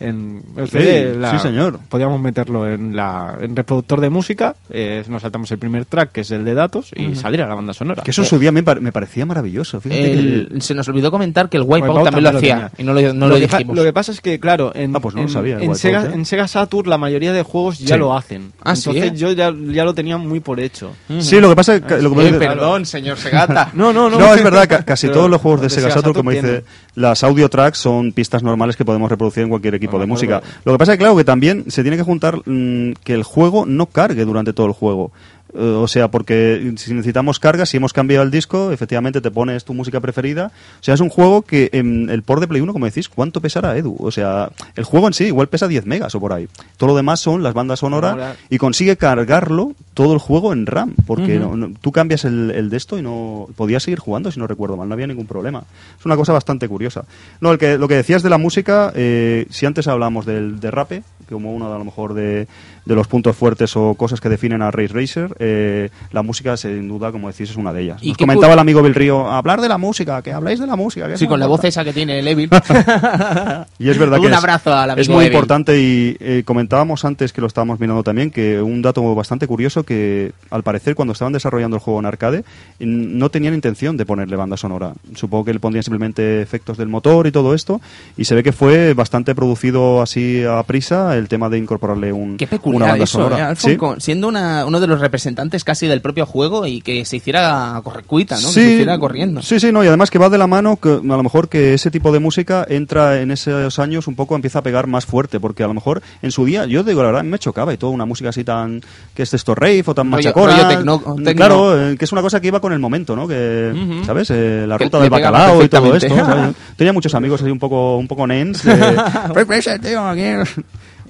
En 0.00 0.42
el 0.56 0.66
Sí, 0.68 0.78
CD, 0.78 1.14
la- 1.16 1.32
sí, 1.32 1.38
señor. 1.40 1.80
Podíamos 1.88 2.20
meterlo 2.20 2.68
en 2.68 2.94
la 2.94 3.36
en 3.40 3.56
reproductor 3.56 4.00
de 4.00 4.10
música, 4.10 4.54
eh, 4.70 5.02
nos 5.08 5.22
saltamos 5.22 5.50
el 5.50 5.58
primer 5.58 5.84
track, 5.86 6.12
que 6.12 6.20
es 6.20 6.30
el 6.30 6.44
de 6.44 6.54
datos, 6.54 6.90
y 6.94 7.14
salir 7.16 7.42
a 7.42 7.48
la 7.48 7.54
banda 7.54 7.74
sonora. 7.74 8.02
Que 8.04 8.12
eso 8.12 8.22
en 8.22 8.28
su 8.28 8.38
día 8.38 8.52
me, 8.52 8.62
par- 8.62 8.80
me 8.80 8.92
parecía 8.92 9.26
maravilloso. 9.26 9.80
Fíjate 9.80 10.12
El- 10.12 10.62
se 10.62 10.74
nos 10.74 10.86
olvidó 10.88 11.10
comentar 11.10 11.48
que 11.48 11.56
el 11.56 11.64
Wipeout, 11.64 11.82
Wipeout 11.88 12.04
también 12.04 12.32
lo 12.32 12.38
hacía 12.38 12.70
y 12.78 12.82
no 12.84 12.92
lo, 12.94 13.12
no 13.12 13.28
lo, 13.28 13.36
dijimos. 13.36 13.76
lo 13.76 13.82
que 13.82 13.92
pasa 13.92 14.12
es 14.12 14.20
que, 14.20 14.38
claro, 14.38 14.70
en, 14.74 14.94
Ah, 14.94 15.00
pues 15.00 15.14
no 15.16 15.22
lo 15.22 15.26
en- 15.28 15.32
sabía, 15.32 15.56
el 15.56 15.62
en, 15.62 15.68
Wipeout, 15.70 15.78
Sega, 15.80 16.04
¿eh? 16.04 16.10
en 16.14 16.24
Sega 16.24 16.46
Saturn 16.48 16.88
la 16.88 16.98
mayoría 16.98 17.32
de 17.32 17.42
juegos 17.42 17.78
ya 17.80 17.94
Sí. 17.96 17.98
lo 18.00 18.16
hacen. 18.16 18.52
Ah, 18.62 18.76
¿sí? 18.76 18.90
Entonces 18.90 19.18
yo 19.18 19.32
ya, 19.32 19.52
ya 19.72 19.84
lo 19.84 19.94
tenía 19.94 20.16
muy 20.16 20.38
por 20.40 20.60
hecho. 20.60 20.92
Sí, 21.18 21.40
lo 21.40 21.48
que 21.48 21.56
pasa 21.56 21.74
es 21.76 21.82
que... 21.82 22.00
Lo 22.00 22.14
que 22.14 22.28
Eh, 22.28 22.32
me- 22.32 22.38
perdón, 22.38 22.86
señor 22.86 23.16
Segata. 23.18 23.70
No, 23.74 23.92
no, 23.92 24.08
no. 24.08 24.18
No, 24.18 24.34
es 24.34 24.42
verdad, 24.44 24.68
ca- 24.68 24.84
casi 24.84 25.08
todos 25.08 25.28
los 25.28 25.40
juegos 25.40 25.60
de 25.62 25.70
Sega 25.70 25.90
Saturn, 25.90 26.14
como 26.14 26.30
dice, 26.30 26.62
las 26.94 27.24
audio 27.24 27.48
tracks 27.48 27.78
son 27.78 28.12
pistas 28.12 28.42
normales 28.42 28.76
que 28.76 28.84
podemos 28.84 29.10
reproducir 29.10 29.42
en 29.42 29.48
cualquier 29.48 29.74
equipo 29.74 29.87
No, 29.92 29.98
de 29.98 30.06
música. 30.06 30.42
Lo 30.64 30.72
que 30.72 30.78
pasa 30.78 30.92
es 30.92 30.98
que, 30.98 31.02
claro, 31.02 31.16
que 31.16 31.24
también 31.24 31.70
se 31.70 31.82
tiene 31.82 31.96
que 31.96 32.02
juntar 32.02 32.36
mm, 32.44 32.92
que 33.04 33.14
el 33.14 33.22
juego 33.22 33.66
no 33.66 33.86
cargue 33.86 34.24
durante 34.24 34.52
todo 34.52 34.66
el 34.66 34.72
juego. 34.72 35.12
Eh, 35.54 35.58
o 35.60 35.88
sea, 35.88 36.08
porque 36.10 36.72
si 36.76 36.92
necesitamos 36.92 37.40
cargas, 37.40 37.68
si 37.70 37.78
hemos 37.78 37.92
cambiado 37.92 38.22
el 38.22 38.30
disco, 38.30 38.70
efectivamente 38.70 39.20
te 39.20 39.30
pones 39.30 39.64
tu 39.64 39.72
música 39.74 39.98
preferida. 40.00 40.52
O 40.80 40.82
sea, 40.82 40.94
es 40.94 41.00
un 41.00 41.08
juego 41.08 41.42
que 41.42 41.70
en 41.72 42.10
el 42.10 42.22
port 42.22 42.40
de 42.40 42.48
Play 42.48 42.60
1, 42.60 42.72
como 42.72 42.84
decís, 42.84 43.08
¿cuánto 43.08 43.40
pesará, 43.40 43.76
Edu? 43.76 43.96
O 43.98 44.10
sea, 44.10 44.50
el 44.76 44.84
juego 44.84 45.06
en 45.06 45.14
sí 45.14 45.24
igual 45.24 45.48
pesa 45.48 45.66
10 45.68 45.86
megas 45.86 46.14
o 46.14 46.20
por 46.20 46.32
ahí. 46.32 46.48
Todo 46.76 46.88
lo 46.90 46.96
demás 46.96 47.20
son 47.20 47.42
las 47.42 47.54
bandas 47.54 47.78
sonoras 47.80 48.10
Sonora. 48.12 48.36
y 48.50 48.58
consigue 48.58 48.96
cargarlo 48.96 49.72
todo 49.94 50.12
el 50.12 50.18
juego 50.18 50.52
en 50.52 50.66
RAM, 50.66 50.94
porque 51.06 51.38
no- 51.40 51.56
no- 51.56 51.72
tú 51.80 51.92
cambias 51.92 52.24
el, 52.24 52.50
el 52.52 52.70
de 52.70 52.76
esto 52.76 52.98
y 52.98 53.02
no 53.02 53.48
podías 53.56 53.82
seguir 53.82 53.98
jugando 53.98 54.30
si 54.30 54.38
no 54.38 54.46
recuerdo 54.46 54.76
mal, 54.76 54.88
no 54.88 54.94
había 54.94 55.06
ningún 55.06 55.26
problema. 55.26 55.64
Es 55.98 56.04
una 56.06 56.16
cosa 56.16 56.32
bastante 56.32 56.68
curiosa. 56.68 57.04
No, 57.40 57.50
el 57.52 57.58
que, 57.58 57.78
lo 57.78 57.88
que 57.88 57.94
decías 57.96 58.22
de 58.22 58.30
la 58.30 58.38
música, 58.38 58.92
eh, 58.94 59.46
si 59.50 59.66
antes 59.66 59.88
hablamos 59.88 60.26
del 60.26 60.60
de 60.60 60.70
rape, 60.70 61.02
como 61.30 61.52
uno 61.52 61.68
de, 61.68 61.74
a 61.74 61.78
lo 61.78 61.84
mejor 61.84 62.14
de, 62.14 62.46
de 62.84 62.94
los 62.94 63.06
puntos 63.06 63.36
fuertes 63.36 63.76
o 63.76 63.94
cosas 63.94 64.20
que 64.20 64.28
definen 64.28 64.62
a 64.62 64.70
Race 64.70 64.92
Racer, 64.94 65.34
eh, 65.38 65.90
la 66.12 66.22
música 66.22 66.56
sin 66.56 66.88
duda, 66.88 67.12
como 67.12 67.28
decís, 67.28 67.50
es 67.50 67.56
una 67.56 67.72
de 67.72 67.82
ellas. 67.82 68.02
¿Y 68.02 68.08
Nos 68.08 68.18
comentaba 68.18 68.52
el 68.54 68.58
amigo 68.58 68.82
Bill 68.82 68.94
Río, 68.94 69.30
hablar 69.30 69.60
de 69.60 69.68
la 69.68 69.78
música, 69.78 70.22
que 70.22 70.32
habláis 70.32 70.58
de 70.60 70.66
la 70.66 70.76
música. 70.76 71.08
que 71.08 71.16
Sí, 71.16 71.26
con 71.26 71.38
la 71.40 71.46
voz 71.46 71.58
importa". 71.58 71.68
esa 71.68 71.84
que 71.84 71.92
tiene 71.92 72.18
el 72.18 72.28
Evil. 72.28 72.50
Y 73.78 73.88
es 73.90 73.98
verdad 73.98 74.18
Un 74.18 74.24
que 74.26 74.30
es- 74.32 74.36
abrazo 74.36 74.72
al 74.74 74.90
amigo 74.90 75.00
es 75.02 75.08
muy 75.08 75.24
Evil. 75.24 75.32
importante 75.34 75.80
y 75.80 76.16
eh, 76.20 76.42
comentábamos 76.44 77.04
antes 77.04 77.32
que 77.32 77.40
lo 77.40 77.46
estábamos 77.46 77.78
mirando 77.80 78.02
también 78.02 78.30
que 78.30 78.60
un 78.62 78.82
dato 78.82 79.14
bastante 79.14 79.46
curioso 79.46 79.82
que 79.84 80.32
al 80.50 80.62
parecer 80.62 80.94
cuando 80.94 81.12
estaban 81.12 81.32
desarrollando 81.32 81.76
el 81.76 81.82
juego 81.82 82.00
en 82.00 82.06
arcade 82.06 82.44
no 82.80 83.30
tenían 83.30 83.54
intención 83.54 83.96
de 83.96 84.06
ponerle 84.06 84.36
banda 84.36 84.56
sonora. 84.56 84.92
Supongo 85.14 85.44
que 85.46 85.52
le 85.54 85.60
pondrían 85.60 85.82
simplemente 85.82 86.42
efectos 86.42 86.76
del 86.78 86.88
motor 86.88 87.26
y 87.26 87.32
todo 87.32 87.54
esto 87.54 87.80
y 88.16 88.24
se 88.24 88.34
ve 88.34 88.42
que 88.42 88.52
fue 88.52 88.94
bastante 88.94 89.34
producido 89.34 90.02
así 90.02 90.42
a 90.44 90.62
prisa 90.62 91.16
el 91.18 91.28
tema 91.28 91.48
de 91.48 91.58
incorporarle 91.58 92.12
un, 92.12 92.36
Qué 92.36 92.44
una 92.44 92.50
peculiar 92.50 92.88
banda 92.90 93.04
eso, 93.04 93.18
sonora. 93.18 93.38
¿eh, 93.38 93.42
Alfon? 93.42 93.70
Sí. 93.70 93.76
Con- 93.76 94.00
siendo 94.00 94.28
una, 94.28 94.64
uno 94.66 94.80
de 94.80 94.86
los 94.86 95.00
representantes 95.00 95.64
casi 95.64 95.86
del 95.86 96.00
propio 96.00 96.24
juego 96.26 96.66
y 96.66 96.80
que 96.80 97.04
se 97.04 97.16
hiciera 97.16 97.80
correcuita, 97.84 98.36
¿no? 98.36 98.42
que 98.48 98.54
Sí, 98.54 98.60
se 98.60 98.72
hiciera 98.74 98.98
corriendo. 98.98 99.42
Sí, 99.42 99.60
sí, 99.60 99.72
no, 99.72 99.84
y 99.84 99.88
además 99.88 100.10
que 100.10 100.18
va 100.18 100.28
de 100.28 100.38
la 100.38 100.46
mano 100.46 100.76
que 100.76 100.88
a 100.90 101.16
lo 101.16 101.22
mejor 101.22 101.48
que 101.48 101.74
ese 101.74 101.90
tipo 101.90 102.12
de 102.12 102.18
música 102.20 102.66
entra 102.68 103.20
en 103.20 103.30
esos 103.30 103.78
años 103.78 104.06
un 104.06 104.14
poco, 104.14 104.34
empieza 104.34 104.60
a 104.60 104.62
pegar 104.62 104.86
más 104.86 105.04
fuerte, 105.06 105.40
porque 105.40 105.62
a 105.62 105.66
lo 105.66 105.74
mejor 105.74 106.02
en 106.22 106.30
su 106.30 106.44
día, 106.44 106.64
yo 106.66 106.82
digo 106.82 107.02
la 107.02 107.08
verdad, 107.08 107.24
me 107.24 107.38
chocaba 107.38 107.72
y 107.74 107.76
todo, 107.76 107.90
una 107.90 108.04
música 108.06 108.30
así 108.30 108.44
tan, 108.44 108.80
que 109.14 109.22
es 109.24 109.34
esto 109.34 109.54
rave 109.54 109.82
o 109.86 109.94
tan 109.94 110.08
machacona. 110.08 110.68
tecno- 110.68 110.98
Mm, 111.18 111.24
tecno. 111.24 111.34
Claro, 111.36 111.90
eh, 111.90 111.96
que 111.96 112.04
es 112.04 112.12
una 112.12 112.22
cosa 112.22 112.40
que 112.40 112.48
iba 112.48 112.60
con 112.60 112.72
el 112.72 112.78
momento, 112.78 113.14
¿no? 113.16 113.26
Que. 113.28 113.72
¿sabes? 114.06 114.30
Eh, 114.30 114.64
la 114.66 114.78
ruta 114.78 114.98
del 115.00 115.10
bacalao 115.10 115.62
y 115.62 115.68
todo 115.68 115.94
esto. 115.94 116.14
Tenía 116.76 116.92
muchos 116.92 117.14
amigos 117.14 117.40
así 117.42 117.50
un 117.50 117.58
poco, 117.58 117.96
un 117.96 118.06
poco 118.08 118.26
nens. 118.26 118.62
de, 118.64 118.72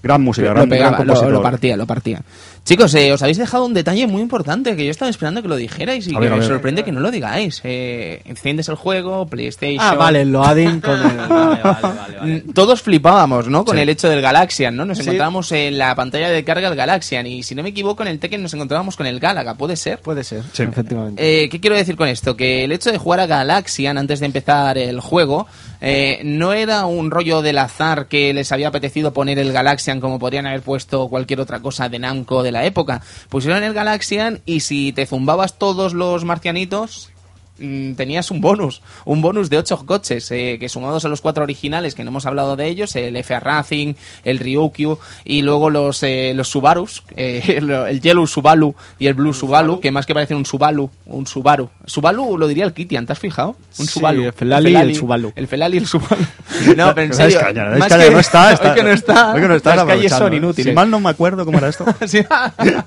Gran 0.03 0.23
música, 0.23 0.49
gran, 0.51 0.65
lo, 0.65 0.69
pegaba, 0.69 0.91
gran 0.91 1.01
lo- 1.07 1.13
compositor. 1.15 1.33
lo 1.33 1.43
partía, 1.43 1.77
lo 1.77 1.87
partía. 1.87 2.23
Chicos, 2.65 2.95
eh, 2.95 3.13
os 3.13 3.23
habéis 3.23 3.39
dejado 3.39 3.65
un 3.65 3.73
detalle 3.73 4.07
muy 4.07 4.21
importante 4.21 4.77
que 4.77 4.85
yo 4.85 4.91
estaba 4.91 5.11
esperando 5.11 5.41
que 5.43 5.49
lo 5.49 5.57
dijerais 5.57 6.07
y 6.07 6.11
A 6.15 6.21
que 6.21 6.29
ver, 6.29 6.37
me 6.39 6.45
sorprende 6.45 6.85
que 6.85 6.93
no 6.93 7.01
lo 7.01 7.11
digáis. 7.11 7.63
Eh, 7.65 8.21
enciendes 8.27 8.69
el 8.69 8.75
juego, 8.75 9.27
PlayStation. 9.27 9.79
Ah, 9.81 9.95
vale, 9.95 10.21
el 10.23 10.31
loading 10.33 10.81
con 10.83 10.93
el... 11.01 11.17
Vale, 11.17 11.29
vale, 11.29 11.63
vale, 11.63 12.19
vale. 12.21 12.43
Mm, 12.47 12.53
Todos 12.53 12.83
flipábamos, 12.83 13.49
¿no? 13.49 13.65
Con 13.65 13.77
Sí. 13.77 13.83
el 13.83 13.89
hecho 13.89 14.09
del 14.11 14.21
Galaxian, 14.21 14.77
¿no? 14.77 14.85
Nos 14.85 14.99
Sí. 14.99 15.03
encontrábamos 15.05 15.51
en 15.53 15.79
la 15.79 15.95
pantalla 15.95 16.29
de 16.29 16.45
carga 16.45 16.69
del 16.69 16.77
Galaxian 16.77 17.27
y 17.27 17.43
si 17.43 17.55
no 17.55 17.63
me 17.63 17.71
equivoco 17.71 18.03
en 18.03 18.09
el 18.09 18.19
Tekken 18.19 18.43
nos 18.43 18.53
encontrábamos 18.53 18.97
con 18.97 19.07
el 19.07 19.19
Galaga, 19.19 19.55
¿puede 19.55 19.77
ser? 19.77 19.99
Puede 20.01 20.23
ser, 20.23 20.43
Sí. 20.53 20.65
efectivamente. 20.65 21.45
Eh, 21.45 21.49
¿Qué 21.49 21.61
quiero 21.61 21.75
decir 21.77 21.97
con 21.97 22.09
esto? 22.09 22.37
Que 22.37 22.65
el 22.65 22.73
hecho 22.73 22.93
de 22.93 22.99
jugar 22.99 23.21
a 23.21 23.27
Galaxian 23.27 23.97
antes 23.97 24.21
de 24.21 24.27
empezar 24.27 24.77
el 24.77 25.01
juego 25.01 25.47
eh, 25.81 26.20
no 26.24 26.53
era 26.53 26.87
un 26.87 27.11
rollo 27.11 27.43
del 27.43 27.59
azar 27.59 28.07
que 28.07 28.33
les 28.35 28.51
había 28.53 28.68
apetecido 28.68 29.12
poner 29.12 29.39
el 29.39 29.53
Galaxian 29.53 30.01
como 30.01 30.18
podrían 30.18 30.47
haber 30.47 30.62
puesto 30.62 31.09
cualquier 31.09 31.41
otra 31.41 31.61
cosa 31.61 31.89
de 31.89 31.99
Namco 31.99 32.43
de 32.43 32.53
la 32.53 32.64
época. 32.64 33.03
Pusieron 33.29 33.62
el 33.62 33.74
Galaxian 33.74 34.41
y 34.45 34.61
si 34.61 34.93
te 34.93 35.07
zumbabas 35.07 35.59
todos 35.59 35.95
los 35.95 36.24
marcianitos 36.24 37.11
mm, 37.59 37.93
tenías 37.95 38.31
un 38.31 38.41
bonus, 38.41 38.83
un 39.05 39.21
bonus 39.23 39.51
de 39.51 39.59
ocho 39.59 39.85
coches, 39.87 40.31
eh, 40.31 40.57
que 40.61 40.69
sumados 40.69 41.05
a 41.05 41.09
los 41.09 41.21
cuatro 41.21 41.43
originales, 41.45 41.95
que 41.95 42.05
no 42.05 42.11
hemos 42.11 42.27
hablado 42.27 42.57
de 42.57 42.67
ellos, 42.69 42.95
el 42.97 43.17
FA 43.25 43.41
Racing, 43.41 43.95
el 44.25 44.39
Ryukyu, 44.39 44.99
y 45.25 45.43
luego 45.43 45.71
los, 45.71 46.03
eh, 46.03 46.33
los 46.35 46.49
Subarus, 46.49 47.03
eh, 47.17 47.43
el, 47.59 47.71
el 47.71 48.01
Yellow 48.01 48.27
Subaru 48.27 48.75
y 48.99 49.07
el 49.07 49.15
Blue 49.15 49.33
Subaru, 49.35 49.81
que 49.81 49.91
más 49.91 50.07
que 50.07 50.15
parecen 50.15 50.37
un 50.37 50.47
Subaru, 50.47 50.91
un 51.07 51.27
Subaru. 51.27 51.69
Subaru 51.87 52.37
lo 52.39 52.47
diría 52.49 52.65
el 52.65 52.73
Kitian, 52.73 53.07
¿te 53.07 53.13
has 53.13 53.19
fijado? 53.19 53.57
Un 53.79 53.87
Sí, 53.87 53.93
Subaru. 53.95 54.25
el 54.25 54.33
Felali 54.33 54.73
y 54.73 54.77
el 54.77 54.95
Subaru. 54.95 55.33
El 55.37 55.49
Felali 55.49 55.77
y 55.77 55.81
el 55.81 55.87
Subaru. 55.87 56.17
No, 56.77 56.95
pero 56.95 57.03
en 57.03 57.11
Dais 57.11 57.17
serio. 57.35 57.41
caña, 57.41 57.65
dais 57.69 57.79
más 57.79 57.89
caña, 57.89 58.05
que- 58.05 58.11
no 58.11 58.19
está, 58.21 58.53
está, 58.53 58.69
hoy 58.71 58.75
que 58.77 58.83
no 58.83 58.91
está. 58.91 59.33
hoy 59.35 59.41
que 59.43 59.49
no 59.49 59.55
está, 59.55 59.77
las 59.77 59.85
calles 59.87 60.13
son 60.13 60.35
inútiles. 60.35 60.67
Si 60.71 60.75
mal 60.75 60.91
no 60.91 61.01
me 61.01 61.11
acuerdo 61.11 61.45
cómo 61.45 61.59
era 61.59 61.69
esto. 61.69 61.85
Sí. 62.07 62.21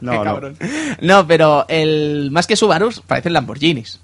No. 0.01 0.23
No, 1.01 1.27
pero 1.27 1.65
el 1.67 2.29
más 2.31 2.47
que 2.47 2.55
Subarus 2.55 3.01
parecen 3.01 3.33
Lamborghinis. 3.33 3.99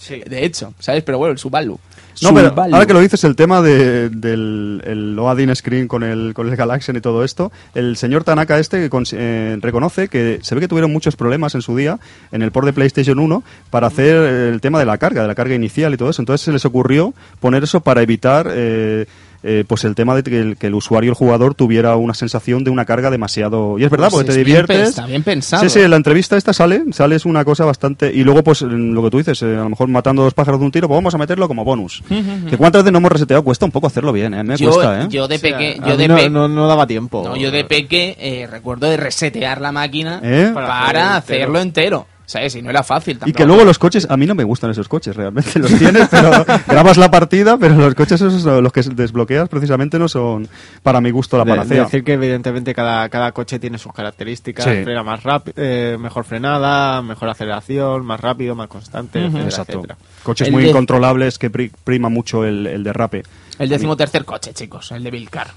Sí. 0.00 0.22
De 0.26 0.46
hecho, 0.46 0.72
¿sabes? 0.78 1.02
Pero 1.02 1.18
bueno, 1.18 1.32
el 1.32 1.38
Subaru. 1.38 1.78
No, 2.22 2.34
pero 2.34 2.48
ahora 2.74 2.86
que 2.86 2.92
lo 2.94 3.00
dices, 3.00 3.22
el 3.24 3.36
tema 3.36 3.60
de- 3.62 4.08
del 4.10 4.82
el 4.84 5.14
loading 5.14 5.54
screen 5.54 5.86
con 5.88 6.02
el, 6.02 6.32
con 6.34 6.48
el 6.48 6.56
Galaxian 6.56 6.96
y 6.96 7.00
todo 7.00 7.22
esto, 7.22 7.52
el 7.74 7.96
señor 7.96 8.24
Tanaka 8.24 8.58
este 8.58 8.78
que 8.78 8.90
cons- 8.90 9.14
eh, 9.16 9.56
reconoce 9.60 10.08
que 10.08 10.38
se 10.42 10.54
ve 10.54 10.60
que 10.62 10.68
tuvieron 10.68 10.90
muchos 10.92 11.16
problemas 11.16 11.54
en 11.54 11.62
su 11.62 11.76
día 11.76 11.98
en 12.32 12.42
el 12.42 12.50
port 12.50 12.66
de 12.66 12.72
PlayStation 12.72 13.18
1 13.18 13.42
para 13.70 13.86
hacer 13.88 14.16
el 14.16 14.60
tema 14.60 14.78
de 14.78 14.86
la 14.86 14.98
carga, 14.98 15.22
de 15.22 15.28
la 15.28 15.34
carga 15.34 15.54
inicial 15.54 15.94
y 15.94 15.96
todo 15.98 16.10
eso. 16.10 16.20
Entonces 16.22 16.44
se 16.44 16.52
les 16.52 16.64
ocurrió 16.64 17.14
poner 17.38 17.62
eso 17.62 17.80
para 17.80 18.02
evitar 18.02 18.48
eh, 18.50 19.06
eh, 19.42 19.64
pues 19.66 19.84
el 19.84 19.94
tema 19.94 20.14
de 20.14 20.22
que 20.22 20.38
el, 20.40 20.56
que 20.56 20.66
el 20.66 20.74
usuario, 20.74 21.10
el 21.10 21.14
jugador, 21.16 21.54
tuviera 21.54 21.96
una 21.96 22.14
sensación 22.14 22.62
de 22.64 22.70
una 22.70 22.84
carga 22.84 23.10
demasiado... 23.10 23.78
Y 23.78 23.84
es 23.84 23.90
verdad, 23.90 24.08
Pues 24.10 24.24
porque 24.24 24.32
te 24.34 24.40
es 24.40 24.44
bien 24.44 24.46
diviertes... 24.66 24.76
pe- 24.78 24.88
está 24.90 25.06
bien 25.06 25.22
pensado. 25.22 25.62
Sí, 25.62 25.70
sí, 25.70 25.80
en 25.80 25.90
la 25.90 25.96
entrevista 25.96 26.36
esta 26.36 26.52
sale, 26.52 26.82
sale 26.92 27.16
es 27.16 27.24
una 27.24 27.44
cosa 27.44 27.64
bastante... 27.64 28.12
Y 28.12 28.22
luego, 28.22 28.42
pues, 28.44 28.62
en 28.62 28.94
lo 28.94 29.02
que 29.02 29.10
tú 29.10 29.18
dices, 29.18 29.40
eh, 29.42 29.56
a 29.56 29.62
lo 29.62 29.70
mejor 29.70 29.88
matando 29.88 30.22
dos 30.22 30.34
pájaros 30.34 30.60
de 30.60 30.66
un 30.66 30.72
tiro, 30.72 30.88
pues 30.88 30.96
vamos 30.98 31.14
a 31.14 31.18
meterlo 31.18 31.48
como 31.48 31.64
bonus. 31.64 32.02
que 32.50 32.56
cuántas 32.56 32.82
veces 32.82 32.92
no 32.92 32.98
hemos 32.98 33.12
reseteado, 33.12 33.42
cuesta 33.42 33.64
un 33.64 33.70
poco 33.72 33.86
hacerlo 33.86 34.12
bien, 34.12 34.34
¿eh? 34.34 34.44
Me 34.44 34.56
yo, 34.56 34.70
cuesta, 34.70 35.02
¿eh? 35.02 35.06
yo 35.08 35.26
de 35.26 35.38
peque, 35.38 35.80
yo 35.86 35.96
de 35.96 36.08
no, 36.08 36.16
pe- 36.16 36.28
no, 36.30 36.46
no 36.48 36.66
daba 36.66 36.86
tiempo. 36.86 37.22
no, 37.24 37.36
yo 37.36 37.50
de 37.50 37.64
peque 37.64 38.16
eh, 38.18 38.46
recuerdo 38.46 38.88
de 38.90 38.96
resetear 38.96 39.60
la 39.60 39.72
máquina 39.72 40.20
¿Eh? 40.22 40.50
para, 40.52 40.66
Para 40.66 41.16
hacerlo 41.16 41.16
hacerlo 41.16 41.60
entero. 41.60 42.06
¿Sabes? 42.30 42.54
Y 42.54 42.62
no 42.62 42.70
era 42.70 42.84
fácil 42.84 43.16
Y 43.16 43.18
tampoco. 43.18 43.36
que 43.38 43.44
luego 43.44 43.64
los 43.64 43.76
coches, 43.80 44.06
a 44.08 44.16
mí 44.16 44.24
no 44.24 44.36
me 44.36 44.44
gustan 44.44 44.70
esos 44.70 44.86
coches 44.88 45.16
realmente, 45.16 45.58
los 45.58 45.74
tienes, 45.76 46.06
pero 46.08 46.30
grabas 46.68 46.96
la 46.96 47.10
partida, 47.10 47.58
pero 47.58 47.74
los 47.74 47.92
coches 47.96 48.20
esos, 48.20 48.44
los 48.44 48.72
que 48.72 48.82
desbloqueas 48.82 49.48
precisamente 49.48 49.98
no 49.98 50.06
son 50.08 50.46
para 50.84 51.00
mi 51.00 51.10
gusto 51.10 51.36
la 51.38 51.44
De- 51.44 51.50
de 51.50 51.56
panacea. 51.56 51.82
decir 51.84 52.04
que 52.04 52.12
evidentemente 52.12 52.72
cada, 52.72 53.08
cada 53.08 53.32
coche 53.32 53.58
tiene 53.58 53.78
sus 53.78 53.92
características, 53.92 54.64
Sí. 54.64 54.84
frena 54.84 55.02
más 55.02 55.24
rápido, 55.24 55.56
mejor 55.98 56.22
frenada, 56.22 57.02
mejor 57.02 57.30
aceleración, 57.30 58.06
más 58.06 58.20
rápido, 58.20 58.54
más 58.54 58.68
constante, 58.68 59.18
etcétera, 59.18 59.44
Exacto. 59.44 59.72
etcétera. 59.72 59.96
Coches 60.22 60.46
El 60.46 60.52
muy 60.54 60.62
de- 60.62 60.68
incontrolables 60.68 61.36
que 61.36 61.50
pri- 61.50 61.72
prima 61.82 62.08
mucho 62.10 62.44
el, 62.44 62.64
el 62.68 62.84
derrape. 62.84 63.24
El 63.60 63.68
decimotercer 63.68 64.24
coche, 64.24 64.52
chicos, 64.54 64.90
el 64.92 65.04
de 65.04 65.10
Vilcar. 65.10 65.48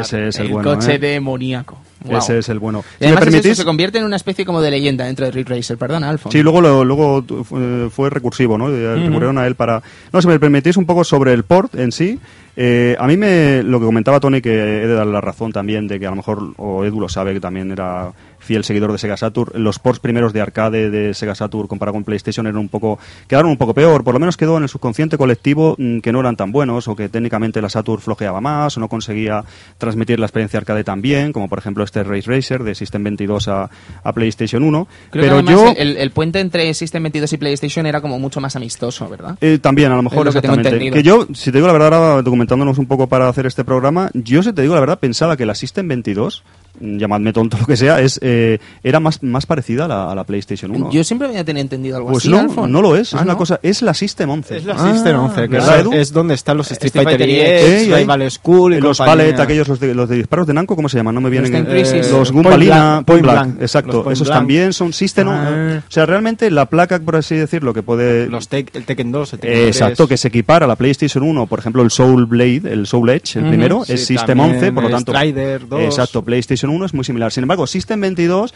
Ese 0.00 0.28
es 0.28 0.36
el, 0.38 0.46
el 0.46 0.52
bueno. 0.52 0.74
coche 0.74 0.94
¿eh? 0.94 0.98
demoníaco. 0.98 1.78
Ese 2.08 2.38
es 2.38 2.48
el 2.50 2.58
bueno. 2.58 2.82
Si 2.82 3.04
me 3.04 3.06
además 3.06 3.22
es 3.22 3.26
eso, 3.28 3.32
permitís, 3.40 3.56
se 3.58 3.64
convierte 3.64 3.98
en 3.98 4.04
una 4.04 4.16
especie 4.16 4.44
como 4.44 4.60
de 4.60 4.70
leyenda 4.70 5.06
dentro 5.06 5.24
de 5.24 5.32
Ridge 5.32 5.48
Racer. 5.48 5.76
Perdona, 5.78 6.10
Alfon. 6.10 6.30
Sí, 6.30 6.42
luego, 6.42 6.60
lo- 6.60 6.84
luego 6.84 7.22
tu- 7.22 7.42
fue, 7.44 7.88
fue 7.90 8.10
recursivo, 8.10 8.56
¿no? 8.58 8.68
Eh, 8.70 8.94
Recurrieron 8.96 9.38
a 9.38 9.46
él 9.46 9.54
para... 9.56 9.82
No, 10.12 10.20
si 10.22 10.28
me 10.28 10.38
permitís 10.38 10.76
un 10.76 10.86
poco 10.86 11.02
sobre 11.04 11.32
el 11.32 11.42
port 11.44 11.74
en 11.74 11.90
sí, 11.90 12.20
eh, 12.56 12.96
a 13.00 13.06
mí 13.06 13.16
me, 13.16 13.62
lo 13.62 13.80
que 13.80 13.86
comentaba 13.86 14.20
Tony, 14.20 14.40
que 14.42 14.52
he 14.52 14.86
de 14.86 14.94
darle 14.94 15.12
la 15.14 15.20
razón 15.20 15.50
también, 15.50 15.88
de 15.88 15.98
que 15.98 16.06
a 16.06 16.10
lo 16.10 16.16
mejor, 16.16 16.52
o 16.58 16.84
Edu 16.84 17.00
lo 17.00 17.08
sabe, 17.08 17.32
que 17.32 17.40
también 17.40 17.70
era 17.72 18.12
fiel 18.48 18.64
seguidor 18.64 18.90
de 18.92 18.96
Sega 18.96 19.18
Saturn, 19.18 19.62
los 19.62 19.78
ports 19.78 20.00
primeros 20.00 20.32
de 20.32 20.40
arcade 20.40 20.88
de 20.88 21.12
Sega 21.12 21.34
Saturn 21.34 21.68
comparado 21.68 21.92
con 21.92 22.04
PlayStation 22.04 22.46
eran 22.46 22.56
un 22.56 22.70
poco, 22.70 22.98
quedaron 23.26 23.50
un 23.50 23.58
poco 23.58 23.74
peor, 23.74 24.02
por 24.04 24.14
lo 24.14 24.20
menos 24.20 24.38
quedó 24.38 24.56
en 24.56 24.62
el 24.62 24.70
subconsciente 24.70 25.18
colectivo 25.18 25.76
mm, 25.76 25.98
que 25.98 26.12
no 26.12 26.20
eran 26.20 26.34
tan 26.34 26.50
buenos, 26.50 26.88
o 26.88 26.96
que 26.96 27.10
técnicamente 27.10 27.60
la 27.60 27.68
Saturn 27.68 28.00
flojeaba 28.00 28.40
más, 28.40 28.74
o 28.78 28.80
no 28.80 28.88
conseguía 28.88 29.44
transmitir 29.76 30.18
la 30.18 30.24
experiencia 30.24 30.58
arcade 30.58 30.82
tan 30.82 31.02
bien, 31.02 31.34
como 31.34 31.50
por 31.50 31.58
ejemplo 31.58 31.84
este 31.84 32.02
Race 32.04 32.30
Racer 32.30 32.64
de 32.64 32.74
System 32.74 33.04
22 33.04 33.48
a, 33.48 33.68
a 34.02 34.12
PlayStation 34.14 34.62
1. 34.62 34.88
Creo 35.10 35.22
pero 35.22 35.44
que 35.44 35.52
yo... 35.52 35.74
el, 35.76 35.98
el 35.98 36.10
puente 36.10 36.40
entre 36.40 36.72
System 36.72 37.02
22 37.02 37.34
y 37.34 37.36
PlayStation 37.36 37.84
era 37.84 38.00
como 38.00 38.18
mucho 38.18 38.40
más 38.40 38.56
amistoso, 38.56 39.10
¿verdad? 39.10 39.36
Eh, 39.42 39.58
también, 39.60 39.92
a 39.92 39.96
lo 39.96 40.02
mejor, 40.02 40.26
Es 40.26 40.34
lo 40.34 40.40
que 40.40 40.46
exactamente. 40.46 40.90
Que 40.90 41.02
yo, 41.02 41.26
si 41.34 41.52
te 41.52 41.58
digo 41.58 41.66
la 41.66 41.74
verdad, 41.74 41.94
ahora 41.94 42.22
documentándonos 42.22 42.78
un 42.78 42.86
poco 42.86 43.08
para 43.08 43.28
hacer 43.28 43.44
este 43.44 43.62
programa, 43.62 44.10
yo, 44.14 44.42
si 44.42 44.54
te 44.54 44.62
digo 44.62 44.72
la 44.72 44.80
verdad, 44.80 44.98
pensaba 44.98 45.36
que 45.36 45.44
la 45.44 45.54
System 45.54 45.86
22, 45.88 46.42
mm, 46.42 46.67
llamadme 46.80 47.32
tonto 47.32 47.56
lo 47.58 47.66
que 47.66 47.76
sea, 47.76 48.00
es 48.00 48.20
eh, 48.22 48.58
era 48.84 49.00
más, 49.00 49.22
más 49.22 49.46
parecida 49.46 49.86
a 49.86 49.88
la, 49.88 50.12
a 50.12 50.14
la 50.14 50.24
PlayStation 50.24 50.70
1. 50.70 50.90
Yo 50.92 51.02
siempre 51.02 51.26
había 51.28 51.44
tenido 51.44 51.62
entendido 51.62 51.96
algo 51.96 52.10
pues 52.10 52.22
así, 52.24 52.28
no, 52.30 52.38
Alfon. 52.38 52.70
no 52.70 52.80
lo 52.82 52.94
es, 52.94 53.08
es 53.08 53.14
Ah, 53.14 53.22
una 53.22 53.32
¿no? 53.32 53.38
cosa, 53.38 53.58
es 53.62 53.82
la 53.82 53.94
System 53.94 54.30
11. 54.30 54.56
Es 54.58 54.64
la 54.64 54.74
Ah, 54.74 54.92
System 54.92 55.18
11, 55.18 55.40
que 55.42 55.48
¿verdad, 55.48 55.80
es, 55.80 55.94
es 56.08 56.12
donde 56.12 56.34
están 56.34 56.56
los 56.56 56.70
Street, 56.70 56.86
Street 56.94 57.04
Fighter 57.04 57.26
Fighter 57.28 57.46
EX, 57.46 57.62
Eh, 57.62 57.86
y 57.88 57.92
ahí- 57.92 58.02
Rival 58.02 58.30
School 58.30 58.74
y 58.74 58.80
los. 58.80 58.98
Pallet, 58.98 59.38
aquellos, 59.40 59.66
los 59.68 59.80
de, 59.80 59.94
los 59.94 60.08
de 60.08 60.16
disparos 60.16 60.46
de 60.46 60.54
Namco, 60.54 60.76
¿cómo 60.76 60.88
se 60.88 60.96
llaman? 60.98 61.14
No 61.14 61.20
me 61.20 61.30
vienen. 61.30 61.54
Eh, 61.54 61.64
Crisis. 61.64 62.10
los 62.10 62.30
Point 62.30 62.44
Goombalina, 62.44 62.74
Blank, 62.74 62.94
Point 62.94 63.06
Point 63.06 63.22
Blank, 63.22 63.46
Blank. 63.46 63.62
exacto. 63.62 64.02
Point 64.04 64.12
Esos 64.14 64.28
Blank. 64.28 64.38
también 64.40 64.72
son 64.72 64.92
System. 64.92 65.28
Ah. 65.30 65.82
O 65.86 65.90
sea, 65.90 66.06
realmente 66.06 66.50
la 66.50 66.66
placa, 66.66 66.98
por 67.00 67.16
así 67.16 67.34
decirlo, 67.34 67.72
que 67.74 67.82
puede. 67.82 68.28
Los 68.28 68.48
Tek- 68.50 68.70
el 68.74 68.84
Tekken 68.84 69.10
2, 69.10 69.32
el 69.32 69.38
Tekken 69.40 69.56
Eh, 69.58 69.62
3. 69.64 69.76
exacto, 69.76 70.06
que 70.06 70.16
se 70.16 70.28
equipara 70.28 70.64
a 70.66 70.68
la 70.68 70.76
PlayStation 70.76 71.24
1, 71.24 71.46
por 71.46 71.58
ejemplo, 71.58 71.82
el 71.82 71.90
Soul 71.90 72.26
Blade, 72.26 72.62
el 72.70 72.86
Soul 72.86 73.10
Edge, 73.10 73.36
el 73.38 73.48
primero, 73.48 73.84
Sí, 73.84 73.94
es 73.94 74.06
System 74.06 74.38
también 74.38 74.50
11, 74.56 74.72
por 74.72 74.82
lo 74.84 74.88
el 74.90 74.94
tanto. 74.94 75.12
Strider 75.12 75.68
2. 75.68 75.80
Exacto, 75.80 76.22
PlayStation 76.22 76.57
1 76.66 76.86
es 76.86 76.94
muy 76.94 77.04
similar. 77.04 77.30
Sin 77.32 77.44
embargo, 77.44 77.66
System 77.66 78.00
22. 78.00 78.54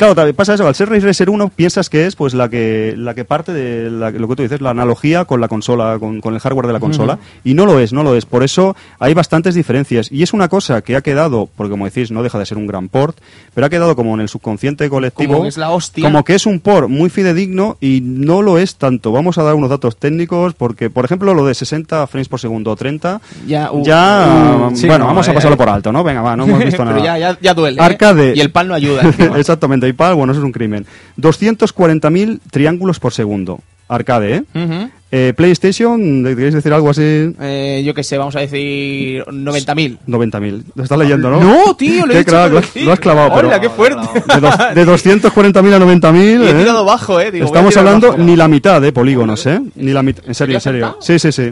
Claro, 0.00 0.14
también 0.14 0.34
pasa 0.34 0.54
eso, 0.54 0.66
al 0.66 0.74
ser 0.74 0.88
Race 0.88 1.04
Racer 1.06 1.28
1 1.28 1.50
piensas 1.50 1.90
que 1.90 2.06
es 2.06 2.16
pues 2.16 2.32
la 2.32 2.48
que 2.48 2.94
la 2.96 3.12
que 3.12 3.26
parte 3.26 3.52
de 3.52 3.90
la- 3.90 4.10
lo 4.10 4.28
que 4.28 4.34
tú 4.36 4.42
dices, 4.42 4.62
la 4.62 4.70
analogía 4.70 5.26
con 5.26 5.42
la 5.42 5.48
consola, 5.48 5.98
con, 6.00 6.22
con 6.22 6.32
el 6.32 6.40
hardware 6.40 6.68
de 6.68 6.72
la 6.72 6.80
consola, 6.80 7.18
y 7.44 7.52
no 7.52 7.66
lo 7.66 7.78
es, 7.80 7.92
no 7.92 8.02
lo 8.02 8.16
es. 8.16 8.24
Por 8.24 8.42
eso 8.42 8.74
hay 8.98 9.12
bastantes 9.12 9.54
diferencias. 9.54 10.10
Y 10.10 10.22
es 10.22 10.32
una 10.32 10.48
cosa 10.48 10.80
que 10.80 10.96
ha 10.96 11.02
quedado, 11.02 11.50
porque 11.54 11.70
como 11.70 11.84
decís, 11.84 12.10
no 12.10 12.22
deja 12.22 12.38
de 12.38 12.46
ser 12.46 12.56
un 12.56 12.66
gran 12.66 12.88
port, 12.88 13.18
pero 13.52 13.66
ha 13.66 13.70
quedado 13.70 13.94
como 13.94 14.14
en 14.14 14.22
el 14.22 14.30
subconsciente 14.30 14.88
colectivo. 14.88 15.32
Como 15.34 15.42
que 15.42 15.48
es 15.50 15.58
la 15.58 15.68
hostia. 15.70 16.02
Como 16.02 16.24
que 16.24 16.34
es 16.34 16.46
un 16.46 16.60
port 16.60 16.88
muy 16.88 17.10
fidedigno 17.10 17.76
y 17.78 18.00
no 18.02 18.40
lo 18.40 18.56
es 18.56 18.76
tanto. 18.76 19.12
Vamos 19.12 19.36
a 19.36 19.42
dar 19.42 19.54
unos 19.54 19.68
datos 19.68 19.98
técnicos, 19.98 20.54
porque, 20.54 20.88
por 20.88 21.04
ejemplo, 21.04 21.34
lo 21.34 21.44
de 21.44 21.54
60 21.54 22.06
frames 22.06 22.28
por 22.30 22.40
segundo 22.40 22.70
o 22.70 22.76
30, 22.76 23.20
Ya, 23.46 23.70
uh, 23.70 23.84
ya, 23.84 24.68
uh, 24.72 24.74
sí, 24.74 24.86
bueno, 24.86 25.00
no, 25.04 25.08
vamos 25.08 25.28
a 25.28 25.32
eh, 25.32 25.34
pasarlo 25.34 25.58
por 25.58 25.68
alto, 25.68 25.92
¿no? 25.92 26.02
Venga, 26.02 26.22
va, 26.22 26.36
no 26.36 26.44
hemos 26.44 26.58
visto 26.64 26.82
nada. 26.86 26.96
Pero 26.96 27.04
ya, 27.04 27.18
ya, 27.18 27.38
ya 27.38 27.52
duele. 27.52 27.78
¿eh? 27.82 27.84
Arcade. 27.84 28.32
Y 28.34 28.40
el 28.40 28.50
pan 28.50 28.66
no 28.68 28.74
ayuda. 28.74 29.02
Exactamente, 29.36 29.89
PayPal, 29.92 30.14
bueno, 30.14 30.32
eso 30.32 30.40
es 30.40 30.44
un 30.44 30.52
crimen. 30.52 30.86
240.000 31.18 32.40
triángulos 32.50 32.98
por 33.00 33.12
segundo. 33.12 33.60
Arcade, 33.88 34.36
¿eh? 34.36 34.42
Ujú. 34.54 34.88
Eh, 35.12 35.32
PlayStation, 35.36 36.22
¿queréis 36.22 36.54
decir 36.54 36.72
algo 36.72 36.90
así? 36.90 37.34
Eh, 37.40 37.82
yo 37.84 37.92
qué 37.92 38.04
sé, 38.04 38.16
vamos 38.16 38.36
a 38.36 38.40
decir 38.40 39.24
90.000. 39.24 39.98
90.000. 40.06 40.62
Lo 40.76 40.82
estás 40.84 40.96
leyendo, 40.96 41.28
¿no? 41.28 41.40
No, 41.40 41.74
tío, 41.74 42.06
lo 42.06 42.12
he 42.14 42.18
dicho 42.18 42.30
crack, 42.30 42.52
lo, 42.52 42.58
aquí. 42.60 42.80
lo 42.84 42.92
has 42.92 43.00
clavado, 43.00 43.32
pero... 43.34 43.48
Hola, 43.48 43.60
qué 43.60 43.68
fuerte. 43.68 44.06
De, 44.32 44.40
dos- 44.40 44.58
de 44.76 44.86
240.000 44.86 45.74
a 45.74 45.78
90.000. 45.80 46.14
Y 46.44 46.46
he 46.46 46.50
¿eh? 46.50 46.54
tirado 46.54 46.84
bajo, 46.84 47.20
eh. 47.20 47.32
Digo, 47.32 47.46
voy 47.46 47.56
a 47.56 47.58
Estamos 47.58 47.76
hablando 47.76 48.08
bajo. 48.12 48.22
ni 48.22 48.36
la 48.36 48.46
mitad 48.46 48.80
de 48.80 48.92
polígonos, 48.92 49.44
¿eh? 49.46 49.60
Ni 49.74 49.92
la 49.92 50.04
mitad. 50.04 50.22
En 50.24 50.34
serio, 50.36 50.52
en 50.52 50.54
¿Te 50.54 50.56
has 50.58 50.62
serio. 50.62 50.98
Sí, 51.00 51.18
sí, 51.18 51.32
sí. 51.32 51.50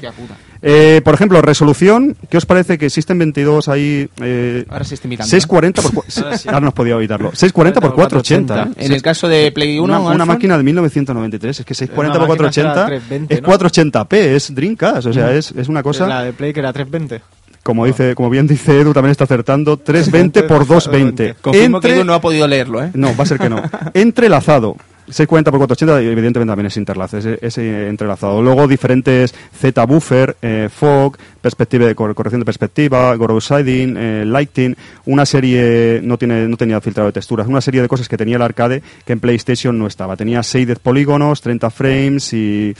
Eh, 0.63 1.01
por 1.05 1.15
ejemplo, 1.15 1.41
resolución, 1.41 2.17
¿qué 2.29 2.37
os 2.37 2.47
parece 2.47 2.79
que 2.79 2.87
existen 2.87 3.19
22 3.19 3.69
ahí? 3.69 4.09
Eh, 4.21 4.65
Ahora 4.69 4.85
se 4.85 4.95
está 4.95 5.07
imitando. 5.07 5.29
640 5.31 5.83
por... 5.91 6.05
Ahora 6.25 6.39
sí. 6.39 6.49
Ahora 6.49 6.61
no 6.61 6.75
podía 6.75 6.95
evitarlo. 6.95 7.31
640 7.31 7.81
por 7.81 7.95
480. 7.95 8.63
¿eh? 8.63 8.87
En 8.87 8.93
el 8.93 9.03
caso 9.03 9.29
de 9.29 9.53
Play 9.53 9.79
1, 9.79 9.85
Una, 9.85 10.01
una 10.15 10.25
máquina 10.25 10.57
de 10.57 10.63
1993, 10.65 11.61
es 11.61 11.65
que 11.67 11.75
640 11.75 12.19
por 12.19 12.23
Una 12.29 12.35
máquina 12.35 12.53
será 12.53 12.73
480 12.75 12.87
320, 12.87 13.35
es 13.35 13.43
¿no? 13.43 13.49
480p, 13.49 14.17
es 14.37 14.55
Dreamcast, 14.55 15.07
o 15.07 15.13
sea, 15.13 15.33
es, 15.33 15.53
es 15.53 15.69
una 15.69 15.83
cosa, 15.83 16.07
La 16.09 16.23
de 16.25 16.33
Play 16.33 16.53
que 16.53 16.61
era 16.61 16.73
320. 16.73 17.23
como 17.63 17.85
dice, 17.87 18.15
como 18.15 18.31
bien 18.31 18.47
dice 18.47 18.81
Edu, 18.81 18.93
también 18.93 19.13
está 19.13 19.25
acertando, 19.25 19.77
320 19.77 20.43
por 20.49 20.67
220. 20.67 21.35
Confirmo 21.41 21.81
que 21.81 21.87
Entre- 21.89 21.97
Edu 22.01 22.05
no 22.05 22.15
ha 22.15 22.21
podido 22.21 22.47
leerlo, 22.49 22.83
¿eh? 22.83 22.91
no, 22.95 23.15
va 23.17 23.25
a 23.25 23.27
ser 23.27 23.39
que 23.39 23.49
no. 23.49 23.63
Entrelazado. 23.95 24.77
640 25.11 25.51
por 25.51 25.59
480 25.61 26.03
y 26.03 26.07
evidentemente 26.13 26.51
también 26.51 26.67
es 26.67 26.77
interlace, 26.77 27.19
es, 27.19 27.27
es, 27.41 27.59
entrelazado. 27.59 28.43
Luego 28.43 28.67
diferentes 28.69 29.35
Z-buffer, 29.59 30.37
eh, 30.43 30.69
fog, 30.75 31.17
perspectiva 31.41 31.87
de 31.87 31.95
cor- 31.95 32.15
corrección 32.15 32.41
de 32.41 32.45
perspectiva, 32.45 33.15
Goro 33.17 33.41
Siding, 33.41 33.97
eh, 33.97 34.25
lighting, 34.27 34.77
una 35.07 35.25
serie, 35.27 36.01
no, 36.03 36.19
tiene, 36.19 36.47
no 36.49 36.57
tenía 36.57 36.81
filtrado 36.81 37.09
de 37.09 37.13
texturas, 37.13 37.47
una 37.47 37.61
serie 37.61 37.83
de 37.83 37.89
cosas 37.89 38.09
que 38.09 38.17
tenía 38.17 38.37
el 38.37 38.43
arcade 38.43 38.83
que 39.05 39.13
en 39.13 39.21
PlayStation 39.21 39.79
no 39.79 39.87
estaba. 39.87 40.17
Tenía 40.17 40.43
6 40.43 40.67
polígonos, 40.81 41.41
30 41.41 41.71
frames 41.71 42.33
y... 42.33 42.75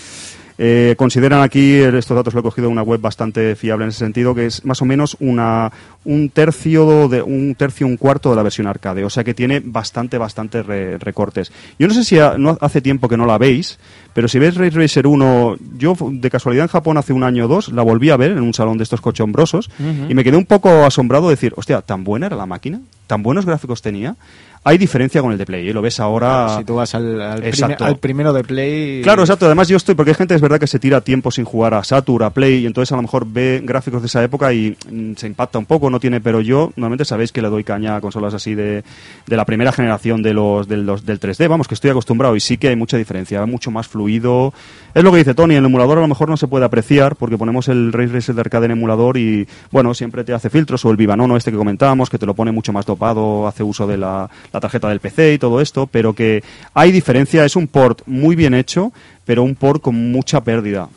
Eh, 0.61 0.97
consideran 0.99 1.41
aquí, 1.43 1.75
estos 1.77 2.17
datos 2.17 2.35
lo 2.35 2.41
he 2.41 2.43
cogido 2.43 2.67
de 2.67 2.73
una 2.73 2.83
web 2.83 3.01
bastante 3.01 3.55
fiable 3.55 3.85
en 3.85 3.91
ese 3.91 4.01
sentido, 4.01 4.35
que 4.35 4.47
es 4.47 4.65
más 4.65 4.83
o 4.83 4.85
menos 4.85 5.17
una, 5.21 5.71
un 6.05 6.31
tercio, 6.31 7.09
de, 7.09 7.23
un 7.23 7.55
tercio, 7.55 7.87
un 7.87 7.97
cuarto 7.97 8.31
de 8.31 8.35
la 8.37 8.43
versión 8.43 8.67
arcade. 8.67 9.05
O 9.05 9.11
sea 9.11 9.23
que 9.23 9.35
tiene 9.35 9.61
bastante, 9.65 10.19
bastante 10.19 10.65
re- 10.65 10.99
recortes. 10.99 11.53
Yo 11.79 11.87
no 11.87 11.95
sé 11.95 12.03
si 12.03 12.19
ha- 12.19 12.37
no 12.39 12.59
hace 12.61 12.81
tiempo 12.81 13.09
que 13.09 13.17
no 13.17 13.25
la 13.25 13.39
veis, 13.39 13.79
pero 14.15 14.27
si 14.27 14.41
ves 14.41 14.57
Ray 14.57 14.71
Racer 14.71 15.07
1, 15.07 15.57
yo 15.79 15.95
de 16.11 16.29
casualidad 16.31 16.65
en 16.65 16.71
Japón 16.71 16.97
hace 16.99 17.13
un 17.13 17.23
año 17.23 17.45
o 17.45 17.49
dos 17.49 17.69
la 17.73 17.83
volví 17.83 18.11
a 18.11 18.17
ver 18.17 18.33
en 18.33 18.41
un 18.43 18.53
salón 18.53 18.79
de 18.79 18.83
estos 18.83 19.01
cochombrosos 19.01 19.71
y 20.11 20.15
me 20.15 20.25
quedé 20.25 20.37
un 20.37 20.47
poco 20.47 20.85
asombrado 20.85 21.29
de 21.29 21.35
decir, 21.35 21.53
hostia, 21.57 21.83
¿tan 21.83 22.03
buena 22.03 22.27
era 22.27 22.35
la 22.37 22.47
máquina? 22.47 22.81
¿Tan 23.07 23.23
buenos 23.23 23.47
gráficos 23.47 23.81
tenía? 23.81 24.17
Hay 24.65 24.77
diferencia 24.77 25.23
con 25.23 25.33
el 25.33 25.39
de 25.39 25.47
Play, 25.47 25.69
¿eh? 25.69 25.73
lo 25.73 25.81
ves 25.81 25.99
ahora... 26.01 26.57
Si 26.59 26.65
tú 26.65 26.75
vas 26.75 26.95
al, 26.95 27.21
al, 27.23 27.35
prime- 27.39 27.49
Exacto. 27.49 27.85
al 27.85 27.97
primero 27.97 28.33
de 28.33 28.45
Play. 28.45 29.01
Claro, 29.03 29.23
exacto. 29.23 29.47
Además, 29.47 29.69
yo 29.69 29.77
estoy, 29.77 29.95
porque 29.95 30.11
hay 30.11 30.15
gente, 30.17 30.35
es 30.35 30.41
verdad, 30.41 30.59
que 30.59 30.67
se 30.67 30.79
tira 30.79 31.01
tiempo 31.01 31.31
sin 31.31 31.45
jugar 31.45 31.75
a 31.75 31.85
Saturn, 31.85 32.25
a 32.25 32.31
Play, 32.31 32.57
y 32.65 32.67
entonces 32.67 32.93
a 32.93 32.97
lo 32.97 33.03
mejor 33.03 33.27
ve 33.27 33.63
gráficos 33.65 34.03
de 34.03 34.07
esa 34.09 34.23
época 34.23 34.53
y 34.53 34.77
mm, 34.91 35.13
se 35.17 35.27
impacta 35.27 35.59
un 35.59 35.65
poco, 35.67 35.89
no 35.91 36.01
tiene. 36.01 36.21
Pero 36.21 36.41
yo, 36.41 36.73
normalmente 36.77 37.05
sabéis 37.05 37.33
que 37.33 37.41
le 37.41 37.49
doy 37.49 37.65
caña 37.65 37.97
a 37.97 38.01
consolas 38.01 38.35
así 38.35 38.55
de, 38.55 38.83
de 39.27 39.37
la 39.37 39.45
primera 39.47 39.73
generación 39.73 40.23
de 40.23 40.35
los, 40.35 40.69
del, 40.69 40.85
los- 40.85 41.07
del 41.07 41.19
3D, 41.21 41.49
vamos, 41.49 41.67
que 41.69 41.75
estoy 41.75 41.91
acostumbrado 41.91 42.37
y 42.37 42.41
sí 42.41 42.59
que 42.59 42.69
hay 42.69 42.77
mucha 42.77 42.97
diferencia, 42.99 43.45
mucho 43.47 43.71
más 43.71 43.89
fluido. 43.89 44.53
Es 44.95 45.03
lo 45.05 45.13
que 45.13 45.19
dice 45.19 45.35
Tony, 45.35 45.55
el 45.55 45.65
emulador 45.65 45.99
a 45.99 46.01
lo 46.03 46.09
mejor 46.09 46.29
no 46.29 46.37
se 46.37 46.49
puede 46.49 46.65
apreciar 46.65 47.17
porque 47.17 47.39
ponemos 47.39 47.69
el 47.69 47.93
Ray 47.93 48.07
Racer 48.09 48.35
de 48.35 48.41
arcade 48.41 48.67
en 48.67 48.73
emulador 48.73 49.17
y, 49.17 49.47
bueno, 49.71 49.95
siempre 49.95 50.25
te 50.25 50.33
hace 50.33 50.51
filtros, 50.51 50.85
o 50.85 50.91
el 50.91 50.97
Vivanono 50.97 51.37
este 51.37 51.51
que 51.53 51.57
comentábamos, 51.57 52.11
que 52.11 52.19
te 52.19 52.27
lo 52.27 52.35
pone 52.35 52.53
mucho 52.53 52.73
más 52.73 52.85
dopado, 52.85 53.47
hace 53.47 53.63
uso 53.63 53.87
de 53.87 53.97
la, 53.99 54.29
la 54.53 54.61
tarjeta 54.61 54.89
del 54.89 55.01
PC 55.01 55.35
y 55.35 55.39
todo 55.39 55.61
esto, 55.61 55.87
pero 55.87 56.13
que 56.13 56.43
hay 56.75 56.93
diferencia, 56.93 57.45
es 57.45 57.57
un 57.57 57.67
port 57.67 58.03
muy 58.07 58.37
bien 58.37 58.55
hecho, 58.55 58.93
pero 59.25 59.43
un 59.43 59.55
port 59.55 59.83
con 59.83 60.11
mucha 60.11 60.43
pérdida. 60.43 60.89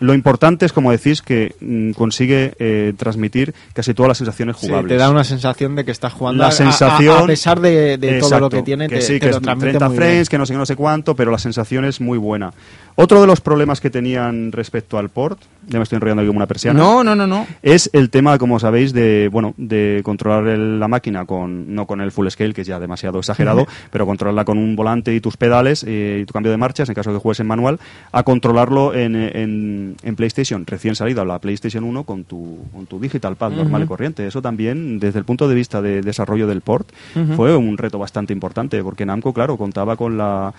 Lo 0.00 0.14
importante 0.14 0.64
es, 0.66 0.72
como 0.72 0.92
decís, 0.92 1.22
que 1.22 1.54
mm, 1.60 1.90
consigue 1.92 2.54
eh, 2.58 2.92
transmitir 2.96 3.54
casi 3.72 3.94
todas 3.94 4.08
las 4.08 4.18
sensaciones 4.18 4.56
Sí, 4.58 4.66
jugables. 4.68 4.88
te 4.88 4.96
da 4.96 5.10
una 5.10 5.24
sensación 5.24 5.74
de 5.76 5.84
que 5.84 5.90
estás 5.90 6.12
jugando. 6.12 6.40
La 6.42 6.46
a- 6.46 6.48
a- 6.50 6.52
sensación- 6.52 7.24
A, 7.24 7.26
pesar 7.26 7.60
de, 7.60 7.98
de 7.98 8.18
todo 8.20 8.38
lo 8.40 8.48
que 8.50 8.62
tiene, 8.62 8.88
te, 8.88 9.00
sí, 9.02 9.14
te 9.14 9.20
que 9.20 9.26
lo 9.30 9.36
es 9.36 9.42
transmite 9.42 9.70
30 9.70 9.88
muy 9.88 9.96
frames, 9.96 10.14
bien. 10.14 10.26
que 10.26 10.38
no 10.38 10.46
sé 10.46 10.52
qué, 10.52 10.58
no 10.58 10.66
sé 10.66 10.76
cuánto, 10.76 11.14
pero 11.16 11.30
la 11.30 11.38
sensación 11.38 11.84
es 11.84 12.00
muy 12.00 12.18
buena. 12.18 12.52
Otro 13.00 13.20
de 13.20 13.28
los 13.28 13.40
problemas 13.40 13.80
que 13.80 13.90
tenían 13.90 14.50
respecto 14.50 14.98
al 14.98 15.08
port, 15.08 15.38
ya 15.68 15.78
me 15.78 15.84
estoy 15.84 15.96
enrollando 15.96 16.22
aquí 16.22 16.26
como 16.28 16.38
una 16.38 16.46
persiana, 16.48 16.78
No, 16.80 17.04
no, 17.04 17.14
no, 17.14 17.26
no. 17.28 17.46
es 17.62 17.90
el 17.92 18.10
tema, 18.10 18.38
como 18.38 18.58
sabéis, 18.58 18.92
de 18.92 19.28
bueno, 19.30 19.54
de 19.56 20.00
controlar 20.04 20.48
el- 20.48 20.80
la 20.80 20.88
máquina 20.88 21.24
con 21.24 21.74
no 21.74 21.86
con 21.86 22.00
el 22.00 22.10
full 22.10 22.28
scale, 22.28 22.54
que 22.54 22.62
es 22.62 22.66
ya 22.66 22.80
demasiado 22.80 23.18
exagerado, 23.20 23.66
pero 23.92 24.04
controlarla 24.06 24.44
con 24.44 24.58
un 24.58 24.74
volante 24.74 25.14
y 25.14 25.20
tus 25.20 25.36
pedales 25.36 25.84
eh, 25.86 26.20
y 26.22 26.24
tu 26.24 26.32
cambio 26.32 26.50
de 26.50 26.56
marchas, 26.58 26.88
en 26.88 26.94
caso 26.96 27.10
de 27.10 27.16
que 27.16 27.22
juegues 27.22 27.38
en 27.40 27.46
manual, 27.46 27.78
a 28.10 28.22
controlarlo 28.24 28.92
en, 28.94 29.14
en, 29.14 29.87
en 30.02 30.16
PlayStation, 30.16 30.66
recién 30.66 30.94
salida 30.94 31.24
la 31.24 31.38
PlayStation 31.38 31.84
1 31.84 32.04
con 32.04 32.24
tu, 32.24 32.58
con 32.72 32.86
tu 32.86 33.00
digital 33.00 33.36
pad 33.36 33.52
normal 33.52 33.84
y 33.84 33.86
corriente. 33.86 34.26
Eso 34.26 34.42
también, 34.42 34.98
desde 34.98 35.18
el 35.18 35.24
punto 35.24 35.48
de 35.48 35.54
vista 35.54 35.82
de 35.82 36.02
desarrollo 36.02 36.46
del 36.46 36.60
port, 36.60 36.88
fue 37.36 37.56
un 37.56 37.78
reto 37.78 37.98
bastante 37.98 38.32
importante, 38.32 38.82
porque 38.82 39.06
Namco, 39.06 39.32
claro, 39.32 39.56
contaba 39.56 39.96
con 39.96 40.18
la 40.18 40.54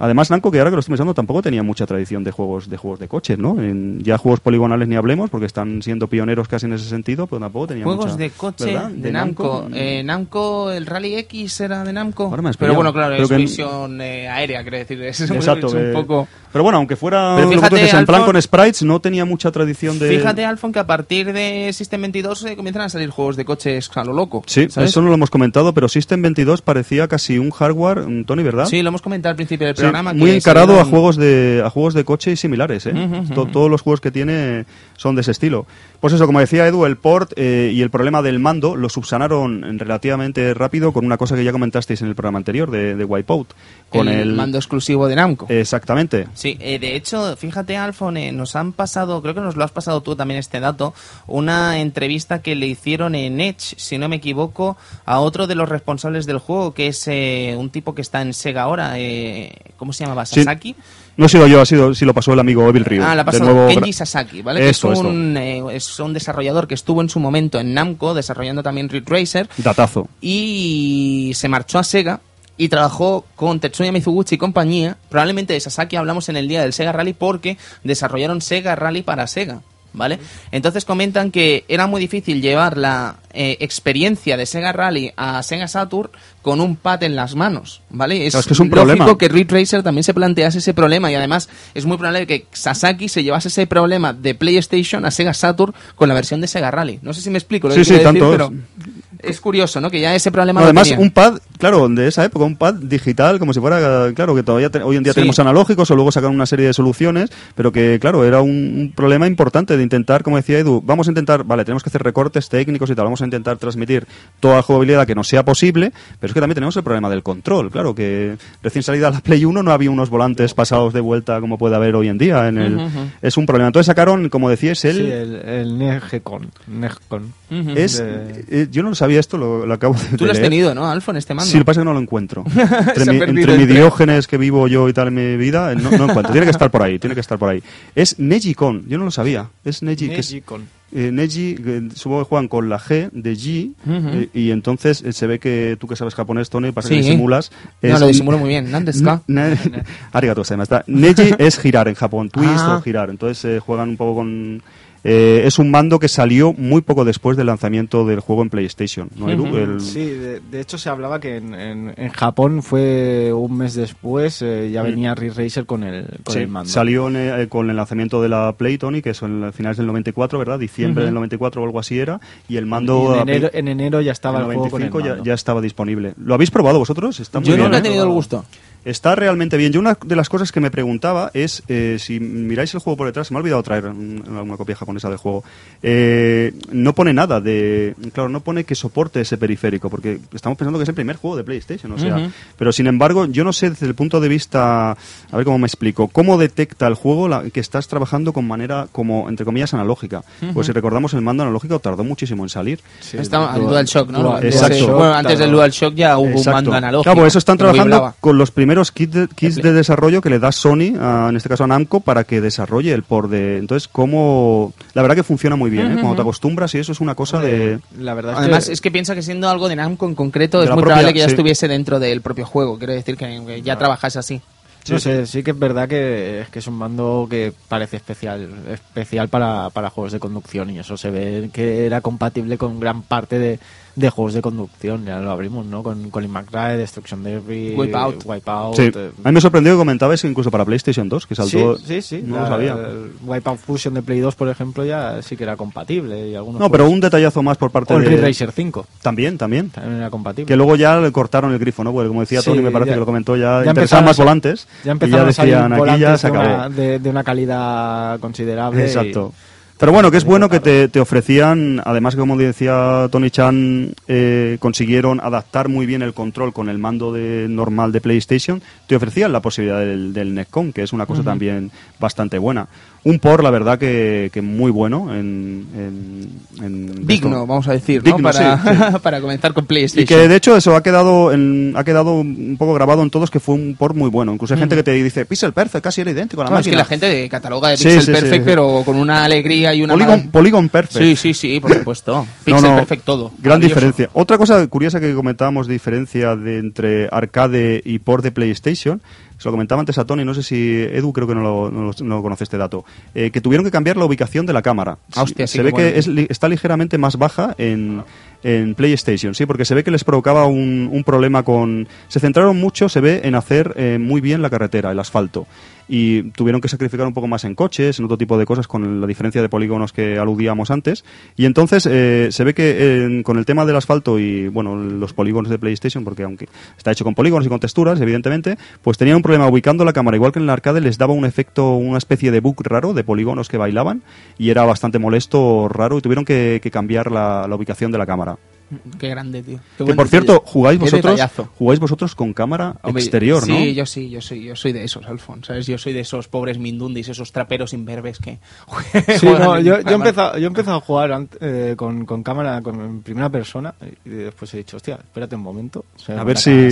Además, 0.00 0.30
Namco, 0.30 0.50
que 0.50 0.58
ahora 0.58 0.70
que 0.70 0.76
lo 0.76 0.80
estoy 0.80 0.92
pensando, 0.94 1.14
tampoco 1.14 1.42
tenía 1.42 1.62
mucha 1.62 1.86
tradición 1.86 2.24
de 2.24 2.32
juegos 2.32 2.68
de 2.68 2.76
juegos 2.76 2.98
de 2.98 3.06
coches, 3.06 3.38
¿no? 3.38 3.60
En- 3.62 4.02
ya 4.02 4.18
juegos 4.18 4.40
poligonales 4.40 4.88
ni 4.88 4.96
hablemos, 4.96 5.30
porque 5.30 5.46
están 5.46 5.82
siendo 5.82 6.08
pioneros 6.08 6.48
casi 6.48 6.66
en 6.66 6.72
ese 6.72 6.88
sentido, 6.88 7.26
pero 7.26 7.38
tampoco 7.40 7.68
tenía 7.68 7.84
Juegos 7.84 8.06
mucha- 8.06 8.16
de 8.16 8.30
coche 8.30 8.64
¿verdad? 8.66 8.88
de, 8.90 9.12
Namco. 9.12 9.68
Eh, 9.72 10.02
Namco, 10.02 10.70
el 10.70 10.86
Rally 10.86 11.16
X 11.16 11.60
era 11.60 11.84
de 11.84 11.92
Namco. 11.92 12.24
Ahora 12.24 12.42
me 12.42 12.48
has 12.48 12.56
Pero 12.56 12.74
bueno, 12.74 12.92
claro, 12.92 13.10
Creo 13.14 13.24
es 13.24 13.28
que- 13.28 13.36
visión 13.36 14.00
eh, 14.00 14.28
aérea, 14.28 14.62
quiero 14.62 14.78
decir. 14.78 15.02
Es, 15.02 15.20
Exacto. 15.20 15.66
es 15.68 15.74
un 15.74 15.80
que- 15.80 15.92
poco... 15.92 16.28
Pero 16.52 16.64
bueno, 16.64 16.78
aunque 16.78 16.96
fuera 16.96 17.34
Pero 17.36 17.48
fíjate, 17.48 17.76
dices, 17.76 17.94
en 17.94 18.06
plan 18.06 18.24
con 18.24 18.40
sprites, 18.42 18.82
no 18.82 18.98
tenía 19.00 19.24
mucha 19.24 19.52
tradición 19.52 20.00
de... 20.00 20.08
Fíjate, 20.08 20.44
Alfon, 20.44 20.72
que 20.72 20.80
a 20.80 20.86
partir 20.86 21.32
de 21.32 21.70
System 21.72 22.00
22 22.02 22.44
eh, 22.46 22.56
comienzan 22.56 22.82
a 22.82 22.88
salir 22.88 23.08
juegos 23.10 23.36
de 23.36 23.44
coches 23.44 23.88
a 23.94 24.02
lo 24.04 24.12
loco. 24.12 24.42
Sí, 24.46 24.66
¿sabes? 24.68 24.90
eso 24.90 25.00
no 25.00 25.08
lo 25.08 25.14
hemos 25.14 25.30
comentado, 25.30 25.72
pero 25.72 25.88
System 25.88 26.22
22 26.22 26.60
parecía 26.62 27.06
casi 27.06 27.38
un 27.38 27.50
hardware, 27.50 27.98
un 28.00 28.24
Tony, 28.24 28.42
¿verdad? 28.42 28.64
Sí, 28.64 28.82
lo 28.82 28.88
hemos 28.88 29.00
comentado 29.02 29.30
al 29.30 29.36
principio 29.36 29.68
del 29.68 29.76
Sí, 29.76 29.82
programa. 29.92 30.12
muy 30.14 30.30
que 30.30 30.36
encarado 30.36 30.80
a 30.80 30.84
juegos 30.84 31.16
de 31.16 31.62
a 31.64 31.70
juegos 31.70 31.94
de 31.94 32.04
coche 32.04 32.32
y 32.32 32.36
similares 32.36 32.86
¿eh? 32.86 32.92
To- 33.34 33.46
todos 33.46 33.70
los 33.70 33.82
juegos 33.82 34.00
que 34.00 34.10
tiene 34.10 34.64
son 34.96 35.14
de 35.14 35.20
ese 35.22 35.30
estilo 35.32 35.66
pues 36.00 36.12
eso 36.14 36.26
como 36.26 36.40
decía 36.40 36.66
Edu 36.66 36.86
el 36.86 36.96
port 36.96 37.32
eh, 37.36 37.70
y 37.74 37.82
el 37.82 37.90
problema 37.90 38.22
del 38.22 38.38
mando 38.38 38.74
lo 38.76 38.88
subsanaron 38.88 39.78
relativamente 39.78 40.54
rápido 40.54 40.92
con 40.92 41.04
una 41.04 41.16
cosa 41.18 41.36
que 41.36 41.44
ya 41.44 41.52
comentasteis 41.52 42.00
en 42.02 42.08
el 42.08 42.14
programa 42.14 42.38
anterior 42.38 42.70
de, 42.70 42.96
de 42.96 43.04
Wipeout 43.04 43.48
con 43.90 44.08
el, 44.08 44.20
el, 44.20 44.32
mando 44.34 44.56
exclusivo 44.58 45.08
de 45.08 45.16
Namco. 45.16 45.46
exactamente 45.48 46.26
Sí, 46.34 46.56
eh, 46.60 46.78
de 46.78 46.96
hecho, 46.96 47.36
fíjate, 47.36 47.76
Alfon, 47.76 48.16
eh, 48.16 48.32
nos 48.32 48.54
han 48.56 48.72
pasado, 48.72 49.20
creo 49.20 49.34
que 49.34 49.40
nos 49.40 49.56
lo 49.56 49.64
has 49.64 49.72
pasado 49.72 50.00
tú 50.00 50.14
también 50.16 50.38
este 50.38 50.60
dato, 50.60 50.94
una 51.26 51.80
entrevista 51.80 52.40
que 52.40 52.54
le 52.54 52.66
hicieron 52.66 53.14
en 53.14 53.40
Edge, 53.40 53.74
si 53.76 53.98
no 53.98 54.08
me 54.08 54.16
equivoco, 54.16 54.76
a 55.04 55.20
otro 55.20 55.46
de 55.46 55.54
los 55.54 55.68
responsables 55.68 56.26
del 56.26 56.38
juego, 56.38 56.72
que 56.72 56.86
es 56.86 57.06
eh, 57.08 57.54
un 57.58 57.70
tipo 57.70 57.94
que 57.94 58.02
está 58.02 58.22
en 58.22 58.32
Sega 58.32 58.62
ahora, 58.62 58.92
eh, 58.98 59.52
¿cómo 59.80 59.92
se 59.92 60.04
llamaba? 60.04 60.24
Sí. 60.26 60.36
¿Sasaki? 60.44 60.76
no 61.16 61.26
he 61.26 61.28
sido 61.28 61.46
yo 61.48 61.60
ha 61.60 61.66
sido 61.66 61.92
si 61.94 62.04
lo 62.04 62.14
pasó 62.14 62.32
el 62.34 62.38
amigo 62.38 62.68
Evil 62.68 62.84
Ryu 62.84 63.02
Ah, 63.02 63.14
la 63.16 63.22
ha 63.22 63.24
pasado 63.24 63.52
nuevo 63.52 63.68
Kenji 63.68 63.92
Sasaki, 63.92 64.42
¿vale? 64.42 64.60
que 64.60 64.66
es 64.68 64.76
Esto, 64.76 64.92
esto. 64.92 65.08
un, 65.08 65.36
eh, 65.36 65.62
es 65.72 65.98
un 65.98 66.12
desarrollador 66.12 66.68
que 66.68 66.74
estuvo 66.74 67.00
en 67.00 67.08
su 67.08 67.18
momento 67.18 67.58
en 67.58 67.74
Namco, 67.74 68.14
desarrollando 68.14 68.62
también 68.62 68.88
Ridge 68.90 69.08
Racer, 69.08 69.48
datazo 69.56 70.06
y 70.20 71.32
se 71.34 71.48
marchó 71.48 71.78
a 71.78 71.82
Sega 71.84 72.20
y 72.56 72.68
trabajó 72.68 73.24
con 73.36 73.58
Tetsuya 73.58 73.90
Mizuguchi 73.90 74.34
y 74.34 74.38
compañía. 74.38 74.98
Probablemente 75.08 75.54
de 75.54 75.60
Sasaki 75.60 75.96
hablamos 75.96 76.28
en 76.28 76.36
el 76.36 76.46
día 76.46 76.60
del 76.60 76.74
Sega 76.74 76.92
Rally 76.92 77.14
porque 77.14 77.56
desarrollaron 77.84 78.42
Sega 78.42 78.76
Rally 78.76 79.00
para 79.02 79.26
Sega. 79.26 79.62
¿Vale? 79.92 80.18
Entonces 80.52 80.84
comentan 80.84 81.30
que 81.32 81.64
era 81.66 81.86
muy 81.88 82.00
difícil 82.00 82.40
llevar 82.40 82.76
la 82.76 83.16
eh, 83.32 83.56
experiencia 83.60 84.36
de 84.36 84.46
Sega 84.46 84.72
Rally 84.72 85.12
a 85.16 85.42
Sega 85.42 85.66
Saturn 85.66 86.10
con 86.42 86.60
un 86.60 86.76
pad 86.76 87.02
en 87.02 87.16
las 87.16 87.34
manos, 87.34 87.82
¿vale? 87.90 88.26
Es, 88.26 88.34
es 88.34 88.46
que 88.46 88.54
es 88.54 88.60
un 88.60 88.68
lógico 88.70 88.86
problema. 88.96 89.18
que 89.18 89.28
Ridge 89.28 89.50
Racer 89.50 89.82
también 89.82 90.04
se 90.04 90.14
plantease 90.14 90.58
ese 90.58 90.74
problema 90.74 91.10
y 91.10 91.14
además 91.16 91.48
es 91.74 91.86
muy 91.86 91.96
probable 91.96 92.26
que 92.26 92.46
Sasaki 92.52 93.08
se 93.08 93.22
llevase 93.24 93.48
ese 93.48 93.66
problema 93.66 94.12
de 94.12 94.34
PlayStation 94.34 95.04
a 95.04 95.10
Sega 95.10 95.34
Saturn 95.34 95.74
con 95.96 96.08
la 96.08 96.14
versión 96.14 96.40
de 96.40 96.46
Sega 96.46 96.70
Rally. 96.70 97.00
No 97.02 97.12
sé 97.12 97.20
si 97.20 97.30
me 97.30 97.38
explico 97.38 97.68
lo 97.68 97.74
Sí, 97.74 97.80
que 97.80 97.84
sí, 97.84 97.94
quiero 97.94 98.12
decir, 98.12 98.20
tanto 98.28 98.50
pero 98.50 98.90
es 99.22 99.40
curioso, 99.40 99.80
¿no? 99.80 99.90
Que 99.90 100.00
ya 100.00 100.14
ese 100.14 100.30
problema 100.30 100.60
No, 100.60 100.64
lo 100.64 100.68
además, 100.68 100.88
tenían. 100.88 101.02
un 101.02 101.10
pad, 101.10 101.38
claro, 101.58 101.88
de 101.88 102.08
esa 102.08 102.24
época, 102.24 102.44
un 102.44 102.56
pad 102.56 102.74
digital, 102.74 103.38
como 103.38 103.52
si 103.52 103.60
fuera, 103.60 104.12
claro, 104.14 104.34
que 104.34 104.42
todavía 104.42 104.70
te- 104.70 104.82
hoy 104.82 104.96
en 104.96 105.02
día 105.02 105.12
Sí. 105.12 105.16
tenemos 105.20 105.38
analógicos 105.38 105.90
o 105.90 105.94
luego 105.94 106.12
sacan 106.12 106.30
una 106.32 106.46
serie 106.46 106.66
de 106.66 106.72
soluciones, 106.72 107.30
pero 107.54 107.72
que, 107.72 107.98
claro, 108.00 108.24
era 108.24 108.40
un, 108.42 108.50
un 108.50 108.92
problema 108.94 109.26
importante 109.26 109.76
de 109.76 109.82
intentar, 109.82 110.22
como 110.22 110.36
decía 110.36 110.58
Edu, 110.58 110.82
vamos 110.84 111.08
a 111.08 111.10
intentar, 111.10 111.44
vale, 111.44 111.64
tenemos 111.64 111.82
que 111.82 111.90
hacer 111.90 112.02
recortes 112.02 112.48
técnicos 112.48 112.88
y 112.90 112.94
tal, 112.94 113.04
vamos 113.04 113.22
a 113.22 113.24
intentar 113.24 113.56
transmitir 113.58 114.06
toda 114.40 114.56
la 114.56 114.62
jugabilidad 114.62 115.06
que 115.06 115.14
nos 115.14 115.28
sea 115.28 115.44
posible, 115.44 115.92
pero 116.18 116.30
es 116.30 116.34
que 116.34 116.40
también 116.40 116.54
tenemos 116.54 116.76
el 116.76 116.82
problema 116.82 117.08
del 117.10 117.22
control, 117.22 117.70
claro, 117.70 117.94
que 117.94 118.36
recién 118.62 118.82
salida 118.82 119.10
la 119.10 119.20
Play 119.20 119.44
1 119.44 119.62
no 119.62 119.72
había 119.72 119.90
unos 119.90 120.10
volantes 120.10 120.54
pasados 120.54 120.92
de 120.92 121.00
vuelta 121.00 121.40
como 121.40 121.58
puede 121.58 121.76
haber 121.76 121.94
hoy 121.94 122.08
en 122.08 122.18
día, 122.18 122.48
en 122.48 122.58
el, 122.58 122.74
Ujú, 122.76 122.84
ujú. 122.86 122.98
es 123.22 123.36
un 123.36 123.46
problema. 123.46 123.68
Entonces 123.68 123.86
sacaron, 123.86 124.28
como 124.28 124.48
decíais, 124.50 124.84
el... 124.84 124.96
Sí, 124.96 125.02
el, 125.10 125.34
el 125.36 125.78
Negecon. 125.78 126.50
Negcon. 126.66 127.32
Ujú. 127.50 127.70
es, 127.76 127.98
de- 127.98 128.44
eh, 128.48 128.68
yo 128.70 128.82
no 128.84 128.94
sabía 128.94 129.09
esto, 129.16 129.38
lo, 129.38 129.66
lo 129.66 129.74
acabo 129.74 129.94
de 129.94 130.16
Tú 130.16 130.24
lo 130.24 130.32
has 130.32 130.38
leer. 130.38 130.50
tenido, 130.50 130.74
¿no, 130.74 130.88
Alfon, 130.90 131.16
este 131.16 131.34
mando? 131.34 131.50
Sí, 131.50 131.56
lo 131.58 131.62
que 131.62 131.66
pasa 131.66 131.80
es 131.80 131.82
que 131.82 131.86
no 131.86 131.92
lo 131.94 132.00
encuentro. 132.00 132.44
Entre, 132.96 133.12
mi, 133.12 133.40
entre 133.40 133.66
diógenes 133.66 134.26
que 134.26 134.36
vivo 134.36 134.68
yo 134.68 134.88
y 134.88 134.92
tal 134.92 135.08
en 135.08 135.14
mi 135.14 135.36
vida, 135.36 135.74
no, 135.74 135.90
no 135.90 136.04
encuentro. 136.10 136.32
Tiene 136.32 136.44
que 136.46 136.50
estar 136.52 136.70
por 136.70 136.82
ahí, 136.82 136.98
tiene 136.98 137.14
que 137.14 137.20
estar 137.20 137.38
por 137.38 137.48
ahí. 137.50 137.62
Es 137.94 138.18
Neji-Con, 138.18 138.88
yo 138.88 138.98
no 138.98 139.04
lo 139.04 139.10
sabía. 139.10 139.48
Es 139.64 139.82
Neji, 139.82 140.08
que 140.08 140.18
es, 140.20 140.30
Negicon. 140.32 140.68
eh, 140.92 141.10
Neji, 141.12 141.54
que 141.56 141.88
supongo 141.94 142.24
que 142.24 142.28
juegan 142.28 142.48
con 142.48 142.68
la 142.68 142.78
G 142.78 143.10
de 143.12 143.32
G, 143.34 143.72
eh, 143.88 144.28
y 144.34 144.50
entonces 144.50 145.02
eh, 145.02 145.12
se 145.12 145.26
ve 145.26 145.38
que 145.38 145.76
tú 145.78 145.86
que 145.86 145.96
sabes 145.96 146.14
japonés, 146.14 146.50
Tony, 146.50 146.72
pasa 146.72 146.88
que 146.88 146.96
Sí. 146.96 147.02
disimulas. 147.02 147.50
No, 147.82 147.94
es- 147.94 148.00
lo 148.00 148.06
disimulo 148.06 148.38
muy 148.38 148.48
bien. 148.48 148.70
¿Nandes 148.70 149.00
ka? 149.02 149.22
Na- 149.26 149.56
Arigato. 150.12 150.42
Neji 150.86 151.34
es 151.38 151.58
girar 151.58 151.88
en 151.88 151.94
Japón, 151.94 152.30
twist 152.30 152.50
Ah. 152.56 152.76
o 152.78 152.82
girar. 152.82 153.10
Entonces 153.10 153.44
eh, 153.44 153.58
juegan 153.60 153.90
un 153.90 153.96
poco 153.96 154.16
con 154.16 154.62
Eh, 155.02 155.42
es 155.46 155.58
un 155.58 155.70
mando 155.70 155.98
que 155.98 156.08
salió 156.08 156.52
muy 156.52 156.82
poco 156.82 157.06
después 157.06 157.34
del 157.36 157.46
lanzamiento 157.46 158.04
del 158.06 158.20
juego 158.20 158.42
en 158.42 158.50
PlayStation. 158.50 159.08
¿no? 159.16 159.30
El- 159.30 159.80
Sí, 159.80 160.04
de, 160.04 160.40
de 160.40 160.60
hecho 160.60 160.76
se 160.76 160.90
hablaba 160.90 161.20
que 161.20 161.36
en, 161.38 161.54
en- 161.54 161.94
en 161.96 162.08
Japón 162.10 162.62
fue 162.62 163.32
un 163.32 163.56
mes 163.56 163.74
después, 163.74 164.42
eh, 164.42 164.70
ya 164.70 164.82
venía 164.82 165.14
Ridge 165.14 165.36
Racer 165.36 165.64
con 165.64 165.84
el, 165.84 166.06
con 166.22 166.34
Sí, 166.34 166.40
el 166.40 166.48
mando. 166.48 166.68
salió 166.70 167.08
en, 167.08 167.16
eh, 167.16 167.46
con 167.48 167.70
el 167.70 167.76
lanzamiento 167.76 168.20
de 168.20 168.28
la 168.28 168.52
Play, 168.58 168.76
Tony, 168.76 169.00
que 169.00 169.14
son 169.14 169.44
en 169.44 169.52
finales 169.54 169.78
del 169.78 169.86
94, 169.86 170.38
¿verdad? 170.38 170.58
Diciembre 170.58 171.04
del 171.04 171.14
94 171.14 171.62
o 171.62 171.64
algo 171.64 171.78
así 171.80 171.98
era. 171.98 172.20
Y 172.48 172.58
el 172.58 172.64
Y 172.66 172.68
mando 172.68 173.14
en, 173.14 173.20
enero, 173.28 173.50
en 173.54 173.68
enero 173.68 174.00
ya 174.02 174.12
estaba 174.12 174.40
en 174.40 174.50
el 174.50 174.54
juego 174.56 174.70
con 174.70 174.82
el 174.82 174.88
95 174.90 175.00
ya, 175.00 175.08
mando. 175.14 175.24
ya 175.24 175.34
estaba 175.34 175.60
disponible. 175.62 176.12
¿Lo 176.22 176.34
habéis 176.34 176.50
probado 176.50 176.78
vosotros? 176.78 177.20
Está 177.20 177.40
muy 177.40 177.48
Yo 177.48 177.54
bien, 177.54 177.64
nunca 177.64 177.78
he 177.78 177.80
¿eh? 177.80 177.82
tenido 177.84 178.04
el 178.04 178.10
gusto. 178.10 178.44
Está 178.84 179.14
realmente 179.14 179.56
bien. 179.56 179.72
Yo 179.72 179.80
una 179.80 179.96
de 180.04 180.16
las 180.16 180.28
cosas 180.28 180.52
que 180.52 180.60
me 180.60 180.70
preguntaba 180.70 181.30
es, 181.34 181.62
eh, 181.68 181.96
si 181.98 182.18
miráis 182.20 182.72
el 182.74 182.80
juego 182.80 182.96
por 182.96 183.06
detrás, 183.06 183.26
se 183.28 183.34
me 183.34 183.38
ha 183.38 183.42
olvidado 183.42 183.62
traer 183.62 183.86
un- 183.86 184.24
una 184.26 184.56
copia 184.56 184.74
japonesa 184.76 185.08
del 185.08 185.18
juego, 185.18 185.44
eh, 185.82 186.52
no 186.72 186.94
pone 186.94 187.12
nada 187.12 187.40
de... 187.40 187.94
Claro, 188.12 188.28
no 188.28 188.40
pone 188.40 188.64
que 188.64 188.74
soporte 188.74 189.20
ese 189.20 189.36
periférico, 189.38 189.90
porque 189.90 190.18
estamos 190.32 190.56
pensando 190.56 190.78
que 190.78 190.84
es 190.84 190.88
el 190.88 190.94
primer 190.94 191.16
juego 191.16 191.36
de 191.36 191.44
PlayStation, 191.44 191.92
o 191.92 191.98
sea... 191.98 192.30
Pero 192.56 192.72
sin 192.72 192.86
embargo, 192.86 193.26
yo 193.26 193.44
no 193.44 193.52
sé 193.52 193.70
desde 193.70 193.86
el 193.86 193.94
punto 193.94 194.20
de 194.20 194.28
vista... 194.28 194.92
A 194.92 195.36
ver 195.36 195.44
cómo 195.44 195.58
me 195.58 195.66
explico. 195.66 196.08
¿Cómo 196.08 196.38
detecta 196.38 196.86
el 196.86 196.94
juego 196.94 197.28
la- 197.28 197.42
que 197.50 197.60
estás 197.60 197.86
trabajando 197.88 198.32
con 198.32 198.46
manera, 198.46 198.88
como, 198.92 199.28
entre 199.28 199.44
comillas, 199.44 199.74
analógica? 199.74 200.22
Pues 200.54 200.66
si 200.66 200.72
recordamos, 200.72 201.12
el 201.14 201.20
mando 201.20 201.42
analógico 201.42 201.78
tardó 201.80 202.02
muchísimo 202.04 202.42
en 202.44 202.48
salir. 202.48 202.80
Sí, 203.00 203.18
Está 203.18 203.54
el 203.54 203.60
Dual- 203.62 203.70
DualShock, 203.70 204.10
¿no? 204.10 204.38
Exacto. 204.42 204.94
bueno, 204.96 205.14
antes 205.14 205.38
del. 205.38 205.50
DualShock 205.50 205.94
ya 205.94 206.16
hubo 206.18 206.28
Exacto. 206.30 206.50
un 206.50 206.54
mando 206.54 206.72
analógico. 206.74 207.02
Claro, 207.04 207.18
por 207.18 207.26
eso 207.26 207.38
están 207.38 207.58
trabajando 207.58 208.14
con 208.20 208.38
los 208.38 208.50
primeros 208.50 208.69
kits 208.92 209.12
de, 209.12 209.28
kits 209.34 209.56
de 209.56 209.72
desarrollo 209.72 210.20
que 210.20 210.30
le 210.30 210.38
da 210.38 210.52
Sony, 210.52 210.94
a- 211.00 211.26
en 211.30 211.36
este 211.36 211.48
caso 211.48 211.64
a 211.64 211.66
Namco, 211.66 212.00
para 212.00 212.24
que 212.24 212.40
desarrolle 212.40 212.92
el 212.92 213.02
por 213.02 213.28
de... 213.28 213.58
Entonces, 213.58 213.88
cómo... 213.88 214.72
La 214.94 215.02
verdad 215.02 215.16
que 215.16 215.22
funciona 215.22 215.56
muy 215.56 215.70
bien, 215.70 215.86
¿eh? 215.92 215.94
Cuando 216.00 216.16
te 216.16 216.22
acostumbras 216.22 216.74
y 216.74 216.78
eso 216.78 216.92
es 216.92 217.00
una 217.00 217.14
cosa 217.14 217.40
de... 217.40 217.80
La 217.98 218.14
verdad 218.14 218.32
es 218.34 218.38
Además, 218.38 218.66
que... 218.66 218.72
es 218.72 218.80
que 218.80 218.90
piensa 218.90 219.14
que 219.14 219.22
siendo 219.22 219.48
algo 219.48 219.68
de 219.68 219.76
Namco 219.76 220.06
en 220.06 220.14
concreto, 220.14 220.58
De 220.58 220.64
es 220.64 220.70
muy 220.70 220.78
propia- 220.82 220.94
probable 220.94 221.12
que 221.12 221.18
ya 221.20 221.26
sí. 221.26 221.30
estuviese 221.32 221.68
dentro 221.68 221.98
del 222.00 222.20
propio 222.20 222.46
juego. 222.46 222.78
Quiero 222.78 222.92
decir 222.94 223.16
que, 223.16 223.42
que 223.46 223.62
ya 223.62 223.76
trabajase 223.76 224.18
así. 224.18 224.40
No 224.88 224.98
sé, 224.98 225.26
sí 225.26 225.42
que 225.42 225.50
es 225.50 225.58
verdad 225.58 225.86
que 225.86 226.40
es 226.40 226.48
que 226.48 226.58
es 226.60 226.66
un 226.66 226.74
mando 226.74 227.26
que 227.28 227.52
parece 227.68 227.98
especial 227.98 228.48
especial 228.72 229.28
para, 229.28 229.68
para 229.68 229.90
juegos 229.90 230.10
de 230.12 230.18
conducción 230.18 230.70
y 230.70 230.78
eso 230.78 230.96
se 230.96 231.10
ve 231.10 231.50
que 231.52 231.84
era 231.84 232.00
compatible 232.00 232.56
con 232.56 232.80
gran 232.80 233.02
parte 233.02 233.38
de, 233.38 233.58
de 233.96 234.08
juegos 234.10 234.34
de 234.34 234.42
conducción, 234.42 235.04
ya 235.04 235.18
lo 235.18 235.30
abrimos, 235.30 235.66
¿no? 235.66 235.82
Con 235.82 236.10
Colin 236.10 236.30
McRae, 236.30 236.76
Destruction 236.76 237.22
Derby, 237.22 237.74
Wipeout. 237.76 238.24
Wipeout 238.24 238.76
Sí. 238.76 238.90
eh, 238.94 239.10
A 239.24 239.28
mí 239.28 239.34
me 239.34 239.40
sorprendió 239.40 239.72
que 239.74 239.78
comentabais 239.78 240.22
incluso 240.24 240.50
para 240.50 240.64
PlayStation 240.64 241.08
2, 241.08 241.26
que 241.26 241.34
saltó... 241.34 241.76
Sí, 241.78 241.84
sí, 241.86 242.02
sí. 242.02 242.22
No 242.24 242.40
lo 242.40 242.46
sabía. 242.46 242.72
El 242.74 243.10
Wipeout 243.24 243.58
Fusion 243.58 243.94
de 243.94 244.02
Play 244.02 244.20
2, 244.20 244.34
por 244.36 244.48
ejemplo, 244.48 244.84
ya 244.84 245.20
sí 245.22 245.36
que 245.36 245.42
era 245.44 245.56
compatible. 245.56 246.28
Y 246.28 246.34
algunos 246.34 246.60
No, 246.60 246.70
pero 246.70 246.88
un 246.88 247.00
detallazo 247.00 247.42
más 247.42 247.56
por 247.58 247.70
parte 247.70 247.94
O 247.94 247.98
el 247.98 248.04
de... 248.08 248.16
Racer 248.20 248.52
5 248.52 248.86
También, 249.02 249.36
también. 249.38 249.70
también 249.70 249.96
era 249.98 250.10
compatible. 250.10 250.46
Que 250.46 250.56
luego 250.56 250.76
ya 250.76 250.98
le 251.00 251.10
cortaron 251.12 251.52
el 251.52 251.58
grifo, 251.58 251.82
¿no? 251.84 251.92
Porque 251.92 252.08
como 252.08 252.20
decía 252.20 252.40
Sí, 252.40 252.50
Tony, 252.50 252.62
me 252.62 252.70
parece 252.70 252.90
ya- 252.90 252.94
que 252.94 253.00
lo 253.00 253.06
comentó, 253.06 253.36
ya, 253.36 253.62
ya 253.64 253.70
interesaban 253.70 254.04
más 254.04 254.16
volantes. 254.16 254.66
ya 254.66 254.80
y 254.82 254.84
ya 254.86 254.92
empezaron 254.92 255.28
a 255.28 255.32
salir 255.32 255.54
decían, 255.54 255.72
aquí 255.72 256.00
ya 256.00 256.16
se 256.18 256.30
de 256.30 256.36
acabó. 256.38 256.54
una, 256.54 256.68
de, 256.68 256.98
de 256.98 257.10
una 257.10 257.24
calidad 257.24 258.20
considerable. 258.20 258.82
y- 258.82 258.86
Exacto. 258.86 259.32
Pero 259.80 259.92
bueno, 259.92 260.10
que 260.10 260.18
es 260.18 260.26
bueno 260.26 260.50
que 260.50 260.60
te, 260.60 260.88
te 260.88 261.00
ofrecían, 261.00 261.80
además 261.82 262.14
que 262.14 262.20
como 262.20 262.36
decía 262.36 263.08
Tony 263.10 263.30
Chan, 263.30 263.94
eh, 264.08 264.58
consiguieron 264.60 265.20
adaptar 265.20 265.70
muy 265.70 265.86
bien 265.86 266.02
el 266.02 266.12
control 266.12 266.52
con 266.52 266.68
el 266.68 266.76
mando 266.76 267.14
de, 267.14 267.46
normal 267.48 267.90
de 267.90 268.02
PlayStation, 268.02 268.60
te 268.86 268.96
ofrecían 268.96 269.32
la 269.32 269.40
posibilidad 269.40 269.80
del, 269.80 270.12
del 270.12 270.34
que 270.74 270.82
es 270.82 270.92
una 270.92 271.06
cosa 271.06 271.22
también 271.22 271.70
bastante 271.98 272.36
buena. 272.36 272.68
Un 273.02 273.18
por, 273.18 273.42
la 273.42 273.50
verdad, 273.50 273.78
que, 273.78 274.30
que 274.32 274.42
muy 274.42 274.70
bueno 274.70 275.14
en... 275.14 275.66
en- 275.74 276.40
en 276.62 277.06
Digno, 277.06 277.30
esto. 277.30 277.46
vamos 277.46 277.66
a 277.68 277.72
decir, 277.72 278.02
Digno, 278.02 278.18
¿no? 278.18 278.24
Para, 278.24 278.58
sí, 278.58 278.68
sí. 278.68 278.98
para 279.02 279.20
comenzar 279.22 279.54
con 279.54 279.64
Y 279.64 279.66
PlayStation. 279.68 280.06
que 280.06 280.28
de 280.28 280.36
hecho 280.36 280.54
eso 280.54 280.76
ha 280.76 280.82
quedado 280.82 281.32
en- 281.32 281.72
ha 281.76 281.84
quedado 281.84 282.12
un 282.20 282.56
poco 282.58 282.74
grabado 282.74 283.02
en 283.02 283.08
todos 283.08 283.30
que 283.30 283.40
fue 283.40 283.54
un 283.54 283.74
port 283.78 283.96
muy 283.96 284.10
bueno. 284.10 284.34
Incluso 284.34 284.52
hay 284.52 284.60
gente 284.60 284.76
que 284.76 284.82
te 284.82 284.92
dice 284.92 285.24
Pixel 285.24 285.54
Perfect, 285.54 285.82
casi 285.82 286.02
era 286.02 286.10
idéntico 286.10 286.42
a 286.42 286.44
la 286.44 286.50
No, 286.50 286.58
es 286.58 286.64
que 286.64 286.70
máquina. 286.72 286.82
la 286.82 286.84
gente 286.84 287.28
cataloga 287.30 287.70
de 287.70 287.76
Pixel 287.78 288.02
sí, 288.02 288.12
Perfect, 288.12 288.44
pero 288.44 288.82
con 288.84 288.96
una 288.96 289.24
alegría 289.24 289.72
y 289.74 289.82
una... 289.82 289.94
Polygon, 289.94 290.18
mala- 290.18 290.30
Polygon 290.32 290.68
Perfect. 290.68 291.02
Sí, 291.04 291.16
sí, 291.16 291.32
sí, 291.32 291.60
por 291.60 291.72
supuesto. 291.72 292.14
No, 292.26 292.26
Pixel 292.44 292.62
no, 292.70 292.76
Perfect 292.76 293.04
todo. 293.04 293.32
Gran 293.38 293.60
diferencia. 293.60 294.10
Otra 294.12 294.36
cosa 294.36 294.66
curiosa 294.66 295.00
que 295.00 295.14
comentábamos, 295.14 295.66
diferencia 295.66 296.36
de 296.36 296.58
entre 296.58 297.08
arcade 297.10 297.80
y 297.84 297.98
port 298.00 298.22
de 298.22 298.32
PlayStation, 298.32 299.00
se 299.40 299.48
lo 299.48 299.52
comentaba 299.52 299.80
antes 299.80 299.96
a 299.98 300.04
Tony, 300.04 300.24
no 300.24 300.34
sé 300.34 300.42
si 300.42 300.82
Edu 300.82 301.12
creo 301.12 301.26
que 301.26 301.34
no 301.34 301.40
lo, 301.42 301.70
no 301.70 301.82
lo- 301.86 301.92
no 302.04 302.16
lo 302.16 302.22
conoce 302.22 302.44
este 302.44 302.58
dato, 302.58 302.84
eh, 303.14 303.30
que 303.30 303.40
tuvieron 303.40 303.64
que 303.64 303.70
cambiar 303.70 303.96
la 303.96 304.04
ubicación 304.04 304.44
de 304.44 304.52
la 304.52 304.60
cámara. 304.62 304.98
Ah, 305.16 305.22
hostia, 305.22 305.46
se 305.46 305.62
ve 305.62 305.70
bueno. 305.70 305.88
que 305.90 305.98
es 305.98 306.06
está 306.28 306.48
ligeramente 306.48 306.98
más 306.98 307.16
baja 307.16 307.54
en, 307.58 308.02
en 308.42 308.74
PlayStation, 308.74 309.34
sí, 309.34 309.46
porque 309.46 309.64
se 309.64 309.74
ve 309.74 309.82
que 309.82 309.90
les 309.90 310.04
provocaba 310.04 310.46
un, 310.46 310.88
un 310.92 311.04
problema 311.04 311.42
con... 311.42 311.88
Se 312.08 312.20
centraron 312.20 312.58
mucho, 312.58 312.88
se 312.90 313.00
ve, 313.00 313.22
en 313.24 313.34
hacer 313.34 313.72
eh, 313.76 313.98
muy 313.98 314.20
bien 314.20 314.42
la 314.42 314.50
carretera, 314.50 314.90
el 314.92 314.98
asfalto. 314.98 315.46
Y 315.92 316.30
tuvieron 316.30 316.60
que 316.60 316.68
sacrificar 316.68 317.04
un 317.04 317.12
poco 317.12 317.26
más 317.26 317.42
en 317.42 317.56
coches, 317.56 317.98
en 317.98 318.04
otro 318.04 318.16
tipo 318.16 318.38
de 318.38 318.46
cosas, 318.46 318.68
con 318.68 319.00
la 319.00 319.08
diferencia 319.08 319.42
de 319.42 319.48
polígonos 319.48 319.92
que 319.92 320.18
aludíamos 320.18 320.70
antes. 320.70 321.04
Y 321.36 321.46
entonces 321.46 321.84
eh, 321.90 322.28
se 322.30 322.44
ve 322.44 322.54
que 322.54 323.20
con 323.24 323.38
el 323.38 323.44
tema 323.44 323.64
del 323.64 323.74
asfalto 323.74 324.20
y, 324.20 324.46
bueno, 324.46 324.76
los 324.76 325.12
polígonos 325.12 325.50
de 325.50 325.58
PlayStation, 325.58 326.04
porque 326.04 326.22
aunque 326.22 326.48
está 326.78 326.92
hecho 326.92 327.02
con 327.02 327.16
polígonos 327.16 327.44
y 327.44 327.48
con 327.48 327.58
texturas, 327.58 328.00
evidentemente, 328.00 328.56
pues 328.82 328.98
tenían 328.98 329.16
un 329.16 329.22
problema 329.22 329.48
ubicando 329.48 329.84
la 329.84 329.92
cámara. 329.92 330.16
Igual 330.16 330.30
que 330.30 330.38
en 330.38 330.44
el 330.44 330.50
arcade 330.50 330.80
les 330.80 330.96
daba 330.96 331.12
un 331.12 331.24
efecto, 331.24 331.74
una 331.74 331.98
especie 331.98 332.30
de 332.30 332.38
bug 332.38 332.62
raro 332.62 332.94
de 332.94 333.02
polígonos 333.02 333.48
que 333.48 333.56
bailaban 333.56 334.02
y 334.38 334.50
era 334.50 334.64
bastante 334.64 335.00
molesto, 335.00 335.68
raro, 335.68 335.98
y 335.98 336.02
tuvieron 336.02 336.24
que, 336.24 336.60
que 336.62 336.70
cambiar 336.70 337.10
la 337.10 337.48
ubicación 337.52 337.90
de 337.90 337.98
la 337.98 338.06
cámara. 338.06 338.38
Qué 338.98 339.08
grande, 339.08 339.42
tío. 339.42 339.58
Qué 339.78 339.84
Que 339.84 339.94
por 339.94 340.08
cierto, 340.08 340.42
jugáis 340.46 340.78
Qué 340.78 340.84
vosotros, 340.84 341.12
detallazo. 341.14 341.48
jugáis 341.58 341.80
vosotros 341.80 342.14
con 342.14 342.32
cámara 342.32 342.76
Hombre, 342.82 343.02
exterior, 343.02 343.46
¿no? 343.48 343.54
Sí, 343.56 343.74
yo 343.74 343.86
sí, 343.86 344.08
yo 344.10 344.20
soy, 344.20 344.44
yo 344.44 344.56
soy 344.56 344.72
de 344.72 344.84
esos, 344.84 345.04
Alfon, 345.06 345.44
¿sabes? 345.44 345.66
Yo 345.66 345.76
soy 345.78 345.92
de 345.92 346.00
esos 346.00 346.28
pobres 346.28 346.58
mindundis, 346.58 347.08
esos 347.08 347.32
traperos 347.32 347.72
imberbes 347.72 348.18
que 348.18 348.38
Sí, 349.18 349.26
no, 349.26 349.58
yo, 349.58 349.80
yo, 349.80 349.90
he 349.90 349.94
empezado, 349.94 350.38
yo 350.38 350.44
he 350.44 350.46
empezado 350.46 350.76
a 350.76 350.80
jugar 350.80 351.26
eh, 351.40 351.74
con, 351.76 352.04
con 352.06 352.22
cámara 352.22 352.60
con, 352.62 352.80
en 352.80 353.02
primera 353.02 353.28
persona 353.28 353.74
y 354.04 354.08
después 354.10 354.52
he 354.54 354.58
dicho, 354.58 354.76
hostia, 354.76 354.94
espérate 354.96 355.34
un 355.36 355.42
momento. 355.42 355.84
O 355.96 355.98
sea, 355.98 356.20
A 356.20 356.24
ver 356.24 356.38
si... 356.38 356.50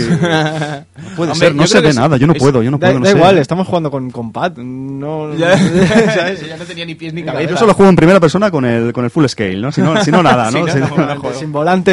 No 0.99 1.17
puede 1.17 1.33
Hombre, 1.33 1.47
ser, 1.49 1.55
no 1.55 1.63
yo 1.63 1.67
se 1.69 1.81
ve 1.81 1.93
nada, 1.95 2.17
yo 2.17 2.27
no 2.27 2.33
es- 2.33 2.39
puedo, 2.39 2.63
yo 2.63 2.71
no 2.71 2.79
Da, 2.79 2.89
puedo, 2.89 2.99
no 3.01 3.05
da 3.05 3.11
sé. 3.13 3.17
igual, 3.17 3.39
estamos 3.39 3.67
jugando 3.67 3.91
con, 3.91 4.11
con 4.11 4.33
pad. 4.33 4.57
No, 4.59 5.31
¿sabes? 5.39 6.47
ya 6.47 6.57
no 6.57 6.65
tenía 6.65 6.85
ni 6.85 6.95
pies 6.95 7.13
ni 7.15 7.23
cabeza. 7.23 7.51
Yo 7.51 7.57
solo 7.57 7.75
juego 7.75 7.91
en 7.91 7.97
primera 7.97 8.21
persona 8.21 8.51
con 8.51 8.65
el, 8.65 8.93
con 8.93 9.05
el 9.05 9.11
full 9.11 9.27
scale, 9.27 9.57
¿no? 9.57 9.73
Si 9.73 9.81
no, 9.81 10.03
si 10.05 10.11
no 10.11 10.23
nada, 10.23 10.51
¿no? 10.51 10.67
Sí, 10.67 10.73
Si 10.73 10.79
no, 10.79 10.89
no- 10.89 10.97
no, 10.97 11.07
no, 11.07 11.13
Sin- 11.13 11.21
juego. 11.21 11.39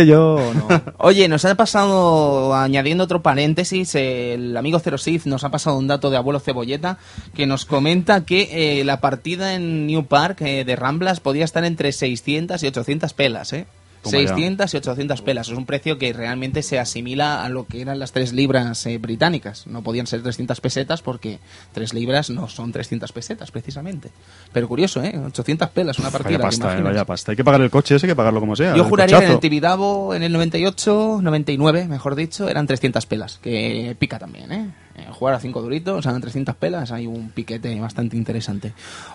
Yo 0.03 0.53
no. 0.53 0.81
Oye, 0.97 1.29
nos 1.29 1.45
ha 1.45 1.55
pasado, 1.55 2.53
añadiendo 2.53 3.05
otro 3.05 3.21
paréntesis, 3.21 3.95
el 3.95 4.57
amigo 4.57 4.79
Zero 4.79 4.97
Sith 4.97 5.25
nos 5.25 5.43
ha 5.45 5.51
pasado 5.51 5.77
un 5.77 5.87
dato 5.87 6.09
de 6.09 6.17
abuelo 6.17 6.39
Cebolleta 6.39 6.97
que 7.33 7.45
nos 7.45 7.65
comenta 7.65 8.25
que 8.25 8.79
eh, 8.79 8.83
la 8.83 8.99
partida 8.99 9.53
en 9.53 9.87
New 9.87 10.05
Park 10.05 10.41
eh, 10.41 10.65
de 10.65 10.75
Ramblas 10.75 11.21
podía 11.21 11.45
estar 11.45 11.63
entre 11.63 11.93
600 11.93 12.61
y 12.61 12.67
800 12.67 13.13
pelas, 13.13 13.53
¿eh? 13.53 13.67
Toma 14.05 14.21
ya. 14.21 14.27
600 14.29 14.73
y 14.73 14.77
800 14.77 15.21
pelas. 15.21 15.49
Es 15.49 15.57
un 15.57 15.65
precio 15.65 15.97
que 15.97 16.13
realmente 16.13 16.63
se 16.63 16.79
asimila 16.79 17.43
a 17.43 17.49
lo 17.49 17.65
que 17.65 17.81
eran 17.81 17.99
las 17.99 18.11
3 18.11 18.33
libras 18.33 18.85
eh, 18.85 18.97
británicas. 18.97 19.67
No 19.67 19.81
podían 19.81 20.07
ser 20.07 20.21
300 20.21 20.61
pesetas 20.61 21.01
porque 21.01 21.39
3 21.73 21.93
libras 21.93 22.29
no 22.29 22.47
son 22.47 22.71
300 22.71 23.11
pesetas, 23.11 23.51
precisamente. 23.51 24.11
Pero 24.53 24.67
curioso, 24.67 25.03
¿eh? 25.03 25.19
800 25.25 25.69
pelas 25.69 25.99
una 25.99 26.11
partida. 26.11 26.37
Vaya 26.37 26.49
¿te 26.49 26.57
pasta, 26.57 26.77
eh, 26.77 26.81
vaya 26.81 27.05
pasta. 27.05 27.31
Hay 27.31 27.35
que 27.35 27.43
pagar 27.43 27.61
el 27.61 27.69
coche 27.69 27.95
ese, 27.95 28.05
hay 28.05 28.11
que 28.11 28.15
pagarlo 28.15 28.39
como 28.39 28.55
sea. 28.55 28.75
Yo 28.75 28.83
juraría 28.85 29.19
que 29.19 29.25
en 29.25 29.31
el 29.31 29.39
Tibidabo, 29.39 30.13
en 30.13 30.23
el 30.23 30.31
98, 30.31 31.19
99, 31.21 31.87
mejor 31.87 32.15
dicho, 32.15 32.47
eran 32.47 32.67
300 32.67 33.05
pelas, 33.05 33.39
que 33.41 33.95
pica 33.99 34.19
también, 34.19 34.51
¿eh? 34.51 34.84
Eh, 34.97 35.07
Jugar 35.11 35.35
a 35.35 35.39
5 35.39 35.61
duritos, 35.61 36.05
eran 36.05 36.21
300 36.21 36.55
pelas, 36.55 36.91
hay 36.91 37.05
un 37.05 37.29
piquete 37.29 37.77
bastante 37.79 38.15
interesante. 38.15 38.73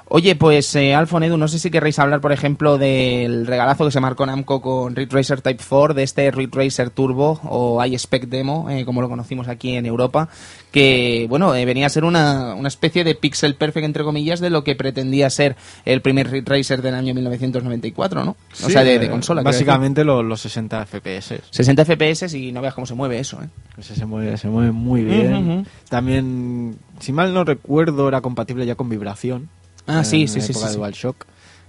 Oye, 0.08 0.36
pues, 0.36 0.74
eh, 0.76 0.94
Alfon 0.94 1.26
no 1.38 1.48
sé 1.48 1.58
si 1.58 1.70
querréis 1.70 1.98
hablar, 1.98 2.20
por 2.20 2.32
ejemplo, 2.32 2.76
del 2.76 3.46
regalazo 3.46 3.86
que 3.86 3.90
se 3.90 4.00
marcó 4.00 4.26
Namco 4.26 4.60
con 4.60 4.94
Ridge 4.94 5.12
Racer 5.12 5.40
Type 5.40 5.62
4, 5.66 5.94
de 5.94 6.02
este 6.02 6.30
Ridge 6.30 6.54
Racer 6.54 6.90
Turbo, 6.90 7.40
o 7.44 7.82
iSpec 7.82 8.28
Demo, 8.28 8.68
eh, 8.68 8.84
como 8.84 9.00
lo 9.00 9.08
conocimos 9.08 9.48
aquí 9.48 9.74
en 9.74 9.86
Europa, 9.86 10.28
que, 10.70 11.26
bueno, 11.28 11.54
eh, 11.54 11.64
venía 11.64 11.86
a 11.86 11.88
ser 11.88 12.04
una, 12.04 12.54
una 12.54 12.68
especie 12.68 13.04
de 13.04 13.14
pixel 13.14 13.54
perfect, 13.54 13.84
entre 13.84 14.04
comillas, 14.04 14.40
de 14.40 14.50
lo 14.50 14.64
que 14.64 14.76
pretendía 14.76 15.28
ser 15.30 15.56
el 15.84 16.00
primer 16.00 16.30
Ridge 16.30 16.48
Racer 16.48 16.82
del 16.82 16.94
año 16.94 17.14
1994, 17.14 18.24
¿no? 18.24 18.36
O 18.64 18.70
sea, 18.70 18.84
de, 18.84 18.98
de 18.98 19.06
eh, 19.06 19.10
consola. 19.10 19.42
Básicamente 19.42 20.04
los, 20.04 20.24
los 20.24 20.40
60 20.40 20.86
FPS. 20.86 21.40
60 21.50 21.84
FPS 21.84 22.34
y 22.34 22.52
no 22.52 22.60
veas 22.60 22.74
cómo 22.74 22.86
se 22.86 22.94
mueve 22.94 23.18
eso, 23.18 23.42
¿eh? 23.42 23.48
Ese 23.78 23.94
se 23.94 24.06
mueve, 24.06 24.36
se 24.36 24.48
mueve 24.48 24.72
muy 24.72 25.02
bien. 25.02 25.66
También, 25.88 26.76
si 27.00 27.12
mal 27.12 27.34
no 27.34 27.44
recuerdo, 27.44 28.08
era 28.08 28.20
compatible 28.20 28.66
ya 28.66 28.74
con 28.74 28.88
vibración. 28.88 29.48
Ah, 29.86 29.98
en 29.98 30.04
sí, 30.04 30.28
sí, 30.28 30.40
sí, 30.40 30.52
época 30.52 30.68
sí. 30.68 30.76
DualShock. 30.76 31.26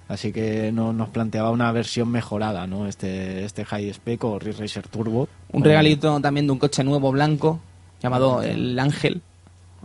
Así 0.07 0.33
que 0.33 0.73
no, 0.73 0.91
nos 0.91 1.07
planteaba 1.07 1.51
una 1.51 1.71
versión 1.71 2.09
mejorada, 2.09 2.67
¿no? 2.67 2.85
Este, 2.85 3.45
este 3.45 3.63
High 3.63 3.89
Spec 3.93 4.21
o 4.25 4.37
Ridge 4.39 4.59
Racer 4.59 4.87
Turbo. 4.89 5.29
Un 5.53 5.63
regalito 5.63 6.19
también 6.19 6.47
de 6.47 6.51
un 6.51 6.59
coche 6.59 6.83
nuevo 6.83 7.13
blanco 7.13 7.61
llamado 8.01 8.41
el 8.41 8.77
Ángel. 8.79 9.21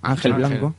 Ángel 0.02 0.32
Ángel. 0.32 0.48
Blanco. 0.48 0.74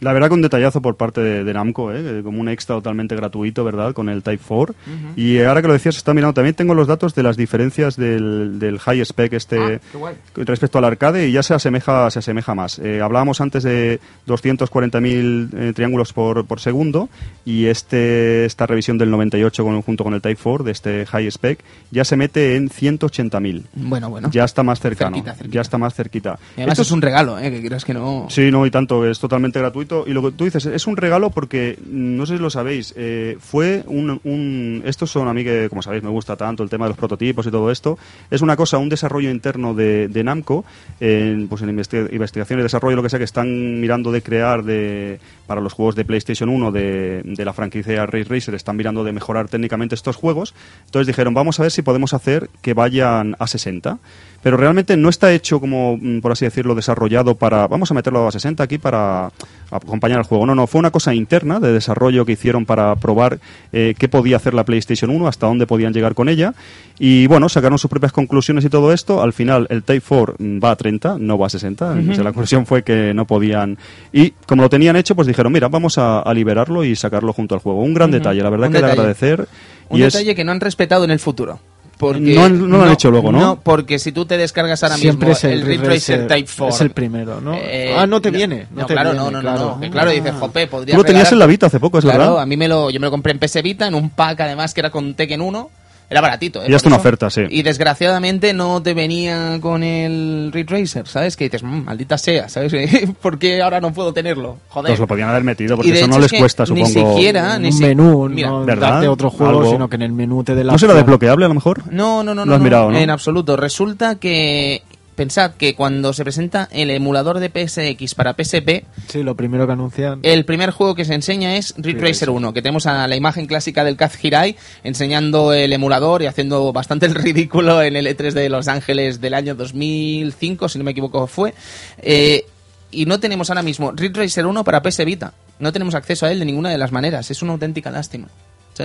La 0.00 0.12
verdad 0.12 0.28
que 0.28 0.34
un 0.34 0.42
detallazo 0.42 0.80
por 0.80 0.96
parte 0.96 1.20
de, 1.20 1.52
Namco, 1.54 1.92
¿eh? 1.92 2.22
como 2.22 2.40
un 2.40 2.48
extra 2.48 2.76
totalmente 2.76 3.14
gratuito, 3.16 3.64
¿verdad? 3.64 3.92
Con 3.92 4.08
el 4.08 4.22
Type 4.22 4.42
4. 4.46 4.74
Y 5.16 5.40
ahora 5.40 5.62
que 5.62 5.68
lo 5.68 5.74
decías, 5.74 5.96
está 5.96 6.14
mirando, 6.14 6.34
también 6.34 6.54
tengo 6.54 6.74
los 6.74 6.86
datos 6.86 7.14
de 7.14 7.22
las 7.22 7.36
diferencias 7.36 7.96
del, 7.96 8.58
del 8.58 8.78
high 8.78 9.00
spec 9.00 9.32
este 9.32 9.80
ah, 9.94 10.12
respecto 10.36 10.78
al 10.78 10.84
arcade 10.84 11.28
y 11.28 11.32
ya 11.32 11.42
se 11.42 11.54
asemeja, 11.54 12.10
se 12.10 12.18
asemeja 12.20 12.54
más. 12.54 12.78
Eh, 12.78 13.00
hablábamos 13.00 13.40
antes 13.40 13.62
de 13.62 14.00
240.000 14.26 15.48
eh, 15.54 15.72
triángulos 15.74 16.12
por, 16.12 16.46
por 16.46 16.60
segundo 16.60 17.08
y 17.44 17.66
este 17.66 18.44
esta 18.44 18.66
revisión 18.66 18.98
del 18.98 19.10
98 19.10 19.64
con, 19.64 19.82
junto 19.82 20.04
con 20.04 20.14
el 20.14 20.20
Type 20.20 20.40
4 20.42 20.64
de 20.64 20.72
este 20.72 21.06
high 21.06 21.26
spec 21.26 21.60
ya 21.90 22.04
se 22.04 22.16
mete 22.16 22.56
en 22.56 22.68
180.000. 22.68 23.62
Bueno, 23.74 24.10
bueno. 24.10 24.30
Ya 24.30 24.44
está 24.44 24.62
más 24.62 24.80
cercano. 24.80 25.22
Ya 25.48 25.60
está 25.60 25.78
más 25.78 25.94
cerquita. 25.94 26.38
Esto 26.56 26.82
es 26.82 26.90
un 26.90 27.02
regalo, 27.02 27.38
¿eh? 27.38 27.50
Que 27.50 27.62
creas 27.62 27.84
que 27.84 27.94
no... 27.94 28.26
Sí, 28.30 28.50
no, 28.50 28.64
y 28.66 28.70
tanto, 28.70 29.06
es 29.06 29.18
totalmente 29.18 29.41
gratuito. 29.50 30.04
Y 30.06 30.12
lo 30.12 30.22
que 30.22 30.32
tú 30.32 30.44
dices, 30.44 30.66
es 30.66 30.86
un 30.86 30.96
regalo 30.96 31.30
porque, 31.30 31.78
no 31.86 32.26
sé 32.26 32.36
si 32.36 32.42
lo 32.42 32.50
sabéis, 32.50 32.94
eh, 32.96 33.36
fue 33.40 33.82
un, 33.86 34.20
un, 34.24 34.82
Estos 34.84 35.10
son 35.10 35.28
a 35.28 35.34
mí 35.34 35.44
que, 35.44 35.68
como 35.68 35.82
sabéis, 35.82 36.02
me 36.02 36.10
gusta 36.10 36.36
tanto 36.36 36.62
el 36.62 36.70
tema 36.70 36.84
de 36.84 36.90
los 36.90 36.98
prototipos 36.98 37.46
y 37.46 37.50
todo 37.50 37.70
esto. 37.70 37.98
Es 38.30 38.42
una 38.42 38.56
cosa, 38.56 38.78
un 38.78 38.88
desarrollo 38.88 39.30
interno 39.30 39.74
de, 39.74 40.08
de 40.08 40.24
Namco, 40.24 40.64
en, 41.00 41.48
pues 41.48 41.62
en 41.62 41.70
investigación 41.70 42.60
y 42.60 42.62
desarrollo, 42.62 42.96
lo 42.96 43.02
que 43.02 43.10
sea, 43.10 43.18
que 43.18 43.24
están 43.24 43.80
mirando 43.80 44.12
de 44.12 44.22
crear 44.22 44.62
de, 44.62 45.18
para 45.46 45.60
los 45.60 45.72
juegos 45.72 45.94
de 45.94 46.04
PlayStation 46.04 46.48
1 46.48 46.72
de, 46.72 47.22
de 47.24 47.44
la 47.44 47.52
franquicia 47.52 48.06
Race 48.06 48.28
Racer, 48.28 48.54
están 48.54 48.76
mirando 48.76 49.04
de 49.04 49.12
mejorar 49.12 49.48
técnicamente 49.48 49.94
estos 49.94 50.16
juegos. 50.16 50.54
Entonces 50.86 51.06
dijeron, 51.06 51.34
vamos 51.34 51.58
a 51.58 51.62
ver 51.62 51.72
si 51.72 51.82
podemos 51.82 52.14
hacer 52.14 52.50
que 52.60 52.74
vayan 52.74 53.36
a 53.38 53.46
60 53.46 53.98
pero 54.42 54.56
realmente 54.56 54.96
no 54.96 55.08
está 55.08 55.32
hecho 55.32 55.60
como, 55.60 55.96
mm, 55.96 56.20
por 56.20 56.32
así 56.32 56.44
decirlo, 56.44 56.74
desarrollado 56.74 57.36
para, 57.36 57.66
vamos 57.68 57.90
a 57.90 57.94
meterlo 57.94 58.26
a 58.26 58.32
60 58.32 58.62
aquí 58.62 58.78
para 58.78 59.30
acompañar 59.70 60.18
al 60.18 60.24
juego. 60.24 60.44
No, 60.46 60.54
no, 60.54 60.66
fue 60.66 60.80
una 60.80 60.90
cosa 60.90 61.14
interna 61.14 61.60
de 61.60 61.72
desarrollo 61.72 62.26
que 62.26 62.32
hicieron 62.32 62.66
para 62.66 62.94
probar 62.96 63.38
eh, 63.72 63.94
qué 63.96 64.08
podía 64.08 64.36
hacer 64.36 64.52
la 64.54 64.64
PlayStation 64.64 65.10
1, 65.10 65.28
hasta 65.28 65.46
dónde 65.46 65.66
podían 65.66 65.92
llegar 65.92 66.14
con 66.14 66.28
ella. 66.28 66.54
Y 66.98 67.26
bueno, 67.28 67.48
sacaron 67.48 67.78
sus 67.78 67.88
propias 67.88 68.12
conclusiones 68.12 68.64
y 68.64 68.68
todo 68.68 68.92
esto. 68.92 69.22
Al 69.22 69.32
final 69.32 69.66
el 69.70 69.82
Type 69.82 70.04
4 70.06 70.36
va 70.62 70.72
a 70.72 70.76
30, 70.76 71.16
no 71.18 71.38
va 71.38 71.46
a 71.46 71.50
60. 71.50 71.94
la 71.94 72.24
conclusión 72.24 72.66
fue 72.66 72.82
que 72.82 73.14
no 73.14 73.26
podían. 73.26 73.78
Y 74.12 74.30
como 74.46 74.62
lo 74.62 74.68
tenían 74.68 74.96
hecho, 74.96 75.14
pues 75.14 75.26
dijeron, 75.28 75.52
mira, 75.52 75.68
vamos 75.68 75.98
a, 75.98 76.22
liberarlo 76.32 76.82
y 76.82 76.96
sacarlo 76.96 77.32
junto 77.32 77.54
al 77.54 77.60
juego. 77.60 77.82
Un 77.82 77.94
gran 77.94 78.10
detalle, 78.10 78.42
la 78.42 78.50
verdad 78.50 78.70
que 78.70 78.78
de 78.78 78.86
agradecer. 78.86 79.48
Un 79.88 80.00
detalle 80.00 80.34
que 80.34 80.44
no 80.44 80.52
han 80.52 80.60
respetado 80.60 81.04
en 81.04 81.10
el 81.10 81.18
futuro 81.18 81.60
no, 82.02 82.48
lo 82.48 82.82
han 82.82 82.92
hecho 82.92 83.10
luego, 83.10 83.32
¿no? 83.32 83.40
No, 83.40 83.60
porque 83.60 83.98
si 83.98 84.12
tú 84.12 84.24
te 84.26 84.36
descargas 84.36 84.82
ahora 84.82 84.96
mismo 84.96 85.32
el, 85.42 85.70
el 85.70 85.80
Racer 85.80 86.26
Type 86.26 86.48
4... 86.56 86.68
Es 86.68 86.80
el 86.80 86.90
primero, 86.90 87.40
¿no? 87.40 87.54
Eh, 87.54 87.94
ah, 87.96 88.06
no 88.06 88.20
te 88.20 88.30
viene. 88.30 88.66
No, 88.74 88.86
claro, 88.86 89.12
no, 89.12 89.30
no, 89.30 89.40
claro. 89.40 89.78
no, 89.80 89.90
Claro, 89.90 90.10
dices, 90.10 90.32
jope, 90.38 90.66
podría 90.66 90.94
Tú 90.94 91.02
lo 91.02 91.04
tenías 91.04 91.30
en 91.32 91.38
la 91.38 91.46
Vita 91.46 91.66
hace 91.66 91.80
poco, 91.80 91.98
es 91.98 92.04
claro, 92.04 92.18
verdad. 92.18 92.40
a 92.42 92.46
mí 92.46 92.56
me 92.56 92.68
lo, 92.68 92.90
yo 92.90 93.00
me 93.00 93.06
lo 93.06 93.10
compré 93.10 93.32
en 93.32 93.38
PS 93.38 93.62
Vita, 93.62 93.86
en 93.86 93.94
un 93.94 94.10
pack 94.10 94.40
además 94.40 94.74
que 94.74 94.80
era 94.80 94.90
con 94.90 95.14
Tekken 95.14 95.40
1 95.40 95.70
era 96.12 96.20
baratito. 96.20 96.62
¿eh? 96.62 96.66
Y 96.68 96.74
es 96.74 96.84
una 96.84 96.96
oferta, 96.96 97.30
sí. 97.30 97.42
Y 97.48 97.62
desgraciadamente 97.62 98.52
no 98.52 98.82
te 98.82 98.94
venía 98.94 99.58
con 99.60 99.82
el 99.82 100.50
Ray 100.52 100.64
Tracer, 100.64 101.08
¿sabes? 101.08 101.36
Que 101.36 101.44
dices, 101.44 101.62
mmm, 101.62 101.84
maldita 101.84 102.18
sea, 102.18 102.48
¿sabes? 102.48 102.72
¿Por 103.22 103.38
qué 103.38 103.62
ahora 103.62 103.80
no 103.80 103.92
puedo 103.92 104.12
tenerlo? 104.12 104.58
Joder. 104.68 104.90
Pues 104.90 105.00
lo 105.00 105.06
podían 105.06 105.30
haber 105.30 105.42
metido, 105.42 105.76
porque 105.76 105.92
eso 105.92 106.06
no 106.06 106.18
les 106.18 106.32
cuesta, 106.32 106.66
supongo. 106.66 106.86
Ni 106.86 106.92
siquiera, 106.92 107.58
ni 107.58 107.70
un 107.70 107.78
menú, 107.80 108.28
no 108.28 108.66
darte 108.66 109.08
otro 109.08 109.30
juego, 109.30 109.70
sino 109.70 109.88
que 109.88 109.96
en 109.96 110.02
el 110.02 110.12
menú 110.12 110.44
te 110.44 110.54
dé 110.54 110.64
la. 110.64 110.72
¿No 110.72 110.78
será 110.78 110.94
desbloqueable 110.94 111.46
a 111.46 111.48
lo 111.48 111.54
mejor? 111.54 111.82
No, 111.90 112.22
no, 112.22 112.34
no. 112.34 112.44
Lo 112.44 112.54
has 112.54 112.60
mirado, 112.60 112.90
¿no? 112.90 112.98
En 112.98 113.10
absoluto. 113.10 113.56
Resulta 113.56 114.16
que 114.16 114.82
pensad 115.14 115.52
que 115.54 115.74
cuando 115.74 116.12
se 116.12 116.22
presenta 116.22 116.68
el 116.72 116.90
emulador 116.90 117.38
de 117.38 117.48
PSX 117.48 118.14
para 118.14 118.34
PSP, 118.34 118.84
sí, 119.08 119.22
lo 119.22 119.36
primero 119.36 119.66
que 119.66 119.72
anuncian, 119.72 120.20
el 120.22 120.44
primer 120.44 120.70
juego 120.70 120.94
que 120.94 121.04
se 121.04 121.14
enseña 121.14 121.56
es 121.56 121.74
Ridge 121.76 122.00
Racer 122.00 122.30
1, 122.30 122.52
que 122.52 122.62
tenemos 122.62 122.86
a 122.86 123.06
la 123.06 123.16
imagen 123.16 123.46
clásica 123.46 123.84
del 123.84 123.96
Kaz 123.96 124.22
Hirai 124.22 124.56
enseñando 124.84 125.52
el 125.52 125.72
emulador 125.72 126.22
y 126.22 126.26
haciendo 126.26 126.72
bastante 126.72 127.06
el 127.06 127.14
ridículo 127.14 127.82
en 127.82 127.96
el 127.96 128.06
E3 128.06 128.32
de 128.32 128.48
Los 128.48 128.68
Ángeles 128.68 129.20
del 129.20 129.34
año 129.34 129.54
2005, 129.54 130.68
si 130.68 130.78
no 130.78 130.84
me 130.84 130.92
equivoco 130.92 131.26
fue. 131.26 131.54
Eh, 131.98 132.46
y 132.90 133.06
no 133.06 133.20
tenemos 133.20 133.50
ahora 133.50 133.62
mismo 133.62 133.92
Ridge 133.92 134.16
Racer 134.16 134.46
1 134.46 134.64
para 134.64 134.82
PS 134.82 135.04
Vita. 135.04 135.32
No 135.58 135.72
tenemos 135.72 135.94
acceso 135.94 136.26
a 136.26 136.32
él 136.32 136.38
de 136.38 136.44
ninguna 136.44 136.70
de 136.70 136.78
las 136.78 136.92
maneras. 136.92 137.30
Es 137.30 137.42
una 137.42 137.52
auténtica 137.52 137.90
lástima. 137.90 138.28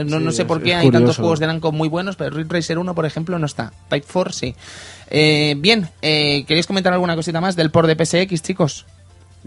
No, 0.05 0.31
sé 0.31 0.45
por 0.45 0.61
qué 0.61 0.75
hay 0.75 0.89
tantos 0.91 1.17
juegos 1.17 1.39
de 1.39 1.47
Namco 1.47 1.71
muy 1.71 1.87
buenos, 1.87 2.15
pero 2.15 2.35
Ridge 2.35 2.51
Racer 2.51 2.77
1, 2.77 2.95
por 2.95 3.05
ejemplo, 3.05 3.39
no 3.39 3.45
está. 3.45 3.71
Type 3.89 4.05
4 4.11 4.33
sí. 4.33 4.55
Eh, 5.09 5.55
bien, 5.57 5.89
eh, 6.01 6.43
¿queréis 6.47 6.67
comentar 6.67 6.93
alguna 6.93 7.15
cosita 7.15 7.39
más 7.39 7.55
del 7.55 7.71
port 7.71 7.87
de 7.87 8.05
PSX, 8.05 8.41
chicos? 8.41 8.85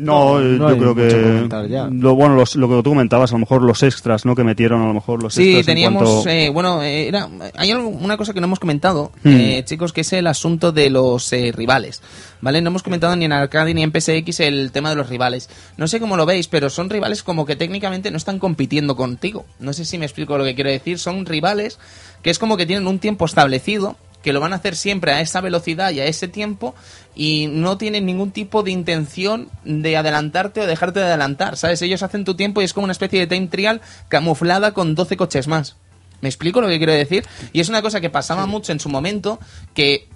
No, 0.00 0.40
yo 0.40 0.78
creo 0.78 0.94
que 0.94 1.48
lo 1.90 2.14
bueno 2.14 2.36
lo 2.36 2.68
que 2.68 2.82
tú 2.82 2.90
comentabas 2.90 3.32
a 3.32 3.34
lo 3.34 3.40
mejor 3.40 3.62
los 3.62 3.82
extras 3.82 4.24
no 4.24 4.34
que 4.34 4.44
metieron 4.44 4.82
a 4.82 4.86
lo 4.86 4.94
mejor 4.94 5.22
los 5.22 5.34
sí 5.34 5.56
extras 5.56 5.66
teníamos 5.66 6.26
eh, 6.26 6.50
bueno 6.52 6.82
era 6.82 7.28
hay 7.56 7.72
una 7.72 8.16
cosa 8.16 8.32
que 8.32 8.40
no 8.40 8.46
hemos 8.46 8.60
comentado 8.60 9.12
hmm. 9.24 9.60
chicos 9.64 9.92
que 9.92 10.00
es 10.02 10.12
el 10.12 10.26
asunto 10.26 10.72
de 10.72 10.90
los 10.90 11.30
rivales 11.30 12.02
vale 12.40 12.60
no 12.62 12.70
hemos 12.70 12.82
comentado 12.82 13.14
ni 13.16 13.24
en 13.24 13.32
arcade 13.32 13.74
ni 13.74 13.82
en 13.82 13.92
PSX 13.92 14.40
el 14.40 14.72
tema 14.72 14.90
de 14.90 14.96
los 14.96 15.08
rivales. 15.08 15.48
No 15.76 15.88
sé 15.88 16.00
cómo 16.00 16.16
lo 16.16 16.26
veis 16.26 16.48
pero 16.48 16.70
son 16.70 16.90
rivales 16.90 17.22
como 17.22 17.46
que 17.46 17.56
técnicamente 17.56 18.10
no 18.10 18.16
están 18.16 18.38
compitiendo 18.38 18.96
contigo. 18.96 19.44
No 19.58 19.72
sé 19.72 19.84
si 19.84 19.98
me 19.98 20.06
explico 20.06 20.38
lo 20.38 20.44
que 20.44 20.54
quiero 20.54 20.70
decir. 20.70 20.98
Son 20.98 21.26
rivales 21.26 21.78
que 22.22 22.30
es 22.30 22.38
como 22.38 22.56
que 22.56 22.66
tienen 22.66 22.86
un 22.86 22.98
tiempo 22.98 23.24
establecido 23.24 23.96
que 24.22 24.32
lo 24.32 24.40
van 24.40 24.52
a 24.52 24.56
hacer 24.56 24.76
siempre 24.76 25.12
a 25.12 25.20
esa 25.20 25.40
velocidad 25.40 25.90
y 25.92 26.00
a 26.00 26.06
ese 26.06 26.28
tiempo 26.28 26.74
y 27.14 27.46
no 27.48 27.78
tienen 27.78 28.06
ningún 28.06 28.30
tipo 28.30 28.62
de 28.62 28.70
intención 28.70 29.48
de 29.64 29.96
adelantarte 29.96 30.60
o 30.60 30.66
dejarte 30.66 31.00
de 31.00 31.06
adelantar, 31.06 31.56
¿sabes? 31.56 31.82
Ellos 31.82 32.02
hacen 32.02 32.24
tu 32.24 32.34
tiempo 32.34 32.60
y 32.60 32.64
es 32.64 32.74
como 32.74 32.84
una 32.84 32.92
especie 32.92 33.20
de 33.20 33.26
time 33.26 33.48
trial 33.48 33.80
camuflada 34.08 34.72
con 34.72 34.94
12 34.94 35.16
coches 35.16 35.48
más. 35.48 35.76
¿Me 36.20 36.28
explico 36.28 36.60
lo 36.60 36.68
que 36.68 36.78
quiero 36.78 36.92
decir? 36.92 37.24
Y 37.52 37.60
es 37.60 37.68
una 37.68 37.82
cosa 37.82 38.00
que 38.00 38.10
pasaba 38.10 38.46
mucho 38.46 38.72
en 38.72 38.80
su 38.80 38.90
momento, 38.90 39.40
que 39.74 40.08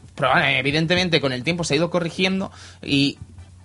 evidentemente 0.58 1.20
con 1.20 1.32
el 1.32 1.42
tiempo 1.42 1.64
se 1.64 1.74
ha 1.74 1.76
ido 1.78 1.90
corrigiendo 1.90 2.52
y 2.82 3.18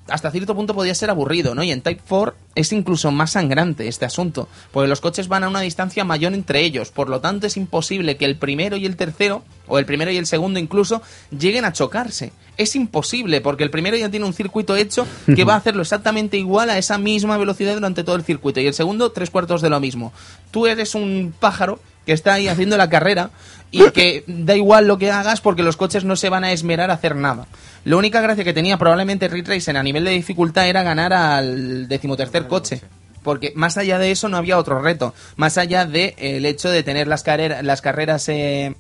hasta 0.10 0.32
cierto 0.32 0.56
punto 0.56 0.74
podía 0.74 0.96
ser 0.96 1.10
aburrido, 1.10 1.56
¿no? 1.56 1.64
Y 1.64 1.72
en 1.72 1.82
Type 1.82 2.02
4 2.08 2.36
es 2.56 2.72
incluso 2.74 3.12
más 3.12 3.32
sangrante 3.32 3.88
este 3.88 4.06
asunto, 4.06 4.48
porque 4.72 4.88
los 4.88 5.02
coches 5.02 5.28
van 5.28 5.44
a 5.44 5.50
una 5.50 5.62
distancia 5.62 6.04
mayor 6.04 6.34
entre 6.34 6.62
ellos, 6.62 6.92
por 6.92 7.10
lo 7.10 7.22
tanto 7.22 7.48
es 7.48 7.58
imposible 7.58 8.18
que 8.18 8.26
el 8.26 8.38
primero 8.38 8.78
y 8.78 8.86
el 8.86 8.96
tercero, 8.96 9.44
o 9.68 9.80
el 9.80 9.86
primero 9.86 10.12
y 10.12 10.18
el 10.18 10.26
segundo 10.26 10.60
incluso, 10.60 11.02
lleguen 11.38 11.66
a 11.66 11.74
chocarse. 11.74 12.32
Es 12.58 12.76
imposible, 12.76 13.40
porque 13.42 13.64
el 13.64 13.70
primero 13.70 13.96
ya 13.96 14.10
tiene 14.10 14.26
un 14.26 14.34
circuito 14.34 14.76
hecho 14.76 15.08
que 15.26 15.44
va 15.44 15.54
a 15.54 15.58
hacerlo 15.60 15.82
exactamente 15.82 16.38
igual 16.38 16.70
a 16.70 16.78
esa 16.78 16.98
misma 16.98 17.38
velocidad 17.38 17.74
durante 17.74 18.04
todo 18.04 18.16
el 18.16 18.24
circuito, 18.24 18.60
y 18.60 18.68
el 18.68 18.74
segundo 18.74 19.12
tres 19.12 19.30
cuartos 19.30 19.62
de 19.62 19.70
lo 19.70 19.80
mismo. 19.80 20.12
Tú 20.52 20.68
eres 20.68 20.96
un 20.96 21.34
pájaro 21.40 21.80
que 22.06 22.14
está 22.14 22.34
ahí 22.34 22.48
haciendo 22.48 22.76
la 22.76 22.90
carrera 22.90 23.30
y 23.72 23.90
que 23.92 24.24
da 24.28 24.56
igual 24.56 24.88
lo 24.88 24.98
que 24.98 25.12
hagas 25.12 25.42
porque 25.42 25.64
los 25.64 25.78
coches 25.78 26.04
no 26.04 26.16
se 26.16 26.30
van 26.30 26.44
a 26.44 26.52
esmerar 26.52 26.90
a 26.90 26.96
hacer 26.96 27.16
nada. 27.16 27.48
La 27.86 27.98
única 27.98 28.22
gracia 28.22 28.44
que 28.44 28.54
tenía 28.54 28.78
probablemente 28.78 29.28
Ridge 29.28 29.48
Racer 29.48 29.78
a 29.78 29.84
nivel 29.84 30.06
de 30.06 30.12
dificultad 30.12 30.68
era 30.68 30.84
ganar 30.84 31.14
al 31.14 31.88
decimotercer 31.88 32.48
coche. 32.48 32.82
Porque 33.24 33.52
más 33.56 33.78
allá 33.78 34.00
de 34.00 34.12
eso 34.12 34.30
no 34.30 34.38
había 34.38 34.58
otro 34.58 34.82
reto. 34.82 35.14
Más 35.36 35.58
allá 35.58 35.86
del 35.86 36.14
el 36.18 36.46
hecho 36.46 36.70
de 36.70 36.84
tener 36.84 37.08
las, 37.08 37.24
las 37.62 37.82
carreras 37.82 38.28
eh, 38.30 38.76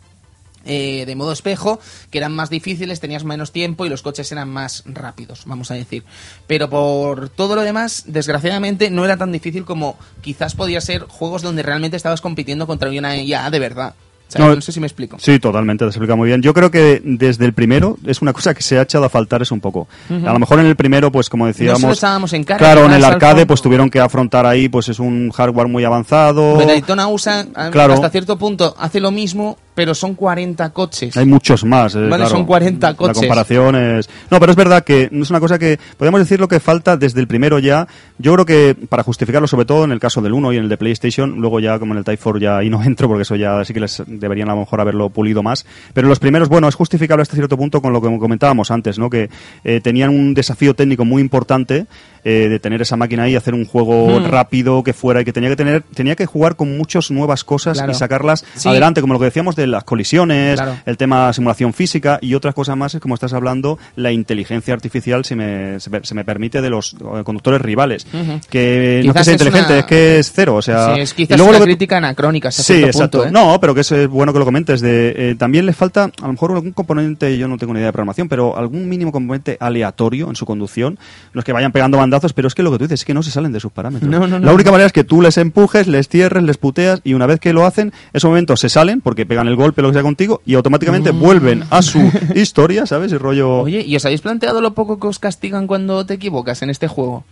eh, 0.65 1.05
de 1.05 1.15
modo 1.15 1.33
espejo, 1.33 1.79
que 2.09 2.17
eran 2.17 2.33
más 2.33 2.49
difíciles, 2.49 2.99
tenías 2.99 3.25
menos 3.25 3.51
tiempo 3.51 3.85
y 3.85 3.89
los 3.89 4.01
coches 4.01 4.31
eran 4.31 4.49
más 4.49 4.83
rápidos, 4.85 5.43
vamos 5.45 5.71
a 5.71 5.73
decir. 5.73 6.03
Pero 6.47 6.69
por 6.69 7.29
todo 7.29 7.55
lo 7.55 7.61
demás, 7.61 8.03
desgraciadamente, 8.07 8.89
no 8.89 9.05
era 9.05 9.17
tan 9.17 9.31
difícil 9.31 9.65
como 9.65 9.97
quizás 10.21 10.55
podía 10.55 10.81
ser 10.81 11.03
juegos 11.03 11.41
donde 11.41 11.63
realmente 11.63 11.97
estabas 11.97 12.21
compitiendo 12.21 12.65
contra 12.65 12.89
una 12.89 13.17
IA 13.17 13.49
de 13.49 13.59
verdad 13.59 13.93
no, 14.37 14.61
sé 14.61 14.71
si 14.71 14.79
me 14.79 14.87
explico. 14.87 15.17
Sí, 15.19 15.39
totalmente, 15.39 15.85
te 15.85 15.89
explica 15.89 16.15
muy 16.15 16.27
bien. 16.27 16.41
Yo 16.41 16.53
creo 16.53 16.69
que 16.69 17.01
desde 17.03 17.45
el 17.45 17.53
primero 17.53 17.97
es 18.05 18.21
una 18.21 18.33
cosa 18.33 18.53
que 18.53 18.61
se 18.61 18.77
ha 18.77 18.83
echado 18.83 19.05
a 19.05 19.09
faltar 19.09 19.41
es 19.41 19.51
un 19.51 19.59
poco. 19.59 19.87
A 20.09 20.33
lo 20.33 20.39
mejor 20.39 20.59
en 20.59 20.65
el 20.65 20.75
primero, 20.75 21.11
pues 21.11 21.29
como 21.29 21.47
decíamos... 21.47 22.03
en 22.33 22.43
claro, 22.43 22.85
en 22.85 22.93
el 22.93 23.03
arcade 23.03 23.45
pues 23.45 23.61
tuvieron 23.61 23.89
que 23.89 23.99
afrontar 23.99 24.45
ahí, 24.45 24.69
pues 24.69 24.89
es 24.89 24.99
un 24.99 25.31
hardware 25.31 25.67
muy 25.67 25.83
avanzado. 25.83 26.55
Pero 26.57 26.67
Daytona 26.67 27.07
usa, 27.07 27.47
hasta 27.55 28.09
cierto 28.09 28.37
punto, 28.37 28.75
hace 28.77 28.99
lo 28.99 29.11
mismo 29.11 29.57
pero 29.79 29.95
son 29.95 30.13
40 30.13 30.71
coches. 30.71 31.15
Hay 31.15 31.25
muchos 31.25 31.63
más. 31.63 31.95
Eh, 31.95 32.09
vale, 32.09 32.25
son 32.25 32.45
40 32.45 32.97
coches. 32.97 33.15
La 33.15 33.21
comparación 33.21 33.75
es... 33.77 34.09
No, 34.29 34.37
pero 34.37 34.51
es 34.51 34.57
verdad 34.57 34.83
que 34.83 35.09
es 35.09 35.29
una 35.29 35.39
cosa 35.39 35.57
que 35.57 35.79
podemos 35.95 36.19
decir 36.19 36.37
lo 36.37 36.49
que 36.49 36.59
falta 36.59 36.97
desde 36.97 37.21
el 37.21 37.27
primero 37.27 37.59
ya. 37.59 37.87
Yo 38.17 38.33
creo 38.33 38.45
que 38.45 38.75
para 38.89 39.03
justificarlo, 39.03 39.47
sobre 39.47 39.63
todo 39.63 39.85
en 39.85 39.93
el 39.93 40.01
caso 40.01 40.21
del 40.21 40.33
1 40.33 40.51
y 40.51 40.57
en 40.57 40.63
el 40.63 40.69
de 40.69 40.75
PlayStation, 40.75 41.39
luego 41.39 41.61
ya 41.61 41.79
como 41.79 41.93
en 41.93 41.99
el 41.99 42.03
Type 42.03 42.21
4 42.21 42.41
ya 42.41 42.57
ahí 42.57 42.69
no 42.69 42.83
entro 42.83 43.07
porque 43.07 43.21
eso 43.21 43.37
ya 43.37 43.63
sí 43.63 43.73
que 43.73 43.79
les 43.79 44.03
deberían 44.05 44.49
a 44.49 44.53
lo 44.53 44.59
mejor 44.59 44.81
haberlo 44.81 45.11
pulido 45.11 45.43
más. 45.43 45.65
Pero 45.93 46.09
los 46.09 46.19
primeros, 46.19 46.49
bueno, 46.49 46.67
es 46.67 46.75
justificable 46.75 47.21
hasta 47.21 47.35
cierto 47.35 47.55
punto 47.55 47.81
con 47.81 47.93
lo 47.93 48.01
que 48.01 48.19
comentábamos 48.19 48.69
antes, 48.71 48.99
¿no? 48.99 49.09
Que 49.09 49.29
eh, 49.63 49.79
tenían 49.79 50.09
un 50.09 50.33
desafío 50.33 50.73
técnico 50.73 51.05
muy 51.05 51.21
importante 51.21 51.85
eh, 52.23 52.47
de 52.49 52.59
tener 52.59 52.81
esa 52.81 52.95
máquina 52.97 53.23
ahí, 53.23 53.35
hacer 53.35 53.53
un 53.53 53.65
juego 53.65 54.19
rápido 54.27 54.83
que 54.83 54.93
fuera 54.93 55.21
y 55.21 55.25
que 55.25 55.33
tenía 55.33 55.49
que 55.49 55.55
tener, 55.55 55.83
tenía 55.93 56.15
que 56.15 56.25
jugar 56.25 56.55
con 56.55 56.77
muchas 56.77 57.11
nuevas 57.11 57.43
cosas 57.43 57.77
Claro. 57.77 57.91
y 57.91 57.95
sacarlas 57.95 58.45
Sí. 58.55 58.69
adelante, 58.69 59.01
como 59.01 59.13
lo 59.13 59.19
que 59.19 59.25
decíamos 59.25 59.55
de 59.55 59.67
las 59.67 59.83
colisiones, 59.83 60.55
Claro. 60.59 60.77
el 60.85 60.97
tema 60.97 61.31
simulación 61.33 61.73
física 61.73 62.19
y 62.21 62.33
otras 62.35 62.53
cosas 62.53 62.75
más, 62.77 62.95
es 62.95 63.01
como 63.01 63.13
estás 63.15 63.33
hablando, 63.33 63.77
la 63.95 64.11
inteligencia 64.11 64.73
artificial, 64.73 65.25
si 65.25 65.35
me, 65.35 65.79
se, 65.79 65.89
me- 65.89 66.03
se 66.03 66.15
me 66.15 66.25
permite, 66.25 66.61
de 66.61 66.69
los 66.69 66.93
eh, 66.93 67.23
conductores 67.23 67.61
rivales. 67.61 68.05
Que 68.05 68.17
no 68.19 68.33
es 68.35 68.47
que 68.47 69.01
Quizás 69.03 69.25
sea 69.25 69.33
es 69.35 69.41
inteligente, 69.41 69.71
una- 69.73 69.79
es 69.79 69.85
que 69.85 70.19
es 70.19 70.31
cero. 70.33 70.55
O 70.55 70.61
sea, 70.61 70.95
Sí, 70.95 71.01
es 71.01 71.11
y 71.13 71.15
quizás 71.27 71.37
luego 71.37 71.49
una 71.51 71.59
lo 71.59 71.65
que- 71.65 71.69
crítica 71.71 71.97
anacrónica 71.97 72.49
hasta 72.49 72.63
Sí, 72.63 72.83
exacto. 72.83 73.19
punto, 73.19 73.27
¿eh? 73.27 73.31
No, 73.31 73.59
pero 73.59 73.73
que 73.75 73.81
es 73.81 74.07
bueno 74.07 74.33
que 74.33 74.39
lo 74.39 74.45
comentes. 74.45 74.81
De, 74.81 75.13
eh, 75.31 75.35
también 75.37 75.65
le 75.65 75.73
falta, 75.73 76.05
a 76.05 76.25
lo 76.25 76.31
mejor, 76.33 76.51
algún 76.51 76.71
componente, 76.71 77.37
yo 77.37 77.47
no 77.47 77.57
tengo 77.57 77.73
ni 77.73 77.79
idea 77.79 77.87
de 77.87 77.93
programación, 77.93 78.29
pero 78.29 78.57
algún 78.57 78.87
mínimo 78.89 79.11
componente 79.11 79.57
aleatorio 79.59 80.29
en 80.29 80.35
su 80.35 80.45
conducción. 80.45 80.97
No 81.33 81.39
es 81.39 81.45
que 81.45 81.53
vayan 81.53 81.71
pegando 81.71 81.97
bandazos, 82.09 82.33
pero 82.33 82.47
es 82.47 82.55
que 82.55 82.63
lo 82.63 82.71
que 82.71 82.79
tú 82.79 82.83
dices 82.85 83.01
es 83.01 83.05
que 83.05 83.13
no 83.13 83.21
se 83.23 83.31
salen 83.31 83.51
de 83.51 83.59
sus 83.59 83.71
parámetros. 83.71 84.09
No, 84.09 84.19
no, 84.27 84.39
no. 84.39 84.45
La 84.45 84.53
única 84.53 84.71
manera 84.71 84.87
es 84.87 84.93
que 84.93 85.03
tú 85.03 85.21
les 85.21 85.37
empujes, 85.37 85.87
les 85.87 86.07
cierres, 86.07 86.43
les 86.43 86.57
puteas 86.57 87.01
y 87.03 87.13
una 87.13 87.25
vez 87.25 87.39
que 87.39 87.53
lo 87.53 87.65
hacen, 87.65 87.93
esos 88.13 88.27
momentos 88.27 88.59
se 88.59 88.69
salen 88.69 89.01
porque 89.01 89.25
pegan 89.25 89.47
el 89.47 89.55
golpe, 89.55 89.81
lo 89.81 89.89
que 89.89 89.93
sea 89.93 90.03
contigo, 90.03 90.41
y 90.45 90.55
automáticamente 90.55 91.11
vuelven 91.11 91.63
a 91.69 91.81
su 91.81 91.99
historia, 92.35 92.85
¿sabes? 92.85 93.11
El 93.11 93.19
rollo. 93.19 93.59
Oye, 93.59 93.83
¿y 93.85 93.95
os 93.95 94.05
habéis 94.05 94.21
planteado 94.21 94.61
lo 94.61 94.73
poco 94.73 94.99
que 94.99 95.07
os 95.07 95.19
castigan 95.19 95.67
cuando 95.67 96.05
te 96.05 96.15
equivocas 96.15 96.61
en 96.61 96.69
este 96.69 96.87
juego? 96.87 97.23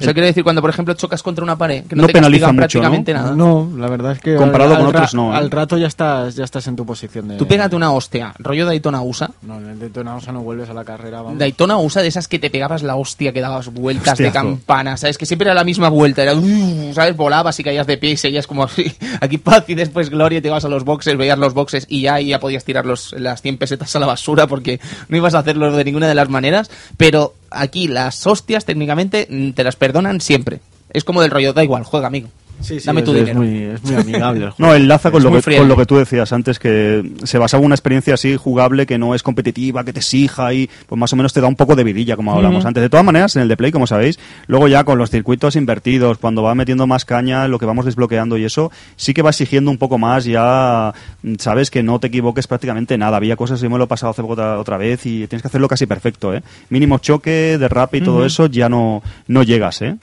O 0.00 0.04
sea, 0.04 0.12
quiero 0.12 0.26
decir, 0.26 0.44
cuando 0.44 0.60
por 0.60 0.70
ejemplo 0.70 0.94
chocas 0.94 1.22
contra 1.22 1.42
una 1.42 1.56
pared, 1.56 1.84
que 1.84 1.96
no, 1.96 2.02
No 2.02 2.06
te 2.06 2.12
penaliza 2.12 2.46
mucho, 2.48 2.56
prácticamente 2.56 3.12
nada. 3.12 3.34
No, 3.34 3.70
la 3.76 3.88
verdad 3.88 4.12
es 4.12 4.20
que 4.20 4.36
Comparado 4.36 4.70
al, 4.70 4.76
con 4.78 4.86
al 4.86 4.96
otros, 4.96 5.14
no, 5.14 5.32
¿eh? 5.32 5.36
Al 5.36 5.50
rato 5.50 5.76
ya 5.76 5.86
estás, 5.86 6.36
ya 6.36 6.44
estás 6.44 6.66
en 6.68 6.76
tu 6.76 6.86
posición 6.86 7.28
de. 7.28 7.36
Tú 7.36 7.46
pégate 7.46 7.74
una 7.74 7.92
hostia, 7.92 8.34
rollo 8.38 8.66
Daytona 8.66 9.00
USA. 9.02 9.30
No, 9.42 9.58
en 9.58 9.70
el 9.70 9.78
Daytona 9.78 10.16
USA 10.16 10.32
no 10.32 10.42
vuelves 10.42 10.70
a 10.70 10.74
la 10.74 10.84
carrera, 10.84 11.22
vamos. 11.22 11.38
Daytona 11.38 11.78
USA 11.78 12.02
de 12.02 12.08
esas 12.08 12.28
que 12.28 12.38
te 12.38 12.50
pegabas 12.50 12.82
la 12.82 12.96
hostia, 12.96 13.32
que 13.32 13.40
dabas 13.40 13.72
vueltas 13.72 14.18
de 14.18 14.30
campana, 14.30 14.96
¿sabes? 14.96 15.18
Que 15.18 15.26
siempre 15.26 15.46
era 15.46 15.54
la 15.54 15.64
misma 15.64 15.88
vuelta, 15.88 16.22
era, 16.22 16.34
uh, 16.34 16.92
¿sabes? 16.94 17.16
Volabas 17.16 17.58
y 17.58 17.64
caías 17.64 17.86
de 17.86 17.96
pie 17.96 18.12
y 18.12 18.16
seguías 18.16 18.46
como 18.46 18.64
así. 18.64 18.92
Aquí 19.20 19.38
paz 19.38 19.64
y 19.68 19.74
después 19.74 20.10
gloria, 20.10 20.38
y 20.38 20.42
te 20.42 20.48
ibas 20.48 20.64
a 20.64 20.68
los 20.68 20.84
boxes, 20.84 21.16
veías 21.16 21.38
los 21.38 21.54
boxes 21.54 21.86
y 21.88 22.02
ya, 22.02 22.20
y 22.20 22.28
ya 22.28 22.40
podías 22.40 22.64
tirar 22.64 22.86
los, 22.86 23.12
las 23.18 23.42
100 23.42 23.58
pesetas 23.58 23.94
a 23.96 23.98
la 23.98 24.06
basura 24.06 24.46
porque 24.46 24.80
no 25.08 25.16
ibas 25.16 25.34
a 25.34 25.40
hacerlo 25.40 25.74
de 25.74 25.84
ninguna 25.84 26.08
de 26.08 26.14
las 26.14 26.28
maneras. 26.28 26.70
Pero 26.96 27.34
aquí 27.50 27.88
las 27.88 28.26
hostias 28.26 28.64
técnicamente 28.64 29.28
te 29.54 29.64
las 29.64 29.76
perdonan 29.76 30.20
siempre. 30.20 30.60
Es 30.90 31.04
como 31.04 31.22
del 31.22 31.30
rollo, 31.30 31.52
da 31.52 31.64
igual, 31.64 31.84
juega, 31.84 32.06
amigo. 32.06 32.28
Sí, 32.60 32.80
sí, 32.80 32.86
Dame 32.86 33.00
es, 33.00 33.04
tu 33.06 33.12
es 33.14 33.18
dinero. 33.20 33.38
muy, 33.40 33.62
es 33.62 33.82
muy 33.84 33.94
amigable 33.94 34.44
el 34.46 34.50
juego. 34.52 34.72
No, 34.72 34.74
enlaza 34.76 35.10
con 35.10 35.18
Es 35.20 35.24
lo, 35.24 35.40
que, 35.40 35.56
con 35.58 35.68
lo 35.68 35.76
que 35.76 35.86
tú 35.86 35.96
decías 35.96 36.32
antes, 36.32 36.58
que 36.58 37.08
se 37.24 37.38
basaba 37.38 37.60
en 37.60 37.66
una 37.66 37.74
experiencia 37.74 38.14
así 38.14 38.36
jugable 38.36 38.86
que 38.86 38.98
no 38.98 39.14
es 39.14 39.22
competitiva, 39.22 39.84
que 39.84 39.92
te 39.92 40.00
exija 40.00 40.52
y 40.52 40.68
pues 40.86 40.98
más 40.98 41.12
o 41.12 41.16
menos 41.16 41.32
te 41.32 41.40
da 41.40 41.46
un 41.46 41.56
poco 41.56 41.76
de 41.76 41.84
vidilla, 41.84 42.16
como 42.16 42.32
hablamos 42.34 42.64
antes. 42.64 42.82
De 42.82 42.88
todas 42.90 43.04
maneras, 43.06 43.36
en 43.36 43.42
el 43.42 43.48
de 43.48 43.56
Play, 43.56 43.70
como 43.72 43.86
sabéis, 43.86 44.18
luego 44.46 44.68
ya 44.68 44.84
con 44.84 44.98
los 44.98 45.10
circuitos 45.10 45.56
invertidos, 45.56 46.18
cuando 46.18 46.42
va 46.42 46.54
metiendo 46.54 46.86
más 46.86 47.04
caña, 47.04 47.46
lo 47.48 47.58
que 47.58 47.66
vamos 47.66 47.84
desbloqueando 47.84 48.36
y 48.38 48.44
eso, 48.44 48.70
sí 48.96 49.14
que 49.14 49.22
va 49.22 49.30
exigiendo 49.30 49.70
un 49.70 49.78
poco 49.78 49.98
más, 49.98 50.24
ya 50.24 50.92
mm, 51.22 51.34
sabes 51.38 51.70
que 51.70 51.82
no 51.82 51.98
te 52.00 52.08
equivoques 52.08 52.46
prácticamente 52.46 52.98
nada. 52.98 53.16
Había 53.18 53.36
cosas, 53.36 53.60
yo 53.60 53.70
me 53.70 53.78
lo 53.78 53.84
he 53.84 53.88
pasado 53.88 54.10
hace 54.10 54.22
poco 54.22 54.34
otra, 54.34 54.58
otra 54.58 54.76
vez 54.76 55.06
y 55.06 55.26
tienes 55.26 55.42
que 55.42 55.48
hacerlo 55.48 55.68
casi 55.68 55.86
perfecto, 55.86 56.34
¿eh? 56.34 56.42
Mínimo 56.70 56.98
choque, 56.98 57.56
derrape 57.58 57.98
y 57.98 58.00
todo 58.00 58.24
eso, 58.24 58.46
ya 58.46 58.68
no, 58.68 59.02
no 59.28 59.42
llegas, 59.42 59.82
¿eh? 59.82 59.96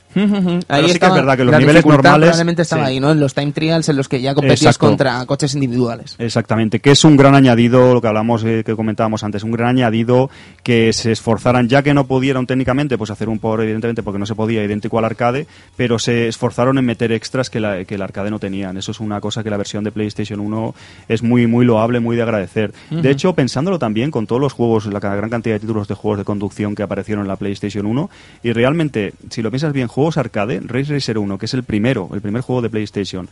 Ahí 0.68 0.90
sí 0.90 1.00
que 1.00 1.06
es 1.06 1.14
verdad 1.14 1.36
que 1.38 1.44
los 1.44 1.52
niveles 1.60 1.84
normales- 1.86 2.45
Probablemente 2.46 2.62
estaba 2.62 2.86
sí. 2.86 2.92
ahí, 2.92 3.00
¿no? 3.00 3.12
En 3.12 3.20
los 3.20 3.34
time 3.34 3.52
trials 3.52 3.90
en 3.90 3.98
los 3.98 4.08
que 4.08 4.22
ya 4.22 4.36
competías 4.36 4.62
Exacto. 4.62 4.88
contra 4.88 5.26
coches 5.26 5.56
individuales. 5.56 6.16
Exactamente, 6.20 6.80
que 6.80 6.92
es 6.92 7.04
un 7.04 7.18
gran 7.18 7.34
añadido, 7.34 7.96
lo 7.96 8.02
que 8.02 8.08
hablamos, 8.08 8.44
eh, 8.44 8.62
que 8.64 8.76
comentábamos 8.76 9.24
antes, 9.24 9.44
un 9.44 9.52
gran 9.52 9.70
añadido 9.70 10.30
que 10.62 10.94
se 10.94 11.12
esforzaran, 11.12 11.68
ya 11.68 11.82
que 11.82 11.96
no 11.96 12.06
pudieron 12.06 12.46
técnicamente, 12.46 13.00
pues 13.00 13.10
hacer 13.10 13.30
un 13.30 13.40
por, 13.40 13.62
evidentemente, 13.62 14.04
porque 14.04 14.20
no 14.20 14.28
se 14.28 14.36
podía, 14.36 14.64
idéntico 14.64 15.00
al 15.00 15.06
arcade, 15.06 15.48
pero 15.76 15.98
se 15.98 16.28
esforzaron 16.28 16.78
en 16.78 16.86
meter 16.86 17.12
extras 17.12 17.50
que, 17.50 17.60
la, 17.60 17.84
que 17.84 17.96
el 17.96 18.02
arcade 18.04 18.30
no 18.30 18.38
tenían. 18.38 18.78
Eso 18.78 18.92
es 18.92 19.00
una 19.00 19.20
cosa 19.20 19.44
que 19.44 19.50
la 19.50 19.58
versión 19.58 19.84
de 19.84 19.92
PlayStation 19.92 20.40
1 20.40 20.76
es 21.08 21.24
muy, 21.24 21.48
muy 21.48 21.66
loable, 21.66 22.00
muy 22.00 22.16
de 22.16 22.22
agradecer. 22.22 22.74
De 22.92 23.10
hecho, 23.10 23.34
pensándolo 23.34 23.80
también 23.80 24.12
con 24.12 24.28
todos 24.28 24.42
los 24.42 24.54
juegos, 24.54 24.86
la 24.86 25.00
gran 25.00 25.30
cantidad 25.30 25.56
de 25.56 25.60
títulos 25.60 25.88
de 25.88 25.96
juegos 25.96 26.20
de 26.20 26.26
conducción 26.26 26.76
que 26.76 26.84
aparecieron 26.84 27.24
en 27.24 27.28
la 27.28 27.38
PlayStation 27.38 27.88
1, 27.88 28.10
y 28.44 28.54
realmente, 28.54 29.14
si 29.30 29.42
lo 29.42 29.50
piensas 29.50 29.74
bien, 29.74 29.88
juegos 29.88 30.18
arcade, 30.18 30.62
Race 30.64 30.94
Racer 30.94 31.18
1, 31.18 31.38
que 31.38 31.46
es 31.46 31.54
el 31.56 31.64
primero, 31.64 32.10
el 32.14 32.22
primer 32.22 32.35
juego 32.42 32.62
de 32.62 32.70
PlayStation, 32.70 33.28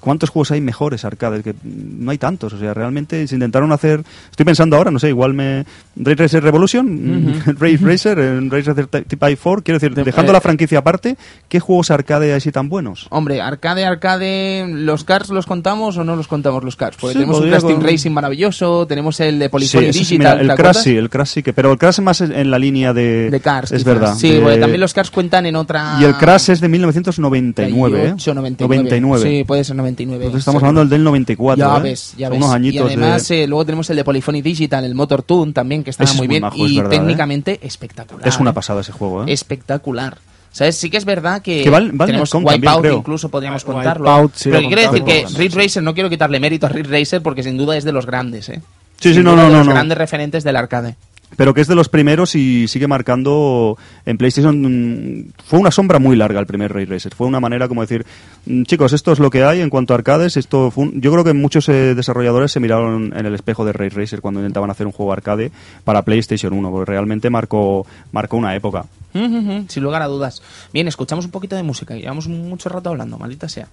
¿cuántos 0.00 0.30
juegos 0.30 0.50
hay 0.50 0.62
mejores 0.62 1.04
arcade? 1.04 1.42
Que 1.42 1.54
no 1.62 2.10
hay 2.10 2.16
tantos, 2.18 2.52
o 2.54 2.58
sea, 2.58 2.72
realmente 2.72 3.26
se 3.28 3.34
intentaron 3.34 3.70
hacer, 3.72 4.02
estoy 4.30 4.46
pensando 4.46 4.76
ahora, 4.76 4.90
no 4.90 4.98
sé, 4.98 5.08
igual 5.10 5.34
me... 5.34 5.66
Race 5.96 6.14
Racer 6.14 6.42
Revolution, 6.44 7.42
Race 7.58 7.78
Racer, 7.82 8.18
eh, 8.18 8.40
Race 8.48 8.70
Racer 8.70 8.86
Ty- 8.86 9.02
Type 9.02 9.36
4, 9.36 9.62
quiero 9.64 9.78
decir, 9.80 9.94
dejando 9.94 10.30
eh, 10.30 10.34
la 10.34 10.40
franquicia 10.40 10.78
aparte, 10.78 11.16
¿qué 11.48 11.60
juegos 11.60 11.90
arcade 11.90 12.26
hay 12.26 12.32
así 12.38 12.50
tan 12.52 12.68
buenos? 12.68 13.08
Hombre, 13.10 13.42
arcade, 13.42 13.84
arcade, 13.84 14.66
¿los 14.68 15.04
cars 15.04 15.28
los 15.30 15.44
contamos 15.44 15.96
o 15.98 16.04
no 16.04 16.16
los 16.16 16.28
contamos 16.28 16.64
los 16.64 16.76
cars? 16.76 16.96
Porque 16.98 17.14
Sí, 17.14 17.18
tenemos 17.20 17.40
un 17.40 17.50
con- 17.74 17.82
Racing 17.84 18.12
maravilloso, 18.12 18.86
tenemos 18.86 19.18
el 19.20 19.38
de 19.38 19.50
Polyphony 19.50 19.92
sí, 19.92 19.98
Digital, 19.98 20.38
mira, 20.38 20.54
¿te 20.54 20.62
el 20.62 20.66
Crash 20.66 20.76
sí, 20.82 20.96
el 20.96 21.10
Crash 21.10 21.28
sí 21.28 21.42
que, 21.42 21.52
pero 21.52 21.72
el 21.72 21.78
Crash 21.78 21.94
es 21.96 22.00
más 22.00 22.20
en 22.22 22.50
la 22.50 22.58
línea 22.58 22.94
de... 22.94 23.28
De 23.30 23.40
cars, 23.40 23.72
Es 23.72 23.80
quizás. 23.82 23.94
verdad. 23.94 24.14
Sí, 24.14 24.30
de- 24.30 24.40
porque 24.40 24.58
también 24.58 24.80
los 24.80 24.94
cars 24.94 25.10
cuentan 25.10 25.44
en 25.44 25.56
otra... 25.56 25.98
Y 26.00 26.04
el 26.04 26.14
Crash 26.14 26.48
es 26.50 26.60
de 26.62 26.68
1999, 26.68 28.04
¿eh? 28.06 28.14
98, 28.18 28.34
99. 28.34 28.82
99. 28.90 29.38
Sí, 29.38 29.44
puede 29.44 29.64
ser 29.64 29.76
99. 29.76 30.24
Entonces 30.26 30.38
estamos 30.40 30.60
sí. 30.60 30.64
hablando 30.66 30.80
del 30.80 30.90
del 30.90 31.04
94, 31.04 31.56
Ya 31.56 31.76
¿eh? 31.76 31.80
ves, 31.82 32.14
ya 32.16 32.26
Son 32.28 32.32
ves. 32.32 32.38
unos 32.44 32.50
y 32.52 32.54
añitos 32.56 32.86
además, 32.86 33.28
de... 33.28 33.44
eh, 33.44 33.46
luego 33.46 33.64
tenemos 33.64 33.90
el 33.90 33.96
de 33.96 34.04
Polyphony 34.04 34.42
Digital, 34.42 34.84
el 34.84 34.94
Motor 34.94 35.22
Tune 35.22 35.52
también, 35.52 35.82
que 35.84 35.90
está 35.90 36.04
Ese 36.04 36.12
es 36.14 36.18
muy 36.18 36.26
bien. 36.28 36.42
majo, 36.42 36.56
es 36.64 36.70
y 36.72 36.78
¿eh? 36.80 36.84
técnicamente 36.90 37.60
espectacular. 37.62 38.26
Es 38.28 38.38
una 38.38 38.52
pasada 38.52 38.80
ese 38.82 38.92
juego, 38.92 39.24
¿eh? 39.26 39.32
espectacular. 39.32 40.18
¿Sabes? 40.50 40.76
Sí 40.76 40.88
que 40.90 40.96
es 40.96 41.04
verdad 41.04 41.42
que, 41.42 41.62
Que 41.62 41.70
Val- 41.70 41.92
Val 41.92 42.06
tenemos 42.06 42.30
también, 42.30 42.54
Wipeout, 42.54 42.86
incluso 42.98 43.28
podríamos 43.28 43.64
contarlo. 43.64 44.30
sí, 44.34 44.48
Pero 44.50 44.66
quiero 44.66 44.82
decir 44.92 45.04
que. 45.04 45.26
Ridge 45.36 45.54
Racer, 45.54 45.82
no 45.82 45.92
quiero 45.94 46.08
quitarle 46.08 46.40
mérito 46.40 46.66
a 46.66 46.70
Ridge 46.70 46.88
Racer 46.90 47.22
porque 47.22 47.42
sin 47.42 47.56
duda 47.58 47.76
es 47.76 47.84
de 47.84 47.92
los 47.92 48.06
grandes, 48.06 48.48
¿eh? 48.48 48.60
Sí, 48.98 49.10
sí, 49.10 49.14
Sin 49.16 49.24
no, 49.24 49.32
duda 49.32 49.42
no, 49.44 49.48
de 49.50 49.56
los 49.58 49.66
no. 49.66 49.72
grandes 49.74 49.96
referentes 49.98 50.42
del 50.42 50.56
arcade. 50.56 50.96
Pero 51.36 51.54
que 51.54 51.60
es 51.60 51.68
de 51.68 51.74
los 51.74 51.88
primeros 51.88 52.34
y 52.34 52.66
sigue 52.68 52.88
marcando 52.88 53.76
en 54.06 54.16
PlayStation. 54.18 54.60
mm, 54.60 55.32
Fue 55.44 55.58
una 55.58 55.70
sombra 55.70 55.98
muy 55.98 56.16
larga 56.16 56.40
el 56.40 56.46
primer 56.46 56.72
Ray 56.72 56.86
Racer. 56.86 57.14
Fue 57.14 57.26
una 57.26 57.38
manera 57.38 57.68
como 57.68 57.82
decir, 57.82 58.06
mm, 58.46 58.62
chicos, 58.62 58.92
esto 58.92 59.12
es 59.12 59.18
lo 59.18 59.30
que 59.30 59.44
hay 59.44 59.60
en 59.60 59.70
cuanto 59.70 59.92
a 59.92 59.96
arcades. 59.98 60.36
Esto 60.36 60.70
fue 60.70 60.90
Yo 60.94 61.12
creo 61.12 61.24
que 61.24 61.34
muchos 61.34 61.68
eh, 61.68 61.94
desarrolladores 61.94 62.50
se 62.52 62.60
miraron 62.60 63.12
en 63.16 63.26
el 63.26 63.34
espejo 63.34 63.64
de 63.64 63.72
Ray 63.72 63.90
Racer 63.90 64.20
cuando 64.20 64.40
intentaban 64.40 64.70
hacer 64.70 64.86
un 64.86 64.92
juego 64.92 65.12
arcade 65.12 65.52
para 65.84 66.02
PlayStation 66.02 66.52
1, 66.52 66.70
porque 66.70 66.90
realmente 66.90 67.30
marcó, 67.30 67.86
marcó 68.12 68.36
una 68.36 68.54
época. 68.56 68.86
Sin 69.12 69.82
lugar 69.82 70.02
a 70.02 70.06
dudas. 70.06 70.42
Bien, 70.72 70.88
escuchamos 70.88 71.24
un 71.24 71.30
poquito 71.30 71.56
de 71.56 71.62
música. 71.62 71.94
Llevamos 71.94 72.28
mucho 72.28 72.68
rato 72.68 72.90
hablando, 72.90 73.18
maldita 73.18 73.48
sea. 73.48 73.68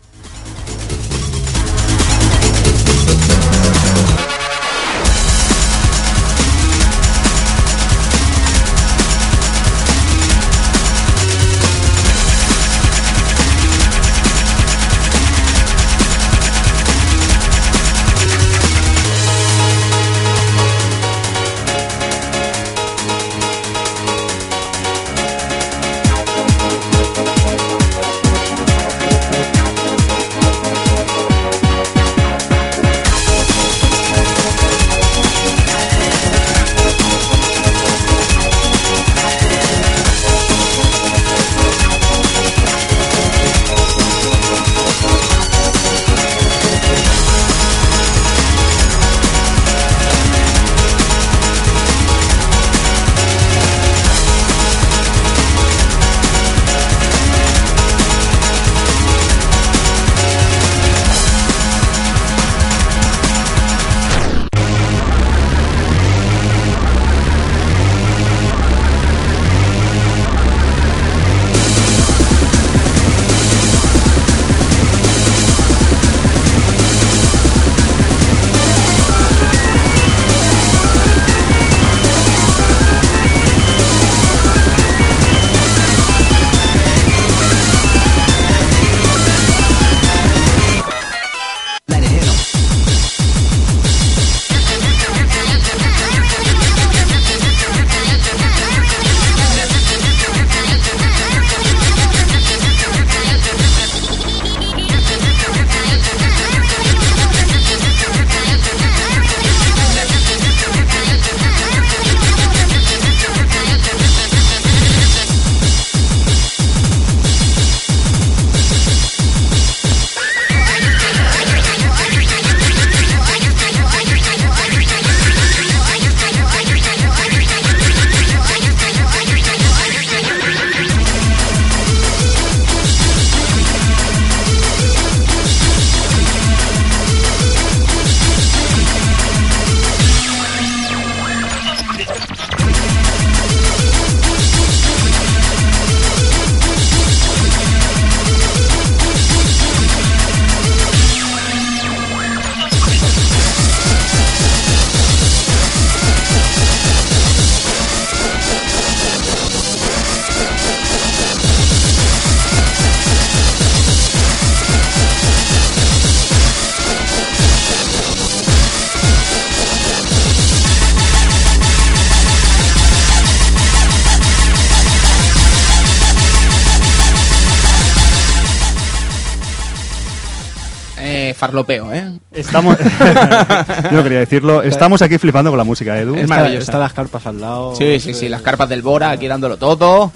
Farlopeo, 181.46 181.94
¿eh? 181.94 182.12
Estamos. 182.32 182.78
Yo 183.92 184.04
quería 184.04 184.20
decirlo. 184.20 184.62
Estamos 184.64 185.02
aquí 185.02 185.18
flipando 185.18 185.52
con 185.52 185.58
la 185.58 185.64
música, 185.64 185.98
Edu. 186.00 186.16
Es 186.16 186.22
Está, 186.24 186.36
maravillosa. 186.36 186.64
está 186.64 186.80
las 186.80 186.94
carpas 186.94 187.26
al 187.28 187.40
lado. 187.42 187.76
Sí, 187.76 188.00
sí, 188.00 188.14
sí, 188.14 188.30
las 188.30 188.42
carpas 188.42 188.70
del 188.70 188.82
Bora 188.82 189.12
aquí 189.12 189.28
dándolo 189.28 189.58
todo. 189.58 190.12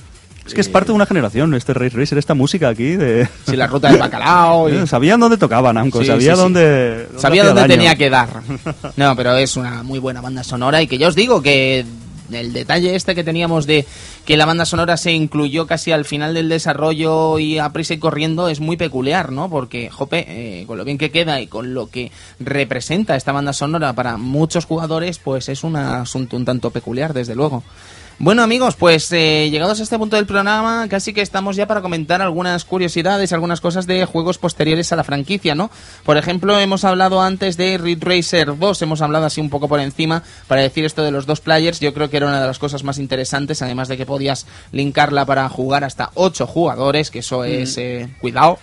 Es 0.45 0.56
que 0.56 0.61
es 0.61 0.69
parte 0.69 0.88
de 0.88 0.93
una 0.93 1.06
generación, 1.06 1.53
este 1.53 1.76
Race 1.76 1.95
Racer, 1.95 2.18
esta 2.18 2.34
música 2.34 2.69
aquí 2.69 2.95
de. 2.95 3.27
Sí, 3.47 3.56
la 3.56 3.68
ruta 3.68 3.89
del 3.89 3.99
bacalao. 3.99 4.68
y- 4.69 4.88
Sabían 4.88 5.19
dónde 5.19 5.38
tocaba 5.38 5.72
Namco, 5.72 5.99
Sí, 6.01 6.07
sabía 6.07 6.31
sí, 6.31 6.35
sí. 6.38 6.41
dónde. 6.41 7.07
Sabía 7.18 7.43
dónde 7.43 7.61
daño. 7.61 7.73
tenía 7.76 7.95
que 7.95 8.10
dar. 8.10 8.30
No, 8.97 9.15
pero 9.15 9.35
es 9.38 9.56
una 9.57 9.84
muy 9.84 9.99
buena 9.99 10.22
banda 10.22 10.43
sonora 10.43 10.81
y 10.81 10.88
que 10.88 10.97
ya 10.97 11.07
os 11.07 11.15
digo 11.15 11.41
que 11.43 11.85
el 12.31 12.53
detalle 12.53 12.95
este 12.95 13.15
que 13.15 13.23
teníamos 13.23 13.65
de 13.65 13.85
que 14.26 14.38
la 14.38 14.45
banda 14.45 14.65
sonora 14.65 14.97
se 14.97 15.11
incluyó 15.11 15.68
casi 15.68 15.91
al 15.91 16.06
final 16.06 16.34
del 16.34 16.49
desarrollo 16.49 17.39
y 17.39 17.60
a 17.60 17.69
prisa 17.69 17.93
y 17.93 17.99
corriendo 17.99 18.49
es 18.49 18.60
muy 18.60 18.77
peculiar, 18.77 19.31
¿no? 19.31 19.49
Porque, 19.49 19.89
jope, 19.89 20.26
eh, 20.27 20.65
con 20.65 20.77
lo 20.77 20.85
bien 20.85 20.97
que 20.97 21.11
queda 21.11 21.41
y 21.41 21.47
con 21.47 21.73
lo 21.73 21.89
que 21.89 22.11
representa 22.39 23.15
esta 23.15 23.31
banda 23.31 23.53
sonora 23.53 23.93
para 23.93 24.18
muchos 24.18 24.65
jugadores, 24.65 25.19
pues 25.19 25.49
es 25.49 25.64
un 25.64 25.76
asunto 25.76 26.38
un 26.38 26.45
tanto 26.45 26.72
peculiar, 26.72 27.14
desde 27.14 27.35
luego. 27.35 27.64
Bueno 28.22 28.44
amigos, 28.44 28.76
pues 28.76 29.10
eh, 29.14 29.50
llegados 29.50 29.80
a 29.80 29.84
este 29.84 29.98
punto 29.98 30.18
del 30.18 30.26
programa, 30.26 30.86
casi 30.90 31.14
que 31.14 31.22
estamos 31.22 31.56
ya 31.56 31.68
para 31.68 31.82
comentar 31.82 32.22
algunas 32.22 32.66
curiosidades, 32.66 33.32
algunas 33.32 33.62
cosas 33.62 33.88
de 33.88 34.04
juegos 34.04 34.38
posteriores 34.38 34.91
a 34.91 34.98
la 34.98 35.06
franquicia, 35.06 35.56
¿no? 35.56 35.72
Por 36.04 36.18
ejemplo, 36.18 36.60
hemos 36.60 36.84
hablado 36.84 37.22
antes 37.22 37.56
de 37.56 37.78
Ridge 37.78 38.04
Racer 38.04 38.58
2, 38.60 38.82
hemos 38.82 39.02
hablado 39.02 39.26
así 39.26 39.40
un 39.40 39.50
poco 39.50 39.70
por 39.70 39.80
encima 39.80 40.22
para 40.50 40.60
decir 40.60 40.84
esto 40.84 41.02
de 41.02 41.12
los 41.12 41.28
dos 41.28 41.40
players, 41.40 41.80
yo 41.80 41.94
creo 41.94 42.10
que 42.10 42.18
era 42.18 42.26
una 42.26 42.41
de 42.41 42.48
las 42.48 42.60
cosas 42.60 42.84
más 42.84 42.98
interesantes, 42.98 43.62
además 43.62 43.88
de 43.88 43.96
que 43.96 44.06
podías 44.06 44.46
linkarla 44.74 45.26
para 45.26 45.48
jugar 45.48 45.86
hasta 45.86 46.12
8 46.16 46.46
jugadores, 46.46 47.12
que 47.12 47.20
eso 47.20 47.46
es, 47.46 47.78
eh, 47.78 48.10
cuidado, 48.20 48.60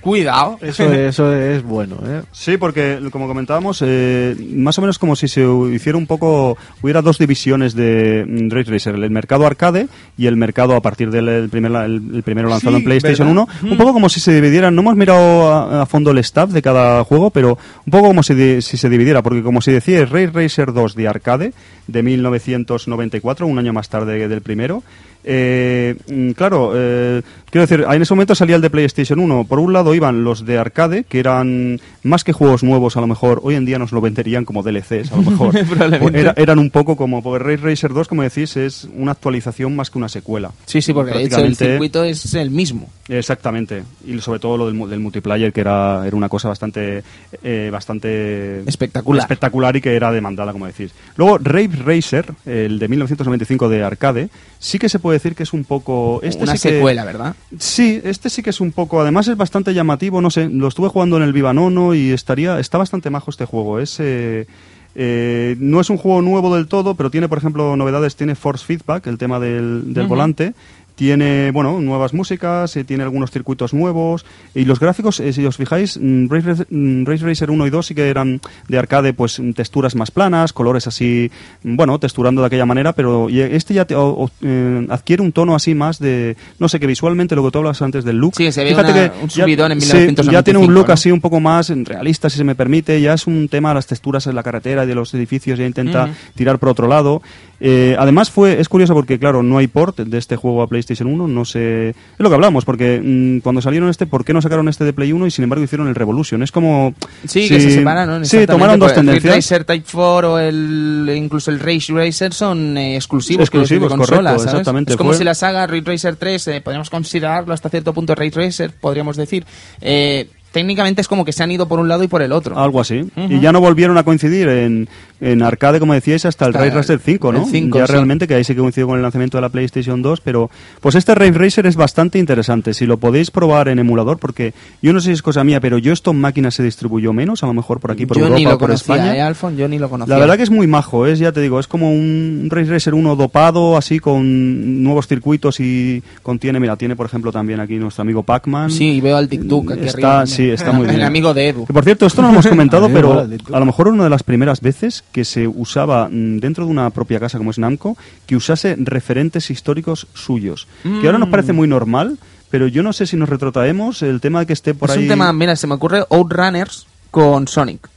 cuidado. 0.00 0.58
Eso, 0.60 0.92
eso 0.92 1.32
es 1.34 1.62
bueno, 1.62 1.96
¿eh? 2.06 2.22
Sí, 2.32 2.56
porque 2.56 2.98
como 3.10 3.26
comentábamos, 3.26 3.82
eh, 3.84 4.36
más 4.54 4.78
o 4.78 4.80
menos 4.80 4.98
como 4.98 5.16
si 5.16 5.28
se 5.28 5.46
hiciera 5.72 5.98
un 5.98 6.06
poco, 6.06 6.56
hubiera 6.82 7.02
dos 7.02 7.18
divisiones 7.18 7.74
de 7.74 8.24
mm, 8.26 8.50
Race 8.50 8.70
Racer, 8.70 8.94
el 8.94 9.10
mercado 9.10 9.46
arcade 9.46 9.88
y 10.16 10.26
el 10.26 10.36
mercado 10.36 10.74
a 10.74 10.80
partir 10.80 11.10
del 11.10 11.28
el 11.28 11.48
primer, 11.48 11.72
el, 11.72 12.02
el 12.14 12.22
primero 12.22 12.48
lanzado 12.48 12.76
Sí, 12.76 12.78
en 12.78 12.84
PlayStation 12.84 13.28
¿verdad? 13.28 13.48
1, 13.62 13.72
un 13.72 13.78
poco 13.78 13.92
como 13.92 14.08
si 14.08 14.20
se 14.20 14.32
dividieran, 14.32 14.74
no 14.74 14.82
hemos 14.82 14.96
mirado 14.96 15.52
a, 15.52 15.82
a 15.82 15.86
fondo 15.86 16.10
el 16.10 16.18
staff 16.18 16.50
de 16.50 16.62
cada 16.62 17.04
juego, 17.04 17.30
pero 17.30 17.58
un 17.86 17.90
poco 17.90 18.08
como 18.08 18.22
si, 18.22 18.62
si 18.62 18.76
se 18.76 18.88
dividiera, 18.88 19.22
porque 19.22 19.42
como 19.42 19.60
si 19.60 19.72
decía, 19.72 20.00
es 20.00 20.10
Race 20.10 20.30
Racer 20.32 20.72
2 20.72 20.94
de 20.94 21.08
arcade, 21.08 21.52
de 21.86 22.02
1994, 22.02 23.46
un 23.46 23.58
año 23.58 23.72
más 23.72 23.88
tarde 23.88 24.28
del 24.28 24.42
primero, 24.42 24.82
eh, 25.30 25.94
mm, 26.10 26.30
claro, 26.30 26.72
eh, 26.74 27.20
quiero 27.50 27.66
decir, 27.66 27.84
en 27.86 28.00
ese 28.02 28.14
momento 28.14 28.34
salía 28.34 28.56
el 28.56 28.62
de 28.62 28.70
PlayStation 28.70 29.18
1. 29.20 29.44
Por 29.44 29.58
un 29.58 29.72
lado 29.74 29.94
iban 29.94 30.24
los 30.24 30.46
de 30.46 30.56
arcade, 30.58 31.04
que 31.04 31.20
eran 31.20 31.78
más 32.02 32.24
que 32.24 32.32
juegos 32.32 32.62
nuevos, 32.64 32.96
a 32.96 33.00
lo 33.02 33.06
mejor 33.06 33.40
hoy 33.42 33.54
en 33.54 33.66
día 33.66 33.78
nos 33.78 33.92
lo 33.92 34.00
venderían 34.00 34.46
como 34.46 34.62
DLCs, 34.62 35.12
a 35.12 35.16
lo 35.16 35.22
mejor. 35.30 35.54
Era- 36.16 36.32
eran 36.36 36.58
un 36.58 36.70
poco 36.70 36.96
como, 36.96 37.22
porque 37.22 37.44
Race 37.44 37.62
Racer 37.62 37.92
2, 37.92 38.08
como 38.08 38.22
decís, 38.22 38.56
es 38.56 38.88
una 38.96 39.12
actualización 39.12 39.76
más 39.76 39.90
que 39.90 39.98
una 39.98 40.08
secuela. 40.08 40.50
Sí, 40.64 40.80
sí, 40.80 40.92
porque 40.94 41.12
de 41.12 41.24
hecho 41.24 41.40
el 41.40 41.54
circuito 41.56 42.04
es 42.04 42.32
el 42.34 42.50
mismo. 42.50 42.88
Exactamente. 43.08 43.82
Y 44.06 44.18
sobre 44.20 44.38
todo 44.40 44.56
lo 44.56 44.66
del 44.88 45.00
multiplayer, 45.00 45.52
que 45.52 45.60
era, 45.60 46.06
era 46.06 46.16
una 46.16 46.28
cosa 46.30 46.48
bastante, 46.48 47.02
eh, 47.42 47.68
bastante 47.70 48.60
Espectacular. 48.66 49.22
espectacular 49.24 49.76
y 49.76 49.80
que 49.80 49.94
era 49.94 50.10
demandada, 50.10 50.52
como 50.52 50.66
decís. 50.66 50.92
Luego, 51.16 51.38
Rave 51.38 51.70
Racer, 51.84 52.32
el 52.46 52.78
de 52.78 52.88
1995 52.88 53.68
de 53.68 53.82
arcade, 53.82 54.28
sí 54.58 54.78
que 54.78 54.88
se 54.88 54.98
puede 54.98 55.17
decir 55.18 55.34
que 55.34 55.42
es 55.42 55.52
un 55.52 55.64
poco... 55.64 56.20
Este 56.22 56.42
Una 56.44 56.56
sí 56.56 56.68
que- 56.68 56.74
secuela, 56.76 57.04
¿verdad? 57.04 57.36
Sí, 57.58 58.00
este 58.04 58.30
sí 58.30 58.42
que 58.42 58.50
es 58.50 58.60
un 58.60 58.72
poco. 58.72 59.00
Además 59.00 59.28
es 59.28 59.36
bastante 59.36 59.74
llamativo, 59.74 60.20
no 60.20 60.30
sé. 60.30 60.48
Lo 60.48 60.68
estuve 60.68 60.88
jugando 60.88 61.16
en 61.16 61.22
el 61.22 61.32
Vivanono 61.32 61.94
y 61.94 62.10
estaría, 62.10 62.58
está 62.60 62.78
bastante 62.78 63.10
majo 63.10 63.30
este 63.30 63.44
juego. 63.44 63.78
Es 63.80 63.98
eh, 64.00 64.46
eh, 64.94 65.54
no 65.60 65.80
es 65.80 65.90
un 65.90 65.96
juego 65.96 66.22
nuevo 66.22 66.54
del 66.56 66.66
todo, 66.66 66.94
pero 66.94 67.10
tiene, 67.10 67.28
por 67.28 67.38
ejemplo, 67.38 67.76
novedades. 67.76 68.16
Tiene 68.16 68.34
Force 68.34 68.64
Feedback, 68.64 69.06
el 69.06 69.18
tema 69.18 69.38
del, 69.38 69.92
del 69.94 70.06
volante. 70.06 70.54
Tiene, 70.98 71.52
bueno, 71.52 71.80
nuevas 71.80 72.12
músicas, 72.12 72.76
eh, 72.76 72.82
tiene 72.82 73.04
algunos 73.04 73.30
circuitos 73.30 73.72
nuevos. 73.72 74.26
Y 74.52 74.64
los 74.64 74.80
gráficos, 74.80 75.20
eh, 75.20 75.32
si 75.32 75.46
os 75.46 75.56
fijáis, 75.56 75.96
mm, 75.96 76.26
Race, 76.28 76.44
Racer- 76.48 76.66
mm, 76.70 77.04
Race 77.04 77.24
Racer 77.24 77.52
1 77.52 77.66
y 77.68 77.70
2 77.70 77.86
sí 77.86 77.94
que 77.94 78.08
eran 78.08 78.40
de 78.66 78.78
arcade, 78.78 79.12
pues 79.12 79.38
mm, 79.38 79.52
texturas 79.52 79.94
más 79.94 80.10
planas, 80.10 80.52
colores 80.52 80.88
así, 80.88 81.30
mm, 81.62 81.76
bueno, 81.76 82.00
texturando 82.00 82.40
de 82.40 82.48
aquella 82.48 82.66
manera, 82.66 82.94
pero 82.94 83.30
y 83.30 83.38
este 83.40 83.74
ya 83.74 83.84
te- 83.84 83.94
o- 83.94 84.08
o, 84.24 84.30
eh, 84.42 84.88
adquiere 84.90 85.22
un 85.22 85.30
tono 85.30 85.54
así 85.54 85.72
más 85.72 86.00
de, 86.00 86.36
no 86.58 86.68
sé, 86.68 86.80
que 86.80 86.88
visualmente 86.88 87.36
lo 87.36 87.44
que 87.44 87.52
tú 87.52 87.58
hablas 87.58 87.80
antes 87.80 88.04
del 88.04 88.16
look. 88.16 88.34
Sí, 88.36 88.50
se 88.50 88.64
ve 88.64 88.70
Fíjate 88.70 88.90
una- 88.90 89.08
que 89.12 89.22
un 89.22 89.28
ya- 89.28 89.44
subidón 89.44 89.70
en 89.70 89.80
sí, 89.80 89.86
1995, 89.86 90.32
ya 90.32 90.42
tiene 90.42 90.58
un 90.58 90.74
look 90.74 90.88
¿no? 90.88 90.94
así 90.94 91.12
un 91.12 91.20
poco 91.20 91.38
más 91.38 91.70
realista, 91.84 92.28
si 92.28 92.38
se 92.38 92.42
me 92.44 92.56
permite. 92.56 93.00
Ya 93.00 93.14
es 93.14 93.28
un 93.28 93.48
tema 93.48 93.68
de 93.68 93.76
las 93.76 93.86
texturas 93.86 94.26
en 94.26 94.34
la 94.34 94.42
carretera 94.42 94.82
y 94.82 94.88
de 94.88 94.96
los 94.96 95.14
edificios, 95.14 95.60
ya 95.60 95.64
intenta 95.66 96.06
Ujú. 96.06 96.12
tirar 96.34 96.58
por 96.58 96.70
otro 96.70 96.88
lado. 96.88 97.22
Eh, 97.60 97.96
además 97.98 98.30
fue 98.30 98.60
es 98.60 98.68
curioso 98.68 98.94
porque 98.94 99.18
claro 99.18 99.42
no 99.42 99.58
hay 99.58 99.66
port 99.66 99.98
de 99.98 100.16
este 100.18 100.36
juego 100.36 100.62
a 100.62 100.68
PlayStation 100.68 100.87
1 101.06 101.28
no 101.28 101.44
sé 101.44 101.90
es 101.90 101.94
lo 102.18 102.28
que 102.28 102.34
hablamos 102.34 102.64
porque 102.64 103.00
mm, 103.02 103.38
cuando 103.40 103.60
salieron 103.62 103.88
este 103.88 104.06
¿por 104.06 104.24
qué 104.24 104.32
no 104.32 104.40
sacaron 104.42 104.68
este 104.68 104.84
de 104.84 104.92
Play 104.92 105.12
1 105.12 105.26
y 105.26 105.30
sin 105.30 105.44
embargo 105.44 105.64
hicieron 105.64 105.88
el 105.88 105.94
Revolution? 105.94 106.42
es 106.42 106.52
como 106.52 106.94
Sí, 107.26 107.42
si- 107.42 107.48
que 107.48 107.60
se 107.60 107.70
separan, 107.70 108.08
¿no? 108.08 108.24
sí 108.24 108.46
tomaron 108.46 108.78
dos 108.78 108.92
pues, 108.92 108.98
El 108.98 109.06
tendencias 109.06 109.34
Racer 109.36 109.64
Type 109.64 109.86
4 109.92 110.32
o 110.34 110.38
el, 110.38 111.12
incluso 111.16 111.50
el 111.50 111.60
Race 111.60 111.92
Racer 111.92 112.32
son 112.32 112.76
eh, 112.76 112.96
exclusivos, 112.96 113.50
decir, 113.50 113.60
de 113.80 113.86
Exclusivos, 113.86 113.88
consolas, 113.90 114.18
correcto, 114.32 114.38
¿sabes? 114.38 114.52
exactamente, 114.60 114.92
Es 114.92 114.96
como 114.96 115.10
fue- 115.10 115.18
si 115.18 115.24
la 115.24 115.34
saga 115.34 115.66
Ridge 115.66 115.86
Racer 115.86 116.16
3, 116.16 116.48
eh, 116.48 116.60
podríamos 116.62 116.90
considerarlo 116.90 117.52
hasta 117.54 117.68
cierto 117.68 117.92
punto 117.92 118.14
Ray 118.14 118.30
Racer, 118.30 118.72
podríamos 118.80 119.16
decir. 119.16 119.44
Eh, 119.80 120.28
técnicamente 120.58 121.00
es 121.00 121.06
como 121.08 121.24
que 121.24 121.30
se 121.32 121.42
han 121.44 121.50
ido 121.52 121.68
por 121.68 121.78
un 121.78 121.86
lado 121.88 122.02
y 122.02 122.08
por 122.08 122.20
el 122.20 122.32
otro. 122.32 122.58
algo 122.58 122.80
así 122.80 123.04
y 123.16 123.38
ya 123.38 123.52
no 123.52 123.60
volvieron 123.60 123.96
a 123.96 124.02
coincidir 124.02 124.48
en, 124.48 124.88
en 125.20 125.42
arcade 125.42 125.78
como 125.78 125.94
decíais 125.94 126.24
hasta 126.26 126.46
el 126.46 126.52
Ray 126.54 126.70
Racer 126.70 126.98
5 126.98 127.32
¿no? 127.32 127.44
el 127.44 127.50
5, 127.50 127.78
ya 127.78 127.86
sí. 127.86 127.92
realmente 127.92 128.26
que 128.26 128.34
ahí 128.34 128.42
sí 128.42 128.54
que 128.54 128.60
coincidió 128.60 128.88
con 128.88 128.96
el 128.96 129.02
lanzamiento 129.02 129.36
de 129.38 129.42
la 129.42 129.48
PlayStation 129.50 130.02
2 130.02 130.20
pero 130.20 130.50
pues 130.80 130.96
este 130.96 131.14
Rave 131.14 131.38
Racer 131.38 131.66
es 131.66 131.76
bastante 131.76 132.18
interesante 132.18 132.74
si 132.74 132.86
lo 132.86 132.96
podéis 132.98 133.30
probar 133.30 133.68
en 133.68 133.78
emulador 133.78 134.18
porque 134.18 134.52
yo 134.82 134.92
no 134.92 135.00
sé 135.00 135.06
si 135.06 135.12
es 135.12 135.22
cosa 135.22 135.44
mía 135.44 135.60
pero 135.60 135.78
yo 135.78 135.92
esto 135.92 136.10
en 136.10 136.20
máquina 136.20 136.50
se 136.50 136.64
distribuyó 136.64 137.12
menos 137.12 137.44
a 137.44 137.46
lo 137.46 137.54
mejor 137.54 137.78
por 137.78 137.92
aquí 137.92 138.04
por 138.04 138.16
yo 138.16 138.24
Europa 138.24 138.38
ni 138.40 138.46
o 138.46 138.50
lo 138.50 138.58
por 138.58 138.68
conocía, 138.68 138.94
España 138.96 139.16
¿eh, 139.16 139.20
Alfon? 139.22 139.56
Yo 139.56 139.68
ni 139.68 139.78
lo 139.78 139.88
conocía. 139.88 140.14
La 140.14 140.20
verdad 140.20 140.36
que 140.36 140.42
es 140.42 140.50
muy 140.50 140.66
majo, 140.66 141.06
es 141.06 141.18
ya 141.20 141.30
te 141.30 141.40
digo, 141.40 141.60
es 141.60 141.68
como 141.68 141.92
un 141.92 142.48
Race 142.50 142.70
Racer 142.70 142.94
1 142.94 143.14
dopado, 143.16 143.76
así 143.76 144.00
con 144.00 144.82
nuevos 144.82 145.06
circuitos 145.06 145.60
y 145.60 146.02
contiene, 146.22 146.58
mira, 146.60 146.76
tiene 146.76 146.96
por 146.96 147.06
ejemplo 147.06 147.30
también 147.32 147.60
aquí 147.60 147.76
nuestro 147.76 148.02
amigo 148.02 148.22
Pac-Man. 148.22 148.70
Sí, 148.70 149.00
veo 149.00 149.16
al 149.16 149.28
TikTok 149.28 149.72
aquí 149.72 149.84
Está, 149.86 150.20
arriba. 150.20 150.26
sí, 150.26 150.47
está 150.54 150.72
muy 150.72 150.86
bien. 150.88 151.00
El 151.00 151.06
amigo 151.06 151.34
de 151.34 151.48
Edu. 151.48 151.66
Que 151.66 151.72
por 151.72 151.84
cierto, 151.84 152.06
esto 152.06 152.22
no 152.22 152.28
lo 152.28 152.34
hemos 152.34 152.46
comentado, 152.46 152.88
pero 152.92 153.20
a 153.20 153.58
lo 153.58 153.66
mejor 153.66 153.88
una 153.88 154.04
de 154.04 154.10
las 154.10 154.22
primeras 154.22 154.60
veces 154.60 155.04
que 155.12 155.24
se 155.24 155.46
usaba 155.46 156.08
mm, 156.08 156.38
dentro 156.38 156.64
de 156.64 156.70
una 156.70 156.90
propia 156.90 157.20
casa 157.20 157.38
como 157.38 157.50
es 157.50 157.58
Namco, 157.58 157.96
que 158.26 158.36
usase 158.36 158.76
referentes 158.78 159.50
históricos 159.50 160.06
suyos. 160.14 160.66
Que 160.82 161.06
ahora 161.06 161.18
nos 161.18 161.28
parece 161.28 161.52
muy 161.52 161.68
normal, 161.68 162.18
pero 162.50 162.66
yo 162.66 162.82
no 162.82 162.92
sé 162.92 163.06
si 163.06 163.16
nos 163.16 163.28
retrotraemos 163.28 164.02
el 164.02 164.20
tema 164.20 164.40
de 164.40 164.46
que 164.46 164.52
esté 164.52 164.74
por 164.74 164.90
es 164.90 164.96
ahí... 164.96 165.02
un 165.02 165.08
tema, 165.08 165.32
mira, 165.32 165.56
se 165.56 165.66
me 165.66 165.74
ocurre 165.74 166.04
Outrunners 166.10 166.86
con 167.10 167.48
Sonic. 167.48 167.88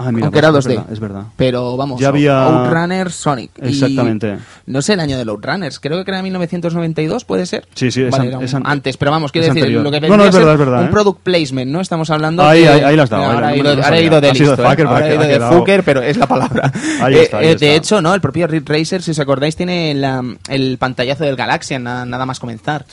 Ah, 0.00 0.12
mira, 0.12 0.26
aunque 0.26 0.40
pues 0.40 0.48
era 0.50 0.58
es 0.58 0.64
2D. 0.64 0.68
verdad, 0.68 0.92
es 0.92 1.00
verdad. 1.00 1.22
Pero 1.36 1.76
vamos, 1.76 2.00
Ya 2.00 2.08
había- 2.08 2.44
Outrunners 2.44 3.14
Sonic. 3.14 3.50
Y 3.62 3.68
Exactamente. 3.68 4.38
no 4.66 4.82
sé 4.82 4.94
el 4.94 5.00
año 5.00 5.18
del 5.18 5.28
Outrunners, 5.28 5.78
creo 5.80 6.04
que 6.04 6.10
era 6.10 6.22
1992, 6.22 7.24
¿puede 7.24 7.46
ser? 7.46 7.66
Sí, 7.74 7.90
sí, 7.90 8.02
es 8.02 8.10
Vale, 8.10 8.22
an- 8.22 8.28
era 8.28 8.38
un- 8.38 8.44
es 8.44 8.54
an- 8.54 8.62
antes, 8.66 8.96
pero 8.96 9.10
vamos, 9.10 9.32
quiero 9.32 9.46
decir, 9.48 9.62
anterior. 9.62 9.82
lo 9.84 9.90
que 9.90 10.00
No, 10.00 10.16
no, 10.16 10.24
es 10.24 10.34
verdad, 10.34 10.52
es 10.54 10.58
verdad, 10.58 10.80
un 10.80 10.86
¿eh? 10.86 10.90
product 10.90 11.20
placement, 11.22 11.70
¿no? 11.70 11.80
Estamos 11.80 12.10
hablando 12.10 12.42
Ahí, 12.42 12.62
que- 12.62 12.68
ahí- 12.68 12.80
ahí 12.80 12.96
la 12.96 13.02
has 13.04 13.10
dado, 13.10 13.24
Ahora 13.24 13.48
ahí 13.48 13.60
he 13.60 13.62
la- 13.62 13.68
ido, 13.70 13.76
no 13.76 13.82
ahora 13.84 13.96
he 13.96 13.98
sabía. 14.00 14.06
ido 14.06 14.20
de 14.20 14.30
Ha 14.30 14.34
sido 14.34 14.46
listo, 14.50 14.62
de 14.62 14.68
¿eh? 14.68 14.70
fucker, 14.70 14.86
Ahora 14.86 14.98
pero 15.00 15.06
he 15.06 15.10
ha 15.10 15.14
ido 15.14 15.22
de 15.28 15.34
quedado- 15.34 15.58
fucker, 15.58 15.82
pero 15.84 16.02
es 16.02 16.16
la 16.16 16.26
palabra. 16.26 16.72
Ahí 17.00 17.14
Eh, 17.14 17.22
está, 17.22 17.38
ahí 17.38 17.46
eh, 17.46 17.50
está. 17.52 17.66
De 17.66 17.74
hecho, 17.76 18.00
¿no? 18.02 18.14
El 18.14 18.20
propio 18.20 18.46
Ridge 18.46 18.68
Racer, 18.68 19.02
si 19.02 19.10
os 19.10 19.18
acordáis, 19.18 19.56
tiene 19.56 19.94
la- 19.94 20.24
el 20.48 20.76
pantallazo 20.78 21.24
del 21.24 21.36
Galaxia 21.36 21.78
na- 21.78 22.04
nada 22.04 22.26
más 22.26 22.40
comenzar. 22.40 22.84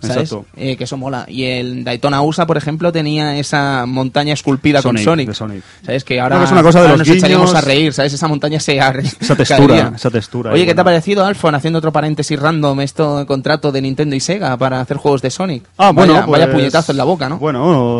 Exacto. 0.00 0.46
Eh, 0.56 0.76
que 0.76 0.84
eso 0.84 0.96
mola. 0.96 1.24
Y 1.28 1.44
el 1.44 1.84
Daytona 1.84 2.22
USA, 2.22 2.46
por 2.46 2.56
ejemplo, 2.56 2.92
tenía 2.92 3.36
esa 3.38 3.84
montaña 3.86 4.34
esculpida 4.34 4.82
con 4.82 4.98
Sonic. 4.98 5.28
de. 5.28 5.62
¿Sabes? 5.84 6.04
Que 6.04 6.20
ahora, 6.20 6.41
que 6.42 6.46
es 6.46 6.52
una 6.52 6.62
cosa 6.62 6.82
de 6.82 6.88
los 6.88 6.98
nos 6.98 7.08
guiños. 7.08 7.54
a 7.54 7.60
reír, 7.60 7.92
¿sabes? 7.92 8.12
Esa 8.12 8.28
montaña 8.28 8.60
se 8.60 8.76
Esa 8.76 9.36
textura, 9.36 9.92
esa 9.94 10.10
textura, 10.10 10.52
Oye, 10.52 10.66
¿qué 10.66 10.74
te 10.74 10.80
ha 10.80 10.84
parecido, 10.84 11.24
Alfon, 11.24 11.54
haciendo 11.54 11.78
otro 11.78 11.92
paréntesis 11.92 12.38
random, 12.38 12.80
esto 12.80 13.18
de 13.18 13.26
contrato 13.26 13.72
de 13.72 13.80
Nintendo 13.82 14.16
y 14.16 14.20
Sega 14.20 14.56
para 14.56 14.80
hacer 14.80 14.96
juegos 14.96 15.22
de 15.22 15.30
Sonic? 15.30 15.64
Ah, 15.78 15.90
bueno, 15.92 16.14
vaya, 16.14 16.26
vaya 16.26 16.44
pues, 16.46 16.56
puñetazo 16.56 16.92
en 16.92 16.98
la 16.98 17.04
boca, 17.04 17.28
¿no? 17.28 17.38
Bueno, 17.38 17.98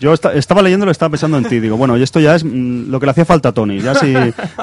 yo 0.00 0.12
esta- 0.12 0.32
estaba 0.34 0.62
leyéndolo, 0.62 0.90
estaba 0.92 1.10
pensando 1.10 1.38
en 1.38 1.44
ti. 1.44 1.60
Digo, 1.60 1.76
bueno, 1.76 1.96
y 1.96 2.02
esto 2.02 2.20
ya 2.20 2.34
es 2.34 2.44
mm, 2.44 2.90
lo 2.90 2.98
que 3.00 3.06
le 3.06 3.10
hacía 3.12 3.24
falta 3.24 3.50
a 3.50 3.52
Tony. 3.52 3.80
Ya 3.80 3.94
si 3.94 4.14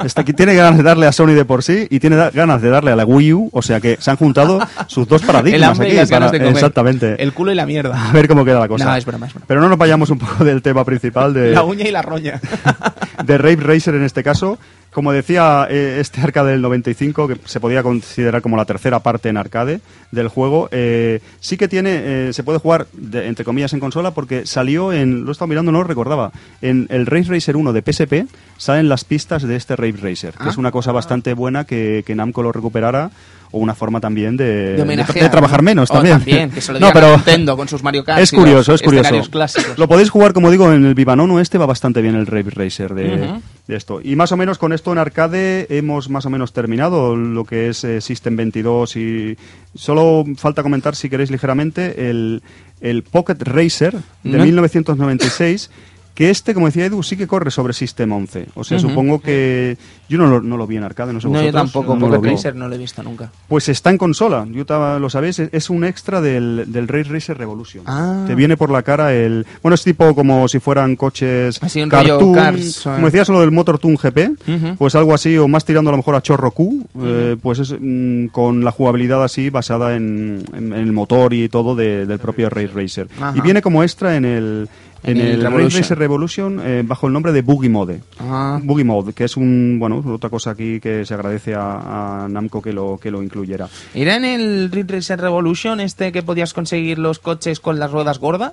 está 0.04 0.22
aquí, 0.22 0.32
tiene 0.32 0.54
ganas 0.54 0.76
de 0.76 0.82
darle 0.82 1.06
a 1.06 1.12
Sony 1.12 1.28
de 1.34 1.44
por 1.44 1.62
sí 1.62 1.86
y 1.90 2.00
tiene 2.00 2.16
ganas 2.32 2.62
de 2.62 2.70
darle 2.70 2.90
a 2.92 2.96
la 2.96 3.04
Wii 3.04 3.32
U, 3.34 3.50
o 3.52 3.62
sea 3.62 3.80
que 3.80 3.96
se 4.00 4.10
han 4.10 4.16
juntado 4.16 4.58
sus 4.86 5.06
dos 5.08 5.20
el 5.22 5.26
paradigmas 5.26 5.70
hambre 5.70 5.88
aquí. 5.88 5.96
y 5.96 5.98
las 5.98 6.10
ganas 6.10 6.28
para- 6.30 6.38
de 6.38 6.44
comer. 6.44 6.54
Exactamente. 6.56 7.22
El 7.22 7.32
culo 7.32 7.52
y 7.52 7.54
la 7.54 7.66
mierda. 7.66 8.08
A 8.10 8.12
ver 8.12 8.28
cómo 8.28 8.44
queda 8.44 8.60
la 8.60 8.68
cosa. 8.68 8.84
No, 8.84 8.96
es 8.96 9.04
broma, 9.04 9.26
es 9.26 9.32
broma. 9.34 9.46
Pero 9.48 9.60
no 9.60 9.68
nos 9.68 9.78
vayamos 9.78 10.10
un 10.10 10.18
poco 10.18 10.44
del 10.44 10.62
tema 10.62 10.84
principal 10.84 11.32
de, 11.34 11.52
La 11.52 11.62
uña 11.62 11.86
y 11.86 11.90
la 11.90 12.02
roña. 12.02 12.40
de 13.24 13.38
Rave 13.38 13.56
Racer 13.56 13.94
en 13.94 14.04
este 14.04 14.22
caso. 14.22 14.58
Como 14.92 15.12
decía 15.12 15.66
eh, 15.70 15.98
este 16.00 16.20
arcade 16.20 16.50
del 16.52 16.62
95, 16.62 17.28
que 17.28 17.36
se 17.44 17.60
podía 17.60 17.82
considerar 17.82 18.42
como 18.42 18.56
la 18.56 18.64
tercera 18.64 18.98
parte 19.00 19.28
en 19.28 19.36
arcade 19.36 19.80
del 20.10 20.28
juego, 20.28 20.68
eh, 20.72 21.20
sí 21.38 21.56
que 21.56 21.68
tiene, 21.68 22.28
eh, 22.28 22.32
se 22.32 22.42
puede 22.42 22.58
jugar, 22.58 22.86
de- 22.92 23.28
entre 23.28 23.44
comillas, 23.44 23.72
en 23.72 23.80
consola, 23.80 24.10
porque 24.12 24.46
salió 24.46 24.92
en, 24.92 25.22
lo 25.24 25.28
he 25.30 25.32
estado 25.32 25.46
mirando, 25.48 25.70
no 25.70 25.78
lo 25.78 25.84
recordaba, 25.84 26.32
en 26.62 26.86
el 26.90 27.06
Race 27.06 27.30
Racer 27.32 27.56
1 27.56 27.72
de 27.72 27.82
PSP 27.82 28.26
salen 28.56 28.88
las 28.88 29.04
pistas 29.04 29.42
de 29.44 29.54
este 29.56 29.76
Race 29.76 29.98
Racer, 30.02 30.32
que 30.34 30.44
Ah. 30.48 30.50
es 30.50 30.56
una 30.56 30.72
cosa 30.72 30.90
bastante 30.92 31.34
buena 31.34 31.64
que, 31.64 32.02
que 32.04 32.14
Namco 32.16 32.42
lo 32.42 32.50
recuperara, 32.52 33.10
o 33.52 33.58
una 33.58 33.74
forma 33.74 33.98
también 34.00 34.36
de, 34.36 34.76
De 34.76 34.82
homenajear, 34.82 35.24
de 35.24 35.28
trabajar 35.28 35.60
¿no? 35.60 35.64
menos 35.64 35.88
también. 35.88 36.18
también, 36.18 36.50
que 36.52 36.60
se 36.60 36.72
lo 36.72 36.78
No, 36.80 36.86
a 36.88 36.92
pero- 36.92 37.16
Nintendo 37.16 37.56
con 37.56 37.66
sus 37.66 37.82
Mario 37.82 38.04
Kart 38.04 38.20
es 38.20 38.30
curioso, 38.30 38.72
es 38.74 38.80
curioso. 38.82 39.28
clásicos. 39.28 39.76
Lo 39.76 39.88
podéis 39.88 40.08
jugar, 40.10 40.32
como 40.32 40.50
digo, 40.52 40.72
en 40.72 40.84
el 40.84 40.94
Vivanono 40.94 41.40
este 41.40 41.58
va 41.58 41.66
bastante 41.66 42.00
bien 42.00 42.14
el 42.14 42.26
Race 42.28 42.50
Racer 42.50 42.94
de, 42.94 43.12
Ujú. 43.14 43.42
de 43.66 43.76
esto. 43.76 44.00
Y 44.04 44.14
más 44.14 44.30
o 44.30 44.36
menos 44.36 44.56
con 44.58 44.72
esto 44.80 44.92
en 44.92 44.98
arcade 44.98 45.66
hemos 45.68 46.08
más 46.08 46.24
o 46.24 46.30
menos 46.30 46.54
terminado 46.54 47.14
lo 47.14 47.44
que 47.44 47.68
es 47.68 47.84
eh, 47.84 48.00
System 48.00 48.34
22 48.34 48.96
y 48.96 49.36
solo 49.74 50.24
falta 50.38 50.62
comentar, 50.62 50.96
si 50.96 51.10
queréis 51.10 51.30
ligeramente, 51.30 52.08
el, 52.08 52.42
el 52.80 53.02
Pocket 53.02 53.36
Racer 53.40 53.98
de 54.22 54.38
No. 54.38 54.44
1996. 54.44 55.70
Que 56.20 56.28
este, 56.28 56.52
como 56.52 56.66
decía 56.66 56.84
Edu, 56.84 57.02
sí 57.02 57.16
que 57.16 57.26
corre 57.26 57.50
sobre 57.50 57.72
System 57.72 58.12
11. 58.12 58.48
O 58.54 58.62
sea, 58.62 58.78
supongo 58.78 59.20
que... 59.22 59.78
Yo 60.06 60.18
no 60.18 60.26
lo, 60.26 60.42
no 60.42 60.58
lo 60.58 60.66
vi 60.66 60.76
en 60.76 60.82
arcade, 60.82 61.14
no 61.14 61.20
sé 61.20 61.28
No, 61.28 61.40
yo 61.42 61.50
tampoco, 61.50 61.96
no 61.96 62.20
vi. 62.20 62.30
Racer 62.30 62.54
no 62.54 62.68
lo 62.68 62.74
he 62.74 62.78
visto 62.78 63.02
nunca. 63.02 63.30
Pues 63.48 63.70
está 63.70 63.88
en 63.88 63.96
consola, 63.96 64.44
yo 64.50 64.64
lo 64.98 65.08
sabéis, 65.08 65.38
es- 65.38 65.48
es 65.52 65.70
un 65.70 65.82
extra 65.84 66.20
del, 66.20 66.64
del 66.66 66.88
Race 66.88 67.08
Racer 67.10 67.38
Revolution. 67.38 67.84
Ah. 67.86 68.24
Te 68.26 68.34
viene 68.34 68.58
por 68.58 68.70
la 68.70 68.82
cara 68.82 69.14
el... 69.14 69.46
Bueno, 69.62 69.76
es 69.76 69.82
tipo 69.82 70.14
como 70.14 70.46
si 70.48 70.58
fueran 70.58 70.94
coches 70.96 71.58
Así, 71.62 71.80
un 71.80 71.88
cartoon, 71.88 72.34
Cars, 72.34 72.80
eh. 72.86 72.90
como 72.96 73.06
decías 73.06 73.28
lo 73.30 73.40
del 73.40 73.50
Motor 73.50 73.78
Toon 73.78 73.94
GP, 73.96 74.76
pues 74.76 74.94
algo 74.96 75.14
así, 75.14 75.38
o 75.38 75.48
más 75.48 75.64
tirando 75.64 75.88
a 75.88 75.92
lo 75.92 75.96
mejor 75.96 76.16
a 76.16 76.20
Chorro 76.22 76.50
Q, 76.50 76.86
eh, 77.02 77.36
pues 77.40 77.60
es 77.60 77.74
mm, 77.80 78.26
con 78.26 78.62
la 78.62 78.72
jugabilidad 78.72 79.24
así 79.24 79.48
basada 79.48 79.96
en, 79.96 80.44
en- 80.52 80.74
en 80.74 80.80
el 80.80 80.92
motor 80.92 81.32
y 81.32 81.48
todo 81.48 81.74
de- 81.74 82.04
del 82.04 82.18
propio 82.18 82.50
Race 82.50 82.72
Racer. 82.74 83.08
Y 83.34 83.40
viene 83.40 83.62
como 83.62 83.82
extra 83.82 84.16
en 84.16 84.24
el... 84.26 84.68
En, 85.02 85.18
En 85.18 85.26
el. 85.26 85.42
Race 85.44 85.78
Racer 85.78 85.98
Revolution 85.98 86.60
eh, 86.62 86.82
bajo 86.84 87.06
el 87.06 87.12
nombre 87.12 87.32
de 87.32 87.42
Boogie 87.42 87.70
Mode. 87.70 88.00
Ah. 88.18 88.58
Boogie 88.62 88.84
Mode, 88.84 89.12
que 89.14 89.24
es 89.24 89.36
un, 89.36 89.78
bueno, 89.78 90.02
otra 90.12 90.28
cosa 90.30 90.50
aquí 90.50 90.78
que 90.80 91.06
se 91.06 91.14
agradece 91.14 91.54
a, 91.54 92.24
a 92.24 92.28
Namco 92.28 92.60
que 92.60 92.72
lo, 92.72 92.98
que 93.02 93.10
lo 93.10 93.22
incluyera. 93.22 93.68
¿Era 93.94 94.16
en 94.16 94.24
el 94.24 94.70
Ridge 94.70 94.90
Racer 94.90 95.20
Revolution 95.20 95.80
este 95.80 96.12
que 96.12 96.22
podías 96.22 96.52
conseguir 96.52 96.98
los 96.98 97.18
coches 97.18 97.60
con 97.60 97.78
las 97.78 97.90
ruedas 97.90 98.18
gordas? 98.18 98.52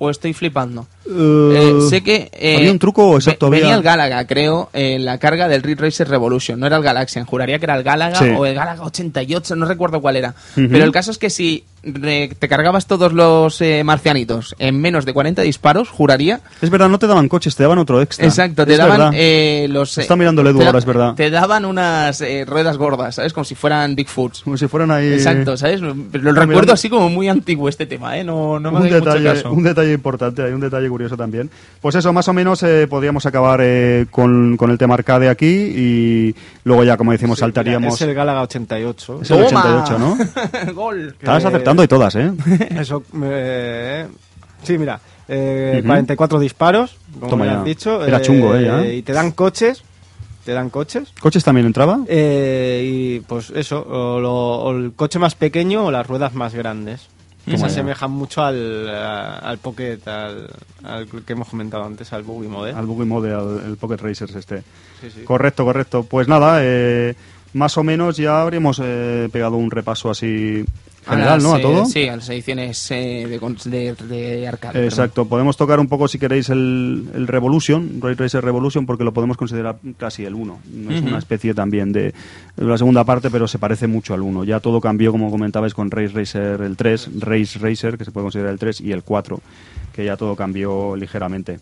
¿O 0.00 0.10
estoy 0.10 0.32
flipando? 0.32 0.86
Eh, 1.10 1.80
sé 1.90 2.02
que... 2.02 2.30
eh, 2.32 2.56
¿Había 2.58 2.70
un 2.70 2.78
truco 2.78 3.16
exacto? 3.16 3.50
ve- 3.50 3.58
Venía 3.58 3.74
el 3.74 3.82
Galaga, 3.82 4.24
creo, 4.28 4.70
en 4.72 5.04
la 5.04 5.18
carga 5.18 5.48
del 5.48 5.64
Ridge 5.64 5.80
Racer 5.80 6.08
Revolution. 6.08 6.60
No 6.60 6.66
era 6.68 6.76
el 6.76 6.84
Galaxian, 6.84 7.24
juraría 7.24 7.58
que 7.58 7.64
era 7.64 7.74
el 7.76 7.82
Galaga 7.82 8.16
Sí. 8.16 8.26
o 8.36 8.46
el 8.46 8.54
Galaga 8.54 8.84
88, 8.84 9.56
no 9.56 9.66
recuerdo 9.66 10.00
cuál 10.00 10.14
era. 10.14 10.36
Pero 10.54 10.84
el 10.84 10.92
caso 10.92 11.10
es 11.10 11.18
que 11.18 11.30
si 11.30 11.64
te 11.82 12.48
cargabas 12.48 12.86
todos 12.86 13.12
los 13.12 13.60
eh, 13.60 13.82
marcianitos 13.84 14.54
en 14.58 14.80
menos 14.80 15.04
de 15.04 15.12
40 15.12 15.42
disparos, 15.42 15.88
juraría... 15.88 16.40
Es 16.60 16.70
verdad, 16.70 16.88
no 16.88 16.98
te 16.98 17.06
daban 17.06 17.28
coches, 17.28 17.54
te 17.56 17.62
daban 17.62 17.78
otro 17.78 18.02
extra. 18.02 18.26
Exacto, 18.26 18.66
te 18.66 18.72
Es 18.72 18.78
daban 18.78 19.12
eh, 19.14 19.66
los... 19.70 19.96
eh, 19.98 20.02
Está 20.02 20.16
mirando 20.16 20.42
el 20.42 20.48
Edu 20.48 20.58
te 20.58 20.66
ahora, 20.66 20.78
es 20.78 20.84
verdad. 20.84 21.14
Te 21.14 21.30
daban 21.30 21.64
unas 21.64 22.20
eh, 22.20 22.44
ruedas 22.46 22.76
gordas, 22.78 23.14
¿sabes? 23.14 23.32
Como 23.32 23.44
si 23.44 23.54
fueran 23.54 23.94
Bigfoots. 23.94 24.42
Como 24.42 24.56
si 24.56 24.66
fueran 24.66 24.90
ahí... 24.90 25.12
Exacto, 25.12 25.56
¿sabes? 25.56 25.80
Pero 25.80 25.92
lo 26.24 26.30
Está 26.30 26.40
recuerdo 26.40 26.46
mirando- 26.48 26.72
así 26.72 26.90
como 26.90 27.08
muy 27.08 27.28
antiguo 27.28 27.68
este 27.68 27.86
tema, 27.86 28.18
¿eh? 28.18 28.24
No, 28.24 28.58
no 28.58 28.70
me 28.72 28.78
un 28.80 28.86
hagáis 28.86 28.94
mucho 29.04 29.04
detalle, 29.18 29.34
caso. 29.40 29.52
un 29.52 29.62
detalle 29.62 29.92
importante, 29.92 30.42
hay 30.42 30.52
un 30.52 30.60
detalle 30.60 30.88
curioso 30.88 31.16
también. 31.16 31.48
Pues 31.80 31.94
eso, 31.94 32.12
más 32.12 32.26
o 32.28 32.32
menos 32.32 32.62
eh, 32.64 32.86
podríamos 32.88 33.24
acabar 33.26 33.60
eh, 33.62 34.06
con, 34.10 34.56
con 34.56 34.70
el 34.70 34.78
tema 34.78 34.94
arcade 34.94 35.28
aquí 35.28 35.46
y 35.46 36.34
luego 36.64 36.82
ya, 36.84 36.96
como 36.96 37.12
decimos, 37.12 37.38
Sí, 37.38 37.44
mira, 37.44 37.54
saltaríamos... 37.54 37.94
es 37.94 38.00
el 38.02 38.14
Galaga 38.14 38.42
88. 38.42 39.20
Es 39.22 39.30
el 39.30 39.46
¡Toma! 39.46 39.60
88, 39.84 39.98
¿no? 39.98 40.72
Gol. 40.74 41.14
Estabas 41.18 41.44
Que- 41.44 41.48
acertando 41.70 41.82
y 41.84 41.88
todas, 41.88 42.14
¿eh? 42.16 42.32
Eso, 42.80 43.02
eh, 43.22 44.06
sí, 44.62 44.78
mira, 44.78 45.00
eh, 45.28 45.76
Ujú. 45.78 45.86
44 45.88 46.38
disparos, 46.40 46.96
como 47.18 47.30
Toma 47.30 47.46
ya. 47.46 47.58
has 47.58 47.64
dicho. 47.64 48.04
Era 48.04 48.20
chungo, 48.22 48.54
eh, 48.56 48.64
ya. 48.64 48.86
Y 48.86 49.02
te 49.02 49.12
dan 49.12 49.32
coches, 49.32 49.82
te 50.44 50.52
dan 50.52 50.70
coches. 50.70 51.12
¿Coches 51.20 51.44
también 51.44 51.66
entraba? 51.66 52.00
eh, 52.08 52.82
y 52.84 53.20
pues 53.20 53.50
eso, 53.50 53.86
o, 53.88 54.20
lo- 54.20 54.32
o 54.62 54.70
el 54.76 54.92
coche 54.94 55.18
más 55.18 55.34
pequeño 55.34 55.84
o 55.86 55.90
las 55.90 56.06
ruedas 56.06 56.34
más 56.34 56.54
grandes. 56.54 57.08
Que 57.48 57.56
se 57.56 57.64
asemejan 57.64 58.10
mucho 58.10 58.42
al, 58.42 58.86
al 58.90 59.56
Pocket, 59.56 59.98
al, 60.06 60.50
al 60.84 61.08
que 61.24 61.32
hemos 61.32 61.48
comentado 61.48 61.82
antes, 61.82 62.12
al 62.12 62.22
Buggy 62.22 62.46
Mode. 62.46 62.72
Al 62.72 62.84
Boogie 62.84 63.06
Mode, 63.06 63.32
al 63.32 63.62
el 63.70 63.76
Pocket 63.78 63.96
Racers 63.96 64.34
este. 64.34 64.58
Sí, 65.00 65.08
sí. 65.14 65.22
Correcto, 65.24 65.64
correcto. 65.64 66.02
Pues 66.02 66.28
nada, 66.28 66.58
eh, 66.62 67.14
más 67.54 67.78
o 67.78 67.82
menos 67.82 68.18
ya 68.18 68.42
habríamos 68.42 68.78
eh, 68.84 69.30
pegado 69.32 69.56
un 69.56 69.70
repaso 69.70 70.10
así 70.10 70.62
general, 71.06 71.34
las, 71.34 71.42
¿no? 71.42 71.54
A 71.54 71.60
todo. 71.60 71.84
Sí, 71.86 72.08
a 72.08 72.16
las 72.16 72.28
ediciones 72.28 72.90
eh, 72.90 73.26
de, 73.28 73.68
de, 73.68 73.94
de 74.04 74.48
arcade. 74.48 74.84
Exacto, 74.84 75.26
podemos 75.26 75.56
tocar 75.56 75.80
un 75.80 75.88
poco 75.88 76.08
si 76.08 76.18
queréis 76.18 76.48
el, 76.50 77.08
el 77.14 77.26
Revolution, 77.26 78.00
Ray 78.00 78.14
Racer 78.14 78.44
Revolution, 78.44 78.86
porque 78.86 79.04
lo 79.04 79.12
podemos 79.12 79.36
considerar 79.36 79.78
casi 79.96 80.24
el 80.24 80.34
1. 80.34 80.60
No 80.72 80.90
es 80.90 81.02
una 81.02 81.18
especie 81.18 81.54
también 81.54 81.92
de, 81.92 82.12
de 82.56 82.64
la 82.64 82.78
segunda 82.78 83.04
parte, 83.04 83.30
pero 83.30 83.48
se 83.48 83.58
parece 83.58 83.86
mucho 83.86 84.14
al 84.14 84.22
1. 84.22 84.44
Ya 84.44 84.60
todo 84.60 84.80
cambió, 84.80 85.12
como 85.12 85.30
comentabais, 85.30 85.74
con 85.74 85.90
Race 85.90 86.12
Racer 86.14 86.60
el 86.60 86.76
3, 86.76 87.20
Race 87.20 87.58
Racer, 87.58 87.98
que 87.98 88.04
se 88.04 88.10
puede 88.10 88.24
considerar 88.24 88.52
el 88.52 88.58
3, 88.58 88.80
y 88.80 88.92
el 88.92 89.02
4, 89.02 89.40
que 89.94 90.04
ya 90.04 90.16
todo 90.16 90.36
cambió 90.36 90.96
ligeramente. 90.96 91.60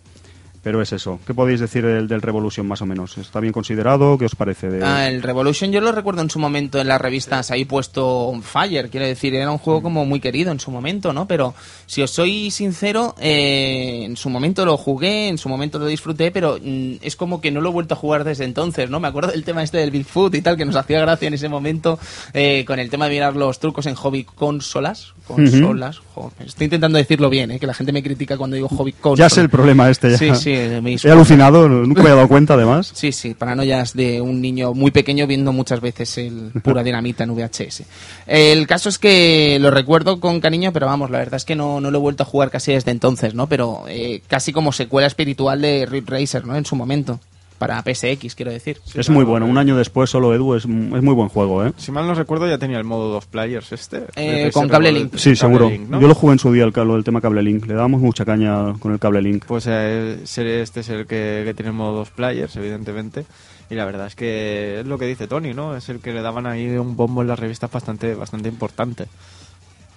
Pero 0.67 0.83
es 0.83 0.93
eso. 0.93 1.21
¿Qué 1.25 1.33
podéis 1.33 1.61
decir 1.61 1.87
del, 1.87 2.09
del 2.09 2.21
Revolution 2.21 2.67
más 2.67 2.83
o 2.83 2.87
menos? 2.87 3.17
¿Está 3.19 3.39
bien 3.39 3.53
considerado? 3.53 4.19
¿Qué 4.19 4.25
os 4.25 4.35
parece? 4.35 4.69
De... 4.69 4.85
Ah, 4.85 5.09
el 5.09 5.23
Revolution 5.23 5.71
yo 5.71 5.81
lo 5.81 5.93
recuerdo 5.93 6.23
en 6.23 6.29
su 6.29 6.41
momento 6.41 6.81
en 6.81 6.89
las 6.89 7.01
revistas 7.01 7.53
ahí 7.53 7.65
puesto 7.65 8.05
on 8.05 8.43
fire, 8.43 8.91
quiero 8.91 9.07
decir, 9.07 9.33
era 9.37 9.49
un 9.53 9.59
juego 9.59 9.81
como 9.81 10.05
muy 10.05 10.19
querido 10.19 10.51
en 10.51 10.59
su 10.59 10.73
momento, 10.73 11.13
¿no? 11.13 11.29
Pero 11.29 11.55
si 11.87 12.03
os 12.03 12.11
soy 12.11 12.51
sincero, 12.51 13.15
eh, 13.21 14.07
en 14.07 14.17
su 14.17 14.29
momento 14.29 14.65
lo 14.65 14.77
jugué, 14.77 15.29
en 15.29 15.39
su 15.39 15.49
momento 15.49 15.79
lo 15.79 15.87
disfruté, 15.87 16.33
pero 16.33 16.59
mm, 16.61 16.95
es 17.01 17.15
como 17.15 17.41
que 17.41 17.53
no 17.53 17.61
lo 17.61 17.69
he 17.69 17.73
vuelto 17.73 17.95
a 17.95 17.97
jugar 17.97 18.25
desde 18.25 18.43
entonces, 18.43 18.91
¿no? 18.91 18.99
Me 18.99 19.07
acuerdo 19.07 19.31
del 19.31 19.45
tema 19.45 19.63
este 19.63 19.79
del 19.79 19.93
Bigfoot 19.93 20.35
y 20.35 20.43
tal, 20.43 20.57
que 20.57 20.65
nos 20.65 20.75
hacía 20.75 20.99
gracia 21.01 21.29
en 21.29 21.35
ese 21.35 21.49
momento, 21.49 22.01
eh, 22.35 22.65
con 22.67 22.81
el 22.81 22.91
tema 22.91 23.05
de 23.05 23.13
mirar 23.13 23.37
los 23.37 23.61
trucos 23.61 23.87
en 23.87 23.95
hobby 23.95 24.25
consolas, 24.25 25.15
consolas, 25.29 26.01
jo, 26.17 26.33
estoy 26.45 26.65
intentando 26.65 26.97
decirlo 26.97 27.29
bien, 27.29 27.51
¿eh? 27.51 27.59
Que 27.59 27.67
la 27.67 27.75
gente 27.75 27.93
me 27.93 28.03
critica 28.03 28.39
cuando 28.39 28.57
digo 28.57 28.69
hobby 28.69 28.93
consolas. 28.93 29.31
ya 29.31 29.35
sé 29.35 29.43
el 29.43 29.51
problema 29.51 29.91
este. 29.91 30.13
Ya. 30.13 30.19
Sí, 30.19 30.35
sí, 30.35 30.51
me 30.83 30.97
He 30.97 31.11
alucinado, 31.11 31.69
nunca 31.69 32.03
me 32.03 32.09
había 32.09 32.17
dado 32.17 32.29
cuenta 32.29 32.55
además. 32.55 32.91
Sí, 32.95 33.13
sí, 33.13 33.35
paranoias 33.35 33.93
de 33.93 34.21
un 34.23 34.41
niño 34.41 34.73
muy 34.73 34.91
pequeño 34.91 35.27
viendo 35.27 35.53
muchas 35.53 35.81
veces 35.83 36.17
el 36.17 36.53
pura 36.63 36.83
dinamita 36.83 37.25
en 37.25 37.35
VHS. 37.35 37.83
El 38.27 38.67
caso 38.67 38.89
es 38.89 38.99
que 38.99 39.59
lo 39.61 39.71
recuerdo 39.71 40.19
con 40.19 40.41
cariño, 40.41 40.73
pero 40.73 40.87
vamos, 40.87 41.11
la 41.11 41.19
verdad 41.19 41.35
es 41.35 41.45
que 41.45 41.55
no, 41.55 41.81
no 41.81 41.91
lo 41.91 41.99
he 41.99 42.01
vuelto 42.01 42.23
a 42.23 42.27
jugar 42.27 42.51
casi 42.51 42.73
desde 42.73 42.91
entonces, 42.91 43.35
¿no? 43.35 43.47
Pero 43.47 43.85
eh, 43.89 44.23
casi 44.27 44.53
como 44.53 44.73
secuela 44.73 45.07
espiritual 45.07 45.61
de 45.61 45.85
Ridge 45.85 46.09
Racer, 46.09 46.47
¿no? 46.47 46.57
En 46.57 46.65
su 46.65 46.77
momento. 46.77 47.21
Para 47.59 47.83
PSX, 47.83 48.35
quiero 48.35 48.51
decir. 48.53 48.81
es 48.95 49.09
muy 49.09 49.25
bueno. 49.25 49.47
Un 49.47 49.59
año 49.59 49.77
después, 49.77 50.11
solo 50.11 50.35
Edu, 50.35 50.55
es, 50.55 50.65
es 50.65 50.69
muy 50.69 51.15
buen 51.15 51.29
juego, 51.29 51.65
¿eh? 51.65 51.73
Si 51.77 51.91
mal 51.91 52.07
no 52.07 52.15
recuerdo, 52.15 52.47
ya 52.49 52.59
tenía 52.59 52.79
el 52.79 52.85
modo 52.85 53.11
dos 53.11 53.27
players 53.27 53.73
este. 53.73 54.05
Eh, 54.17 54.51
con 54.53 54.69
cable 54.69 54.93
link. 54.93 55.15
Sí, 55.17 55.31
cable 55.31 55.37
seguro. 55.37 55.71
link, 55.71 55.89
¿no? 55.89 56.01
Yo 56.01 56.09
lo 56.09 56.15
jugué 56.15 56.35
en 56.35 56.39
su 56.39 56.53
día, 56.53 56.65
el, 56.65 56.73
el 56.77 57.05
tema 57.05 57.21
cable 57.21 57.43
link. 57.43 57.67
Le 57.67 57.75
damos 57.75 58.01
mucha 58.01 58.25
caña 58.25 58.75
con 58.79 58.93
el 58.93 58.99
cable 58.99 59.23
link. 59.23 59.45
Pues 59.47 59.67
eh, 59.69 60.19
este 60.23 60.81
es 60.81 60.89
el 60.89 61.07
que, 61.07 61.43
que 61.45 61.55
tiene 61.55 61.73
modo 61.73 61.99
dos 61.99 62.11
players, 62.11 62.55
evidentemente. 62.57 63.25
Y 63.69 63.75
la 63.75 63.85
verdad 63.85 64.07
es 64.07 64.15
que 64.15 64.81
es 64.81 64.87
lo 64.87 64.99
que 64.99 65.07
dice 65.07 65.27
Tony, 65.27 65.53
¿no? 65.53 65.77
Es 65.77 65.89
el 65.89 66.01
que 66.01 66.13
le 66.13 66.23
daban 66.23 66.47
ahí 66.47 66.69
un 66.77 66.97
bombo 66.97 67.23
en 67.23 67.29
las 67.29 67.39
revistas 67.39 67.71
bastante, 67.71 68.15
bastante 68.15 68.49
importante. 68.49 69.07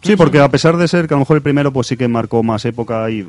Sí, 0.01 0.15
porque 0.15 0.39
a 0.39 0.49
pesar 0.49 0.77
de 0.77 0.87
ser 0.87 1.07
que 1.07 1.13
a 1.13 1.17
lo 1.17 1.19
mejor 1.19 1.37
el 1.37 1.43
primero 1.43 1.73
pues 1.73 1.87
sí 1.87 1.97
que 1.97 2.07
marcó 2.07 2.41
más 2.41 2.63
época 2.65 3.09
y 3.09 3.19
eh, 3.19 3.27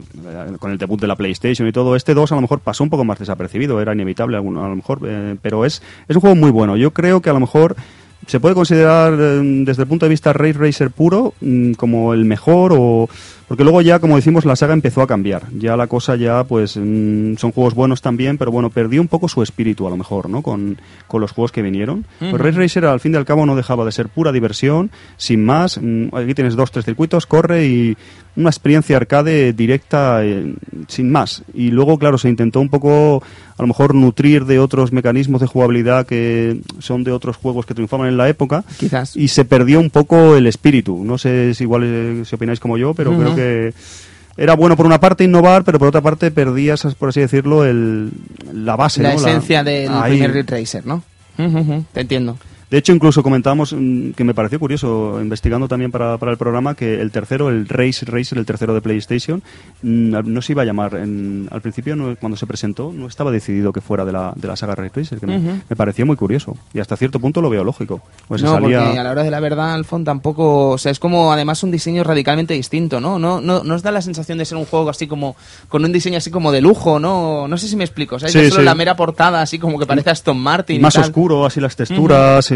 con 0.58 0.70
el 0.70 0.78
debut 0.78 1.00
de 1.00 1.06
la 1.06 1.16
PlayStation 1.16 1.66
y 1.66 1.72
todo, 1.72 1.96
este 1.96 2.14
2 2.14 2.30
a 2.30 2.34
lo 2.36 2.40
mejor 2.42 2.60
pasó 2.60 2.84
un 2.84 2.90
poco 2.90 3.04
más 3.04 3.18
desapercibido, 3.18 3.80
era 3.80 3.92
inevitable 3.92 4.36
a 4.36 4.40
lo 4.40 4.76
mejor, 4.76 5.00
eh, 5.04 5.36
pero 5.42 5.64
es, 5.64 5.82
es 6.08 6.16
un 6.16 6.20
juego 6.20 6.36
muy 6.36 6.50
bueno. 6.50 6.76
Yo 6.76 6.92
creo 6.92 7.20
que 7.20 7.30
a 7.30 7.32
lo 7.32 7.40
mejor 7.40 7.76
se 8.26 8.38
puede 8.38 8.54
considerar 8.54 9.14
eh, 9.14 9.40
desde 9.64 9.82
el 9.82 9.88
punto 9.88 10.06
de 10.06 10.10
vista 10.10 10.32
Race 10.32 10.58
Racer 10.58 10.90
puro 10.90 11.34
mm, 11.40 11.72
como 11.72 12.14
el 12.14 12.24
mejor 12.24 12.72
o 12.76 13.08
porque 13.50 13.64
luego 13.64 13.82
ya 13.82 13.98
como 13.98 14.14
decimos 14.14 14.44
la 14.44 14.54
saga 14.54 14.74
empezó 14.74 15.02
a 15.02 15.08
cambiar. 15.08 15.42
Ya 15.58 15.76
la 15.76 15.88
cosa 15.88 16.14
ya 16.14 16.44
pues 16.44 16.76
mm, 16.76 17.34
son 17.34 17.50
juegos 17.50 17.74
buenos 17.74 18.00
también 18.00 18.38
pero 18.38 18.52
bueno 18.52 18.70
perdió 18.70 19.00
un 19.00 19.08
poco 19.08 19.26
su 19.28 19.42
espíritu 19.42 19.88
a 19.88 19.90
lo 19.90 19.96
mejor 19.96 20.30
no 20.30 20.40
con, 20.40 20.78
con 21.08 21.20
los 21.20 21.32
juegos 21.32 21.50
que 21.50 21.60
vinieron. 21.60 22.06
Pues 22.20 22.32
Race 22.34 22.56
Racer 22.56 22.84
al 22.84 23.00
fin 23.00 23.12
y 23.14 23.16
al 23.16 23.24
cabo 23.24 23.46
no 23.46 23.56
dejaba 23.56 23.84
de 23.84 23.90
ser 23.90 24.08
pura 24.08 24.30
diversión 24.30 24.92
sin 25.16 25.44
más. 25.44 25.80
Mm, 25.82 26.14
aquí 26.14 26.32
tienes 26.34 26.54
dos 26.54 26.70
tres 26.70 26.84
circuitos 26.84 27.26
corre 27.26 27.66
y 27.66 27.96
una 28.36 28.50
experiencia 28.50 28.96
arcade 28.96 29.52
directa 29.52 30.24
eh, 30.24 30.54
sin 30.86 31.10
más. 31.10 31.42
Y 31.52 31.72
luego 31.72 31.98
claro 31.98 32.18
se 32.18 32.28
intentó 32.28 32.60
un 32.60 32.68
poco 32.68 33.20
a 33.58 33.62
lo 33.62 33.66
mejor 33.66 33.96
nutrir 33.96 34.44
de 34.44 34.60
otros 34.60 34.92
mecanismos 34.92 35.40
de 35.40 35.48
jugabilidad 35.48 36.06
que 36.06 36.60
son 36.78 37.02
de 37.02 37.10
otros 37.10 37.36
juegos 37.36 37.66
que 37.66 37.74
triunfaban 37.74 38.06
en 38.06 38.16
la 38.16 38.28
época. 38.28 38.62
Quizás. 38.78 39.16
y 39.16 39.26
se 39.26 39.44
perdió 39.44 39.80
un 39.80 39.90
poco 39.90 40.36
el 40.36 40.46
espíritu. 40.46 41.02
No 41.04 41.18
sé 41.18 41.52
si 41.54 41.64
igual 41.64 41.82
eh, 41.84 42.22
si 42.24 42.36
opináis 42.36 42.60
como 42.60 42.78
yo, 42.78 42.94
pero 42.94 43.10
Ujú. 43.10 43.20
creo 43.20 43.34
que 43.34 43.39
era 44.36 44.54
bueno 44.54 44.76
por 44.76 44.86
una 44.86 45.00
parte 45.00 45.24
innovar, 45.24 45.64
pero 45.64 45.78
por 45.78 45.88
otra 45.88 46.00
parte 46.00 46.30
perdías, 46.30 46.82
por 46.94 47.10
así 47.10 47.20
decirlo, 47.20 47.64
el, 47.64 48.10
la 48.52 48.76
base, 48.76 49.02
La 49.02 49.10
¿no? 49.10 49.16
esencia 49.16 49.62
del 49.64 49.90
Ahí. 49.92 50.12
primer 50.12 50.32
Ridge 50.32 50.50
Racer, 50.50 50.86
¿no? 50.86 51.02
Te 51.92 52.00
entiendo. 52.00 52.36
De 52.70 52.78
hecho, 52.78 52.92
incluso 52.92 53.22
comentábamos 53.24 53.72
mm, 53.76 54.10
que 54.12 54.22
me 54.22 54.32
pareció 54.32 54.60
curioso, 54.60 55.18
investigando 55.20 55.66
también 55.66 55.90
para, 55.90 56.18
para 56.18 56.30
el 56.30 56.38
programa, 56.38 56.74
que 56.76 57.00
el 57.00 57.10
tercero, 57.10 57.48
el 57.48 57.68
Race 57.68 58.06
Racer, 58.06 58.38
el 58.38 58.46
tercero 58.46 58.74
de 58.74 58.80
PlayStation, 58.80 59.42
mm, 59.82 60.18
no 60.24 60.40
se 60.40 60.52
iba 60.52 60.62
a 60.62 60.64
llamar. 60.64 60.94
en- 60.94 61.48
al 61.50 61.60
principio, 61.62 61.96
no- 61.96 62.14
cuando 62.16 62.36
se 62.36 62.46
presentó, 62.46 62.92
no 62.94 63.06
estaba 63.08 63.30
decidido 63.32 63.72
que 63.72 63.80
fuera 63.80 64.04
de 64.04 64.12
la, 64.12 64.32
de 64.36 64.46
la 64.48 64.54
saga 64.56 64.74
Race 64.76 64.92
Racer, 64.94 65.18
que 65.18 65.26
me, 65.26 65.60
pareció 65.76 66.06
muy 66.06 66.14
curioso. 66.16 66.56
Y 66.72 66.78
hasta 66.80 66.96
cierto 66.96 67.18
punto 67.18 67.40
lo 67.42 67.50
veo 67.50 67.64
lógico. 67.64 68.00
Pues 68.28 68.42
no, 68.42 68.52
salía... 68.52 68.84
porque 68.84 68.98
a 68.98 69.02
la 69.04 69.10
hora 69.10 69.22
de 69.24 69.30
la 69.30 69.40
verdad, 69.40 69.74
Alfon, 69.74 70.04
tampoco... 70.04 70.68
O 70.70 70.78
sea, 70.78 70.92
es 70.92 70.98
como 71.00 71.32
además 71.32 71.62
un 71.64 71.70
diseño 71.72 72.04
radicalmente 72.04 72.54
distinto, 72.54 73.00
¿no? 73.00 73.18
No, 73.18 73.40
no, 73.40 73.64
no 73.64 73.74
os 73.74 73.82
da 73.82 73.90
la 73.90 74.00
sensación 74.02 74.38
de 74.38 74.44
ser 74.44 74.56
un 74.58 74.64
juego 74.64 74.88
así 74.90 75.06
como... 75.08 75.34
Con 75.68 75.84
un 75.84 75.90
diseño 75.92 76.18
así 76.18 76.30
como 76.30 76.52
de 76.52 76.60
lujo, 76.60 76.98
¿no? 77.00 77.48
No 77.48 77.58
sé 77.58 77.66
si 77.66 77.74
me 77.76 77.84
explico. 77.84 78.18
Sí, 78.20 78.26
Ya 78.26 78.48
solo 78.48 78.60
sí. 78.60 78.64
la 78.64 78.74
mera 78.76 78.94
portada 78.96 79.42
así 79.42 79.58
como 79.58 79.78
que 79.78 79.86
parece 79.86 80.10
Aston 80.10 80.38
Martin 80.38 80.76
y 80.76 80.80
más 80.80 80.94
tal. 80.94 81.04
oscuro, 81.04 81.44
así 81.46 81.60
las 81.60 81.74
texturas. 81.74 82.50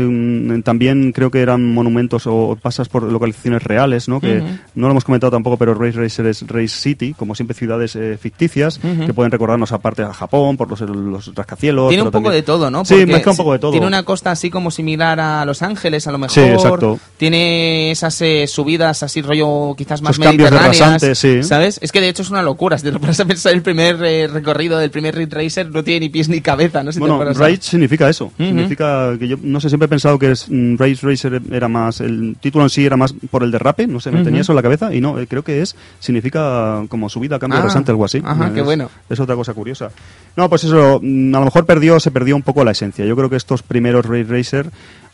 También 0.63 1.13
creo 1.13 1.31
que 1.31 1.41
eran 1.41 1.73
monumentos 1.73 2.27
o 2.27 2.57
pasas 2.61 2.89
por 2.89 3.03
localizaciones 3.05 3.63
reales, 3.63 4.09
¿no? 4.09 4.21
Que 4.21 4.43
no 4.75 4.87
lo 4.87 4.91
hemos 4.91 5.05
comentado 5.05 5.31
tampoco, 5.31 5.57
pero 5.57 5.75
Race 5.75 5.99
Racer 5.99 6.27
es 6.27 6.47
Race 6.47 6.69
City, 6.69 7.15
como 7.15 7.35
siempre 7.35 7.55
ciudades 7.55 7.97
eh, 7.97 8.19
ficticias 8.21 8.79
que 8.79 9.13
pueden 9.15 9.31
recordarnos 9.33 9.73
aparte 9.73 10.03
a 10.03 10.13
Japón 10.13 10.57
por 10.57 10.69
los, 10.71 10.81
los 10.81 11.35
rascacielos. 11.35 11.89
Tiene 11.89 12.03
un 12.03 12.09
poco 12.09 12.25
también- 12.25 12.35
de 12.35 12.43
todo, 12.43 12.71
¿no? 12.71 12.85
Sí, 12.85 12.95
Porque 12.95 13.07
mezcla 13.13 13.33
un 13.33 13.37
poco 13.39 13.53
de 13.53 13.59
todo. 13.59 13.71
Tiene 13.73 13.87
una 13.87 14.03
costa 14.03 14.31
así 14.31 14.51
como 14.51 14.71
similar 14.71 15.19
a 15.21 15.45
Los 15.45 15.63
Ángeles, 15.63 16.07
a 16.07 16.13
lo 16.13 16.19
mejor. 16.19 16.35
Sí, 16.35 16.41
exacto. 16.41 16.99
Tiene 17.17 17.91
esas 17.91 18.21
eh, 18.23 18.47
subidas 18.47 19.03
así 19.03 19.23
rollo 19.23 19.75
quizás 19.77 20.03
más 20.03 20.13
Esos 20.13 20.25
cambios 20.25 20.51
de 20.51 20.57
mediterráneas. 20.57 20.81
rasantes, 21.01 21.19
sí. 21.19 21.43
¿Sabes? 21.43 21.79
Es 21.83 21.93
que 21.93 22.01
de 22.01 22.09
hecho 22.09 22.23
es 22.23 22.31
una 22.31 22.43
locura. 22.43 22.79
Si 22.79 22.85
te 22.85 22.93
lo 22.93 23.01
pones 23.01 23.19
a 23.21 23.25
pensar, 23.25 23.53
el 23.55 23.63
primer 23.63 24.03
eh, 24.05 24.27
recorrido 24.29 24.79
del 24.79 24.91
primer 24.91 25.15
Ridge 25.15 25.33
Racer 25.33 25.71
no 25.71 25.83
tiene 25.85 26.01
ni 26.01 26.09
pies 26.09 26.29
ni 26.29 26.41
cabeza, 26.41 26.83
¿no? 26.83 26.93
Si 26.93 26.99
Bueno, 26.99 27.23
Race 27.25 27.59
significa 27.63 28.09
eso. 28.09 28.33
Significa 28.37 29.17
que 29.19 29.29
yo, 29.29 29.37
no 29.43 29.61
sé, 29.61 29.69
siempre 29.69 29.89
pensado 29.95 30.19
que 30.19 30.31
es, 30.33 30.47
mm, 30.51 30.77
Race 30.77 30.99
Racer 31.07 31.41
era 31.51 31.69
más, 31.69 32.01
el 32.01 32.37
título 32.41 32.65
en 32.65 32.71
sí 32.71 32.85
era 32.85 32.97
más 32.97 33.15
por 33.31 33.43
el 33.43 33.51
derrape, 33.51 33.87
no 33.87 34.01
sé, 34.01 34.11
me 34.11 34.23
tenía 34.23 34.41
eso 34.43 34.53
en 34.53 34.57
la 34.57 34.63
cabeza 34.63 34.93
y 34.95 35.01
no, 35.01 35.19
eh, 35.19 35.27
creo 35.27 35.43
que 35.43 35.63
es, 35.63 35.75
significa 36.01 36.83
como 36.89 37.09
subida, 37.09 37.39
cambio 37.39 37.59
Ah, 37.59 37.63
de 37.63 37.69
rasante, 37.69 37.91
algo 37.91 38.05
así. 38.05 38.21
ajá, 38.25 38.47
Es- 38.49 38.53
qué 38.53 38.63
bueno. 38.63 38.91
Es 39.09 39.19
otra 39.21 39.35
cosa 39.37 39.55
curiosa. 39.55 39.91
No, 40.37 40.49
pues 40.49 40.65
eso, 40.65 41.01
mm, 41.03 41.35
a 41.35 41.39
lo 41.39 41.45
mejor 41.47 41.65
perdió, 41.67 41.99
se 42.01 42.11
perdió 42.11 42.37
un 42.37 42.43
poco 42.43 42.65
la 42.65 42.73
esencia. 42.73 43.05
Yo 43.05 43.17
creo 43.17 43.31
que 43.31 43.37
estos 43.37 43.63
primeros 43.63 44.05
Race 44.07 44.25
Racer 44.29 44.67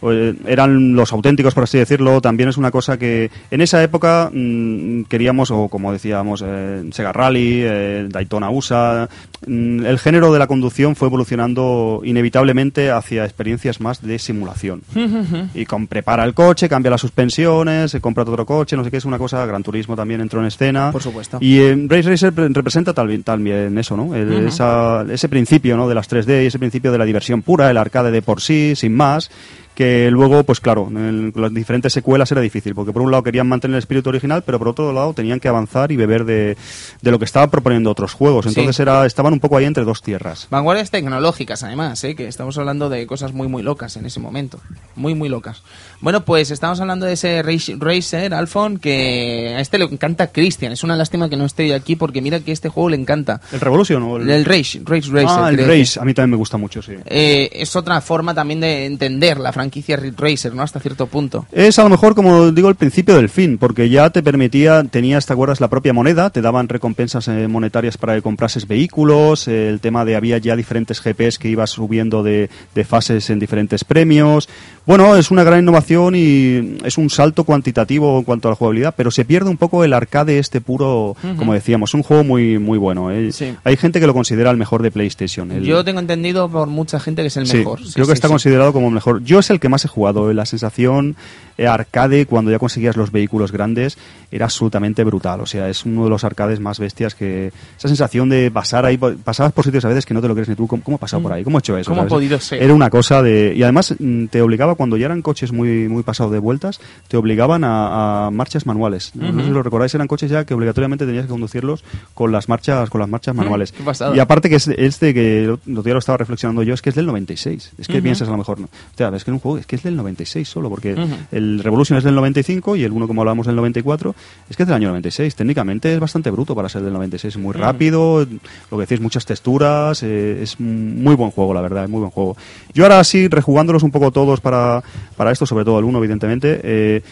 eh, 0.03 0.35
eran 0.47 0.95
los 0.95 1.13
auténticos, 1.13 1.53
por 1.53 1.65
así 1.65 1.77
decirlo. 1.77 2.23
También 2.23 2.49
es 2.49 2.57
una 2.57 2.71
cosa 2.71 2.97
que 2.99 3.31
en 3.51 3.61
esa 3.61 3.83
época 3.83 4.31
mm, 4.33 5.03
queríamos, 5.05 5.51
o 5.51 5.69
como 5.69 5.93
decíamos, 5.93 6.43
eh, 6.47 6.85
Sega 6.93 7.13
Rally, 7.13 7.61
eh, 7.63 8.07
Daytona 8.09 8.49
USA. 8.49 9.07
Mm, 9.47 9.85
el 9.87 9.99
género 9.99 10.33
de 10.33 10.39
la 10.39 10.47
conducción 10.47 10.97
fue 10.97 11.09
evolucionando 11.09 12.01
inevitablemente 12.05 12.91
hacia 12.91 13.25
experiencias 13.25 13.81
más 13.81 14.03
de 14.03 14.19
simulación. 14.19 14.83
y 15.55 15.65
con 15.67 15.87
prepara 15.87 16.25
el 16.25 16.35
coche, 16.35 16.69
cambia 16.69 16.91
las 16.91 17.01
suspensiones, 17.01 17.91
se 17.91 18.01
compra 18.01 18.23
otro 18.25 18.45
coche, 18.47 18.77
no 18.77 18.85
sé 18.85 18.91
qué, 18.91 18.97
es 18.99 19.05
una 19.05 19.19
cosa. 19.19 19.45
Gran 19.47 19.63
Turismo 19.63 19.97
también 19.97 20.21
entró 20.21 20.41
en 20.41 20.47
escena. 20.47 20.93
Por 20.93 21.03
supuesto. 21.03 21.39
Y 21.41 21.59
eh, 21.59 21.87
Race 21.89 22.09
Racer 22.09 22.33
pre- 22.33 22.49
representa 22.49 22.93
tal- 22.93 23.23
también 23.25 23.77
eso, 23.79 23.97
¿no? 23.97 24.15
El- 24.15 24.31
Ujú. 24.33 24.47
esa- 24.49 25.05
ese 25.11 25.29
principio, 25.29 25.77
¿no? 25.77 25.89
De 25.89 25.95
las 25.95 26.09
3D, 26.09 26.47
ese 26.47 26.59
principio 26.59 26.93
de 26.93 26.99
la 26.99 27.05
diversión 27.05 27.43
pura, 27.43 27.71
el 27.71 27.77
arcade 27.77 28.11
de 28.11 28.23
por 28.23 28.41
sí, 28.41 28.75
sin 28.77 28.95
más. 28.95 29.31
Que 29.75 30.11
luego, 30.11 30.45
pues 30.45 30.61
claro, 30.61 30.89
en 30.91 31.33
las 31.35 31.55
diferentes 31.55 31.91
secuelas 31.93 32.31
era 32.31 32.43
difícil, 32.43 32.75
porque 32.75 32.93
por 32.93 33.01
un 33.01 33.11
lado 33.11 33.23
querían 33.23 33.49
mantener 33.49 33.77
el 33.77 33.79
espíritu 33.79 34.11
original, 34.11 34.43
pero 34.45 34.59
por 34.59 34.69
otro 34.69 34.93
lado 34.93 35.15
tenían 35.15 35.41
que 35.41 35.49
avanzar 35.49 35.91
y 35.91 35.97
beber 35.97 36.27
de, 36.27 36.57
de 37.01 37.11
lo 37.11 37.19
que 37.19 37.25
estaban 37.25 37.49
proponiendo 37.49 37.91
otros 37.91 38.13
juegos. 38.13 38.45
Entonces 38.45 38.77
Sí. 38.77 38.83
era, 38.83 39.07
estaban 39.07 39.30
un 39.33 39.41
poco 39.41 39.57
ahí 39.57 39.65
entre 39.65 39.85
dos 39.85 40.03
tierras. 40.03 40.47
Vanguardias 40.51 40.91
tecnológicas, 40.91 41.63
además, 41.63 42.03
¿eh? 42.05 42.15
que 42.15 42.27
estamos 42.29 42.57
hablando 42.59 42.89
de 42.89 43.07
cosas 43.07 43.33
muy, 43.33 43.49
muy 43.49 43.63
locas 43.63 43.97
en 43.97 44.07
ese 44.07 44.21
momento. 44.21 44.59
Muy, 44.97 45.15
muy 45.15 45.29
locas. 45.29 45.63
Bueno, 46.01 46.25
pues 46.25 46.51
estamos 46.51 46.81
hablando 46.81 47.07
de 47.07 47.13
ese 47.15 47.43
Race- 47.43 47.77
Racer, 47.79 48.33
Alfon, 48.35 48.79
que 48.79 49.55
a 49.57 49.61
este 49.61 49.79
le 49.79 49.85
encanta 49.85 50.29
Christian. 50.29 50.73
Es 50.73 50.83
una 50.85 50.97
lástima 50.97 51.29
que 51.29 51.37
no 51.37 51.45
esté 51.45 51.75
aquí 51.75 51.97
porque 51.97 52.21
mira 52.23 52.41
que 52.41 52.53
este 52.53 52.69
juego 52.69 52.89
le 52.91 52.97
encanta. 52.97 53.41
¿El 53.53 53.61
Revolution 53.61 54.03
o 54.03 54.17
el, 54.17 54.31
El 54.31 54.45
Race, 54.45 54.81
Race 54.85 55.09
Racer. 55.11 55.27
ah, 55.29 55.49
el 55.51 55.57
creo 55.57 55.69
que- 55.69 55.79
Race? 55.81 56.01
A 56.01 56.05
mí 56.05 56.15
también 56.15 56.31
me 56.31 56.37
gusta 56.37 56.57
mucho, 56.57 56.83
sí. 56.83 56.93
Eh, 57.07 57.51
es 57.53 57.77
otra 57.77 58.01
forma 58.01 58.35
también 58.35 58.61
de 58.61 58.87
entender 58.87 59.39
la 59.39 59.53
franquicia 59.53 59.99
Racer, 60.17 60.55
¿no? 60.55 60.63
Hasta 60.63 60.81
cierto 60.81 61.07
punto. 61.07 61.47
Es 61.53 61.79
a 61.79 61.83
lo 61.83 61.89
mejor, 61.91 62.15
como 62.15 62.51
digo, 62.53 62.69
el 62.69 62.75
principio 62.77 63.17
del 63.17 63.29
fin, 63.29 63.59
porque 63.59 63.89
ya 63.91 64.11
te 64.11 64.23
permitía, 64.23 64.83
tenías, 64.85 65.27
¿te 65.27 65.33
acuerdas? 65.33 65.61
La 65.61 65.69
propia 65.69 65.93
moneda, 65.93 66.31
te 66.31 66.41
daban 66.41 66.69
recompensas 66.69 67.29
eh, 67.29 67.47
monetarias 67.49 67.99
para 67.99 68.15
que 68.15 68.23
comprases 68.23 68.67
vehículos, 68.67 69.20
el 69.49 69.81
tema 69.81 70.05
de 70.05 70.17
había 70.17 70.39
ya 70.39 70.57
diferentes 70.57 71.03
GPs 71.03 71.39
que 71.39 71.49
ibas 71.49 71.71
subiendo 71.71 72.23
de, 72.23 72.51
de 72.75 72.85
fases 72.85 73.31
en 73.31 73.39
diferentes 73.39 73.85
premios. 73.85 74.49
Bueno, 74.87 75.15
es 75.17 75.31
una 75.31 75.45
gran 75.45 75.61
innovación 75.61 76.15
y 76.17 76.79
es 76.85 76.99
un 76.99 77.11
salto 77.11 77.45
cuantitativo 77.45 78.19
en 78.19 78.25
cuanto 78.25 78.49
a 78.49 78.53
la 78.53 78.57
jugabilidad, 78.57 78.95
pero 78.97 79.11
se 79.11 79.25
pierde 79.25 79.51
un 79.51 79.57
poco 79.57 79.85
el 79.85 79.93
arcade 79.93 80.39
este 80.39 80.61
puro, 80.61 81.17
como 81.37 81.53
decíamos, 81.55 81.95
un 81.95 82.03
juego 82.03 82.25
muy, 82.25 82.59
muy 82.59 82.79
bueno. 82.79 83.11
eh. 83.11 83.31
Sí. 83.33 83.55
Hay 83.65 83.77
gente 83.77 84.01
que 84.01 84.07
lo 84.07 84.15
considera 84.15 84.51
el 84.51 84.57
mejor 84.57 84.83
de 84.83 84.91
PlayStation. 84.91 85.53
el- 85.53 85.65
Yo 85.65 85.85
tengo 85.85 86.01
entendido 86.01 86.49
por 86.49 86.67
mucha 86.69 86.99
gente 86.99 87.23
que 87.23 87.29
es 87.29 87.37
el 87.37 87.47
Sí, 87.47 87.59
mejor. 87.59 87.85
Sí, 87.85 87.93
creo 87.95 88.07
que 88.07 88.13
está 88.15 88.29
considerado 88.29 88.73
como 88.73 88.89
el 88.89 88.95
mejor. 88.95 89.23
Yo 89.23 89.39
es 89.39 89.51
el 89.51 89.61
que 89.61 89.69
más 89.69 89.85
he 89.85 89.89
jugado. 89.89 90.31
eh, 90.31 90.35
La 90.35 90.47
sensación 90.47 91.17
arcade 91.67 92.27
cuando 92.27 92.51
ya 92.51 92.59
conseguías 92.59 92.97
los 92.97 93.13
vehículos 93.13 93.53
grandes 93.53 93.99
era 94.31 94.47
absolutamente 94.47 95.05
brutal. 95.05 95.41
O 95.41 95.47
sea, 95.47 95.69
es 95.69 95.85
uno 95.85 96.05
de 96.05 96.11
los 96.11 96.25
arcades 96.25 96.61
más 96.61 96.79
bestias 96.79 97.15
que 97.15 97.53
esa 97.79 97.89
sensación 97.89 98.29
de 98.29 98.51
pasar 98.51 98.85
ahí, 98.85 98.97
pasabas 98.97 99.53
por 99.53 99.65
sitios 99.65 99.85
a 99.85 99.89
veces 99.89 100.07
que 100.07 100.15
no 100.15 100.21
te 100.21 100.29
lo 100.29 100.35
crees 100.35 100.49
ni 100.49 100.55
tú. 100.55 100.67
¿Cómo, 100.67 100.83
cómo 100.83 100.97
he 100.97 101.01
pasado 101.01 101.23
por 101.23 101.33
ahí? 101.33 101.45
¿Cómo 101.45 101.59
he 101.59 101.61
hecho 101.61 101.77
eso? 101.77 101.91
Mm. 101.91 101.95
¿Cómo 101.95 102.07
ha 102.07 102.09
podido 102.09 102.39
ser? 102.41 102.63
Era 102.63 102.75
una 102.75 102.91
cosa 102.91 103.23
de 103.23 103.55
y 103.55 103.63
además 103.63 103.95
mm, 103.99 104.27
te 104.27 104.43
obligaba 104.43 104.75
cuando 104.75 104.97
ya 104.97 105.07
eran 105.07 105.23
coches 105.23 105.53
muy 105.53 105.89
muy 105.89 106.03
pasados 106.03 106.33
de 106.33 106.39
vueltas, 106.39 106.81
te 107.09 107.17
obligaban 107.17 107.65
a, 107.65 108.27
a 108.27 108.31
marchas 108.31 108.67
manuales. 108.67 109.13
No 109.15 109.41
sé 109.41 109.47
si 109.47 109.51
lo 109.53 109.63
recordáis, 109.63 109.95
eran 109.95 110.07
coches 110.07 110.31
ya 110.31 110.45
que 110.45 110.55
obligatoriamente 110.55 111.07
tenías 111.07 111.25
que 111.25 111.31
conducirlos 111.31 111.85
con 112.15 112.33
las 112.33 112.49
marchas 112.49 112.91
con 112.91 113.01
las 113.01 113.09
marchas 113.09 113.35
manuales. 113.35 113.75
Y 114.15 114.19
aparte 114.19 114.49
que 114.49 114.57
es, 114.57 114.69
es 114.69 115.01
de 115.01 115.15
que 115.15 115.43
lo, 115.47 115.59
lo 115.67 115.83
ya 115.83 115.93
lo 115.93 115.99
estaba 115.99 116.19
reflexionando 116.19 116.63
yo, 116.63 116.75
es 116.75 116.83
que 116.83 116.91
es 116.91 116.97
del 116.97 117.07
96. 117.07 117.73
Es 117.79 117.89
que 117.89 118.01
piensas 118.03 118.29
a 118.29 118.31
lo 118.31 118.39
mejor, 118.39 118.61
no. 118.61 118.67
O 118.67 118.97
sea, 118.97 119.09
es 119.09 119.25
que 119.25 119.31
en 119.31 119.35
un 119.35 119.41
juego 119.41 119.59
es 119.59 119.67
que 119.67 119.77
es 119.77 119.83
del 119.83 119.97
96 119.97 120.49
solo, 120.49 120.69
porque 120.69 120.95
Ujú. 120.95 121.17
El 121.51 121.63
Revolution 121.63 121.99
es 121.99 122.05
del 122.05 122.15
95 122.15 122.77
y 122.77 122.85
el 122.85 122.93
uno 122.93 123.07
como 123.07 123.23
hablábamos 123.23 123.47
del 123.47 123.57
94, 123.57 124.15
es 124.49 124.57
que 124.57 124.63
es 124.63 124.67
del 124.67 124.77
año 124.77 124.89
96. 124.89 125.35
Técnicamente 125.35 125.93
es 125.93 126.01
bastante 126.01 126.31
bruto 126.31 126.55
para 126.55 126.69
ser 126.69 126.83
del 126.83 126.93
96, 126.93 127.37
muy 127.39 127.53
rápido, 127.53 128.27
lo 128.71 128.77
que 128.77 128.87
decís, 128.87 129.01
muchas 129.01 129.27
texturas, 129.27 130.03
eh, 130.03 130.43
es 130.43 130.59
muy 130.61 131.15
buen 131.15 131.31
juego, 131.31 131.55
la 131.55 131.61
verdad, 131.61 131.85
es 131.85 131.91
muy 131.91 132.01
buen 132.01 132.11
juego. 132.11 132.37
Yo 132.73 132.85
ahora 132.85 133.03
sí, 133.05 133.29
rejugándolos 133.29 133.83
un 133.83 133.91
poco 133.91 134.11
todos 134.11 134.41
para, 134.41 134.83
para 135.17 135.33
esto, 135.33 135.47
sobre 135.47 135.65
todo 135.65 135.79
el 135.79 135.85
1, 135.85 135.99
evidentemente, 135.99 136.61
eh, 136.63 137.03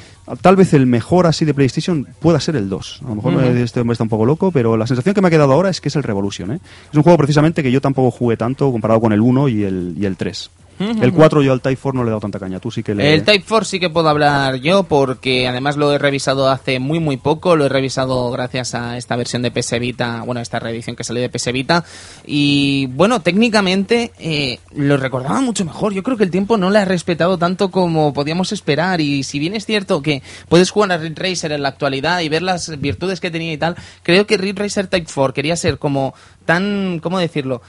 tal 0.40 0.56
vez 0.56 0.74
el 0.74 0.86
mejor 0.86 1.26
así 1.26 1.44
de 1.44 1.54
PlayStation 1.54 2.06
pueda 2.20 2.40
ser 2.40 2.56
el 2.56 2.68
2. 2.68 3.00
A 3.04 3.08
lo 3.08 3.14
mejor 3.16 3.34
eh, 3.44 3.62
este 3.62 3.80
hombre 3.80 3.92
está 3.92 4.04
un 4.04 4.10
poco 4.10 4.26
loco, 4.26 4.50
pero 4.50 4.76
la 4.76 4.86
sensación 4.86 5.14
que 5.14 5.20
me 5.20 5.28
ha 5.28 5.30
quedado 5.30 5.52
ahora 5.52 5.70
es 5.70 5.80
que 5.80 5.88
es 5.88 5.96
el 5.96 6.02
Revolution. 6.02 6.52
¿eh? 6.52 6.60
Es 6.90 6.96
un 6.96 7.02
juego 7.02 7.18
precisamente 7.18 7.62
que 7.62 7.70
yo 7.70 7.80
tampoco 7.80 8.10
jugué 8.10 8.36
tanto 8.36 8.70
comparado 8.70 9.00
con 9.00 9.12
el 9.12 9.20
1 9.20 9.48
y 9.48 9.64
el, 9.64 9.94
y 9.98 10.04
el 10.04 10.16
3. 10.16 10.50
El 10.78 11.12
4 11.12 11.42
yo 11.42 11.52
al 11.52 11.60
Type 11.60 11.80
4 11.80 11.98
no 11.98 12.04
le 12.04 12.08
he 12.08 12.10
dado 12.10 12.20
tanta 12.20 12.38
caña, 12.38 12.60
tú 12.60 12.70
sí 12.70 12.82
que 12.82 12.94
le... 12.94 13.14
El 13.14 13.24
Type 13.24 13.44
4 13.48 13.64
sí 13.64 13.80
que 13.80 13.90
puedo 13.90 14.08
hablar 14.08 14.56
yo 14.56 14.84
porque 14.84 15.48
además 15.48 15.76
lo 15.76 15.92
he 15.92 15.98
revisado 15.98 16.48
hace 16.48 16.78
muy 16.78 17.00
muy 17.00 17.16
poco, 17.16 17.56
lo 17.56 17.66
he 17.66 17.68
revisado 17.68 18.30
gracias 18.30 18.74
a 18.74 18.96
esta 18.96 19.16
versión 19.16 19.42
de 19.42 19.50
PS 19.50 19.78
Vita, 19.80 20.22
bueno, 20.24 20.40
esta 20.40 20.58
reedición 20.58 20.96
que 20.96 21.04
salió 21.04 21.22
de 21.22 21.28
PS 21.28 21.52
Vita 21.52 21.84
y 22.24 22.86
bueno, 22.86 23.20
técnicamente 23.20 24.12
eh, 24.18 24.60
lo 24.74 24.96
recordaba 24.96 25.40
mucho 25.40 25.64
mejor, 25.64 25.92
yo 25.92 26.02
creo 26.02 26.16
que 26.16 26.24
el 26.24 26.30
tiempo 26.30 26.56
no 26.56 26.70
le 26.70 26.78
ha 26.78 26.84
respetado 26.84 27.38
tanto 27.38 27.70
como 27.70 28.12
podíamos 28.12 28.52
esperar 28.52 29.00
y 29.00 29.24
si 29.24 29.38
bien 29.38 29.54
es 29.54 29.66
cierto 29.66 30.02
que 30.02 30.22
puedes 30.48 30.70
jugar 30.70 30.92
a 30.92 30.98
Ridge 30.98 31.18
Racer 31.18 31.52
en 31.52 31.62
la 31.62 31.70
actualidad 31.70 32.20
y 32.20 32.28
ver 32.28 32.42
las 32.42 32.78
virtudes 32.80 33.20
que 33.20 33.30
tenía 33.30 33.52
y 33.52 33.58
tal, 33.58 33.76
creo 34.02 34.26
que 34.26 34.36
Ridge 34.36 34.58
Racer 34.58 34.86
Type 34.86 35.10
4 35.12 35.34
quería 35.34 35.56
ser 35.56 35.78
como 35.78 36.14
tan, 36.44 37.00
¿cómo 37.02 37.18
decirlo? 37.18 37.62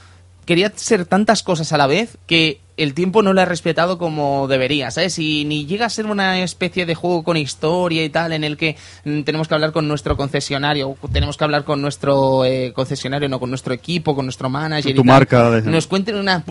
quería 0.50 0.72
ser 0.74 1.06
tantas 1.06 1.44
cosas 1.44 1.72
a 1.72 1.78
la 1.78 1.86
vez 1.86 2.18
que 2.26 2.60
el 2.82 2.94
tiempo 2.94 3.22
no 3.22 3.32
lo 3.32 3.40
ha 3.40 3.44
respetado 3.44 3.98
como 3.98 4.48
debería, 4.48 4.90
¿sabes? 4.90 5.18
Y 5.18 5.44
ni 5.44 5.66
llega 5.66 5.86
a 5.86 5.90
ser 5.90 6.06
una 6.06 6.42
especie 6.42 6.86
de 6.86 6.94
juego 6.94 7.22
con 7.22 7.36
historia 7.36 8.04
y 8.04 8.08
tal, 8.10 8.32
en 8.32 8.44
el 8.44 8.56
que 8.56 8.76
mm, 9.04 9.22
tenemos 9.22 9.48
que 9.48 9.54
hablar 9.54 9.72
con 9.72 9.86
nuestro 9.88 10.16
concesionario, 10.16 10.96
tenemos 11.12 11.36
que 11.36 11.44
hablar 11.44 11.64
con 11.64 11.80
nuestro 11.82 12.44
eh, 12.44 12.72
concesionario, 12.74 13.28
no 13.28 13.38
con 13.40 13.50
nuestro 13.50 13.74
equipo, 13.74 14.14
con 14.14 14.26
nuestro 14.26 14.48
manager. 14.48 14.94
Tu 14.94 15.02
y 15.02 15.04
tal. 15.04 15.04
marca 15.04 15.50
de- 15.50 15.62
Nos 15.70 15.86
cuenten 15.86 16.16
una, 16.16 16.44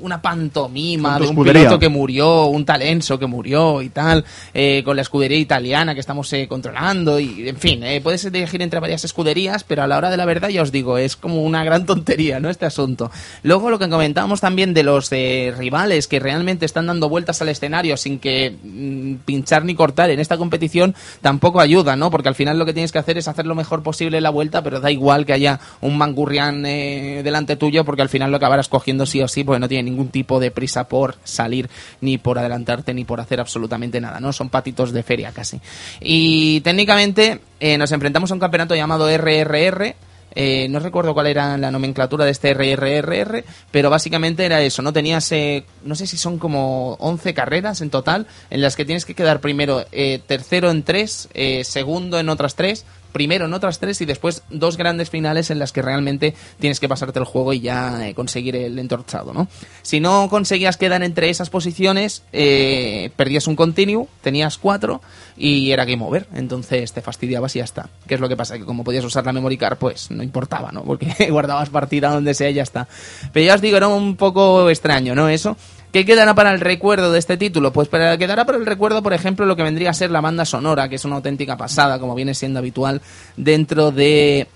una 0.00 0.20
pantomima 0.22 1.16
de 1.18 1.24
un 1.24 1.28
escudería. 1.30 1.62
piloto 1.62 1.78
que 1.78 1.88
murió, 1.88 2.46
un 2.46 2.64
talenso 2.64 3.18
que 3.18 3.26
murió 3.26 3.82
y 3.82 3.88
tal, 3.90 4.24
eh, 4.54 4.82
con 4.84 4.96
la 4.96 5.02
escudería 5.02 5.38
italiana 5.38 5.94
que 5.94 6.00
estamos 6.00 6.32
eh, 6.32 6.46
controlando 6.48 7.18
y, 7.20 7.48
en 7.48 7.56
fin, 7.56 7.82
eh, 7.82 8.00
puedes 8.00 8.24
elegir 8.24 8.62
entre 8.62 8.80
varias 8.80 9.04
escuderías, 9.04 9.64
pero 9.64 9.82
a 9.82 9.86
la 9.86 9.96
hora 9.98 10.10
de 10.10 10.16
la 10.16 10.24
verdad 10.24 10.48
ya 10.48 10.62
os 10.62 10.72
digo, 10.72 10.98
es 10.98 11.16
como 11.16 11.42
una 11.42 11.64
gran 11.64 11.86
tontería, 11.86 12.40
¿no? 12.40 12.50
Este 12.50 12.66
asunto. 12.66 13.10
Luego 13.42 13.70
lo 13.70 13.78
que 13.78 13.88
comentábamos 13.88 14.40
también 14.40 14.74
de 14.74 14.82
los 14.82 15.10
eh, 15.12 15.54
rivales 15.58 16.08
que 16.08 16.20
realmente 16.20 16.64
están 16.64 16.86
dando 16.86 17.08
vueltas 17.08 17.42
al 17.42 17.50
escenario 17.50 17.96
sin 17.96 18.18
que 18.18 18.56
mm, 18.62 19.24
pinchar 19.24 19.64
ni 19.64 19.74
cortar 19.74 20.10
en 20.10 20.20
esta 20.20 20.38
competición 20.38 20.94
tampoco 21.20 21.60
ayuda, 21.60 21.96
¿no? 21.96 22.10
Porque 22.10 22.28
al 22.28 22.34
final 22.34 22.58
lo 22.58 22.64
que 22.64 22.72
tienes 22.72 22.92
que 22.92 22.98
hacer 22.98 23.18
es 23.18 23.28
hacer 23.28 23.46
lo 23.46 23.54
mejor 23.54 23.82
posible 23.82 24.20
la 24.20 24.30
vuelta, 24.30 24.62
pero 24.62 24.80
da 24.80 24.90
igual 24.90 25.26
que 25.26 25.32
haya 25.32 25.60
un 25.80 25.98
mangurrián 25.98 26.64
eh, 26.64 27.22
delante 27.22 27.56
tuyo, 27.56 27.84
porque 27.84 28.02
al 28.02 28.08
final 28.08 28.30
lo 28.30 28.36
acabarás 28.36 28.68
cogiendo 28.68 29.04
sí 29.06 29.20
o 29.20 29.28
sí, 29.28 29.44
porque 29.44 29.60
no 29.60 29.68
tiene 29.68 29.90
ningún 29.90 30.08
tipo 30.08 30.40
de 30.40 30.50
prisa 30.50 30.88
por 30.88 31.16
salir, 31.24 31.68
ni 32.00 32.18
por 32.18 32.38
adelantarte, 32.38 32.94
ni 32.94 33.04
por 33.04 33.20
hacer 33.20 33.40
absolutamente 33.40 34.00
nada, 34.00 34.20
¿no? 34.20 34.32
Son 34.32 34.48
patitos 34.48 34.92
de 34.92 35.02
feria 35.02 35.32
casi. 35.32 35.60
Y 36.00 36.60
técnicamente 36.60 37.40
eh, 37.60 37.76
nos 37.76 37.92
enfrentamos 37.92 38.30
a 38.30 38.34
un 38.34 38.40
campeonato 38.40 38.74
llamado 38.74 39.08
RRR, 39.08 39.94
eh, 40.34 40.68
no 40.68 40.78
recuerdo 40.80 41.14
cuál 41.14 41.26
era 41.26 41.56
la 41.56 41.70
nomenclatura 41.70 42.24
de 42.24 42.30
este 42.30 42.54
RRRR, 42.54 43.44
pero 43.70 43.90
básicamente 43.90 44.44
era 44.44 44.60
eso, 44.62 44.82
¿no? 44.82 44.92
Tenías, 44.92 45.30
eh, 45.32 45.64
no 45.84 45.94
sé 45.94 46.06
si 46.06 46.16
son 46.16 46.38
como 46.38 46.94
11 46.94 47.34
carreras 47.34 47.80
en 47.80 47.90
total, 47.90 48.26
en 48.50 48.60
las 48.60 48.76
que 48.76 48.84
tienes 48.84 49.04
que 49.04 49.14
quedar 49.14 49.40
primero 49.40 49.84
eh, 49.92 50.20
tercero 50.26 50.70
en 50.70 50.82
tres, 50.82 51.28
segundo 51.62 52.18
en 52.18 52.28
otras 52.28 52.54
tres, 52.54 52.84
primero 53.12 53.46
en 53.46 53.54
otras 53.54 53.78
tres 53.78 54.00
y 54.00 54.04
después 54.04 54.42
dos 54.50 54.76
grandes 54.76 55.10
finales 55.10 55.50
en 55.50 55.58
las 55.58 55.72
que 55.72 55.82
realmente 55.82 56.34
tienes 56.58 56.80
que 56.80 56.88
pasarte 56.88 57.18
el 57.18 57.24
juego 57.24 57.52
y 57.52 57.60
ya 57.60 58.08
eh, 58.08 58.14
conseguir 58.14 58.56
el 58.56 58.78
entorchado, 58.78 59.32
¿no? 59.32 59.48
Si 59.82 60.00
no 60.00 60.28
conseguías 60.28 60.76
quedar 60.76 61.02
entre 61.02 61.30
esas 61.30 61.50
posiciones, 61.50 62.22
eh, 62.32 63.10
perdías 63.16 63.46
un 63.46 63.56
continuo, 63.56 64.08
tenías 64.22 64.58
cuatro 64.58 65.00
y 65.36 65.70
era 65.70 65.84
game 65.84 66.04
over, 66.04 66.26
entonces 66.34 66.92
te 66.92 67.00
fastidiabas 67.00 67.54
y 67.56 67.60
ya 67.60 67.64
está. 67.64 67.88
¿Qué 68.06 68.14
es 68.14 68.20
lo 68.20 68.28
que 68.28 68.36
pasa? 68.36 68.58
Que 68.58 68.64
como 68.64 68.84
podías 68.84 69.04
usar 69.04 69.24
la 69.24 69.32
memory 69.32 69.56
card, 69.56 69.78
pues 69.78 70.10
no 70.10 70.22
importaba, 70.22 70.72
¿no? 70.72 70.84
Porque 70.84 71.12
guardabas 71.30 71.70
partida 71.70 72.10
donde 72.10 72.34
sea 72.34 72.50
y 72.50 72.54
ya 72.54 72.62
está. 72.62 72.88
Pero 73.32 73.46
ya 73.46 73.54
os 73.54 73.60
digo, 73.60 73.76
era 73.76 73.88
un 73.88 74.16
poco 74.16 74.70
extraño, 74.70 75.14
¿no? 75.14 75.28
Eso. 75.28 75.56
¿Qué 75.92 76.04
quedará 76.04 76.34
para 76.34 76.52
el 76.52 76.60
recuerdo 76.60 77.12
de 77.12 77.18
este 77.18 77.38
título? 77.38 77.72
Pues 77.72 77.88
para, 77.88 78.18
quedará 78.18 78.44
para 78.44 78.58
el 78.58 78.66
recuerdo, 78.66 79.02
por 79.02 79.14
ejemplo, 79.14 79.46
lo 79.46 79.56
que 79.56 79.62
vendría 79.62 79.90
a 79.90 79.94
ser 79.94 80.10
la 80.10 80.20
banda 80.20 80.44
sonora, 80.44 80.88
que 80.88 80.96
es 80.96 81.04
una 81.04 81.16
auténtica 81.16 81.56
pasada, 81.56 81.98
como 81.98 82.14
viene 82.14 82.34
siendo 82.34 82.58
habitual 82.58 83.00
dentro 83.36 83.90
de 83.90 84.48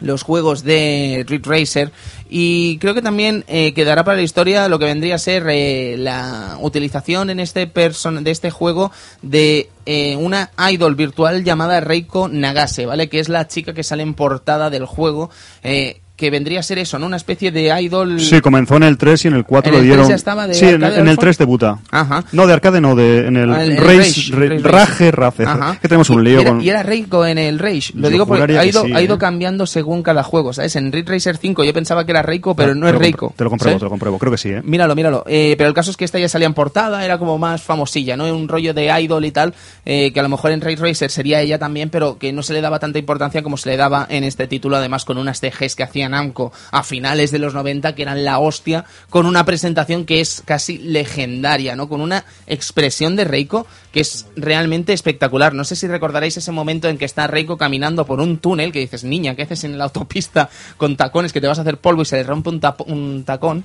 los 0.00 0.22
juegos 0.22 0.64
de 0.64 1.24
Ridge 1.28 1.46
Racer 1.46 1.92
y 2.28 2.78
creo 2.78 2.94
que 2.94 3.02
también 3.02 3.44
eh, 3.48 3.74
quedará 3.74 4.02
para 4.04 4.16
la 4.16 4.22
historia 4.22 4.68
lo 4.68 4.78
que 4.78 4.86
vendría 4.86 5.16
a 5.16 5.18
ser 5.18 5.46
eh, 5.50 5.96
la 5.98 6.56
utilización 6.60 7.30
en 7.30 7.38
este 7.38 7.66
person 7.66 8.24
de 8.24 8.30
este 8.30 8.50
juego 8.50 8.92
de 9.22 9.68
eh, 9.86 10.16
una 10.16 10.50
idol 10.70 10.94
virtual 10.94 11.44
llamada 11.44 11.80
Reiko 11.80 12.28
Nagase, 12.28 12.86
¿vale? 12.86 13.08
Que 13.08 13.20
es 13.20 13.28
la 13.28 13.46
chica 13.46 13.74
que 13.74 13.82
sale 13.82 14.02
en 14.02 14.14
portada 14.14 14.70
del 14.70 14.86
juego 14.86 15.30
que 16.20 16.28
vendría 16.28 16.60
a 16.60 16.62
ser 16.62 16.78
eso, 16.78 16.98
¿no? 16.98 17.06
Una 17.06 17.16
especie 17.16 17.50
de 17.50 17.74
idol. 17.80 18.20
Sí, 18.20 18.42
comenzó 18.42 18.76
en 18.76 18.82
el 18.82 18.98
3 18.98 19.24
y 19.24 19.28
en 19.28 19.34
el 19.36 19.44
4 19.44 19.72
lo 19.72 19.80
dieron. 19.80 20.06
sí, 20.52 20.66
en, 20.66 21.08
el 21.08 21.16
3 21.16 21.38
debuta. 21.38 21.78
Ajá. 21.90 22.24
No, 22.32 22.46
de 22.46 22.52
arcade 22.52 22.78
no, 22.78 22.94
de, 22.94 23.26
en 23.26 23.38
el, 23.38 23.50
ah, 23.50 23.64
Rage, 23.78 24.30
Rage, 24.60 25.10
Race. 25.12 25.44
Que 25.80 25.88
tenemos 25.88 26.10
un 26.10 26.22
lío 26.22 26.40
y 26.40 26.42
era, 26.42 26.50
con. 26.50 26.60
Y 26.60 26.68
era 26.68 26.82
Reiko 26.82 27.24
en 27.24 27.38
el 27.38 27.58
Rage. 27.58 27.92
Lo 27.94 28.10
digo 28.10 28.26
porque 28.26 28.58
ha 28.58 28.66
ido, 28.66 28.84
ha 28.94 29.00
ido 29.00 29.14
¿eh? 29.14 29.18
cambiando 29.18 29.64
según 29.64 30.02
cada 30.02 30.22
juego, 30.22 30.52
¿sabes? 30.52 30.76
En 30.76 30.92
Ridge 30.92 31.08
Racer 31.08 31.38
5 31.38 31.64
yo 31.64 31.72
pensaba 31.72 32.04
que 32.04 32.10
era 32.10 32.20
Reiko, 32.20 32.54
pero 32.54 32.74
no 32.74 32.86
es 32.86 32.94
Reiko. 32.94 33.32
Te 33.34 33.44
lo 33.44 33.48
compruebo, 33.48 33.78
te 33.78 33.84
lo 33.84 33.90
compruebo, 33.90 34.18
creo 34.18 34.32
que 34.32 34.38
sí, 34.38 34.50
¿eh? 34.50 34.60
Míralo, 34.62 34.94
míralo. 34.94 35.24
Eh, 35.26 35.54
pero 35.56 35.68
el 35.68 35.74
caso 35.74 35.90
es 35.90 35.96
que 35.96 36.04
esta 36.04 36.18
ya 36.18 36.28
salía 36.28 36.48
en 36.48 36.54
portada, 36.54 37.02
era 37.02 37.16
como 37.16 37.38
más 37.38 37.62
famosilla, 37.62 38.18
¿no? 38.18 38.26
Un 38.26 38.46
rollo 38.46 38.74
de 38.74 38.92
idol 39.00 39.24
y 39.24 39.30
tal, 39.30 39.54
eh, 39.86 40.12
que 40.12 40.20
a 40.20 40.22
lo 40.22 40.28
mejor 40.28 40.50
en 40.50 40.60
Ridge 40.60 40.80
Racer 40.80 41.10
sería 41.10 41.40
ella 41.40 41.58
también, 41.58 41.88
pero 41.88 42.18
que 42.18 42.30
no 42.34 42.42
se 42.42 42.52
le 42.52 42.60
daba 42.60 42.78
tanta 42.78 42.98
importancia 42.98 43.42
como 43.42 43.56
se 43.56 43.70
le 43.70 43.78
daba 43.78 44.06
en 44.10 44.24
este 44.24 44.46
título, 44.46 44.76
además 44.76 45.06
con 45.06 45.16
unas 45.16 45.40
TGs 45.40 45.76
que 45.76 45.82
hacía 45.82 46.09
Namco 46.10 46.52
a 46.70 46.82
finales 46.82 47.30
de 47.30 47.38
los 47.38 47.54
90 47.54 47.94
que 47.94 48.02
eran 48.02 48.24
la 48.24 48.38
hostia, 48.38 48.84
con 49.08 49.26
una 49.26 49.44
presentación 49.44 50.04
que 50.04 50.20
es 50.20 50.42
casi 50.44 50.78
legendaria, 50.78 51.76
¿no? 51.76 51.88
Con 51.88 52.00
una 52.00 52.24
expresión 52.46 53.16
de 53.16 53.24
Reiko 53.24 53.66
que 53.92 54.00
es 54.00 54.26
realmente 54.36 54.92
espectacular. 54.92 55.54
No 55.54 55.64
sé 55.64 55.76
si 55.76 55.86
recordaréis 55.88 56.36
ese 56.36 56.52
momento 56.52 56.88
en 56.88 56.98
que 56.98 57.04
está 57.04 57.26
Reiko 57.26 57.56
caminando 57.56 58.06
por 58.06 58.20
un 58.20 58.38
túnel 58.38 58.72
que 58.72 58.78
dices, 58.78 59.04
niña, 59.04 59.34
¿qué 59.34 59.42
haces 59.42 59.64
en 59.64 59.78
la 59.78 59.84
autopista 59.84 60.48
con 60.76 60.96
tacones 60.96 61.32
que 61.32 61.40
te 61.40 61.46
vas 61.46 61.58
a 61.58 61.62
hacer 61.62 61.78
polvo 61.78 62.02
y 62.02 62.04
se 62.04 62.16
le 62.16 62.22
rompe 62.22 62.50
un, 62.50 62.60
un 62.86 63.24
tacón? 63.24 63.64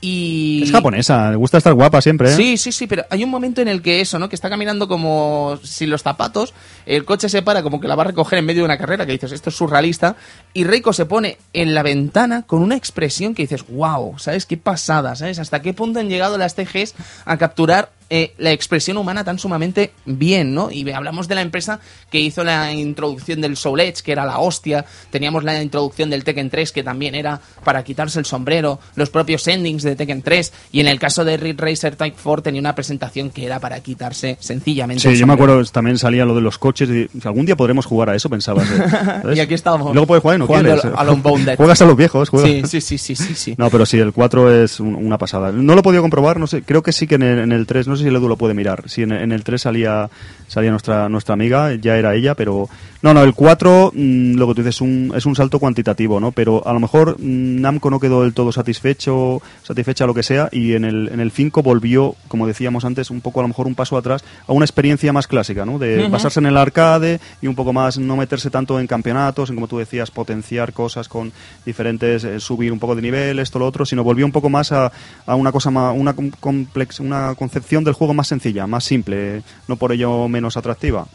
Y... 0.00 0.62
Es 0.64 0.72
japonesa, 0.72 1.30
le 1.30 1.36
gusta 1.36 1.58
estar 1.58 1.74
guapa 1.74 2.00
siempre. 2.00 2.30
¿eh? 2.30 2.36
Sí, 2.36 2.56
sí, 2.56 2.72
sí, 2.72 2.86
pero 2.86 3.04
hay 3.10 3.22
un 3.22 3.30
momento 3.30 3.60
en 3.60 3.68
el 3.68 3.82
que 3.82 4.00
eso, 4.00 4.18
¿no? 4.18 4.28
Que 4.28 4.34
está 4.34 4.48
caminando 4.48 4.88
como 4.88 5.58
sin 5.62 5.90
los 5.90 6.02
zapatos, 6.02 6.54
el 6.86 7.04
coche 7.04 7.28
se 7.28 7.42
para 7.42 7.62
como 7.62 7.80
que 7.80 7.88
la 7.88 7.96
va 7.96 8.04
a 8.04 8.06
recoger 8.06 8.38
en 8.38 8.46
medio 8.46 8.62
de 8.62 8.66
una 8.66 8.78
carrera, 8.78 9.04
que 9.04 9.12
dices, 9.12 9.32
esto 9.32 9.50
es 9.50 9.56
surrealista, 9.56 10.16
y 10.54 10.64
Reiko 10.64 10.92
se 10.92 11.06
pone 11.06 11.36
en 11.52 11.74
la 11.74 11.79
ventana 11.82 12.42
con 12.42 12.62
una 12.62 12.76
expresión 12.76 13.34
que 13.34 13.42
dices, 13.42 13.64
wow, 13.68 14.18
¿sabes? 14.18 14.46
Qué 14.46 14.56
pasada, 14.56 15.16
¿sabes? 15.16 15.38
¿Hasta 15.38 15.62
qué 15.62 15.72
punto 15.74 16.00
han 16.00 16.08
llegado 16.08 16.38
las 16.38 16.54
TGs 16.54 16.94
a 17.24 17.36
capturar 17.36 17.90
eh, 18.10 18.34
la 18.38 18.50
expresión 18.50 18.96
humana 18.96 19.22
tan 19.22 19.38
sumamente 19.38 19.92
bien, 20.04 20.52
¿no? 20.52 20.70
Y 20.70 20.90
hablamos 20.90 21.28
de 21.28 21.36
la 21.36 21.42
empresa 21.42 21.80
que 22.10 22.18
hizo 22.18 22.42
la 22.42 22.72
introducción 22.72 23.40
del 23.40 23.56
Soul 23.56 23.80
Edge, 23.80 24.02
que 24.02 24.10
era 24.12 24.24
la 24.24 24.40
hostia, 24.40 24.84
teníamos 25.10 25.44
la 25.44 25.62
introducción 25.62 26.10
del 26.10 26.24
Tekken 26.24 26.50
3, 26.50 26.72
que 26.72 26.82
también 26.82 27.14
era 27.14 27.40
para 27.64 27.84
quitarse 27.84 28.18
el 28.18 28.26
sombrero, 28.26 28.80
los 28.96 29.10
propios 29.10 29.46
endings 29.46 29.84
de 29.84 29.94
Tekken 29.94 30.22
3, 30.22 30.52
y 30.72 30.80
en 30.80 30.88
el 30.88 30.98
caso 30.98 31.24
de 31.24 31.36
Ridge 31.36 31.60
Racer 31.60 31.96
Type 31.96 32.16
4 32.20 32.42
tenía 32.42 32.60
una 32.60 32.74
presentación 32.74 33.30
que 33.30 33.46
era 33.46 33.60
para 33.60 33.80
quitarse 33.80 34.36
sencillamente 34.40 35.00
Sí, 35.00 35.16
yo 35.16 35.26
me 35.26 35.34
acuerdo, 35.34 35.64
también 35.66 35.96
salía 35.96 36.24
lo 36.24 36.34
de 36.34 36.40
los 36.40 36.58
coches, 36.58 36.88
y 36.90 37.08
algún 37.24 37.46
día 37.46 37.56
podremos 37.56 37.86
jugar 37.86 38.10
a 38.10 38.16
eso, 38.16 38.28
pensabas. 38.28 38.68
¿eh? 39.24 39.34
y 39.36 39.40
aquí 39.40 39.54
estábamos. 39.54 39.94
luego 39.94 40.06
puedes 40.06 40.22
jugar 40.22 40.36
y 40.36 40.38
no 40.40 40.46
quieres. 40.46 40.82
Juegas 41.56 41.82
a 41.82 41.86
los 41.86 41.96
viejos. 41.96 42.28
Sí, 42.42 42.62
sí, 42.66 42.80
sí, 42.80 42.98
sí, 42.98 43.14
sí, 43.14 43.54
No, 43.56 43.70
pero 43.70 43.86
sí, 43.86 43.98
el 43.98 44.12
4 44.12 44.62
es 44.64 44.80
una 44.80 45.18
pasada. 45.18 45.52
No 45.52 45.74
lo 45.74 45.80
he 45.80 45.82
podido 45.82 46.02
comprobar, 46.02 46.38
no 46.40 46.46
sé, 46.46 46.62
creo 46.62 46.82
que 46.82 46.92
sí 46.92 47.06
que 47.06 47.14
en 47.16 47.22
el, 47.22 47.38
en 47.38 47.52
el 47.52 47.66
3, 47.66 47.86
no 47.86 47.96
sé 47.96 47.99
si 48.00 48.08
el 48.08 48.16
Edu 48.16 48.28
lo 48.28 48.36
puede 48.36 48.54
mirar. 48.54 48.88
Si 48.88 49.02
en, 49.02 49.12
el 49.12 49.44
3 49.44 49.60
salía, 49.60 50.10
salía 50.50 50.70
nuestra, 50.72 51.08
nuestra 51.08 51.34
amiga, 51.34 51.72
ya 51.74 51.96
era 51.96 52.14
ella, 52.14 52.34
pero... 52.34 52.68
No, 53.02 53.14
no, 53.14 53.22
el 53.22 53.32
4, 53.32 53.92
mm, 53.94 54.34
lo 54.34 54.48
que 54.48 54.54
tú 54.56 54.62
dices, 54.62 54.82
un, 54.82 55.12
es 55.16 55.24
un 55.24 55.34
salto 55.34 55.58
cuantitativo, 55.58 56.20
¿no? 56.20 56.32
Pero 56.32 56.66
a 56.66 56.72
lo 56.74 56.80
mejor 56.80 57.18
mm, 57.18 57.60
Namco 57.60 57.88
no 57.88 57.98
quedó 57.98 58.22
del 58.22 58.34
todo 58.34 58.52
satisfecho, 58.52 59.40
satisfecha 59.62 60.06
lo 60.06 60.12
que 60.12 60.22
sea, 60.22 60.50
y 60.52 60.74
en 60.74 60.84
el, 60.84 61.08
en 61.08 61.20
el 61.20 61.30
5 61.30 61.62
volvió, 61.62 62.16
como 62.28 62.46
decíamos 62.46 62.84
antes, 62.84 63.10
un 63.10 63.22
poco 63.22 63.40
a 63.40 63.44
lo 63.44 63.48
mejor 63.48 63.68
un 63.68 63.74
paso 63.74 63.96
atrás 63.96 64.22
a 64.46 64.52
una 64.52 64.66
experiencia 64.66 65.12
más 65.12 65.28
clásica, 65.28 65.64
¿no? 65.64 65.78
De 65.78 66.08
basarse 66.08 66.40
en 66.40 66.46
el 66.46 66.56
arcade 66.56 67.20
y 67.40 67.46
un 67.46 67.54
poco 67.54 67.72
más 67.72 67.96
no 67.96 68.16
meterse 68.16 68.50
tanto 68.50 68.78
en 68.80 68.86
campeonatos, 68.86 69.48
en 69.48 69.54
como 69.54 69.68
tú 69.68 69.78
decías, 69.78 70.10
potenciar 70.10 70.72
cosas 70.72 71.08
con 71.08 71.32
diferentes, 71.64 72.24
eh, 72.24 72.40
subir 72.40 72.72
un 72.72 72.80
poco 72.80 72.96
de 72.96 73.02
nivel, 73.02 73.38
esto, 73.38 73.58
lo 73.58 73.66
otro, 73.66 73.86
sino 73.86 74.04
volvió 74.04 74.26
un 74.26 74.32
poco 74.32 74.50
más 74.50 74.72
a, 74.72 74.90
a 75.26 75.34
una 75.36 75.52
cosa 75.52 75.70
más, 75.70 75.94
una 75.96 76.14
complex, 76.14 77.00
una 77.00 77.34
concepción 77.34 77.84
del 77.84 77.94
juego 77.94 78.14
más 78.14 78.28
sencilla, 78.28 78.66
más 78.66 78.84
simple, 78.84 79.42
no 79.68 79.76
por 79.76 79.92
ello 79.92 80.28
menos 80.28 80.39
atractiva. 80.48 81.06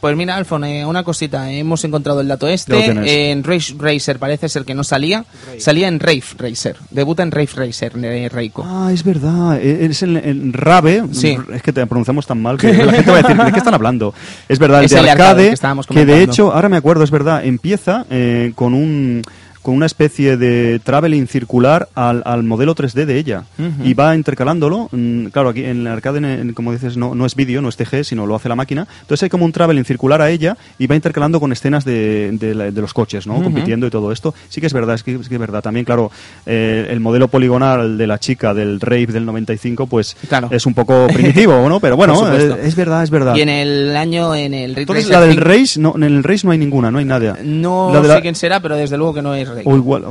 Pues 0.00 0.16
mira, 0.16 0.36
Alfon, 0.36 0.64
eh, 0.64 0.84
una 0.86 1.02
cosita, 1.04 1.50
hemos 1.50 1.84
encontrado 1.84 2.20
el 2.20 2.28
dato 2.28 2.48
este, 2.48 3.30
en 3.30 3.44
Race 3.44 3.74
Racer 3.78 4.18
parece 4.18 4.48
ser 4.48 4.64
que 4.64 4.74
no 4.74 4.84
salía, 4.84 5.24
salía 5.58 5.88
en 5.88 6.00
Rave 6.00 6.22
Racer, 6.38 6.76
debuta 6.90 7.22
en 7.22 7.30
Rave 7.30 7.50
Racer, 7.54 7.92
de 7.94 8.28
Reiko. 8.28 8.64
Ah, 8.66 8.90
es 8.92 9.04
verdad, 9.04 9.60
e, 9.60 9.86
es 9.86 10.02
en, 10.02 10.52
Rave, 10.52 11.04
sí. 11.12 11.36
es 11.52 11.62
que 11.62 11.72
te 11.72 11.86
pronunciamos 11.86 12.26
tan 12.26 12.40
mal 12.40 12.58
que 12.58 12.72
la 12.84 12.92
gente 12.92 13.10
va 13.10 13.18
a 13.18 13.22
decir, 13.22 13.36
¿de 13.36 13.52
qué 13.52 13.58
están 13.58 13.74
hablando? 13.74 14.14
Es 14.48 14.58
verdad, 14.58 14.82
el 14.82 14.88
de 14.88 15.10
arcade, 15.10 15.54
que, 15.88 16.06
de 16.06 16.22
hecho, 16.22 16.52
ahora 16.52 16.68
me 16.68 16.76
acuerdo, 16.76 17.04
es 17.04 17.10
verdad, 17.10 17.44
empieza 17.44 18.06
eh, 18.10 18.52
con 18.54 18.74
un 18.74 19.22
con 19.62 19.74
una 19.74 19.86
especie 19.86 20.36
de 20.36 20.80
traveling 20.80 21.26
circular 21.26 21.88
al, 21.94 22.22
al 22.26 22.42
modelo 22.42 22.74
3D 22.74 23.04
de 23.04 23.18
ella 23.18 23.44
y 23.84 23.94
va 23.94 24.14
intercalándolo. 24.14 24.88
Mm, 24.90 25.26
claro, 25.26 25.50
aquí 25.50 25.64
en 25.64 25.82
el 25.82 25.86
arcade, 25.86 26.52
como 26.54 26.72
dices, 26.72 26.96
no, 26.96 27.14
no 27.14 27.24
es 27.26 27.34
vídeo, 27.34 27.62
no 27.62 27.68
es 27.68 27.76
TG, 27.76 28.04
sino 28.04 28.26
lo 28.26 28.34
hace 28.34 28.48
la 28.48 28.56
máquina. 28.56 28.86
Entonces 29.02 29.22
hay 29.24 29.28
como 29.28 29.44
un 29.44 29.52
traveling 29.52 29.84
circular 29.84 30.20
a 30.20 30.30
ella 30.30 30.56
y 30.78 30.86
va 30.86 30.96
intercalando 30.96 31.40
con 31.40 31.52
escenas 31.52 31.84
de, 31.84 32.30
de, 32.32 32.82
los 32.82 32.92
coches, 32.92 33.26
¿no? 33.26 33.42
Compitiendo 33.42 33.86
y 33.86 33.90
todo 33.90 34.12
esto. 34.12 34.34
Sí 34.48 34.60
que 34.60 34.66
es 34.66 34.72
verdad, 34.72 34.96
es 34.96 35.02
que 35.02 35.14
es, 35.14 35.28
verdad. 35.28 35.62
También, 35.62 35.84
claro, 35.84 36.10
eh, 36.44 36.88
el 36.90 37.00
modelo 37.00 37.28
poligonal 37.28 37.96
de 37.96 38.06
la 38.06 38.18
chica 38.18 38.54
del 38.54 38.80
Rave 38.80 39.06
del 39.06 39.24
95, 39.24 39.86
pues 39.86 40.16
es 40.50 40.66
un 40.66 40.74
poco 40.74 41.06
primitivo, 41.12 41.68
¿no? 41.68 41.78
Pero 41.80 41.96
bueno, 41.96 42.14
es, 42.32 42.74
verdad, 42.74 43.02
es 43.02 43.10
verdad. 43.10 43.36
Y 43.36 43.42
en 43.42 43.48
el 43.48 43.96
año, 43.96 44.34
en 44.34 44.54
el 44.54 44.76
Entonces, 44.76 45.08
la 45.08 45.20
del 45.20 45.36
Race, 45.36 45.78
no, 45.78 45.94
en 45.96 46.02
el 46.02 46.24
Race 46.24 46.44
no 46.44 46.52
hay 46.52 46.58
ninguna, 46.58 46.90
no 46.90 46.98
hay 46.98 47.04
nada. 47.04 47.38
No 47.44 48.02
sé 48.04 48.20
quién 48.22 48.34
será, 48.34 48.60
pero 48.60 48.76
desde 48.76 48.96
luego 48.96 49.14
que 49.14 49.22
no 49.22 49.34
es 49.34 49.51
o 49.64 49.76
igual. 49.76 50.04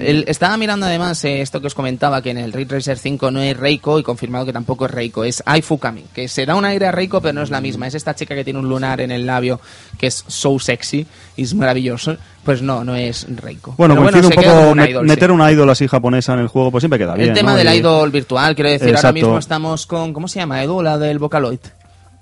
Eh, 0.00 0.24
estaba 0.26 0.56
mirando 0.56 0.86
además 0.86 1.24
eh, 1.24 1.40
esto 1.40 1.60
que 1.60 1.66
os 1.66 1.74
comentaba, 1.74 2.22
que 2.22 2.30
en 2.30 2.38
el 2.38 2.52
Ridge 2.52 2.70
Racer 2.70 2.98
5 2.98 3.30
no 3.30 3.40
es 3.40 3.56
Reiko 3.56 3.98
y 3.98 4.02
confirmado 4.02 4.46
que 4.46 4.52
tampoco 4.52 4.86
es 4.86 4.90
Reiko, 4.90 5.24
es 5.24 5.42
Aifukami, 5.46 6.04
que 6.14 6.28
será 6.28 6.54
un 6.54 6.64
aire 6.64 6.86
a 6.86 6.92
Reiko, 6.92 7.20
pero 7.20 7.34
no 7.34 7.42
es 7.42 7.50
la 7.50 7.60
misma. 7.60 7.86
Es 7.86 7.94
esta 7.94 8.14
chica 8.14 8.34
que 8.34 8.44
tiene 8.44 8.58
un 8.58 8.68
lunar 8.68 9.00
en 9.00 9.10
el 9.10 9.26
labio 9.26 9.60
que 9.98 10.06
es 10.06 10.24
so 10.26 10.58
sexy 10.58 11.06
y 11.36 11.42
es 11.42 11.54
maravilloso. 11.54 12.16
Pues 12.44 12.62
no, 12.62 12.84
no 12.84 12.94
es 12.96 13.26
Reiko. 13.28 13.74
Bueno, 13.76 13.96
coincide 13.96 14.26
un 14.26 14.32
poco 14.32 15.02
meter 15.04 15.30
una 15.30 15.52
idol 15.52 15.68
así 15.68 15.86
japonesa 15.86 16.32
en 16.32 16.40
el 16.40 16.48
juego, 16.48 16.70
pues 16.70 16.82
siempre 16.82 16.98
queda 16.98 17.14
bien. 17.14 17.28
El 17.28 17.34
tema 17.34 17.54
del 17.54 17.74
idol 17.74 18.10
virtual, 18.10 18.54
quiero 18.54 18.70
decir, 18.70 18.96
ahora 18.96 19.12
mismo 19.12 19.38
estamos 19.38 19.86
con. 19.86 20.12
¿Cómo 20.14 20.26
se 20.26 20.40
llama, 20.40 20.62
Edu? 20.62 20.82
La 20.82 20.96
del 20.96 21.18
Vocaloid. 21.18 21.60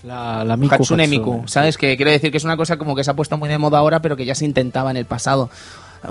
La, 0.02 0.44
la 0.44 0.56
Miku, 0.56 0.74
Hatsune 0.76 1.08
Miku, 1.08 1.42
¿sabes? 1.46 1.76
Que 1.76 1.96
quiero 1.96 2.12
decir 2.12 2.30
que 2.30 2.36
es 2.36 2.44
una 2.44 2.56
cosa 2.56 2.76
como 2.76 2.94
que 2.94 3.02
se 3.02 3.10
ha 3.10 3.14
puesto 3.14 3.36
muy 3.36 3.48
de 3.48 3.58
moda 3.58 3.78
ahora, 3.78 4.00
pero 4.00 4.16
que 4.16 4.24
ya 4.24 4.34
se 4.34 4.44
intentaba 4.44 4.90
en 4.90 4.96
el 4.96 5.06
pasado. 5.06 5.50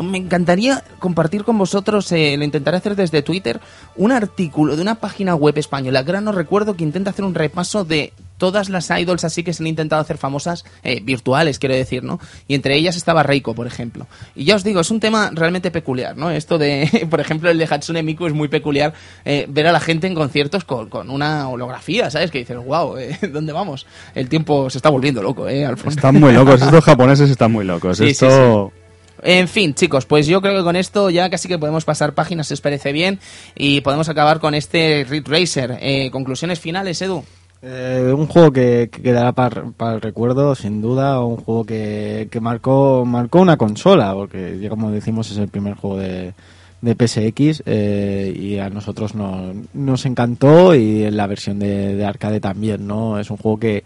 Me 0.01 0.18
encantaría 0.18 0.84
compartir 0.99 1.43
con 1.43 1.57
vosotros, 1.57 2.11
eh, 2.11 2.35
lo 2.38 2.43
intentaré 2.43 2.77
hacer 2.77 2.95
desde 2.95 3.22
Twitter, 3.22 3.59
un 3.95 4.11
artículo 4.11 4.76
de 4.76 4.81
una 4.81 4.95
página 4.95 5.35
web 5.35 5.57
española, 5.57 6.03
que 6.03 6.11
ahora 6.11 6.22
no 6.22 6.31
recuerdo, 6.31 6.76
que 6.76 6.84
intenta 6.84 7.11
hacer 7.11 7.26
un 7.26 7.35
repaso 7.35 7.84
de 7.84 8.14
todas 8.38 8.69
las 8.69 8.89
idols 8.89 9.23
así 9.23 9.43
que 9.43 9.53
se 9.53 9.64
han 9.64 9.68
intentado 9.68 10.01
hacer 10.01 10.18
famosas, 10.18 10.64
eh, 10.84 11.01
virtuales, 11.03 11.59
quiero 11.59 11.76
decir, 11.76 12.03
¿no? 12.03 12.19
Y 12.47 12.55
entre 12.55 12.76
ellas 12.76 12.95
estaba 12.95 13.23
Reiko, 13.23 13.53
por 13.53 13.68
ejemplo. 13.68 14.07
Y 14.35 14.45
ya 14.45 14.55
os 14.55 14.64
digo, 14.64 14.80
es 14.80 14.91
un 14.91 14.99
tema 14.99 15.31
realmente 15.34 15.72
peculiar, 15.72 16.15
¿no? 16.18 16.30
Esto 16.30 16.57
de, 16.57 17.07
por 17.09 17.19
ejemplo, 17.19 17.49
el 17.49 17.57
de 17.57 17.68
Hatsune 17.69 18.03
Miku 18.03 18.27
es 18.27 18.34
muy 18.34 18.47
peculiar, 18.47 18.93
eh, 19.26 19.45
ver 19.49 19.68
a 19.68 19.72
la 19.72 19.80
gente 19.80 20.07
en 20.07 20.15
conciertos 20.15 20.64
con, 20.64 20.89
con 20.89 21.09
una 21.09 21.49
holografía, 21.49 22.09
¿sabes? 22.09 22.31
Que 22.31 22.39
dices, 22.39 22.57
wow, 22.57 22.97
eh, 22.97 23.18
¿dónde 23.31 23.53
vamos? 23.53 23.85
El 24.15 24.30
tiempo 24.30 24.69
se 24.69 24.77
está 24.77 24.89
volviendo 24.89 25.22
loco, 25.22 25.47
¿eh? 25.47 25.65
Alfonso. 25.65 25.97
Están 25.97 26.19
muy 26.19 26.34
locos, 26.34 26.61
estos 26.61 26.84
japoneses 26.84 27.30
están 27.30 27.51
muy 27.51 27.65
locos. 27.65 27.97
Sí, 27.97 28.09
Esto... 28.09 28.72
sí, 28.73 28.80
sí. 28.80 28.86
En 29.23 29.48
fin, 29.48 29.73
chicos, 29.73 30.06
pues 30.06 30.27
yo 30.27 30.41
creo 30.41 30.56
que 30.57 30.64
con 30.64 30.76
esto 30.76 31.10
ya 31.10 31.30
casi 31.30 31.48
que 31.48 31.60
podemos 31.60 31.85
pasar 31.85 32.14
páginas, 32.14 32.48
si 32.48 32.53
os 32.53 32.61
parece 32.61 32.91
bien, 32.91 33.19
y 33.56 33.81
podemos 33.81 34.10
acabar 34.10 34.39
con 34.39 34.53
este 34.53 35.06
Ridge 35.10 35.27
Racer. 35.27 35.77
Eh, 35.81 36.10
conclusiones 36.11 36.60
finales, 36.60 37.02
Edu. 37.02 37.23
Eh, 37.61 38.14
un 38.15 38.27
juego 38.27 38.52
que, 38.52 38.89
que 38.91 39.02
quedará 39.02 39.31
para 39.31 39.64
el 39.95 40.02
recuerdo, 40.02 40.53
sin 40.53 40.81
duda, 40.81 41.23
un 41.23 41.38
juego 41.38 41.65
que, 41.65 42.30
marcó, 42.39 43.03
marcó 43.06 43.41
una 43.41 43.57
consola, 43.57 44.14
porque 44.14 44.60
ya 44.60 44.69
como 44.69 44.91
decimos 44.91 45.31
es 45.31 45.38
el 45.38 45.48
primer 45.48 45.73
juego 45.73 45.98
de, 45.98 46.34
de 46.81 46.94
PSX 46.94 47.64
eh, 47.65 48.31
y 48.39 48.60
a 48.60 48.69
nosotros 48.69 49.15
nos, 49.15 49.56
nos 49.73 50.06
encantó 50.06 50.76
y 50.76 51.03
en 51.03 51.18
la 51.18 51.26
versión 51.26 51.57
de 51.57 52.06
arcade 52.06 52.39
también, 52.39 52.85
¿no? 52.85 53.19
Es 53.19 53.31
un 53.31 53.38
juego 53.38 53.60
que, 53.60 53.84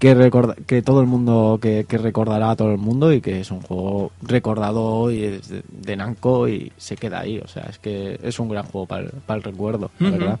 que, 0.00 0.14
recorda, 0.14 0.56
que 0.66 0.82
todo 0.82 1.00
el 1.00 1.06
mundo, 1.06 1.58
que, 1.62 1.84
que 1.86 1.98
recordará 1.98 2.50
a 2.50 2.56
todo 2.56 2.72
el 2.72 2.78
mundo 2.78 3.12
y 3.12 3.20
que 3.20 3.40
es 3.40 3.50
un 3.50 3.60
juego 3.60 4.10
recordado 4.22 4.82
hoy 4.82 5.18
de, 5.18 5.62
de 5.68 5.96
Namco 5.96 6.48
y 6.48 6.72
se 6.76 6.96
queda 6.96 7.20
ahí, 7.20 7.38
o 7.38 7.46
sea, 7.46 7.66
es 7.70 7.78
que 7.78 8.18
es 8.22 8.40
un 8.40 8.48
gran 8.48 8.64
juego 8.64 8.86
para 8.86 9.02
el, 9.02 9.10
para 9.26 9.38
el 9.38 9.44
recuerdo, 9.44 9.90
la 10.00 10.10
verdad. 10.10 10.40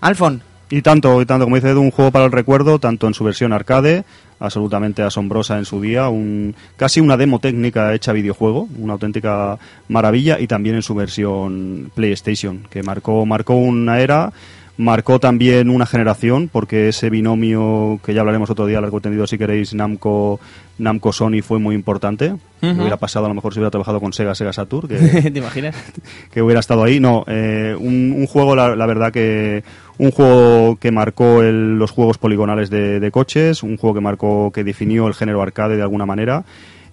Alfon, 0.00 0.40
Y 0.70 0.82
tanto, 0.82 1.20
y 1.20 1.26
tanto, 1.26 1.46
como 1.46 1.56
dice 1.56 1.70
Edu, 1.70 1.80
un 1.80 1.90
juego 1.90 2.10
para 2.10 2.24
el 2.24 2.32
recuerdo, 2.32 2.78
tanto 2.78 3.06
en 3.06 3.14
su 3.14 3.24
versión 3.24 3.52
arcade, 3.52 4.04
absolutamente 4.40 5.02
asombrosa 5.02 5.58
en 5.58 5.64
su 5.64 5.80
día, 5.80 6.08
un, 6.08 6.54
casi 6.76 7.00
una 7.00 7.16
demo 7.16 7.38
técnica 7.38 7.94
hecha 7.94 8.12
videojuego, 8.12 8.68
una 8.78 8.94
auténtica 8.94 9.58
maravilla, 9.88 10.38
y 10.40 10.46
también 10.46 10.76
en 10.76 10.82
su 10.82 10.94
versión 10.94 11.90
PlayStation, 11.94 12.66
que 12.70 12.82
marcó, 12.82 13.24
marcó 13.26 13.54
una 13.54 14.00
era, 14.00 14.32
marcó 14.78 15.18
también 15.18 15.70
una 15.70 15.86
generación, 15.86 16.48
porque 16.52 16.88
ese 16.88 17.08
binomio, 17.10 17.98
que 18.04 18.12
ya 18.14 18.20
hablaremos 18.20 18.50
otro 18.50 18.66
día, 18.66 18.80
largo 18.80 18.98
entendido 18.98 19.26
si 19.26 19.38
queréis, 19.38 19.72
Namco, 19.74 20.38
Namco 20.78 21.12
Sony 21.12 21.40
fue 21.42 21.58
muy 21.58 21.74
importante. 21.74 22.34
Ujú. 22.62 22.80
Hubiera 22.80 22.96
pasado 22.98 23.24
a 23.26 23.28
lo 23.28 23.34
mejor 23.34 23.52
si 23.54 23.58
hubiera 23.58 23.70
trabajado 23.70 24.00
con 24.00 24.12
Sega, 24.12 24.34
Sega 24.34 24.52
Saturn, 24.52 24.88
que, 24.88 24.96
¿te 25.30 25.38
imaginas? 25.38 25.74
que 26.30 26.42
hubiera 26.42 26.60
estado 26.60 26.84
ahí. 26.84 27.00
No, 27.00 27.24
eh, 27.26 27.74
un, 27.78 28.12
un 28.16 28.26
juego, 28.26 28.54
la, 28.54 28.76
la 28.76 28.86
verdad 28.86 29.12
que 29.12 29.64
un 29.98 30.10
juego 30.10 30.76
que 30.76 30.90
marcó 30.90 31.42
el- 31.42 31.78
los 31.78 31.90
juegos 31.90 32.18
poligonales 32.18 32.68
de, 32.68 33.00
de 33.00 33.10
coches, 33.10 33.62
un 33.62 33.76
juego 33.78 33.94
que 33.94 34.00
marcó, 34.02 34.50
que 34.52 34.62
definió 34.64 35.06
el 35.08 35.14
género 35.14 35.40
arcade 35.42 35.76
de 35.76 35.82
alguna 35.82 36.04
manera 36.06 36.44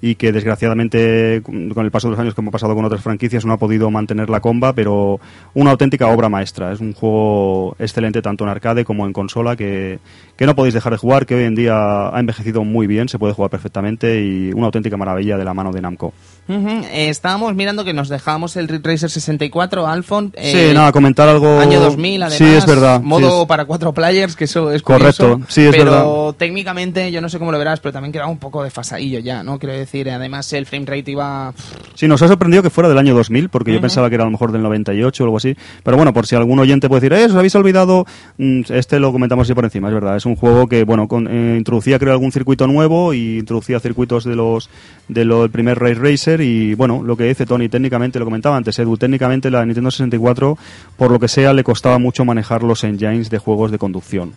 y 0.05 0.15
que 0.15 0.33
desgraciadamente 0.33 1.41
con 1.45 1.85
el 1.85 1.89
paso 1.89 2.09
de 2.09 2.11
los 2.11 2.19
años 2.19 2.33
como 2.33 2.49
ha 2.49 2.51
pasado 2.51 2.75
con 2.75 2.83
otras 2.83 3.01
franquicias 3.01 3.45
no 3.45 3.53
ha 3.53 3.57
podido 3.57 3.89
mantener 3.89 4.29
la 4.29 4.41
comba, 4.41 4.73
pero 4.73 5.21
una 5.53 5.71
auténtica 5.71 6.09
obra 6.09 6.27
maestra. 6.27 6.73
Es 6.73 6.81
un 6.81 6.91
juego 6.91 7.77
excelente 7.79 8.21
tanto 8.21 8.43
en 8.43 8.49
arcade 8.49 8.83
como 8.83 9.05
en 9.05 9.13
consola 9.13 9.55
que, 9.55 9.99
que 10.35 10.45
no 10.45 10.55
podéis 10.55 10.73
dejar 10.73 10.91
de 10.91 10.97
jugar, 10.97 11.25
que 11.25 11.35
hoy 11.35 11.45
en 11.45 11.55
día 11.55 12.09
ha 12.09 12.19
envejecido 12.19 12.65
muy 12.65 12.85
bien, 12.85 13.07
se 13.07 13.17
puede 13.17 13.33
jugar 13.33 13.49
perfectamente 13.49 14.21
y 14.21 14.51
una 14.51 14.65
auténtica 14.65 14.97
maravilla 14.97 15.37
de 15.37 15.45
la 15.45 15.53
mano 15.53 15.71
de 15.71 15.81
Namco. 15.81 16.13
Eh, 16.47 17.07
estábamos 17.09 17.55
mirando 17.55 17.85
que 17.85 17.93
nos 17.93 18.09
dejábamos 18.09 18.57
el 18.57 18.67
Ridge 18.67 18.85
Racer 18.85 19.09
64, 19.09 19.87
Alfon. 19.87 20.33
eh, 20.35 20.67
sí, 20.69 20.73
nada, 20.75 20.91
comentar 20.91 21.29
algo... 21.29 21.59
Año 21.59 21.79
2000, 21.79 22.23
además. 22.23 22.37
Sí, 22.37 22.43
es 22.45 22.65
verdad. 22.65 23.01
Modo 23.01 23.29
sí, 23.29 23.41
es- 23.41 23.47
para 23.47 23.65
cuatro 23.65 23.93
players, 23.93 24.35
que 24.35 24.43
eso 24.43 24.71
es 24.71 24.81
Correcto, 24.81 25.29
curioso, 25.35 25.51
sí, 25.51 25.61
es 25.65 25.71
pero 25.75 25.85
verdad. 25.91 26.35
técnicamente, 26.37 27.11
yo 27.11 27.21
no 27.21 27.29
sé 27.29 27.39
cómo 27.39 27.51
lo 27.51 27.57
verás, 27.59 27.79
pero 27.79 27.93
también 27.93 28.11
quedaba 28.11 28.29
un 28.29 28.39
poco 28.39 28.61
desfasadillo 28.63 29.19
ya, 29.19 29.41
¿no? 29.43 29.57
Quiero 29.57 29.75
decir, 29.75 30.09
además 30.09 30.51
el 30.53 30.65
frame 30.65 30.85
rate 30.85 31.11
iba... 31.11 31.53
Sí, 31.95 32.07
nos 32.07 32.21
ha 32.21 32.27
sorprendido 32.27 32.61
que 32.61 32.69
fuera 32.69 32.89
del 32.89 32.97
año 32.97 33.13
2000, 33.15 33.49
porque 33.49 33.73
yo 33.73 33.79
pensaba 33.79 34.09
que 34.09 34.15
era 34.15 34.23
a 34.23 34.27
lo 34.27 34.31
mejor 34.31 34.51
del 34.51 34.61
98 34.63 35.23
o 35.23 35.25
algo 35.25 35.37
así. 35.37 35.55
Pero 35.83 35.95
bueno, 35.97 36.13
por 36.13 36.27
si 36.27 36.35
algún 36.35 36.59
oyente 36.59 36.89
puede 36.89 37.01
decir, 37.09 37.17
eh, 37.17 37.25
os 37.25 37.35
habéis 37.35 37.55
olvidado, 37.55 38.05
mm, 38.37 38.61
este 38.69 38.99
lo 38.99 39.11
comentamos 39.13 39.47
así 39.47 39.53
por 39.53 39.63
encima, 39.63 39.87
es 39.87 39.93
verdad. 39.93 40.17
Es 40.17 40.25
un 40.25 40.35
juego 40.35 40.67
que, 40.67 40.83
bueno, 40.83 41.07
con- 41.07 41.27
eh, 41.29 41.55
introducía, 41.57 41.99
creo, 41.99 42.11
algún 42.11 42.31
circuito 42.31 42.67
nuevo 42.67 43.13
y 43.13 43.39
introducía 43.39 43.79
circuitos 43.79 44.25
de 44.25 44.35
los 44.35 44.69
de 45.07 45.25
lo, 45.25 45.41
del 45.41 45.51
primer 45.51 45.79
Race 45.79 45.95
Racer. 45.95 46.41
Y 46.41 46.75
bueno, 46.75 47.01
lo 47.03 47.15
que 47.15 47.25
dice 47.25 47.45
Tony, 47.45 47.69
técnicamente, 47.69 48.19
lo 48.19 48.25
comentaba 48.25 48.57
antes, 48.57 48.77
Edu, 48.79 48.97
técnicamente 48.97 49.49
la 49.51 49.65
Nintendo 49.65 49.91
64, 49.91 50.57
por 50.97 51.11
lo 51.11 51.19
que 51.19 51.27
sea, 51.27 51.53
le 51.53 51.63
costaba 51.63 51.99
mucho 51.99 52.25
manejar 52.25 52.63
los 52.63 52.83
engines 52.83 53.29
de 53.29 53.37
juegos 53.37 53.71
de 53.71 53.77
conducción. 53.77 54.33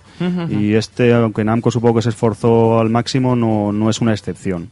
Y 0.51 0.75
este, 0.75 1.13
aunque 1.13 1.45
Namco 1.45 1.71
supongo 1.71 1.97
que 1.97 2.03
se 2.03 2.11
esforzó 2.11 2.81
al 2.81 2.91
máximo, 2.91 3.37
no, 3.37 3.73
no 3.73 3.91
es 3.91 4.01
una 4.01 4.13
excepción. 4.13 4.71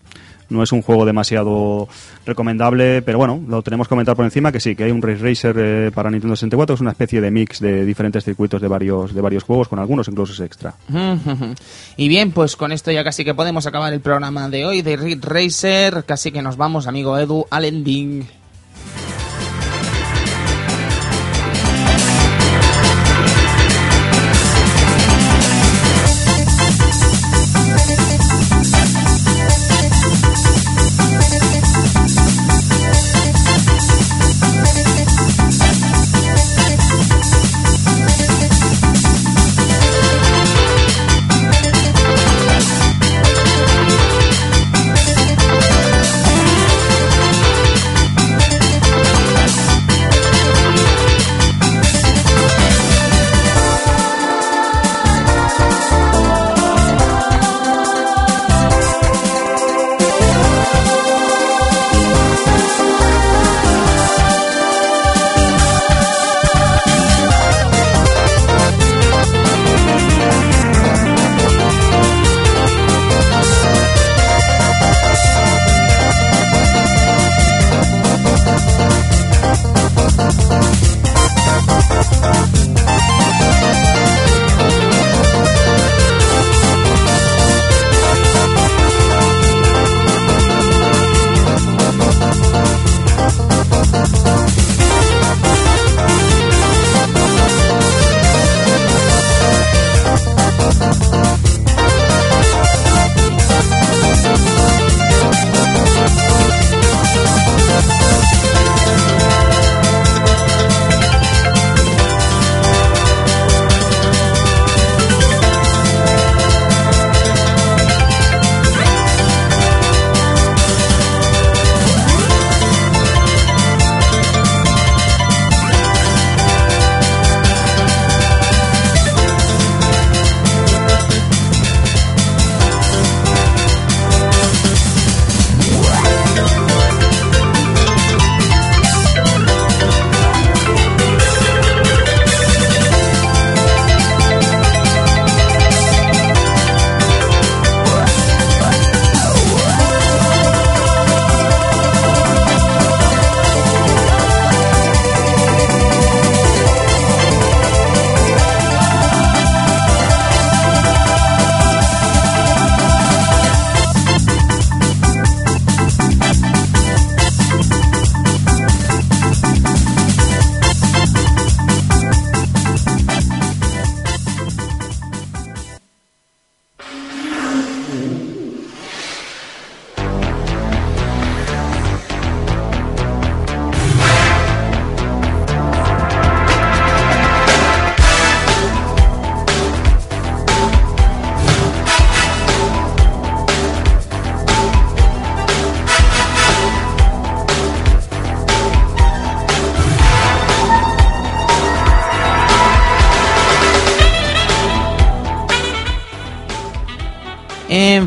No 0.51 0.63
es 0.63 0.73
un 0.73 0.83
juego 0.83 1.05
demasiado 1.05 1.89
recomendable, 2.27 3.03
pero 3.03 3.19
bueno, 3.19 3.41
lo 3.49 3.63
tenemos 3.63 3.87
que 3.87 3.91
comentar 3.91 4.15
por 4.17 4.25
encima 4.25 4.53
que 4.53 4.61
sí, 4.61 4.77
que 4.77 4.85
hay 4.85 4.91
un 4.91 5.03
Race 5.03 5.23
Racer 5.23 5.57
eh, 5.59 5.91
para 5.93 6.11
Nintendo 6.11 6.37
64, 6.37 6.75
es 6.75 6.81
una 6.81 6.91
especie 6.91 7.21
de 7.21 7.31
mix 7.31 7.61
de 7.61 7.85
diferentes 7.85 8.25
circuitos 8.25 8.61
de 8.61 8.69
varios 8.69 9.15
de 9.15 9.21
varios 9.21 9.45
juegos, 9.45 9.69
con 9.69 9.79
algunos 9.79 10.09
incluso 10.09 10.33
es 10.33 10.41
extra. 10.41 10.75
Y 11.97 12.09
bien, 12.09 12.33
pues 12.33 12.57
con 12.57 12.73
esto 12.73 12.91
ya 12.91 13.05
casi 13.05 13.25
que 13.25 13.35
podemos 13.35 13.67
acabar 13.67 13.93
el 13.93 14.01
programa 14.01 14.49
de 14.49 14.65
hoy 14.65 14.83
de 14.83 14.97
Ridge 14.97 15.25
Racer. 15.25 16.05
Casi 16.05 16.33
que 16.33 16.43
nos 16.43 16.57
vamos, 16.57 16.87
amigo 16.87 17.17
Edu, 17.19 17.47
al 17.51 17.65
ending. 17.65 18.27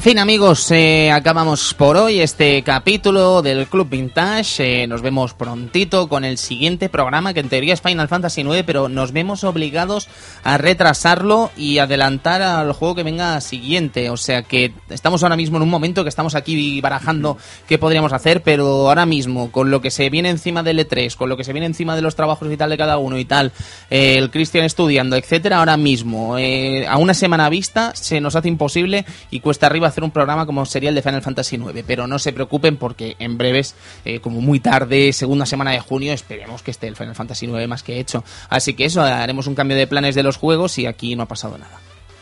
Fin, 0.07 0.19
amigos, 0.19 0.71
eh, 0.71 1.11
acabamos 1.11 1.73
por 1.73 1.97
hoy 1.97 2.21
este 2.21 2.63
capítulo 2.63 3.41
del 3.41 3.67
Club 3.67 3.89
Vintage. 3.89 4.83
Eh, 4.83 4.87
nos 4.87 5.01
vemos 5.01 5.33
prontito 5.33 6.07
con 6.07 6.23
el 6.23 6.37
siguiente 6.37 6.87
programa, 6.87 7.33
que 7.33 7.41
en 7.41 7.49
teoría 7.49 7.73
es 7.73 7.81
Final 7.81 8.07
Fantasy 8.07 8.39
IX, 8.39 8.63
pero 8.65 8.87
nos 8.87 9.11
vemos 9.11 9.43
obligados 9.43 10.07
a 10.45 10.57
retrasarlo 10.57 11.51
y 11.57 11.79
adelantar 11.79 12.41
al 12.41 12.71
juego 12.71 12.95
que 12.95 13.03
venga 13.03 13.41
siguiente. 13.41 14.09
O 14.09 14.15
sea 14.15 14.43
que 14.43 14.71
estamos 14.87 15.23
ahora 15.23 15.35
mismo 15.35 15.57
en 15.57 15.63
un 15.63 15.69
momento 15.69 16.03
que 16.03 16.09
estamos 16.09 16.35
aquí 16.35 16.79
barajando 16.79 17.37
qué 17.67 17.77
podríamos 17.77 18.13
hacer, 18.13 18.43
pero 18.43 18.87
ahora 18.87 19.05
mismo, 19.05 19.51
con 19.51 19.71
lo 19.71 19.81
que 19.81 19.91
se 19.91 20.09
viene 20.09 20.29
encima 20.29 20.63
del 20.63 20.79
E3, 20.79 21.17
con 21.17 21.27
lo 21.27 21.35
que 21.35 21.43
se 21.43 21.51
viene 21.51 21.65
encima 21.65 21.97
de 21.97 22.01
los 22.01 22.15
trabajos 22.15 22.49
y 22.49 22.55
tal 22.55 22.69
de 22.69 22.77
cada 22.77 22.97
uno 22.97 23.17
y 23.17 23.25
tal, 23.25 23.51
eh, 23.89 24.15
el 24.17 24.31
Christian 24.31 24.63
estudiando, 24.63 25.17
etcétera, 25.17 25.57
ahora 25.57 25.75
mismo, 25.75 26.37
a 26.37 26.97
una 26.97 27.13
semana 27.13 27.49
vista, 27.49 27.93
se 27.93 28.21
nos 28.21 28.37
hace 28.37 28.47
imposible 28.47 29.03
y 29.31 29.41
cuesta 29.41 29.65
arriba 29.65 29.89
hacer 29.96 29.96
un 30.05 30.11
programa 30.11 30.45
como 30.45 30.65
sería 30.65 30.89
el 30.89 30.95
de 30.95 31.01
Final 31.01 31.21
Fantasy 31.21 31.55
IX, 31.55 31.83
pero 31.85 32.07
no 32.07 32.19
se 32.19 32.33
preocupen 32.33 32.77
porque 32.77 33.15
en 33.19 33.37
breves, 33.37 33.75
eh, 34.05 34.19
como 34.19 34.41
muy 34.41 34.59
tarde, 34.59 35.13
segunda 35.13 35.45
semana 35.45 35.71
de 35.71 35.79
junio, 35.79 36.13
esperemos 36.13 36.61
que 36.61 36.71
esté 36.71 36.87
el 36.87 36.95
Final 36.95 37.15
Fantasy 37.15 37.45
IX 37.45 37.67
más 37.67 37.83
que 37.83 37.99
hecho. 37.99 38.23
Así 38.49 38.73
que 38.73 38.85
eso, 38.85 39.01
haremos 39.01 39.47
un 39.47 39.55
cambio 39.55 39.77
de 39.77 39.87
planes 39.87 40.15
de 40.15 40.23
los 40.23 40.37
juegos 40.37 40.77
y 40.77 40.85
aquí 40.85 41.15
no 41.15 41.23
ha 41.23 41.27
pasado 41.27 41.57
nada. 41.57 41.79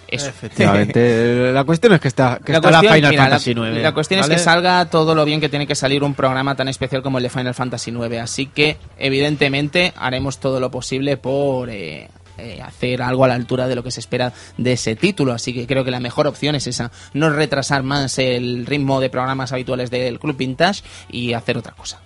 Eso. 0.08 0.30
Efectivamente. 0.30 1.52
la 1.54 1.64
cuestión 1.64 1.94
es 1.94 2.00
que 2.00 2.08
está, 2.08 2.40
que 2.44 2.52
la, 2.52 2.60
está 2.60 2.72
la 2.72 2.82
Final 2.82 3.16
Fantasy 3.16 3.52
IX. 3.52 3.60
La, 3.82 3.94
cuestión 3.94 4.20
es 4.20 4.30
que 4.30 4.38
salga 4.38 4.86
todo 4.86 5.16
lo 5.16 5.26
bien 5.26 5.42
que 5.42 5.50
tiene 5.50 5.68
que 5.68 5.76
salir 5.76 6.04
un 6.04 6.14
programa 6.14 6.56
tan 6.56 6.68
especial 6.68 7.02
como 7.02 7.18
el 7.18 7.24
de 7.24 7.30
Final 7.30 7.54
Fantasy 7.54 7.92
IX. 7.92 8.18
Así 8.20 8.48
que, 8.48 8.78
evidentemente, 8.98 9.94
haremos 9.96 10.40
todo 10.40 10.60
lo 10.60 10.72
posible 10.72 11.18
por 11.18 11.70
eh, 11.70 12.10
eh, 12.38 12.62
hacer 12.62 13.02
algo 13.02 13.26
a 13.26 13.28
la 13.28 13.36
altura 13.36 13.68
de 13.68 13.76
lo 13.76 13.84
que 13.84 13.92
se 13.92 14.00
espera 14.00 14.34
de 14.58 14.74
ese 14.74 14.96
título. 14.96 15.34
Así 15.34 15.54
que 15.54 15.68
creo 15.68 15.84
que 15.84 15.92
la 15.92 16.00
mejor 16.00 16.28
opción 16.28 16.56
es 16.56 16.68
esa, 16.68 16.92
no 17.14 17.30
retrasar 17.30 17.84
más 17.84 18.18
el 18.20 18.66
ritmo 18.66 19.00
de 19.00 19.10
programas 19.10 19.52
habituales 19.52 19.92
del 19.92 20.20
Club 20.20 20.38
Vintage 20.38 20.84
y 21.10 21.34
hacer 21.34 21.58
otra 21.58 21.74
cosa. 21.74 22.02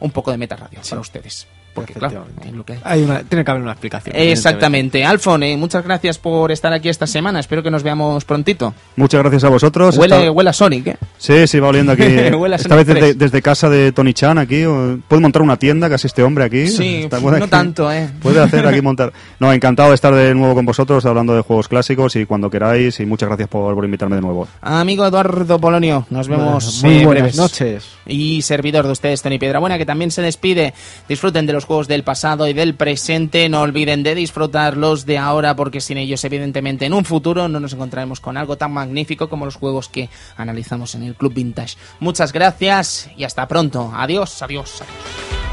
Un 0.00 0.10
poco 0.10 0.30
de 0.30 0.38
meta 0.38 0.56
radio 0.56 0.80
para 0.88 1.00
ustedes. 1.00 1.46
Porque 1.74 1.92
claro, 1.94 2.24
Hay 2.84 3.04
tiene 3.28 3.44
que 3.44 3.50
haber 3.50 3.62
una 3.62 3.72
explicación. 3.72 4.14
Exactamente. 4.16 5.04
Alfon, 5.04 5.42
eh, 5.42 5.56
muchas 5.56 5.82
gracias 5.82 6.18
por 6.18 6.52
estar 6.52 6.72
aquí 6.72 6.88
esta 6.88 7.06
semana. 7.06 7.40
Espero 7.40 7.64
que 7.64 7.70
nos 7.70 7.82
veamos 7.82 8.24
prontito. 8.24 8.72
Muchas 8.94 9.20
gracias 9.20 9.42
a 9.42 9.48
vosotros. 9.48 9.98
Huele, 9.98 10.30
huele 10.30 10.50
a 10.50 10.52
Sonic, 10.52 10.86
¿eh? 10.86 10.96
Sí, 11.18 11.48
sí, 11.48 11.58
va 11.58 11.68
oliendo 11.68 11.92
aquí. 11.92 12.04
Esta 12.54 12.76
vez 12.76 13.18
desde, 13.18 13.42
casa 13.42 13.68
de 13.68 13.90
Tony 13.90 14.14
Chan 14.14 14.38
aquí. 14.38 14.62
Puede 15.08 15.20
montar 15.20 15.42
una 15.42 15.56
tienda 15.56 15.90
casi 15.90 16.06
este 16.06 16.22
hombre 16.22 16.44
aquí. 16.44 16.68
Sí, 16.68 17.08
no 17.10 17.48
tanto, 17.48 17.90
¿eh? 17.90 18.08
Puede 18.22 18.40
hacer 18.40 18.66
aquí 18.66 18.80
montar. 18.82 19.12
No, 19.40 19.52
encantado 19.52 19.88
de 19.88 19.96
estar 19.96 20.14
de 20.14 20.32
nuevo 20.34 20.54
con 20.54 20.64
vosotros 20.64 21.04
hablando 21.06 21.34
de 21.34 21.42
juegos 21.42 21.66
clásicos 21.66 22.14
y 22.14 22.24
cuando 22.24 22.50
queráis. 22.50 23.00
Y 23.00 23.06
muchas 23.06 23.28
gracias 23.28 23.48
por, 23.48 23.74
por 23.74 23.84
invitarme 23.84 24.14
de 24.14 24.22
nuevo. 24.22 24.46
Amigo 24.60 25.04
Eduardo 25.04 25.58
Polonio, 25.58 26.06
nos 26.10 26.28
vemos 26.28 26.84
muy 26.84 27.04
buenas 27.04 27.34
noches. 27.34 27.88
Y 28.06 28.42
servidor 28.42 28.86
de 28.86 28.92
ustedes, 28.92 29.22
Tony 29.22 29.38
Piedrabuena, 29.38 29.76
que 29.76 29.86
también 29.86 30.12
se 30.12 30.22
despide. 30.22 30.74
Disfruten 31.08 31.46
de 31.46 31.52
juegos 31.64 31.88
del 31.88 32.04
pasado 32.04 32.46
y 32.48 32.52
del 32.52 32.74
presente. 32.74 33.48
No 33.48 33.60
olviden 33.60 34.02
de 34.02 34.14
disfrutarlos 34.14 35.06
de 35.06 35.18
ahora 35.18 35.56
porque 35.56 35.80
sin 35.80 35.98
ellos 35.98 36.24
evidentemente 36.24 36.86
en 36.86 36.94
un 36.94 37.04
futuro 37.04 37.48
no 37.48 37.60
nos 37.60 37.72
encontraremos 37.72 38.20
con 38.20 38.36
algo 38.36 38.56
tan 38.56 38.72
magnífico 38.72 39.28
como 39.28 39.44
los 39.44 39.56
juegos 39.56 39.88
que 39.88 40.08
analizamos 40.36 40.94
en 40.94 41.02
el 41.02 41.14
Club 41.14 41.34
Vintage. 41.34 41.76
Muchas 42.00 42.32
gracias 42.32 43.10
y 43.16 43.24
hasta 43.24 43.48
pronto. 43.48 43.92
Adiós, 43.94 44.42
adiós, 44.42 44.82
adiós. 44.82 45.43